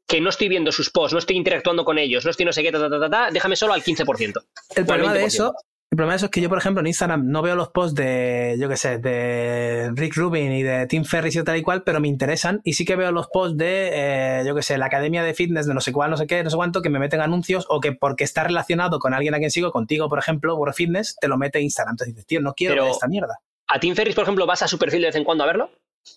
que 0.07 0.21
no 0.21 0.29
estoy 0.29 0.47
viendo 0.47 0.71
sus 0.71 0.89
posts, 0.89 1.13
no 1.13 1.19
estoy 1.19 1.35
interactuando 1.35 1.83
con 1.83 1.97
ellos, 1.97 2.23
no 2.23 2.31
estoy 2.31 2.45
no 2.45 2.53
sé 2.53 2.63
qué, 2.63 2.71
ta, 2.71 2.79
ta, 2.79 2.99
ta, 2.99 3.09
ta, 3.09 3.31
déjame 3.31 3.55
solo 3.57 3.73
al 3.73 3.83
15%. 3.83 4.45
El 4.75 4.85
problema 4.85 5.13
de 5.13 5.23
20%. 5.23 5.25
eso, 5.25 5.53
el 5.91 5.97
problema 5.97 6.13
de 6.13 6.17
eso 6.17 6.25
es 6.25 6.31
que 6.31 6.41
yo, 6.41 6.49
por 6.49 6.57
ejemplo, 6.57 6.81
en 6.81 6.87
Instagram 6.87 7.29
no 7.29 7.41
veo 7.41 7.55
los 7.55 7.69
posts 7.69 7.95
de, 7.95 8.57
yo 8.59 8.67
qué 8.67 8.75
sé, 8.75 8.97
de 8.97 9.91
Rick 9.93 10.15
Rubin 10.15 10.51
y 10.51 10.61
de 10.63 10.87
Tim 10.87 11.05
Ferriss 11.05 11.35
y 11.37 11.43
tal 11.43 11.55
y 11.57 11.61
cual, 11.61 11.83
pero 11.83 11.99
me 12.01 12.07
interesan. 12.07 12.59
Y 12.63 12.73
sí 12.73 12.83
que 12.85 12.95
veo 12.95 13.11
los 13.11 13.27
posts 13.27 13.55
de, 13.57 13.89
eh, 13.93 14.43
yo 14.45 14.55
qué 14.55 14.61
sé, 14.61 14.77
la 14.77 14.87
academia 14.87 15.23
de 15.23 15.33
fitness 15.33 15.67
de 15.67 15.73
no 15.73 15.79
sé 15.81 15.93
cuál, 15.93 16.11
no 16.11 16.17
sé 16.17 16.27
qué, 16.27 16.43
no 16.43 16.49
sé 16.49 16.55
cuánto, 16.57 16.81
que 16.81 16.89
me 16.89 16.99
meten 16.99 17.21
anuncios 17.21 17.65
o 17.69 17.79
que 17.79 17.93
porque 17.93 18.23
está 18.25 18.43
relacionado 18.43 18.99
con 18.99 19.13
alguien 19.13 19.35
a 19.35 19.37
quien 19.37 19.51
sigo, 19.51 19.71
contigo, 19.71 20.09
por 20.09 20.19
ejemplo, 20.19 20.57
por 20.57 20.73
fitness, 20.73 21.15
te 21.21 21.27
lo 21.27 21.37
mete 21.37 21.61
Instagram. 21.61 21.93
Entonces 21.93 22.13
dices, 22.15 22.25
tío, 22.27 22.41
no 22.41 22.53
quiero 22.55 22.73
Pero- 22.73 22.83
ver 22.85 22.91
esta 22.91 23.07
mierda. 23.07 23.39
¿A 23.67 23.79
Tim 23.79 23.95
Ferris, 23.95 24.15
por 24.15 24.23
ejemplo, 24.23 24.45
vas 24.45 24.63
a 24.63 24.67
su 24.67 24.77
perfil 24.77 25.01
de 25.01 25.07
vez 25.07 25.15
en 25.15 25.23
cuando 25.23 25.43
a 25.43 25.47
verlo? 25.47 25.69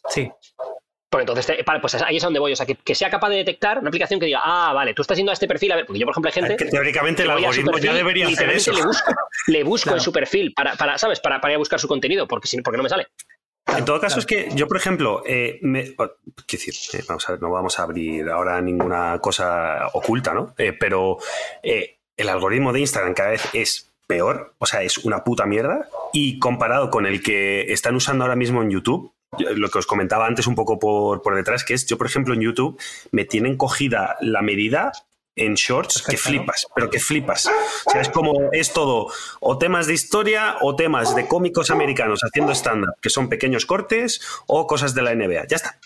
Sí, 0.08 0.30
Pues 1.10 1.22
entonces, 1.22 1.46
te- 1.46 1.62
vale, 1.62 1.80
pues 1.80 1.94
ahí 1.94 2.18
es 2.18 2.22
donde 2.22 2.38
voy. 2.38 2.52
O 2.52 2.56
sea, 2.56 2.66
que, 2.66 2.74
que 2.74 2.94
sea 2.94 3.08
capaz 3.08 3.30
de 3.30 3.36
detectar 3.36 3.78
una 3.78 3.88
aplicación 3.88 4.20
que 4.20 4.26
diga, 4.26 4.40
ah, 4.44 4.72
vale, 4.74 4.92
tú 4.92 5.00
estás 5.02 5.16
yendo 5.16 5.30
a 5.30 5.34
este 5.34 5.48
perfil, 5.48 5.72
a 5.72 5.76
ver, 5.76 5.86
porque 5.86 5.98
yo, 6.00 6.04
por 6.06 6.12
ejemplo, 6.12 6.28
hay 6.28 6.34
gente. 6.34 6.56
Que 6.56 6.70
teóricamente 6.70 7.22
el 7.22 7.30
algoritmo 7.30 7.70
ya 7.72 7.72
perfil 7.72 7.94
debería 7.94 8.28
y 8.30 8.34
hacer 8.34 8.50
eso. 8.50 8.72
Le 8.72 8.84
busco, 8.84 9.12
le 9.46 9.64
busco 9.64 9.84
Claro. 9.84 9.98
en 9.98 10.04
su 10.04 10.12
perfil 10.12 10.52
para, 10.52 10.74
para 10.74 10.98
¿sabes? 10.98 11.20
Para, 11.20 11.40
para 11.40 11.52
ir 11.52 11.56
a 11.56 11.58
buscar 11.58 11.80
su 11.80 11.88
contenido, 11.88 12.28
porque, 12.28 12.48
porque 12.62 12.76
no 12.76 12.82
me 12.82 12.88
sale. 12.90 13.06
En 13.76 13.84
todo 13.84 14.00
caso, 14.00 14.18
es 14.18 14.26
que 14.26 14.48
yo, 14.54 14.66
por 14.68 14.76
ejemplo, 14.78 15.22
eh, 15.26 15.58
me- 15.62 15.90
o- 15.98 16.10
quiero 16.46 16.64
decir, 16.64 16.74
eh, 16.92 17.04
vamos 17.08 17.28
a 17.28 17.32
ver, 17.32 17.40
no 17.42 17.50
vamos 17.50 17.78
a 17.78 17.82
abrir 17.84 18.28
ahora 18.28 18.60
ninguna 18.60 19.18
cosa 19.20 19.88
oculta, 19.94 20.32
¿no? 20.34 20.54
Eh, 20.58 20.72
pero 20.72 21.18
eh, 21.62 21.98
el 22.16 22.28
algoritmo 22.30 22.72
de 22.72 22.80
Instagram 22.80 23.14
cada 23.14 23.30
vez 23.30 23.42
es 23.54 23.92
peor, 24.06 24.54
o 24.58 24.64
sea, 24.66 24.82
es 24.82 24.98
una 24.98 25.22
puta 25.22 25.44
mierda, 25.44 25.86
y 26.14 26.38
comparado 26.38 26.88
con 26.90 27.04
el 27.06 27.22
que 27.22 27.70
están 27.72 27.94
usando 27.94 28.24
ahora 28.24 28.36
mismo 28.36 28.62
en 28.62 28.70
YouTube, 28.70 29.12
yo- 29.12 29.17
lo 29.38 29.68
que 29.70 29.78
os 29.78 29.86
comentaba 29.86 30.26
antes 30.26 30.46
un 30.46 30.54
poco 30.54 30.78
por, 30.78 31.22
por 31.22 31.34
detrás, 31.36 31.64
que 31.64 31.74
es 31.74 31.86
yo, 31.86 31.98
por 31.98 32.06
ejemplo, 32.06 32.34
en 32.34 32.40
YouTube 32.40 32.80
me 33.10 33.24
tienen 33.24 33.56
cogida 33.56 34.16
la 34.20 34.42
medida 34.42 34.92
en 35.36 35.54
shorts 35.54 36.02
que 36.02 36.16
flipas, 36.16 36.66
pero 36.74 36.90
que 36.90 36.98
flipas. 36.98 37.46
O 37.86 37.90
sea, 37.90 38.00
es 38.00 38.08
como, 38.08 38.50
es 38.52 38.72
todo, 38.72 39.06
o 39.40 39.56
temas 39.58 39.86
de 39.86 39.94
historia 39.94 40.56
o 40.62 40.74
temas 40.74 41.14
de 41.14 41.28
cómicos 41.28 41.70
americanos 41.70 42.20
haciendo 42.24 42.52
stand-up, 42.52 42.94
que 43.00 43.10
son 43.10 43.28
pequeños 43.28 43.64
cortes, 43.64 44.20
o 44.46 44.66
cosas 44.66 44.94
de 44.94 45.02
la 45.02 45.14
NBA. 45.14 45.46
Ya 45.48 45.56
está. 45.56 45.78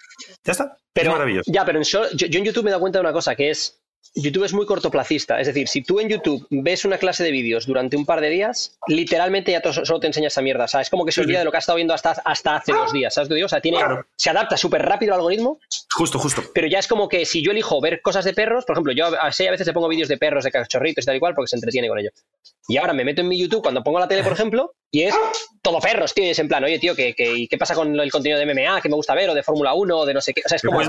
Ya 0.44 0.52
está. 0.52 0.76
Pero, 0.94 1.10
es 1.10 1.12
maravilloso. 1.12 1.52
Ya, 1.52 1.64
pero 1.66 1.78
en 1.78 1.84
short- 1.84 2.12
yo, 2.14 2.26
yo 2.28 2.38
en 2.38 2.44
YouTube 2.46 2.64
me 2.64 2.70
he 2.70 2.72
dado 2.72 2.80
cuenta 2.80 2.98
de 2.98 3.04
una 3.04 3.12
cosa, 3.12 3.34
que 3.34 3.50
es. 3.50 3.81
YouTube 4.14 4.44
es 4.44 4.52
muy 4.52 4.66
cortoplacista. 4.66 5.40
Es 5.40 5.46
decir, 5.46 5.68
si 5.68 5.82
tú 5.82 5.98
en 6.00 6.08
YouTube 6.08 6.46
ves 6.50 6.84
una 6.84 6.98
clase 6.98 7.24
de 7.24 7.30
vídeos 7.30 7.66
durante 7.66 7.96
un 7.96 8.04
par 8.04 8.20
de 8.20 8.28
días, 8.28 8.76
literalmente 8.86 9.52
ya 9.52 9.62
solo 9.72 10.00
te 10.00 10.06
enseña 10.06 10.28
esa 10.28 10.42
mierda. 10.42 10.64
O 10.64 10.68
sea, 10.68 10.80
es 10.82 10.90
como 10.90 11.04
que 11.06 11.12
se 11.12 11.20
olvida 11.22 11.38
de 11.38 11.44
lo 11.44 11.50
que 11.50 11.56
has 11.56 11.64
estado 11.64 11.76
viendo 11.76 11.94
hasta, 11.94 12.10
hasta 12.24 12.56
hace 12.56 12.72
dos 12.72 12.92
días. 12.92 13.14
¿Sabes? 13.14 13.30
O 13.44 13.48
sea, 13.48 13.60
tiene, 13.60 13.78
Claro. 13.78 14.04
se 14.16 14.28
adapta 14.30 14.56
súper 14.56 14.82
rápido 14.82 15.14
al 15.14 15.20
algoritmo 15.20 15.58
Justo, 15.94 16.18
justo. 16.18 16.42
pero 16.54 16.66
ya 16.66 16.78
es 16.78 16.86
como 16.88 17.08
que 17.08 17.24
si 17.24 17.42
yo 17.42 17.52
elijo 17.52 17.80
ver 17.80 18.02
cosas 18.02 18.24
de 18.24 18.34
perros, 18.34 18.64
por 18.64 18.74
ejemplo, 18.74 18.92
yo 18.92 19.06
así 19.20 19.46
a 19.46 19.50
veces 19.50 19.66
le 19.66 19.72
pongo 19.72 19.88
vídeos 19.88 20.08
de 20.08 20.18
perros, 20.18 20.44
de 20.44 20.50
cachorritos 20.50 21.04
y 21.04 21.06
tal 21.06 21.16
y 21.16 21.20
cual, 21.20 21.34
porque 21.34 21.48
se 21.48 21.56
entretiene 21.56 21.88
con 21.88 21.98
ello. 21.98 22.10
Y 22.68 22.76
ahora 22.76 22.92
me 22.92 23.04
meto 23.04 23.20
en 23.22 23.28
mi 23.28 23.38
YouTube 23.38 23.62
cuando 23.62 23.82
pongo 23.82 23.98
la 23.98 24.06
tele, 24.08 24.22
por 24.22 24.32
ejemplo, 24.32 24.74
y 24.90 25.02
es 25.02 25.14
todo 25.62 25.80
perros, 25.80 26.12
tío, 26.14 26.24
y 26.24 26.28
es 26.30 26.38
en 26.38 26.48
plan, 26.48 26.62
oye, 26.62 26.78
tío, 26.78 26.94
¿qué, 26.94 27.14
qué, 27.14 27.32
y 27.34 27.48
qué 27.48 27.58
pasa 27.58 27.74
con 27.74 27.98
el 27.98 28.10
contenido 28.12 28.38
de 28.38 28.46
MMA 28.46 28.80
que 28.80 28.88
me 28.88 28.94
gusta 28.94 29.14
ver, 29.14 29.30
o 29.30 29.34
de 29.34 29.42
Fórmula 29.42 29.74
1, 29.74 29.98
o 29.98 30.06
de 30.06 30.14
no 30.14 30.20
sé 30.20 30.32
qué? 30.32 30.42
O 30.44 30.48
sea, 30.48 30.56
es 30.56 30.62
como... 30.62 30.76
Pues, 30.78 30.88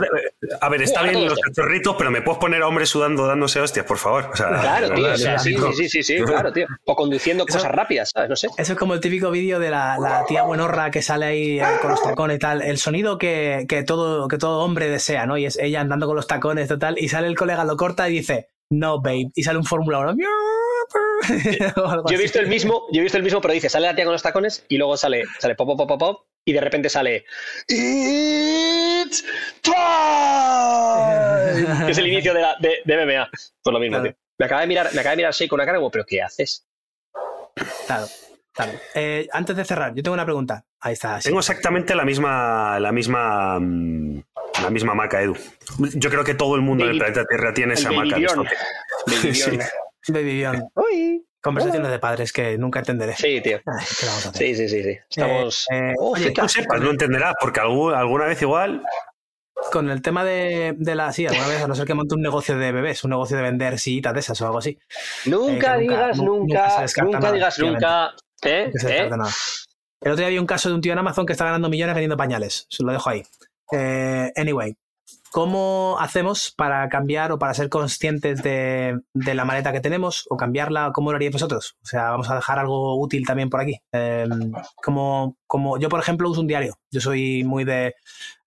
a 0.61 0.69
ver, 0.69 0.81
está 0.83 1.01
bien 1.03 1.25
los 1.25 1.39
cachorritos, 1.39 1.95
pero 1.97 2.11
me 2.11 2.21
puedes 2.21 2.39
poner 2.39 2.61
a 2.61 2.67
hombres 2.67 2.89
sudando 2.89 3.25
dándose 3.25 3.59
hostias, 3.59 3.85
por 3.85 3.97
favor. 3.97 4.29
O 4.31 4.35
sea, 4.35 4.49
Claro, 4.49 4.87
tío, 4.93 5.03
verdad, 5.03 5.13
o 5.15 5.17
sea, 5.17 5.39
sí, 5.39 5.55
sí, 5.55 5.73
sí, 5.73 5.89
sí, 5.89 6.03
sí, 6.03 6.23
claro, 6.23 6.51
tío. 6.53 6.67
O 6.85 6.95
conduciendo 6.95 7.45
Eso- 7.47 7.57
cosas 7.57 7.71
rápidas, 7.71 8.11
¿sabes? 8.13 8.29
No 8.29 8.35
sé. 8.35 8.49
Eso 8.57 8.73
es 8.73 8.79
como 8.79 8.93
el 8.93 8.99
típico 8.99 9.31
vídeo 9.31 9.59
de 9.59 9.69
la, 9.71 9.97
la 9.97 10.25
tía 10.27 10.43
buenorra 10.43 10.91
que 10.91 11.01
sale 11.01 11.25
ahí 11.25 11.59
eh, 11.59 11.65
con 11.81 11.91
los 11.91 12.03
tacones 12.03 12.35
y 12.35 12.39
tal. 12.39 12.61
El 12.61 12.77
sonido 12.77 13.17
que, 13.17 13.65
que 13.67 13.83
todo, 13.83 14.27
que 14.27 14.37
todo 14.37 14.63
hombre 14.63 14.89
desea, 14.89 15.25
¿no? 15.25 15.37
Y 15.37 15.45
es 15.45 15.57
ella 15.57 15.81
andando 15.81 16.05
con 16.07 16.15
los 16.15 16.27
tacones 16.27 16.67
total. 16.67 16.95
Y 16.99 17.09
sale 17.09 17.27
el 17.27 17.35
colega, 17.35 17.63
lo 17.63 17.77
corta 17.77 18.09
y 18.09 18.13
dice, 18.13 18.49
no, 18.79 19.01
babe. 19.01 19.29
Y 19.35 19.43
sale 19.43 19.59
un 19.59 19.65
Fórmula 19.65 19.99
1. 19.99 20.15
O 21.77 21.87
algo 21.87 22.09
Yo 22.09 22.17
he 22.17 22.21
visto 22.21 22.39
el 22.39 22.47
mismo, 22.47 22.83
yo 22.91 22.99
he 22.99 23.03
visto 23.03 23.17
el 23.17 23.23
mismo, 23.23 23.39
pero 23.41 23.53
dice, 23.53 23.69
sale 23.69 23.87
la 23.87 23.95
tía 23.95 24.03
con 24.03 24.13
los 24.13 24.21
tacones 24.21 24.65
y 24.67 24.77
luego 24.77 24.97
sale, 24.97 25.23
sale 25.39 25.55
pop, 25.55 25.67
pop, 25.67 25.77
pop, 25.77 25.87
pop, 25.87 25.99
pop, 25.99 26.25
y 26.45 26.51
de 26.53 26.61
repente 26.61 26.89
sale 26.89 27.25
It's 27.69 29.23
time, 29.61 29.73
que 31.85 31.91
es 31.91 31.97
el 31.97 32.07
inicio 32.07 32.33
de, 32.33 32.41
la, 32.41 32.55
de, 32.59 32.79
de 32.85 33.05
MMA. 33.05 33.29
Pues 33.31 33.53
lo 33.73 33.79
mismo, 33.79 33.97
Claro. 33.97 34.11
tío. 34.11 34.19
Me 34.39 34.45
acaba 34.45 34.61
de 34.61 34.67
mirar, 34.67 34.89
me 34.93 34.99
acaba 34.99 35.11
de 35.11 35.17
mirar 35.17 35.33
Shea 35.33 35.47
con 35.47 35.57
una 35.57 35.65
cara 35.65 35.77
como, 35.77 35.91
¿pero 35.91 36.05
qué 36.05 36.21
haces? 36.21 36.67
Claro, 37.87 38.07
claro. 38.51 38.71
Eh, 38.95 39.27
antes 39.31 39.55
de 39.55 39.63
cerrar, 39.63 39.93
yo 39.95 40.03
tengo 40.03 40.15
una 40.15 40.25
pregunta. 40.25 40.65
Ahí 40.81 40.93
está. 40.93 41.21
sí. 41.21 41.29
Tengo 41.29 41.39
exactamente 41.39 41.95
la 41.95 42.03
misma, 42.03 42.79
la 42.79 42.91
misma, 42.91 43.59
mm, 43.59 44.21
la 44.61 44.69
misma 44.69 44.93
maca, 44.93 45.21
Edu. 45.21 45.35
Yo 45.95 46.09
creo 46.09 46.23
que 46.23 46.33
todo 46.35 46.55
el 46.55 46.61
mundo 46.61 46.83
en 46.83 46.91
el 46.91 46.99
Baby- 46.99 47.11
planeta 47.13 47.27
Tierra 47.29 47.53
tiene 47.53 47.73
el 47.73 47.79
esa 47.79 47.91
maca. 47.91 48.17
Sí. 49.25 49.57
Uy. 50.75 51.25
Conversaciones 51.41 51.89
de 51.91 51.99
padres 51.99 52.31
que 52.33 52.57
nunca 52.57 52.79
entenderé. 52.79 53.15
Sí, 53.15 53.41
tío. 53.41 53.57
Ay, 53.65 53.85
¿qué 53.99 54.05
le 54.05 54.07
vamos 54.09 54.25
a 54.25 54.29
hacer? 54.29 54.47
Sí, 54.47 54.55
sí, 54.55 54.69
sí, 54.69 54.83
sí. 54.83 54.97
Estamos. 55.09 55.67
Eh, 55.71 55.75
eh, 55.89 55.93
Oh, 55.97 56.11
oye. 56.11 56.31
Tú 56.31 56.47
sepas, 56.47 56.79
no 56.81 56.89
entenderás, 56.91 57.33
porque 57.39 57.59
algún- 57.59 57.93
alguna 57.93 58.25
vez 58.25 58.41
igual. 58.41 58.81
Con 59.71 59.89
el 59.89 60.01
tema 60.01 60.23
de, 60.25 60.73
de 60.77 60.95
la 60.95 61.11
sí, 61.13 61.25
alguna 61.25 61.47
vez, 61.47 61.61
a 61.63 61.67
no 61.67 61.75
ser 61.75 61.85
que 61.85 61.93
monte 61.93 62.15
un 62.15 62.21
negocio 62.21 62.57
de 62.57 62.71
bebés, 62.71 63.03
un 63.03 63.11
negocio 63.11 63.37
de 63.37 63.43
vender 63.43 63.77
sillitas 63.79 64.13
de 64.13 64.19
esas 64.21 64.39
o 64.41 64.45
algo 64.45 64.57
así. 64.57 64.77
Nunca 65.25 65.51
Eh, 65.51 65.55
nunca- 65.57 65.77
digas 65.79 66.17
nu- 66.17 66.25
nunca 66.25 66.85
nunca, 67.01 67.19
nada, 67.19 67.31
digas 67.33 67.59
nunca. 67.59 68.13
¿Eh? 68.43 68.71
¿Eh? 68.87 69.09
El 70.01 70.11
otro 70.11 70.15
día 70.17 70.27
había 70.27 70.41
un 70.41 70.47
caso 70.47 70.67
de 70.69 70.75
un 70.75 70.81
tío 70.81 70.91
en 70.91 70.99
Amazon 70.99 71.25
que 71.25 71.31
está 71.33 71.45
ganando 71.45 71.69
millones 71.69 71.95
vendiendo 71.95 72.17
pañales. 72.17 72.65
Se 72.69 72.83
lo 72.83 72.91
dejo 72.91 73.09
ahí. 73.09 73.23
Eh, 73.75 74.31
anyway, 74.35 74.75
¿cómo 75.31 75.97
hacemos 75.99 76.53
para 76.55 76.87
cambiar 76.89 77.31
o 77.31 77.39
para 77.39 77.55
ser 77.55 77.69
conscientes 77.69 78.43
de, 78.43 78.99
la 79.13 79.45
maleta 79.45 79.71
que 79.71 79.79
tenemos 79.79 80.27
o 80.29 80.37
cambiarla? 80.37 80.91
¿Cómo 80.93 81.11
lo 81.11 81.15
haríais 81.15 81.33
vosotros? 81.33 81.75
O 81.81 81.87
sea, 81.87 82.11
vamos 82.11 82.29
a 82.29 82.35
dejar 82.35 82.59
algo 82.59 83.01
útil 83.01 83.25
también 83.25 83.49
por 83.49 83.61
aquí. 83.61 83.81
Eh, 83.91 84.27
como, 84.75 85.37
como 85.47 85.79
yo, 85.79 85.89
por 85.89 85.99
ejemplo, 85.99 86.29
uso 86.29 86.41
un 86.41 86.47
diario. 86.47 86.75
Yo 86.91 87.01
soy 87.01 87.43
muy 87.43 87.63
de 87.63 87.95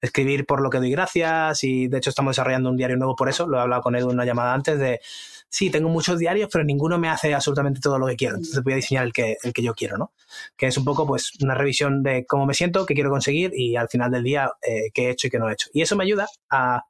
escribir 0.00 0.46
por 0.46 0.60
lo 0.60 0.70
que 0.70 0.78
doy 0.78 0.92
gracias 0.92 1.64
y 1.64 1.88
de 1.88 1.98
hecho 1.98 2.10
estamos 2.10 2.36
desarrollando 2.36 2.70
un 2.70 2.76
diario 2.76 2.96
nuevo 2.96 3.16
por 3.16 3.28
eso. 3.28 3.48
Lo 3.48 3.58
he 3.58 3.62
hablado 3.62 3.82
con 3.82 3.96
Edu 3.96 4.10
en 4.10 4.14
una 4.14 4.24
llamada 4.24 4.54
antes 4.54 4.78
de 4.78 5.00
sí, 5.48 5.70
tengo 5.70 5.88
muchos 5.88 6.18
diarios, 6.18 6.48
pero 6.52 6.64
ninguno 6.64 6.98
me 6.98 7.08
hace 7.08 7.34
absolutamente 7.34 7.80
todo 7.80 7.98
lo 7.98 8.06
que 8.06 8.16
quiero. 8.16 8.36
Entonces 8.36 8.62
voy 8.62 8.74
a 8.74 8.76
diseñar 8.76 9.04
el 9.04 9.12
que, 9.12 9.36
el 9.42 9.52
que 9.52 9.62
yo 9.62 9.74
quiero, 9.74 9.96
¿no? 9.98 10.12
Que 10.56 10.66
es 10.66 10.76
un 10.76 10.84
poco 10.84 11.06
pues 11.06 11.32
una 11.40 11.54
revisión 11.54 12.02
de 12.02 12.26
cómo 12.26 12.46
me 12.46 12.54
siento, 12.54 12.86
qué 12.86 12.94
quiero 12.94 13.10
conseguir 13.10 13.52
y 13.54 13.76
al 13.76 13.88
final 13.88 14.10
del 14.10 14.24
día 14.24 14.50
eh, 14.62 14.90
qué 14.92 15.06
he 15.06 15.10
hecho 15.10 15.26
y 15.26 15.30
qué 15.30 15.38
no 15.38 15.48
he 15.48 15.52
hecho. 15.52 15.68
Y 15.72 15.82
eso 15.82 15.96
me 15.96 16.04
ayuda 16.04 16.26
a, 16.50 16.82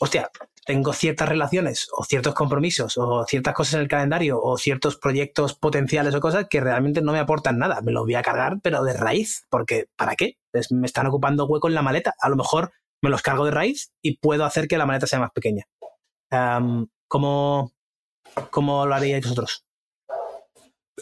hostia, 0.00 0.30
tengo 0.64 0.92
ciertas 0.92 1.28
relaciones 1.28 1.88
o 1.92 2.04
ciertos 2.04 2.34
compromisos 2.34 2.96
o 2.96 3.24
ciertas 3.26 3.54
cosas 3.54 3.74
en 3.74 3.80
el 3.80 3.88
calendario 3.88 4.40
o 4.40 4.56
ciertos 4.56 4.96
proyectos 4.96 5.54
potenciales 5.54 6.14
o 6.14 6.20
cosas 6.20 6.46
que 6.48 6.60
realmente 6.60 7.02
no 7.02 7.12
me 7.12 7.18
aportan 7.18 7.58
nada. 7.58 7.80
Me 7.82 7.92
los 7.92 8.04
voy 8.04 8.14
a 8.14 8.22
cargar, 8.22 8.58
pero 8.62 8.82
de 8.82 8.94
raíz, 8.94 9.46
porque 9.50 9.86
¿para 9.96 10.16
qué? 10.16 10.38
Me 10.70 10.86
están 10.86 11.06
ocupando 11.06 11.46
hueco 11.46 11.68
en 11.68 11.74
la 11.74 11.82
maleta. 11.82 12.14
A 12.18 12.28
lo 12.28 12.36
mejor 12.36 12.72
me 13.02 13.10
los 13.10 13.22
cargo 13.22 13.44
de 13.44 13.50
raíz 13.50 13.92
y 14.02 14.16
puedo 14.18 14.44
hacer 14.44 14.66
que 14.66 14.78
la 14.78 14.86
maleta 14.86 15.06
sea 15.06 15.20
más 15.20 15.30
pequeña. 15.32 15.64
Am, 16.30 16.88
¿cómo, 17.08 17.73
¿Cómo 18.50 18.86
lo 18.86 18.94
haríais 18.94 19.22
vosotros? 19.24 19.64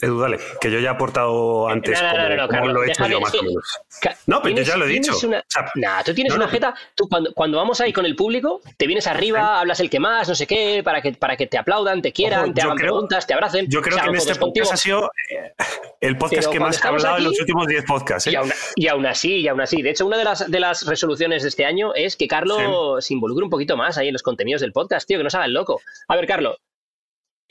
Edu, 0.01 0.19
dale, 0.21 0.39
que 0.59 0.71
yo 0.71 0.79
ya 0.81 0.89
he 0.89 0.93
aportado 0.95 1.69
antes 1.69 2.01
No, 2.01 2.07
no, 2.07 2.13
como, 2.17 2.23
no, 2.23 2.29
no, 2.31 2.37
como 2.47 2.49
Carlos, 2.49 2.73
lo 2.75 2.83
he 2.83 2.87
hecho 2.87 3.03
déjame, 3.03 3.13
yo 3.13 3.21
más 3.21 3.31
que- 3.31 3.39
o 3.39 3.43
menos. 3.43 3.79
No, 4.27 4.41
pero 4.43 4.57
yo 4.57 4.63
ya 4.63 4.77
lo 4.79 4.87
he 4.87 4.89
dicho. 4.89 5.13
una- 5.29 5.41
O 5.41 5.43
sea, 5.47 5.67
Nah, 5.75 6.03
tú 6.03 6.15
tienes 6.15 6.35
una 6.35 6.49
jeta. 6.49 6.75
Tú 6.97 7.07
cuando, 7.11 7.35
cuando 7.35 7.59
vamos 7.59 7.79
ahí 7.83 7.93
con 7.93 8.07
el 8.07 8.17
público, 8.17 8.63
te 8.79 8.87
vienes 8.87 9.07
arriba, 9.07 9.61
hablas 9.61 9.81
el 9.81 9.91
que 9.91 10.01
más, 10.01 10.27
no 10.31 10.35
sé 10.35 10.47
qué, 10.47 10.81
para 10.83 11.03
que, 11.03 11.13
para 11.13 11.37
que 11.37 11.47
te 11.47 11.59
aplaudan, 11.59 12.01
te 12.01 12.11
quieran, 12.11 12.45
Ojo, 12.45 12.55
te 12.55 12.63
hagan 12.63 12.77
creo- 12.79 12.87
preguntas, 12.95 13.27
te 13.27 13.35
abracen. 13.35 13.67
Yo 13.69 13.83
creo 13.83 13.99
que 13.99 14.09
en 14.09 14.15
este 14.17 14.31
fotos 14.33 14.39
contigo. 14.39 14.65
podcast 14.65 14.73
ha 14.73 14.83
sido 14.83 15.11
eh, 15.31 15.53
el 16.01 16.17
podcast 16.17 16.41
Pero 16.41 16.51
que 16.53 16.61
más 16.61 16.75
he 16.75 16.77
estamos 16.77 17.05
hablado 17.05 17.19
en 17.19 17.25
los 17.25 17.39
últimos 17.41 17.67
10 17.67 17.85
podcasts. 17.85 18.27
¿eh? 18.29 18.33
Y 18.33 18.37
aún, 18.37 18.53
y 18.77 18.89
aún 18.89 19.07
así, 19.07 19.37
y 19.41 19.49
aún 19.49 19.61
así. 19.61 19.83
De 19.83 19.91
hecho, 19.91 20.07
una 20.07 20.17
de 20.17 20.25
las, 20.25 20.51
de 20.51 20.59
las 20.59 20.87
resoluciones 20.87 21.43
de 21.43 21.51
este 21.51 21.67
año 21.67 21.93
es 21.95 22.17
que 22.17 22.27
Carlos 22.27 23.05
se 23.05 23.13
involucre 23.13 23.45
un 23.45 23.51
poquito 23.51 23.77
más 23.77 23.99
ahí 23.99 24.09
en 24.09 24.15
los 24.15 24.23
contenidos 24.23 24.63
del 24.63 24.73
podcast, 24.73 25.07
tío, 25.07 25.19
que 25.19 25.25
no 25.25 25.29
se 25.29 25.37
haga 25.37 25.47
el 25.47 25.53
loco. 25.53 25.83
A 26.09 26.17
ver, 26.17 26.27
Carlos, 26.27 26.57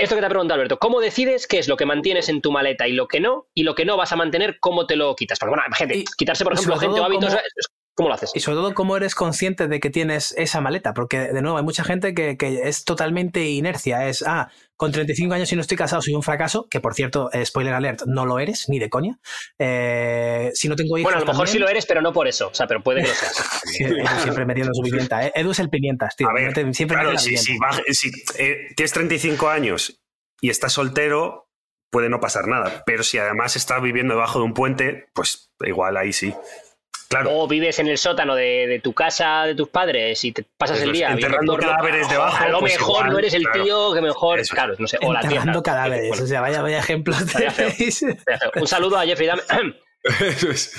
esto 0.03 0.15
que 0.15 0.21
te 0.21 0.25
ha 0.25 0.29
preguntado 0.29 0.55
Alberto, 0.55 0.79
¿cómo 0.79 0.99
decides 0.99 1.47
qué 1.47 1.59
es 1.59 1.67
lo 1.67 1.77
que 1.77 1.85
mantienes 1.85 2.29
en 2.29 2.41
tu 2.41 2.51
maleta 2.51 2.87
y 2.87 2.93
lo 2.93 3.07
que 3.07 3.19
no? 3.19 3.47
Y 3.53 3.63
lo 3.63 3.75
que 3.75 3.85
no 3.85 3.97
vas 3.97 4.11
a 4.11 4.15
mantener, 4.15 4.59
¿cómo 4.59 4.85
te 4.87 4.95
lo 4.95 5.15
quitas? 5.15 5.39
Porque, 5.39 5.51
bueno, 5.51 5.63
imagínate, 5.67 6.03
quitarse, 6.17 6.43
por 6.43 6.53
ejemplo, 6.53 6.75
gente 6.79 6.99
o 6.99 7.03
hábitos, 7.05 7.33
¿cómo- 7.33 7.41
es- 7.57 7.67
¿cómo 7.95 8.09
lo 8.09 8.15
haces? 8.15 8.31
Y 8.33 8.39
sobre 8.39 8.57
todo, 8.57 8.73
¿cómo 8.73 8.97
eres 8.97 9.15
consciente 9.15 9.67
de 9.67 9.79
que 9.79 9.89
tienes 9.89 10.33
esa 10.37 10.61
maleta? 10.61 10.93
Porque, 10.93 11.19
de 11.19 11.41
nuevo, 11.41 11.57
hay 11.57 11.63
mucha 11.63 11.83
gente 11.83 12.13
que, 12.13 12.37
que 12.37 12.61
es 12.69 12.83
totalmente 12.85 13.47
inercia. 13.49 14.07
Es, 14.07 14.23
ah, 14.25 14.49
con 14.77 14.91
35 14.91 15.33
años 15.35 15.51
y 15.51 15.55
no 15.55 15.61
estoy 15.61 15.77
casado, 15.77 16.01
soy 16.01 16.15
un 16.15 16.23
fracaso, 16.23 16.67
que 16.69 16.79
por 16.79 16.95
cierto, 16.95 17.29
eh, 17.33 17.45
spoiler 17.45 17.73
alert, 17.73 18.01
no 18.07 18.25
lo 18.25 18.39
eres, 18.39 18.67
ni 18.69 18.79
de 18.79 18.89
coña. 18.89 19.19
Eh, 19.59 20.51
si 20.53 20.67
no 20.67 20.75
tengo 20.75 20.97
hijos. 20.97 21.03
Bueno, 21.11 21.17
a 21.17 21.21
lo 21.21 21.31
mejor 21.31 21.47
sí 21.47 21.53
también- 21.53 21.63
lo 21.65 21.69
eres, 21.69 21.85
pero 21.85 22.01
no 22.01 22.11
por 22.13 22.27
eso. 22.27 22.47
O 22.49 22.53
sea, 22.53 22.65
pero 22.67 22.81
puede 22.81 23.01
que 23.03 23.07
lo 23.09 23.13
seas. 23.13 23.61
Sí, 23.65 23.83
Edu 23.83 24.07
siempre 24.23 24.45
metiendo 24.45 24.73
su 24.73 24.81
pimienta. 24.81 25.25
¿eh? 25.25 25.31
Edu 25.35 25.51
es 25.51 25.59
el 25.59 25.69
pimientas, 25.69 26.15
tío. 26.15 26.27
A 26.29 26.33
ver, 26.33 26.47
Mete- 26.47 26.73
siempre 26.73 26.97
claro, 26.97 27.17
si, 27.17 27.37
si 27.37 27.57
si, 27.91 28.11
eh, 28.39 28.69
tienes 28.75 28.91
35 28.91 29.49
años 29.49 30.01
y 30.41 30.49
estás 30.49 30.73
soltero, 30.73 31.47
puede 31.91 32.09
no 32.09 32.19
pasar 32.19 32.47
nada. 32.47 32.83
Pero 32.85 33.03
si 33.03 33.17
además 33.19 33.55
estás 33.55 33.81
viviendo 33.81 34.15
debajo 34.15 34.39
de 34.39 34.45
un 34.45 34.53
puente, 34.53 35.05
pues 35.13 35.51
igual 35.59 35.95
ahí 35.97 36.11
sí. 36.13 36.33
Claro. 37.11 37.29
O 37.33 37.47
vives 37.47 37.77
en 37.79 37.87
el 37.87 37.97
sótano 37.97 38.35
de, 38.35 38.67
de 38.67 38.79
tu 38.79 38.93
casa, 38.93 39.43
de 39.43 39.53
tus 39.53 39.67
padres, 39.67 40.23
y 40.23 40.31
te 40.31 40.45
pasas 40.57 40.77
Eso 40.77 40.85
el 40.85 40.93
día 40.93 41.11
enterrando 41.11 41.57
cadáveres 41.57 42.07
debajo, 42.09 42.41
A 42.41 42.47
lo 42.47 42.59
pues 42.61 42.73
mejor 42.73 42.95
igual, 42.95 43.11
no 43.11 43.19
eres 43.19 43.33
el 43.33 43.43
claro. 43.43 43.63
tío 43.63 43.93
que 43.93 44.01
mejor. 44.01 44.39
Es. 44.39 44.49
Claro, 44.49 44.75
no 44.79 44.87
sé. 44.87 44.97
O 45.01 45.11
la 45.11 45.19
tía. 45.19 45.29
Enterrando 45.31 45.61
cadáveres. 45.61 46.07
Bueno, 46.07 46.23
O 46.23 46.27
sea, 46.27 46.39
vaya, 46.39 46.61
vaya 46.61 46.79
ejemplos. 46.79 47.33
Vaya 47.33 47.51
feo. 47.51 47.69
tenéis. 47.69 48.05
Un 48.55 48.67
saludo 48.67 48.97
a 48.97 49.05
Jeffrey 49.05 49.27
Dahmer. 49.27 49.45
Es. 50.03 50.73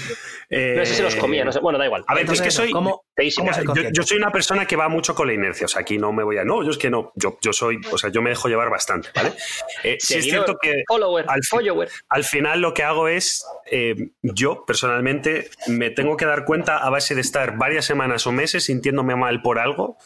Eh, 0.51 0.75
No 0.77 0.85
sé 0.85 0.95
si 0.95 1.03
los 1.03 1.15
comía, 1.17 1.45
no 1.45 1.53
sé. 1.53 1.61
Bueno, 1.61 1.79
da 1.79 1.87
igual. 1.87 2.05
A 2.07 2.15
ver, 2.15 2.23
Entonces, 2.23 2.47
es 2.47 2.53
que 2.53 2.57
soy. 2.63 2.71
¿cómo, 2.73 3.05
Feísimo. 3.15 3.47
cómo 3.51 3.75
se 3.75 3.83
yo, 3.83 3.89
yo 3.91 4.03
soy 4.03 4.19
una 4.19 4.31
persona 4.33 4.67
que 4.67 4.77
va 4.77 4.89
mucho 4.89 5.15
con 5.15 5.27
la 5.29 5.33
inercia, 5.33 5.65
o 5.67 5.69
sea, 5.69 5.81
aquí 5.83 5.97
no 5.97 6.13
me 6.13 6.23
voy 6.25 6.39
a. 6.39 6.45
No, 6.45 6.63
yo 6.63 6.71
es 6.71 6.79
que 6.79 6.91
no, 6.91 7.13
yo, 7.15 7.39
yo 7.41 7.53
soy, 7.53 7.81
o 7.91 7.97
sea, 7.99 8.11
yo 8.11 8.21
me 8.21 8.31
dejo 8.31 8.49
llevar 8.49 8.69
bastante, 8.69 9.09
¿vale? 9.15 9.33
Eh, 9.85 9.97
sí 9.99 10.15
es 10.17 10.25
cierto 10.25 10.57
que 10.61 10.83
follower, 10.87 11.25
al 11.29 11.43
follower. 11.43 11.89
al 12.09 12.25
final 12.25 12.61
lo 12.61 12.75
que 12.75 12.83
hago 12.83 13.09
es, 13.09 13.45
eh, 13.71 14.11
yo 14.23 14.65
personalmente 14.67 15.51
me 15.69 15.91
tengo 15.91 16.17
que 16.17 16.25
dar 16.27 16.45
cuenta 16.45 16.77
a 16.79 16.91
base 16.91 17.15
de 17.15 17.21
estar 17.23 17.57
varias 17.57 17.85
semanas 17.85 18.27
o 18.27 18.33
meses 18.33 18.65
sintiéndome 18.65 19.17
mal 19.17 19.41
por 19.43 19.59
algo 19.59 19.97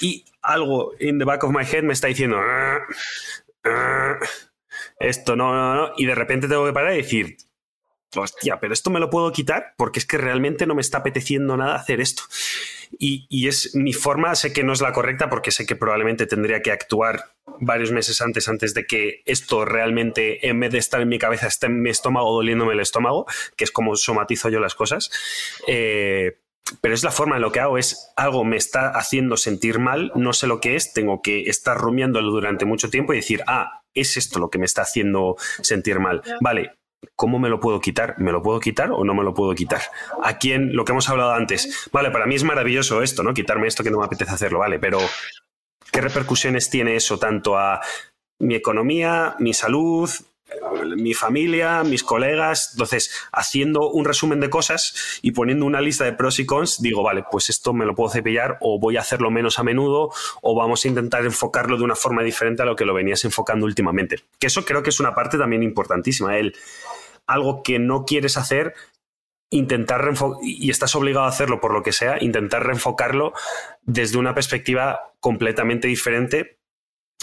y 0.00 0.24
algo 0.42 0.92
in 1.00 1.18
the 1.18 1.24
back 1.24 1.42
of 1.44 1.50
my 1.52 1.64
head 1.64 1.82
me 1.82 1.92
está 1.92 2.06
diciendo, 2.08 2.36
"Ah, 2.38 2.78
ah, 3.64 4.18
esto 5.00 5.34
no, 5.36 5.52
no, 5.54 5.74
no, 5.74 5.92
y 5.96 6.06
de 6.06 6.14
repente 6.14 6.46
tengo 6.48 6.66
que 6.66 6.72
parar 6.72 6.92
y 6.94 6.98
decir, 6.98 7.36
hostia, 8.14 8.60
pero 8.60 8.72
esto 8.72 8.90
me 8.90 9.00
lo 9.00 9.10
puedo 9.10 9.32
quitar 9.32 9.74
porque 9.76 9.98
es 9.98 10.06
que 10.06 10.18
realmente 10.18 10.66
no 10.66 10.74
me 10.74 10.80
está 10.80 10.98
apeteciendo 10.98 11.56
nada 11.56 11.76
hacer 11.76 12.00
esto. 12.00 12.22
Y, 12.98 13.26
y 13.28 13.48
es 13.48 13.74
mi 13.74 13.92
forma, 13.92 14.34
sé 14.34 14.52
que 14.52 14.62
no 14.62 14.72
es 14.72 14.80
la 14.80 14.92
correcta 14.92 15.28
porque 15.28 15.50
sé 15.50 15.66
que 15.66 15.76
probablemente 15.76 16.26
tendría 16.26 16.62
que 16.62 16.70
actuar 16.70 17.36
varios 17.60 17.92
meses 17.92 18.20
antes, 18.20 18.48
antes 18.48 18.74
de 18.74 18.86
que 18.86 19.22
esto 19.24 19.64
realmente, 19.64 20.48
en 20.48 20.60
vez 20.60 20.72
de 20.72 20.78
estar 20.78 21.00
en 21.00 21.08
mi 21.08 21.18
cabeza, 21.18 21.46
esté 21.46 21.66
en 21.66 21.82
mi 21.82 21.90
estómago 21.90 22.32
doliéndome 22.32 22.74
el 22.74 22.80
estómago, 22.80 23.26
que 23.56 23.64
es 23.64 23.70
como 23.70 23.96
somatizo 23.96 24.48
yo 24.48 24.60
las 24.60 24.74
cosas. 24.74 25.10
Eh, 25.66 26.38
pero 26.80 26.94
es 26.94 27.04
la 27.04 27.12
forma 27.12 27.36
en 27.36 27.42
lo 27.42 27.52
que 27.52 27.60
hago, 27.60 27.78
es 27.78 28.12
algo 28.16 28.44
me 28.44 28.56
está 28.56 28.88
haciendo 28.90 29.36
sentir 29.36 29.78
mal, 29.78 30.10
no 30.16 30.32
sé 30.32 30.46
lo 30.46 30.60
que 30.60 30.74
es, 30.74 30.92
tengo 30.92 31.22
que 31.22 31.42
estar 31.42 31.78
rumiándolo 31.78 32.30
durante 32.30 32.64
mucho 32.64 32.90
tiempo 32.90 33.12
y 33.12 33.16
decir, 33.16 33.44
ah, 33.46 33.82
es 33.94 34.16
esto 34.16 34.40
lo 34.40 34.50
que 34.50 34.58
me 34.58 34.66
está 34.66 34.82
haciendo 34.82 35.36
sentir 35.62 36.00
mal. 36.00 36.22
Vale, 36.40 36.72
¿cómo 37.14 37.38
me 37.38 37.48
lo 37.48 37.60
puedo 37.60 37.80
quitar? 37.80 38.14
¿Me 38.18 38.32
lo 38.32 38.42
puedo 38.42 38.60
quitar 38.60 38.90
o 38.92 39.04
no 39.04 39.14
me 39.14 39.24
lo 39.24 39.34
puedo 39.34 39.54
quitar? 39.54 39.82
¿A 40.22 40.38
quién? 40.38 40.74
Lo 40.74 40.84
que 40.84 40.92
hemos 40.92 41.08
hablado 41.08 41.32
antes. 41.32 41.88
Vale, 41.92 42.10
para 42.10 42.26
mí 42.26 42.34
es 42.34 42.44
maravilloso 42.44 43.02
esto, 43.02 43.22
¿no? 43.22 43.34
Quitarme 43.34 43.66
esto 43.66 43.84
que 43.84 43.90
no 43.90 43.98
me 43.98 44.06
apetece 44.06 44.32
hacerlo, 44.32 44.60
vale, 44.60 44.78
pero 44.78 44.98
¿qué 45.90 46.00
repercusiones 46.00 46.70
tiene 46.70 46.96
eso 46.96 47.18
tanto 47.18 47.58
a 47.58 47.80
mi 48.38 48.54
economía, 48.54 49.34
mi 49.38 49.54
salud, 49.54 50.10
mi 50.96 51.14
familia, 51.14 51.82
mis 51.82 52.02
colegas. 52.02 52.70
Entonces, 52.72 53.10
haciendo 53.32 53.90
un 53.90 54.04
resumen 54.04 54.40
de 54.40 54.50
cosas 54.50 55.18
y 55.22 55.32
poniendo 55.32 55.66
una 55.66 55.80
lista 55.80 56.04
de 56.04 56.12
pros 56.12 56.38
y 56.38 56.46
cons, 56.46 56.80
digo, 56.80 57.02
vale, 57.02 57.24
pues 57.30 57.50
esto 57.50 57.72
me 57.72 57.84
lo 57.84 57.94
puedo 57.94 58.10
cepillar 58.10 58.58
o 58.60 58.78
voy 58.78 58.96
a 58.96 59.00
hacerlo 59.00 59.30
menos 59.30 59.58
a 59.58 59.62
menudo 59.64 60.10
o 60.42 60.54
vamos 60.54 60.84
a 60.84 60.88
intentar 60.88 61.24
enfocarlo 61.24 61.76
de 61.76 61.84
una 61.84 61.96
forma 61.96 62.22
diferente 62.22 62.62
a 62.62 62.66
lo 62.66 62.76
que 62.76 62.84
lo 62.84 62.94
venías 62.94 63.24
enfocando 63.24 63.66
últimamente. 63.66 64.20
Que 64.38 64.46
eso 64.46 64.64
creo 64.64 64.82
que 64.82 64.90
es 64.90 65.00
una 65.00 65.14
parte 65.14 65.38
también 65.38 65.62
importantísima. 65.62 66.38
El 66.38 66.54
algo 67.26 67.62
que 67.62 67.78
no 67.78 68.04
quieres 68.04 68.36
hacer, 68.36 68.74
intentar 69.50 70.04
reenfo- 70.04 70.38
y 70.42 70.70
estás 70.70 70.94
obligado 70.94 71.26
a 71.26 71.28
hacerlo 71.28 71.60
por 71.60 71.72
lo 71.72 71.82
que 71.82 71.92
sea, 71.92 72.22
intentar 72.22 72.64
reenfocarlo 72.64 73.32
desde 73.82 74.18
una 74.18 74.34
perspectiva 74.34 75.12
completamente 75.20 75.88
diferente. 75.88 76.58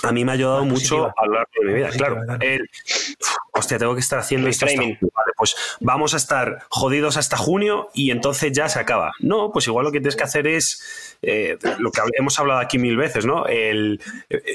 A 0.03 0.11
mí 0.11 0.25
me 0.25 0.31
ha 0.31 0.35
ayudado 0.35 0.65
mucho 0.65 1.07
a 1.17 1.25
lo 1.25 1.33
largo 1.33 1.51
de 1.61 1.67
mi 1.67 1.73
vida. 1.73 1.89
Claro, 1.89 2.21
el, 2.39 2.69
hostia, 3.53 3.77
tengo 3.77 3.93
que 3.93 4.01
estar 4.01 4.19
haciendo 4.19 4.49
esto. 4.49 4.65
hasta. 4.65 4.81
Vale, 4.81 5.31
pues 5.37 5.55
vamos 5.79 6.13
a 6.13 6.17
estar 6.17 6.65
jodidos 6.69 7.17
hasta 7.17 7.37
junio 7.37 7.89
y 7.93 8.11
entonces 8.11 8.51
ya 8.51 8.67
se 8.69 8.79
acaba. 8.79 9.13
No, 9.19 9.51
pues 9.51 9.67
igual 9.67 9.85
lo 9.85 9.91
que 9.91 9.99
tienes 9.99 10.15
que 10.15 10.23
hacer 10.23 10.47
es 10.47 11.02
eh, 11.23 11.57
lo 11.79 11.91
que 11.91 12.01
hemos 12.17 12.37
hablado 12.39 12.59
aquí 12.59 12.77
mil 12.77 12.97
veces, 12.97 13.25
¿no? 13.25 13.45
El, 13.47 13.99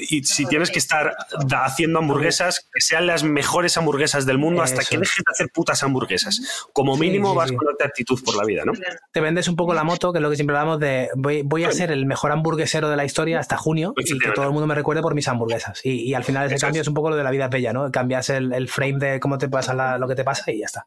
y 0.09 0.23
si 0.23 0.45
tienes 0.45 0.69
que 0.71 0.79
estar 0.79 1.15
haciendo 1.63 1.99
hamburguesas, 1.99 2.67
que 2.71 2.79
sean 2.81 3.07
las 3.07 3.23
mejores 3.23 3.75
hamburguesas 3.77 4.25
del 4.25 4.37
mundo 4.37 4.61
hasta 4.61 4.81
Eso 4.81 4.89
que 4.89 4.95
es. 4.95 5.01
dejes 5.01 5.17
de 5.25 5.31
hacer 5.31 5.49
putas 5.53 5.81
hamburguesas. 5.83 6.67
Como 6.73 6.95
mínimo 6.95 7.31
sí, 7.31 7.37
vas 7.37 7.49
sí. 7.49 7.55
con 7.55 7.67
otra 7.73 7.87
actitud 7.87 8.23
por 8.23 8.35
la 8.35 8.43
vida, 8.45 8.63
¿no? 8.65 8.73
Te 9.11 9.19
vendes 9.19 9.47
un 9.47 9.55
poco 9.55 9.73
la 9.73 9.83
moto, 9.83 10.11
que 10.13 10.19
es 10.19 10.21
lo 10.23 10.29
que 10.29 10.35
siempre 10.35 10.55
hablamos 10.55 10.79
de 10.79 11.09
voy, 11.15 11.41
voy 11.43 11.63
a 11.63 11.71
ser 11.71 11.91
el 11.91 12.05
mejor 12.05 12.31
hamburguesero 12.31 12.89
de 12.89 12.95
la 12.95 13.05
historia 13.05 13.39
hasta 13.39 13.57
junio 13.57 13.93
y 13.97 14.17
que 14.19 14.29
todo 14.31 14.45
el 14.45 14.51
mundo 14.51 14.67
me 14.67 14.75
recuerde 14.75 15.01
por 15.01 15.15
mis 15.15 15.27
hamburguesas. 15.27 15.81
Y, 15.83 16.03
y 16.03 16.13
al 16.13 16.23
final 16.23 16.45
ese 16.45 16.55
Eso 16.55 16.67
cambio 16.67 16.81
es. 16.81 16.85
es. 16.85 16.87
un 16.89 16.93
poco 16.93 17.09
lo 17.09 17.15
de 17.15 17.23
la 17.23 17.31
vida 17.31 17.47
bella, 17.47 17.73
¿no? 17.73 17.91
Cambias 17.91 18.29
el, 18.29 18.53
el 18.53 18.67
frame 18.69 18.97
de 18.99 19.19
cómo 19.19 19.37
te 19.37 19.49
pasa 19.49 19.73
la- 19.73 19.97
lo 19.97 20.07
que 20.07 20.15
te 20.15 20.23
pasa 20.23 20.51
y 20.51 20.59
ya 20.59 20.65
está. 20.65 20.85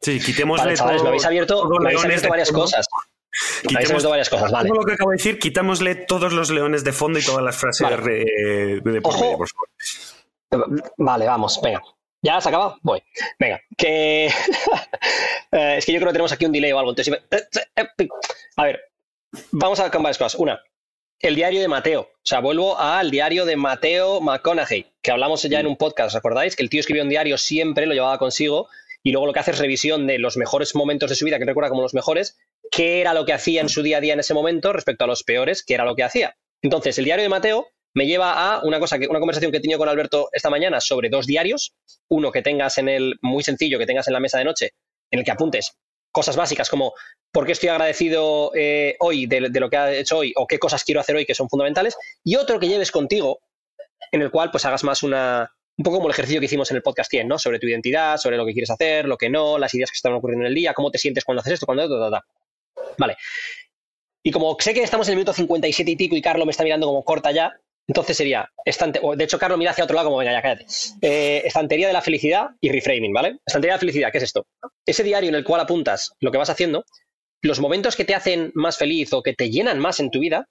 Sí, 0.00 0.18
quitémosle 0.20 0.64
Vale, 0.64 0.76
chavales, 0.76 0.98
todo- 0.98 1.04
me 1.04 1.08
habéis 1.10 1.24
abierto, 1.26 1.68
me 1.68 1.86
habéis 1.88 2.04
abierto 2.04 2.22
de 2.24 2.28
varias 2.28 2.52
cosas. 2.52 2.86
Quitemos 3.66 4.04
varias 4.04 4.28
cosas, 4.28 4.52
vale. 4.52 4.68
todo 4.68 4.80
lo 4.80 4.84
que 4.84 4.92
acabo 4.92 5.10
de 5.10 5.16
decir, 5.16 5.38
quitámosle 5.38 5.94
todos 5.94 6.32
los 6.32 6.50
leones 6.50 6.84
de 6.84 6.92
fondo 6.92 7.18
y 7.18 7.22
todas 7.22 7.42
las 7.42 7.56
frases 7.56 7.88
Vale. 7.88 7.96
de 7.96 9.00
por 9.00 9.18
medio, 9.18 9.38
por 9.38 9.48
favor. 9.48 9.68
Vale, 10.98 11.26
vamos, 11.26 11.60
venga. 11.62 11.82
¿Ya 12.22 12.38
has 12.38 12.46
acabado? 12.46 12.78
Voy. 12.82 13.02
Venga, 13.38 13.60
que. 13.76 14.30
Eh, 15.52 15.76
es 15.78 15.86
que 15.86 15.92
yo 15.92 16.00
creo 16.00 16.08
que 16.08 16.14
tenemos 16.14 16.32
aquí 16.32 16.46
un 16.46 16.50
delay 16.50 16.72
o 16.72 16.78
algo. 16.80 16.90
Entonces, 16.90 17.16
eh, 17.30 18.08
a 18.56 18.64
ver, 18.64 18.80
vamos 19.52 19.78
a 19.78 19.84
cambiar 19.84 20.02
varias 20.02 20.18
cosas. 20.18 20.34
Una, 20.40 20.60
el 21.20 21.36
diario 21.36 21.60
de 21.60 21.68
Mateo. 21.68 22.00
O 22.00 22.24
sea, 22.24 22.40
vuelvo 22.40 22.76
al 22.76 23.12
diario 23.12 23.44
de 23.44 23.54
Mateo 23.54 24.20
McConaughey, 24.20 24.92
que 25.00 25.12
hablamos 25.12 25.42
ya 25.44 25.60
en 25.60 25.68
un 25.68 25.76
podcast, 25.76 26.08
¿os 26.08 26.16
acordáis? 26.16 26.56
Que 26.56 26.64
el 26.64 26.70
tío 26.70 26.80
escribió 26.80 27.04
un 27.04 27.08
diario 27.08 27.38
siempre, 27.38 27.86
lo 27.86 27.94
llevaba 27.94 28.18
consigo, 28.18 28.68
y 29.04 29.12
luego 29.12 29.26
lo 29.26 29.32
que 29.32 29.38
hace 29.38 29.52
es 29.52 29.58
revisión 29.58 30.08
de 30.08 30.18
los 30.18 30.36
mejores 30.36 30.74
momentos 30.74 31.08
de 31.08 31.14
su 31.14 31.24
vida, 31.24 31.38
que 31.38 31.44
recuerda 31.44 31.70
como 31.70 31.82
los 31.82 31.94
mejores, 31.94 32.36
qué 32.70 33.00
era 33.00 33.14
lo 33.14 33.24
que 33.24 33.32
hacía 33.32 33.60
en 33.60 33.68
su 33.68 33.82
día 33.82 33.98
a 33.98 34.00
día 34.00 34.14
en 34.14 34.20
ese 34.20 34.34
momento 34.34 34.72
respecto 34.72 35.04
a 35.04 35.06
los 35.06 35.22
peores, 35.22 35.64
qué 35.64 35.74
era 35.74 35.84
lo 35.84 35.94
que 35.94 36.02
hacía. 36.02 36.36
Entonces, 36.62 36.98
el 36.98 37.04
diario 37.04 37.22
de 37.22 37.28
Mateo 37.28 37.68
me 37.94 38.06
lleva 38.06 38.32
a 38.32 38.64
una 38.64 38.80
cosa 38.80 38.98
que 38.98 39.06
una 39.06 39.20
conversación 39.20 39.52
que 39.52 39.58
he 39.58 39.60
tenido 39.60 39.78
con 39.78 39.88
Alberto 39.88 40.28
esta 40.32 40.50
mañana 40.50 40.80
sobre 40.80 41.08
dos 41.08 41.26
diarios, 41.26 41.74
uno 42.08 42.32
que 42.32 42.42
tengas 42.42 42.78
en 42.78 42.88
el 42.88 43.14
muy 43.22 43.44
sencillo 43.44 43.78
que 43.78 43.86
tengas 43.86 44.08
en 44.08 44.14
la 44.14 44.20
mesa 44.20 44.38
de 44.38 44.44
noche, 44.44 44.70
en 45.10 45.20
el 45.20 45.24
que 45.24 45.30
apuntes 45.30 45.76
cosas 46.10 46.36
básicas 46.36 46.70
como 46.70 46.92
por 47.32 47.44
qué 47.44 47.52
estoy 47.52 47.70
agradecido 47.70 48.52
eh, 48.54 48.96
hoy 49.00 49.26
de, 49.26 49.40
lo 49.40 49.68
que 49.68 49.76
ha 49.76 49.92
hecho 49.92 50.18
hoy 50.18 50.32
o 50.36 50.46
qué 50.46 50.60
cosas 50.60 50.84
quiero 50.84 51.00
hacer 51.00 51.16
hoy 51.16 51.26
que 51.26 51.34
son 51.34 51.48
fundamentales 51.48 51.96
y 52.22 52.36
otro 52.36 52.60
que 52.60 52.68
lleves 52.68 52.92
contigo 52.92 53.40
en 54.12 54.22
el 54.22 54.30
cual 54.30 54.52
pues 54.52 54.64
hagas 54.64 54.84
más 54.84 55.02
una 55.02 55.50
un 55.76 55.82
poco 55.82 55.96
como 55.96 56.06
el 56.06 56.12
ejercicio 56.12 56.38
que 56.38 56.46
hicimos 56.46 56.70
en 56.70 56.76
el 56.76 56.84
podcast 56.84 57.10
100, 57.10 57.26
¿no? 57.26 57.36
Sobre 57.36 57.58
tu 57.58 57.66
identidad, 57.66 58.16
sobre 58.16 58.36
lo 58.36 58.46
que 58.46 58.52
quieres 58.52 58.70
hacer, 58.70 59.06
lo 59.06 59.16
que 59.16 59.28
no, 59.28 59.58
las 59.58 59.74
ideas 59.74 59.90
que 59.90 59.96
están 59.96 60.12
ocurriendo 60.12 60.44
en 60.44 60.50
el 60.50 60.54
día, 60.54 60.72
cómo 60.72 60.92
te 60.92 60.98
sientes 60.98 61.24
cuando 61.24 61.40
haces 61.40 61.54
esto, 61.54 61.66
cuando 61.66 61.88
ta, 61.88 62.10
ta, 62.10 62.20
ta. 62.20 62.26
Vale. 62.98 63.16
Y 64.22 64.30
como 64.30 64.56
sé 64.58 64.72
que 64.72 64.82
estamos 64.82 65.06
en 65.08 65.12
el 65.12 65.16
minuto 65.16 65.34
57 65.34 65.90
y 65.90 65.96
pico 65.96 66.16
y 66.16 66.22
Carlos 66.22 66.46
me 66.46 66.50
está 66.50 66.64
mirando 66.64 66.86
como 66.86 67.04
corta 67.04 67.30
ya, 67.30 67.52
entonces 67.86 68.16
sería, 68.16 68.50
estante, 68.64 68.98
o 69.02 69.14
de 69.14 69.24
hecho 69.24 69.38
Carlos 69.38 69.58
mira 69.58 69.72
hacia 69.72 69.84
otro 69.84 69.94
lado 69.94 70.08
como, 70.08 70.18
venga, 70.18 70.32
ya 70.32 70.40
cállate. 70.40 70.66
Eh, 71.02 71.42
estantería 71.44 71.86
de 71.86 71.92
la 71.92 72.00
felicidad 72.00 72.48
y 72.60 72.70
reframing, 72.70 73.12
¿vale? 73.12 73.38
Estantería 73.44 73.72
de 73.72 73.76
la 73.76 73.80
felicidad, 73.80 74.08
¿qué 74.10 74.18
es 74.18 74.24
esto? 74.24 74.46
Ese 74.86 75.02
diario 75.02 75.28
en 75.28 75.34
el 75.34 75.44
cual 75.44 75.60
apuntas 75.60 76.14
lo 76.20 76.32
que 76.32 76.38
vas 76.38 76.48
haciendo, 76.48 76.84
los 77.42 77.60
momentos 77.60 77.96
que 77.96 78.06
te 78.06 78.14
hacen 78.14 78.52
más 78.54 78.78
feliz 78.78 79.12
o 79.12 79.22
que 79.22 79.34
te 79.34 79.50
llenan 79.50 79.78
más 79.78 80.00
en 80.00 80.10
tu 80.10 80.20
vida, 80.20 80.48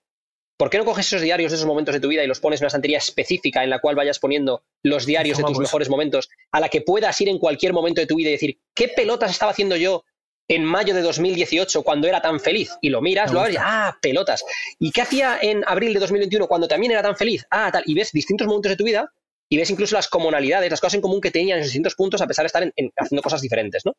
¿por 0.57 0.69
qué 0.69 0.77
no 0.77 0.85
coges 0.85 1.07
esos 1.07 1.21
diarios 1.21 1.51
de 1.51 1.55
esos 1.55 1.67
momentos 1.67 1.93
de 1.93 1.99
tu 1.99 2.07
vida 2.07 2.23
y 2.23 2.27
los 2.27 2.39
pones 2.39 2.61
en 2.61 2.65
una 2.65 2.67
estantería 2.67 2.99
específica 2.99 3.63
en 3.63 3.71
la 3.71 3.79
cual 3.79 3.95
vayas 3.95 4.19
poniendo 4.19 4.63
los 4.83 5.07
diarios 5.07 5.39
de 5.39 5.43
tus 5.43 5.57
mejores 5.57 5.89
momentos, 5.89 6.29
a 6.51 6.59
la 6.59 6.69
que 6.69 6.81
puedas 6.81 7.19
ir 7.19 7.29
en 7.29 7.39
cualquier 7.39 7.73
momento 7.73 7.99
de 7.99 8.07
tu 8.07 8.15
vida 8.15 8.29
y 8.29 8.33
decir, 8.33 8.59
¿qué 8.75 8.89
pelotas 8.89 9.31
estaba 9.31 9.51
haciendo 9.51 9.75
yo 9.75 10.05
en 10.47 10.63
mayo 10.65 10.93
de 10.93 11.01
2018 11.01 11.83
cuando 11.83 12.07
era 12.07 12.21
tan 12.21 12.39
feliz? 12.39 12.71
Y 12.81 12.89
lo 12.89 13.01
miras, 13.01 13.29
Me 13.31 13.35
lo 13.35 13.41
abres 13.41 13.57
ah, 13.59 13.97
pelotas. 14.01 14.43
¿Y 14.79 14.91
qué 14.91 15.01
hacía 15.01 15.39
en 15.41 15.63
abril 15.67 15.93
de 15.93 15.99
2021 15.99 16.47
cuando 16.47 16.67
también 16.67 16.91
era 16.91 17.01
tan 17.01 17.15
feliz? 17.15 17.45
Ah, 17.49 17.69
tal. 17.71 17.83
Y 17.85 17.93
ves 17.93 18.11
distintos 18.11 18.47
momentos 18.47 18.69
de 18.71 18.75
tu 18.75 18.83
vida 18.83 19.11
y 19.49 19.57
ves 19.57 19.69
incluso 19.69 19.95
las 19.95 20.07
comunalidades, 20.07 20.69
las 20.71 20.79
cosas 20.81 20.95
en 20.95 21.01
común 21.01 21.21
que 21.21 21.31
tenían 21.31 21.57
en 21.57 21.61
esos 21.63 21.71
distintos 21.71 21.95
puntos 21.95 22.21
a 22.21 22.27
pesar 22.27 22.43
de 22.43 22.47
estar 22.47 22.63
en- 22.63 22.73
en- 22.75 22.91
haciendo 22.97 23.21
cosas 23.21 23.41
diferentes, 23.41 23.85
¿no? 23.85 23.93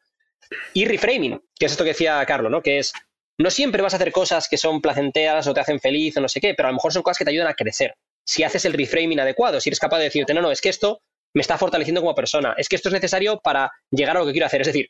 Y 0.75 0.85
reframing, 0.85 1.41
que 1.59 1.67
es 1.67 1.73
esto 1.73 1.85
que 1.85 1.91
decía 1.91 2.25
Carlos, 2.27 2.51
¿no? 2.51 2.63
Que 2.63 2.79
es, 2.79 2.93
no 3.39 3.51
siempre 3.51 3.83
vas 3.83 3.95
a 3.95 3.97
hacer 3.97 4.13
cosas 4.13 4.49
que 4.49 4.57
son 4.59 4.81
placenteras 4.81 5.47
o 5.47 5.55
te 5.55 5.61
hacen 5.61 5.81
feliz 5.81 6.17
o 6.17 6.21
no 6.21 6.29
sé 6.29 6.41
qué, 6.41 6.55
pero 6.55 6.69
a 6.69 6.71
lo 6.73 6.77
mejor 6.77 6.93
son 6.93 7.03
cosas 7.03 7.19
que 7.19 7.25
te 7.25 7.31
ayudan 7.31 7.49
a 7.49 7.55
crecer. 7.55 7.95
si 8.27 8.43
haces 8.43 8.65
el 8.65 8.73
reframing 8.73 9.21
adecuado, 9.21 9.61
si 9.61 9.69
eres 9.69 9.79
capaz 9.79 9.99
de 9.99 10.05
decirte, 10.05 10.33
no, 10.33 10.41
no, 10.41 10.51
es 10.51 10.63
que 10.63 10.71
esto 10.71 11.03
me 11.35 11.43
está 11.43 11.59
fortaleciendo 11.59 12.01
como 12.01 12.15
persona, 12.15 12.55
es 12.57 12.71
que 12.71 12.77
esto 12.77 12.89
es 12.89 12.95
necesario 12.95 13.39
para 13.45 13.71
llegar 13.91 14.17
a 14.17 14.21
lo 14.21 14.25
que 14.27 14.33
quiero 14.33 14.47
hacer. 14.47 14.63
Es 14.63 14.67
decir, 14.69 14.89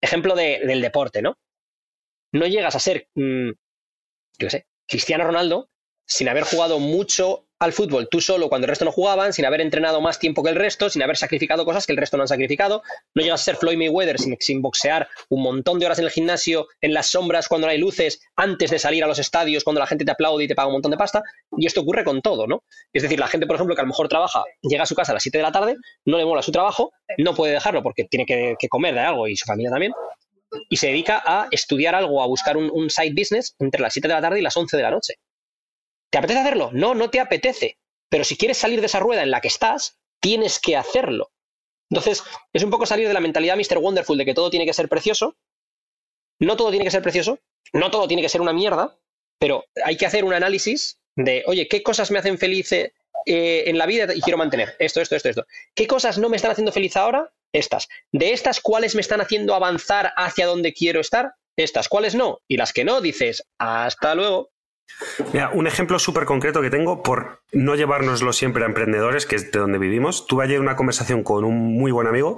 ejemplo 0.00 0.34
de- 0.34 0.60
del 0.66 0.80
deporte, 0.80 1.22
¿no? 1.22 1.38
No 2.32 2.46
llegas 2.46 2.74
a 2.74 2.80
ser, 2.80 3.08
mm, 3.14 3.50
yo 4.38 4.50
sé, 4.50 4.66
Cristiano 4.86 5.24
Ronaldo 5.24 5.70
sin 6.06 6.28
haber 6.28 6.44
jugado 6.44 6.78
mucho 6.78 7.45
al 7.58 7.72
fútbol 7.72 8.08
tú 8.10 8.20
solo 8.20 8.48
cuando 8.48 8.66
el 8.66 8.68
resto 8.68 8.84
no 8.84 8.92
jugaban, 8.92 9.32
sin 9.32 9.44
haber 9.46 9.60
entrenado 9.60 10.00
más 10.00 10.18
tiempo 10.18 10.42
que 10.42 10.50
el 10.50 10.56
resto, 10.56 10.90
sin 10.90 11.02
haber 11.02 11.16
sacrificado 11.16 11.64
cosas 11.64 11.86
que 11.86 11.92
el 11.92 11.98
resto 11.98 12.16
no 12.16 12.22
han 12.22 12.28
sacrificado. 12.28 12.82
No 13.14 13.22
llegas 13.22 13.40
a 13.40 13.44
ser 13.44 13.56
Floyd 13.56 13.78
Mayweather 13.78 14.18
sin, 14.18 14.62
boxear 14.62 15.08
un 15.28 15.42
montón 15.42 15.78
de 15.78 15.86
horas 15.86 15.98
en 15.98 16.04
el 16.04 16.10
gimnasio, 16.10 16.66
en 16.80 16.92
las 16.92 17.06
sombras, 17.06 17.48
cuando 17.48 17.66
no 17.66 17.70
hay 17.70 17.78
luces, 17.78 18.20
antes 18.36 18.70
de 18.70 18.78
salir 18.78 19.04
a 19.04 19.06
los 19.06 19.18
estadios, 19.18 19.64
cuando 19.64 19.80
la 19.80 19.86
gente 19.86 20.04
te 20.04 20.10
aplaude 20.10 20.44
y 20.44 20.48
te 20.48 20.54
paga 20.54 20.68
un 20.68 20.74
montón 20.74 20.90
de 20.90 20.96
pasta. 20.96 21.22
Y 21.56 21.66
esto 21.66 21.80
ocurre 21.80 22.04
con 22.04 22.20
todo, 22.20 22.46
¿no? 22.46 22.62
Es 22.92 23.02
decir, 23.02 23.18
la 23.18 23.28
gente, 23.28 23.46
por 23.46 23.56
ejemplo, 23.56 23.74
que 23.74 23.80
a 23.80 23.84
lo 23.84 23.88
mejor 23.88 24.08
trabaja, 24.08 24.44
llega 24.62 24.82
a 24.82 24.86
su 24.86 24.94
casa 24.94 25.12
a 25.12 25.14
las 25.14 25.22
7 25.22 25.38
de 25.38 25.42
la 25.42 25.52
tarde, 25.52 25.76
no 26.04 26.18
le 26.18 26.24
mola 26.24 26.42
su 26.42 26.52
trabajo, 26.52 26.92
no 27.18 27.34
puede 27.34 27.52
dejarlo 27.54 27.82
porque 27.82 28.04
tiene 28.04 28.26
que, 28.26 28.54
que 28.58 28.68
comer 28.68 28.94
de 28.94 29.00
algo 29.00 29.28
y 29.28 29.36
su 29.36 29.46
familia 29.46 29.70
también, 29.70 29.92
y 30.68 30.76
se 30.76 30.88
dedica 30.88 31.22
a 31.24 31.48
estudiar 31.50 31.94
algo, 31.94 32.22
a 32.22 32.26
buscar 32.26 32.56
un, 32.56 32.70
un 32.72 32.90
side 32.90 33.14
business 33.16 33.54
entre 33.58 33.80
las 33.80 33.92
7 33.92 34.08
de 34.08 34.14
la 34.14 34.20
tarde 34.20 34.38
y 34.38 34.42
las 34.42 34.56
11 34.56 34.76
de 34.76 34.82
la 34.82 34.90
noche. 34.90 35.14
¿Te 36.10 36.18
apetece 36.18 36.40
hacerlo? 36.40 36.70
No, 36.72 36.94
no 36.94 37.10
te 37.10 37.20
apetece. 37.20 37.78
Pero 38.08 38.24
si 38.24 38.36
quieres 38.36 38.58
salir 38.58 38.80
de 38.80 38.86
esa 38.86 39.00
rueda 39.00 39.22
en 39.22 39.30
la 39.30 39.40
que 39.40 39.48
estás, 39.48 39.98
tienes 40.20 40.58
que 40.58 40.76
hacerlo. 40.76 41.32
Entonces, 41.90 42.22
es 42.52 42.62
un 42.62 42.70
poco 42.70 42.86
salir 42.86 43.08
de 43.08 43.14
la 43.14 43.20
mentalidad 43.20 43.56
Mr. 43.56 43.78
Wonderful 43.78 44.18
de 44.18 44.24
que 44.24 44.34
todo 44.34 44.50
tiene 44.50 44.66
que 44.66 44.72
ser 44.72 44.88
precioso. 44.88 45.36
No 46.38 46.56
todo 46.56 46.70
tiene 46.70 46.84
que 46.84 46.90
ser 46.90 47.02
precioso, 47.02 47.38
no 47.72 47.90
todo 47.90 48.06
tiene 48.08 48.22
que 48.22 48.28
ser 48.28 48.40
una 48.40 48.52
mierda, 48.52 48.98
pero 49.38 49.64
hay 49.84 49.96
que 49.96 50.06
hacer 50.06 50.24
un 50.24 50.34
análisis 50.34 51.00
de, 51.14 51.44
oye, 51.46 51.66
¿qué 51.68 51.82
cosas 51.82 52.10
me 52.10 52.18
hacen 52.18 52.38
feliz 52.38 52.72
eh, 52.72 52.92
en 53.24 53.78
la 53.78 53.86
vida 53.86 54.12
y 54.14 54.20
quiero 54.20 54.36
mantener? 54.36 54.76
Esto, 54.78 55.00
esto, 55.00 55.16
esto, 55.16 55.30
esto. 55.30 55.46
¿Qué 55.74 55.86
cosas 55.86 56.18
no 56.18 56.28
me 56.28 56.36
están 56.36 56.50
haciendo 56.50 56.72
feliz 56.72 56.96
ahora? 56.96 57.32
Estas. 57.52 57.88
De 58.12 58.32
estas, 58.32 58.60
¿cuáles 58.60 58.94
me 58.94 59.00
están 59.00 59.20
haciendo 59.20 59.54
avanzar 59.54 60.12
hacia 60.16 60.46
donde 60.46 60.74
quiero 60.74 61.00
estar? 61.00 61.32
Estas. 61.56 61.88
¿Cuáles 61.88 62.14
no? 62.14 62.40
Y 62.48 62.58
las 62.58 62.72
que 62.72 62.84
no, 62.84 63.00
dices, 63.00 63.46
hasta 63.58 64.14
luego. 64.14 64.50
Mira, 65.32 65.50
un 65.52 65.66
ejemplo 65.66 65.98
súper 65.98 66.24
concreto 66.24 66.62
que 66.62 66.70
tengo 66.70 67.02
por 67.02 67.42
no 67.52 67.74
llevárnoslo 67.74 68.32
siempre 68.32 68.64
a 68.64 68.66
emprendedores, 68.66 69.26
que 69.26 69.36
es 69.36 69.50
de 69.52 69.58
donde 69.58 69.78
vivimos. 69.78 70.26
Tuve 70.26 70.44
ayer 70.44 70.60
una 70.60 70.76
conversación 70.76 71.22
con 71.22 71.44
un 71.44 71.78
muy 71.78 71.92
buen 71.92 72.06
amigo. 72.06 72.36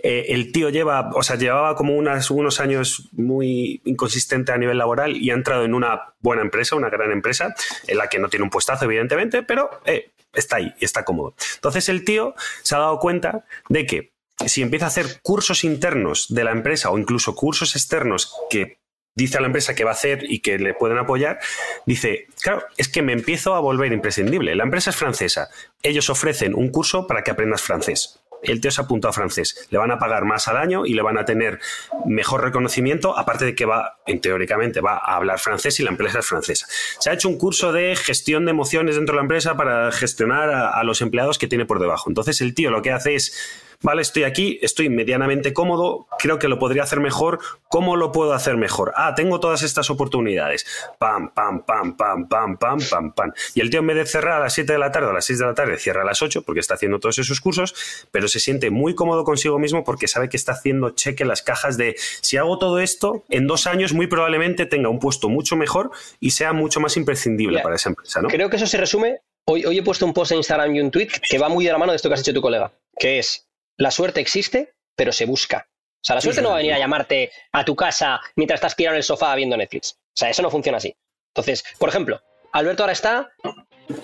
Eh, 0.00 0.26
el 0.28 0.52
tío 0.52 0.70
lleva, 0.70 1.10
o 1.14 1.22
sea, 1.22 1.36
llevaba 1.36 1.74
como 1.74 1.96
unos 1.96 2.60
años 2.60 3.08
muy 3.12 3.82
inconsistente 3.84 4.52
a 4.52 4.58
nivel 4.58 4.78
laboral 4.78 5.16
y 5.16 5.30
ha 5.30 5.34
entrado 5.34 5.64
en 5.64 5.74
una 5.74 6.14
buena 6.20 6.42
empresa, 6.42 6.76
una 6.76 6.90
gran 6.90 7.12
empresa, 7.12 7.54
en 7.86 7.98
la 7.98 8.08
que 8.08 8.18
no 8.18 8.28
tiene 8.28 8.44
un 8.44 8.50
puestazo, 8.50 8.84
evidentemente, 8.84 9.42
pero 9.42 9.70
eh, 9.84 10.12
está 10.32 10.56
ahí 10.56 10.72
y 10.80 10.84
está 10.84 11.04
cómodo. 11.04 11.34
Entonces 11.56 11.88
el 11.88 12.04
tío 12.04 12.34
se 12.62 12.74
ha 12.74 12.78
dado 12.78 12.98
cuenta 12.98 13.44
de 13.68 13.86
que 13.86 14.12
si 14.46 14.62
empieza 14.62 14.86
a 14.86 14.88
hacer 14.88 15.20
cursos 15.22 15.64
internos 15.64 16.26
de 16.28 16.44
la 16.44 16.52
empresa 16.52 16.90
o 16.90 16.98
incluso 16.98 17.34
cursos 17.34 17.74
externos 17.74 18.34
que 18.50 18.77
dice 19.18 19.36
a 19.36 19.40
la 19.40 19.48
empresa 19.48 19.74
que 19.74 19.84
va 19.84 19.90
a 19.90 19.94
hacer 19.94 20.24
y 20.30 20.38
que 20.38 20.58
le 20.58 20.72
pueden 20.72 20.96
apoyar, 20.96 21.40
dice, 21.84 22.28
claro, 22.40 22.62
es 22.76 22.88
que 22.88 23.02
me 23.02 23.12
empiezo 23.12 23.54
a 23.54 23.60
volver 23.60 23.92
imprescindible. 23.92 24.54
La 24.54 24.62
empresa 24.62 24.90
es 24.90 24.96
francesa. 24.96 25.48
Ellos 25.82 26.08
ofrecen 26.08 26.54
un 26.54 26.70
curso 26.70 27.06
para 27.06 27.22
que 27.22 27.32
aprendas 27.32 27.60
francés. 27.60 28.20
El 28.44 28.60
tío 28.60 28.70
se 28.70 28.80
apuntó 28.80 29.08
a 29.08 29.12
francés. 29.12 29.66
Le 29.70 29.78
van 29.78 29.90
a 29.90 29.98
pagar 29.98 30.24
más 30.24 30.46
al 30.46 30.56
año 30.56 30.86
y 30.86 30.94
le 30.94 31.02
van 31.02 31.18
a 31.18 31.24
tener 31.24 31.58
mejor 32.06 32.44
reconocimiento, 32.44 33.18
aparte 33.18 33.44
de 33.44 33.56
que 33.56 33.66
va, 33.66 33.98
en 34.06 34.20
teóricamente, 34.20 34.80
va 34.80 34.96
a 34.96 35.16
hablar 35.16 35.40
francés 35.40 35.80
y 35.80 35.82
la 35.82 35.90
empresa 35.90 36.20
es 36.20 36.26
francesa. 36.26 36.66
Se 37.00 37.10
ha 37.10 37.14
hecho 37.14 37.28
un 37.28 37.36
curso 37.36 37.72
de 37.72 37.96
gestión 37.96 38.44
de 38.44 38.52
emociones 38.52 38.94
dentro 38.94 39.14
de 39.14 39.16
la 39.16 39.22
empresa 39.22 39.56
para 39.56 39.90
gestionar 39.90 40.50
a, 40.50 40.70
a 40.70 40.84
los 40.84 41.02
empleados 41.02 41.38
que 41.38 41.48
tiene 41.48 41.66
por 41.66 41.80
debajo. 41.80 42.08
Entonces 42.08 42.40
el 42.40 42.54
tío 42.54 42.70
lo 42.70 42.82
que 42.82 42.92
hace 42.92 43.16
es 43.16 43.66
vale, 43.82 44.02
estoy 44.02 44.24
aquí, 44.24 44.58
estoy 44.62 44.88
medianamente 44.88 45.52
cómodo, 45.52 46.06
creo 46.18 46.38
que 46.38 46.48
lo 46.48 46.58
podría 46.58 46.82
hacer 46.82 47.00
mejor, 47.00 47.38
¿cómo 47.68 47.96
lo 47.96 48.12
puedo 48.12 48.32
hacer 48.32 48.56
mejor? 48.56 48.92
Ah, 48.96 49.14
tengo 49.14 49.40
todas 49.40 49.62
estas 49.62 49.90
oportunidades. 49.90 50.66
Pam, 50.98 51.32
pam, 51.32 51.64
pam, 51.64 51.96
pam, 51.96 52.26
pam, 52.28 52.56
pam, 52.58 52.78
pam, 52.78 53.12
pam. 53.12 53.32
Y 53.54 53.60
el 53.60 53.70
tío 53.70 53.80
en 53.80 53.86
vez 53.86 53.96
de 53.96 54.06
cerrar 54.06 54.34
a 54.34 54.40
las 54.40 54.54
7 54.54 54.72
de 54.72 54.78
la 54.78 54.90
tarde 54.90 55.08
o 55.08 55.10
a 55.10 55.14
las 55.14 55.24
6 55.26 55.38
de 55.38 55.46
la 55.46 55.54
tarde, 55.54 55.78
cierra 55.78 56.02
a 56.02 56.04
las 56.04 56.22
8 56.22 56.42
porque 56.42 56.60
está 56.60 56.74
haciendo 56.74 56.98
todos 56.98 57.18
esos 57.18 57.40
cursos, 57.40 57.74
pero 58.10 58.28
se 58.28 58.40
siente 58.40 58.70
muy 58.70 58.94
cómodo 58.94 59.24
consigo 59.24 59.58
mismo 59.58 59.84
porque 59.84 60.08
sabe 60.08 60.28
que 60.28 60.36
está 60.36 60.52
haciendo 60.52 60.90
cheque 60.90 61.22
en 61.22 61.28
las 61.28 61.42
cajas 61.42 61.76
de 61.76 61.96
si 62.20 62.36
hago 62.36 62.58
todo 62.58 62.80
esto, 62.80 63.24
en 63.28 63.46
dos 63.46 63.66
años 63.66 63.92
muy 63.92 64.06
probablemente 64.06 64.66
tenga 64.66 64.88
un 64.88 64.98
puesto 64.98 65.28
mucho 65.28 65.56
mejor 65.56 65.90
y 66.20 66.30
sea 66.32 66.52
mucho 66.52 66.80
más 66.80 66.96
imprescindible 66.96 67.60
para 67.60 67.76
esa 67.76 67.90
empresa, 67.90 68.20
¿no? 68.20 68.28
Creo 68.28 68.50
que 68.50 68.56
eso 68.56 68.66
se 68.66 68.76
resume. 68.76 69.20
Hoy, 69.44 69.64
hoy 69.64 69.78
he 69.78 69.82
puesto 69.82 70.04
un 70.04 70.12
post 70.12 70.32
en 70.32 70.38
Instagram 70.38 70.76
y 70.76 70.80
un 70.80 70.90
tweet 70.90 71.08
que 71.22 71.38
va 71.38 71.48
muy 71.48 71.64
de 71.64 71.72
la 71.72 71.78
mano 71.78 71.92
de 71.92 71.96
esto 71.96 72.08
que 72.08 72.14
has 72.14 72.20
hecho 72.20 72.34
tu 72.34 72.42
colega, 72.42 72.70
que 72.98 73.18
es 73.18 73.47
la 73.78 73.90
suerte 73.90 74.20
existe, 74.20 74.74
pero 74.94 75.12
se 75.12 75.24
busca. 75.24 75.68
O 75.70 76.04
sea, 76.04 76.16
la 76.16 76.20
suerte 76.20 76.42
no 76.42 76.50
va 76.50 76.56
a 76.56 76.58
venir 76.58 76.74
a 76.74 76.78
llamarte 76.78 77.32
a 77.52 77.64
tu 77.64 77.74
casa 77.74 78.20
mientras 78.36 78.58
estás 78.58 78.76
tirado 78.76 78.94
en 78.94 78.98
el 78.98 79.02
sofá 79.02 79.34
viendo 79.34 79.56
Netflix. 79.56 79.92
O 79.92 80.14
sea, 80.14 80.30
eso 80.30 80.42
no 80.42 80.50
funciona 80.50 80.78
así. 80.78 80.94
Entonces, 81.34 81.64
por 81.78 81.88
ejemplo, 81.88 82.20
Alberto 82.52 82.82
ahora 82.82 82.92
está, 82.92 83.32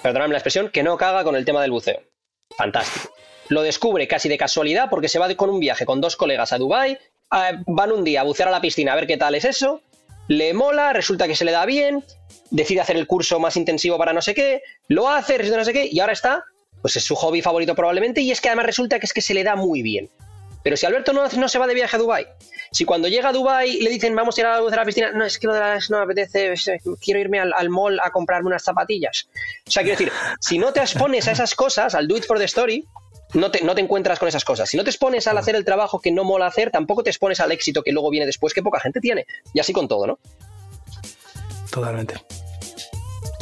perdonadme 0.02 0.32
la 0.32 0.38
expresión, 0.38 0.70
que 0.70 0.82
no 0.82 0.96
caga 0.96 1.24
con 1.24 1.36
el 1.36 1.44
tema 1.44 1.60
del 1.62 1.70
buceo. 1.70 2.02
Fantástico. 2.56 3.14
Lo 3.48 3.62
descubre 3.62 4.08
casi 4.08 4.28
de 4.28 4.38
casualidad 4.38 4.88
porque 4.88 5.08
se 5.08 5.18
va 5.18 5.32
con 5.34 5.50
un 5.50 5.60
viaje 5.60 5.86
con 5.86 6.00
dos 6.00 6.16
colegas 6.16 6.52
a 6.52 6.58
Dubai, 6.58 6.98
van 7.66 7.92
un 7.92 8.04
día 8.04 8.20
a 8.20 8.24
bucear 8.24 8.48
a 8.48 8.52
la 8.52 8.60
piscina 8.60 8.92
a 8.92 8.96
ver 8.96 9.06
qué 9.06 9.16
tal 9.16 9.34
es 9.34 9.44
eso, 9.44 9.82
le 10.28 10.54
mola, 10.54 10.92
resulta 10.92 11.26
que 11.26 11.36
se 11.36 11.44
le 11.44 11.52
da 11.52 11.66
bien, 11.66 12.04
decide 12.50 12.80
hacer 12.80 12.96
el 12.96 13.06
curso 13.06 13.40
más 13.40 13.56
intensivo 13.56 13.98
para 13.98 14.12
no 14.12 14.22
sé 14.22 14.34
qué, 14.34 14.62
lo 14.88 15.08
hace, 15.08 15.36
resulta 15.36 15.58
no 15.58 15.64
sé 15.64 15.72
qué, 15.72 15.88
y 15.90 16.00
ahora 16.00 16.12
está, 16.12 16.44
pues 16.84 16.96
es 16.96 17.04
su 17.04 17.14
hobby 17.14 17.40
favorito 17.40 17.74
probablemente, 17.74 18.20
y 18.20 18.30
es 18.30 18.42
que 18.42 18.48
además 18.48 18.66
resulta 18.66 18.98
que 19.00 19.06
es 19.06 19.14
que 19.14 19.22
se 19.22 19.32
le 19.32 19.42
da 19.42 19.56
muy 19.56 19.80
bien. 19.80 20.10
Pero 20.62 20.76
si 20.76 20.84
Alberto 20.84 21.14
no, 21.14 21.26
no 21.26 21.48
se 21.48 21.58
va 21.58 21.66
de 21.66 21.72
viaje 21.72 21.96
a 21.96 21.98
Dubai, 21.98 22.26
si 22.72 22.84
cuando 22.84 23.08
llega 23.08 23.30
a 23.30 23.32
Dubai 23.32 23.80
le 23.80 23.88
dicen 23.88 24.14
vamos 24.14 24.36
a 24.36 24.40
ir 24.42 24.46
a 24.46 24.60
la, 24.60 24.68
a 24.68 24.76
la 24.76 24.84
piscina, 24.84 25.10
no, 25.12 25.24
es 25.24 25.38
que 25.38 25.46
lo 25.46 25.54
de 25.54 25.60
las 25.60 25.88
no 25.88 25.96
me 25.96 26.04
apetece, 26.04 26.52
es- 26.52 26.70
quiero 27.00 27.20
irme 27.20 27.40
al, 27.40 27.54
al 27.54 27.70
mall 27.70 27.98
a 28.00 28.10
comprarme 28.10 28.48
unas 28.48 28.62
zapatillas. 28.64 29.28
O 29.66 29.70
sea, 29.70 29.82
quiero 29.82 29.98
decir, 29.98 30.12
si 30.40 30.58
no 30.58 30.74
te 30.74 30.80
expones 30.80 31.26
a 31.26 31.32
esas 31.32 31.54
cosas, 31.54 31.94
al 31.94 32.06
do 32.06 32.18
it 32.18 32.26
for 32.26 32.36
the 32.38 32.44
story, 32.44 32.86
no 33.32 33.50
te, 33.50 33.62
no 33.64 33.74
te 33.74 33.80
encuentras 33.80 34.18
con 34.18 34.28
esas 34.28 34.44
cosas. 34.44 34.68
Si 34.68 34.76
no 34.76 34.84
te 34.84 34.90
expones 34.90 35.26
al 35.26 35.38
hacer 35.38 35.56
el 35.56 35.64
trabajo 35.64 36.00
que 36.02 36.12
no 36.12 36.22
mola 36.22 36.46
hacer, 36.48 36.70
tampoco 36.70 37.02
te 37.02 37.08
expones 37.08 37.40
al 37.40 37.50
éxito 37.50 37.82
que 37.82 37.92
luego 37.92 38.10
viene 38.10 38.26
después, 38.26 38.52
que 38.52 38.62
poca 38.62 38.78
gente 38.80 39.00
tiene. 39.00 39.24
Y 39.54 39.60
así 39.60 39.72
con 39.72 39.88
todo, 39.88 40.06
¿no? 40.06 40.18
Totalmente. 41.70 42.14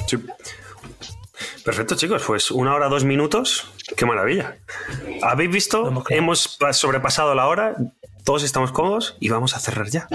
Sí. 0.06 0.16
Perfecto, 1.64 1.94
chicos. 1.94 2.22
Pues 2.26 2.50
una 2.50 2.74
hora, 2.74 2.88
dos 2.88 3.04
minutos. 3.04 3.68
Qué 3.96 4.04
maravilla. 4.06 4.58
¿Habéis 5.22 5.50
visto? 5.50 6.04
Hemos 6.08 6.58
sobrepasado 6.72 7.34
la 7.34 7.46
hora. 7.46 7.76
Todos 8.24 8.42
estamos 8.42 8.72
cómodos 8.72 9.16
y 9.20 9.28
vamos 9.28 9.54
a 9.56 9.60
cerrar 9.60 9.88
ya. 9.88 10.08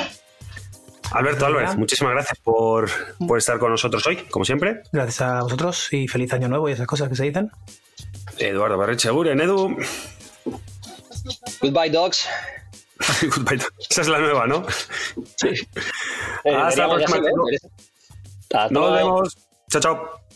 Alberto 1.12 1.46
Álvarez, 1.46 1.78
muchísimas 1.78 2.14
gracias 2.14 2.38
por, 2.40 2.90
por 3.26 3.38
estar 3.38 3.60
con 3.60 3.72
nosotros 3.72 4.06
hoy, 4.08 4.18
como 4.30 4.44
siempre. 4.44 4.82
Gracias 4.92 5.22
a 5.22 5.42
vosotros 5.42 5.92
y 5.94 6.08
feliz 6.08 6.34
año 6.34 6.50
nuevo 6.50 6.68
y 6.68 6.74
esas 6.74 6.86
cosas 6.86 7.08
que 7.08 7.16
se 7.16 7.24
dicen. 7.24 7.50
Eduardo 8.38 8.78
Barrecheguren, 8.78 9.40
Edu. 9.40 9.78
Goodbye, 11.62 11.90
dogs. 11.90 12.28
Goodbye. 13.36 13.60
Esa 13.90 14.02
es 14.02 14.08
la 14.08 14.20
nueva, 14.20 14.48
¿no? 14.48 14.66
Eh, 16.44 16.56
Hasta 16.56 16.88
la 16.88 16.96
próxima, 16.96 17.18
sí, 17.18 17.68
Nos 18.72 18.94
vemos. 18.94 19.38
Chao, 19.70 19.82
chao. 19.82 20.27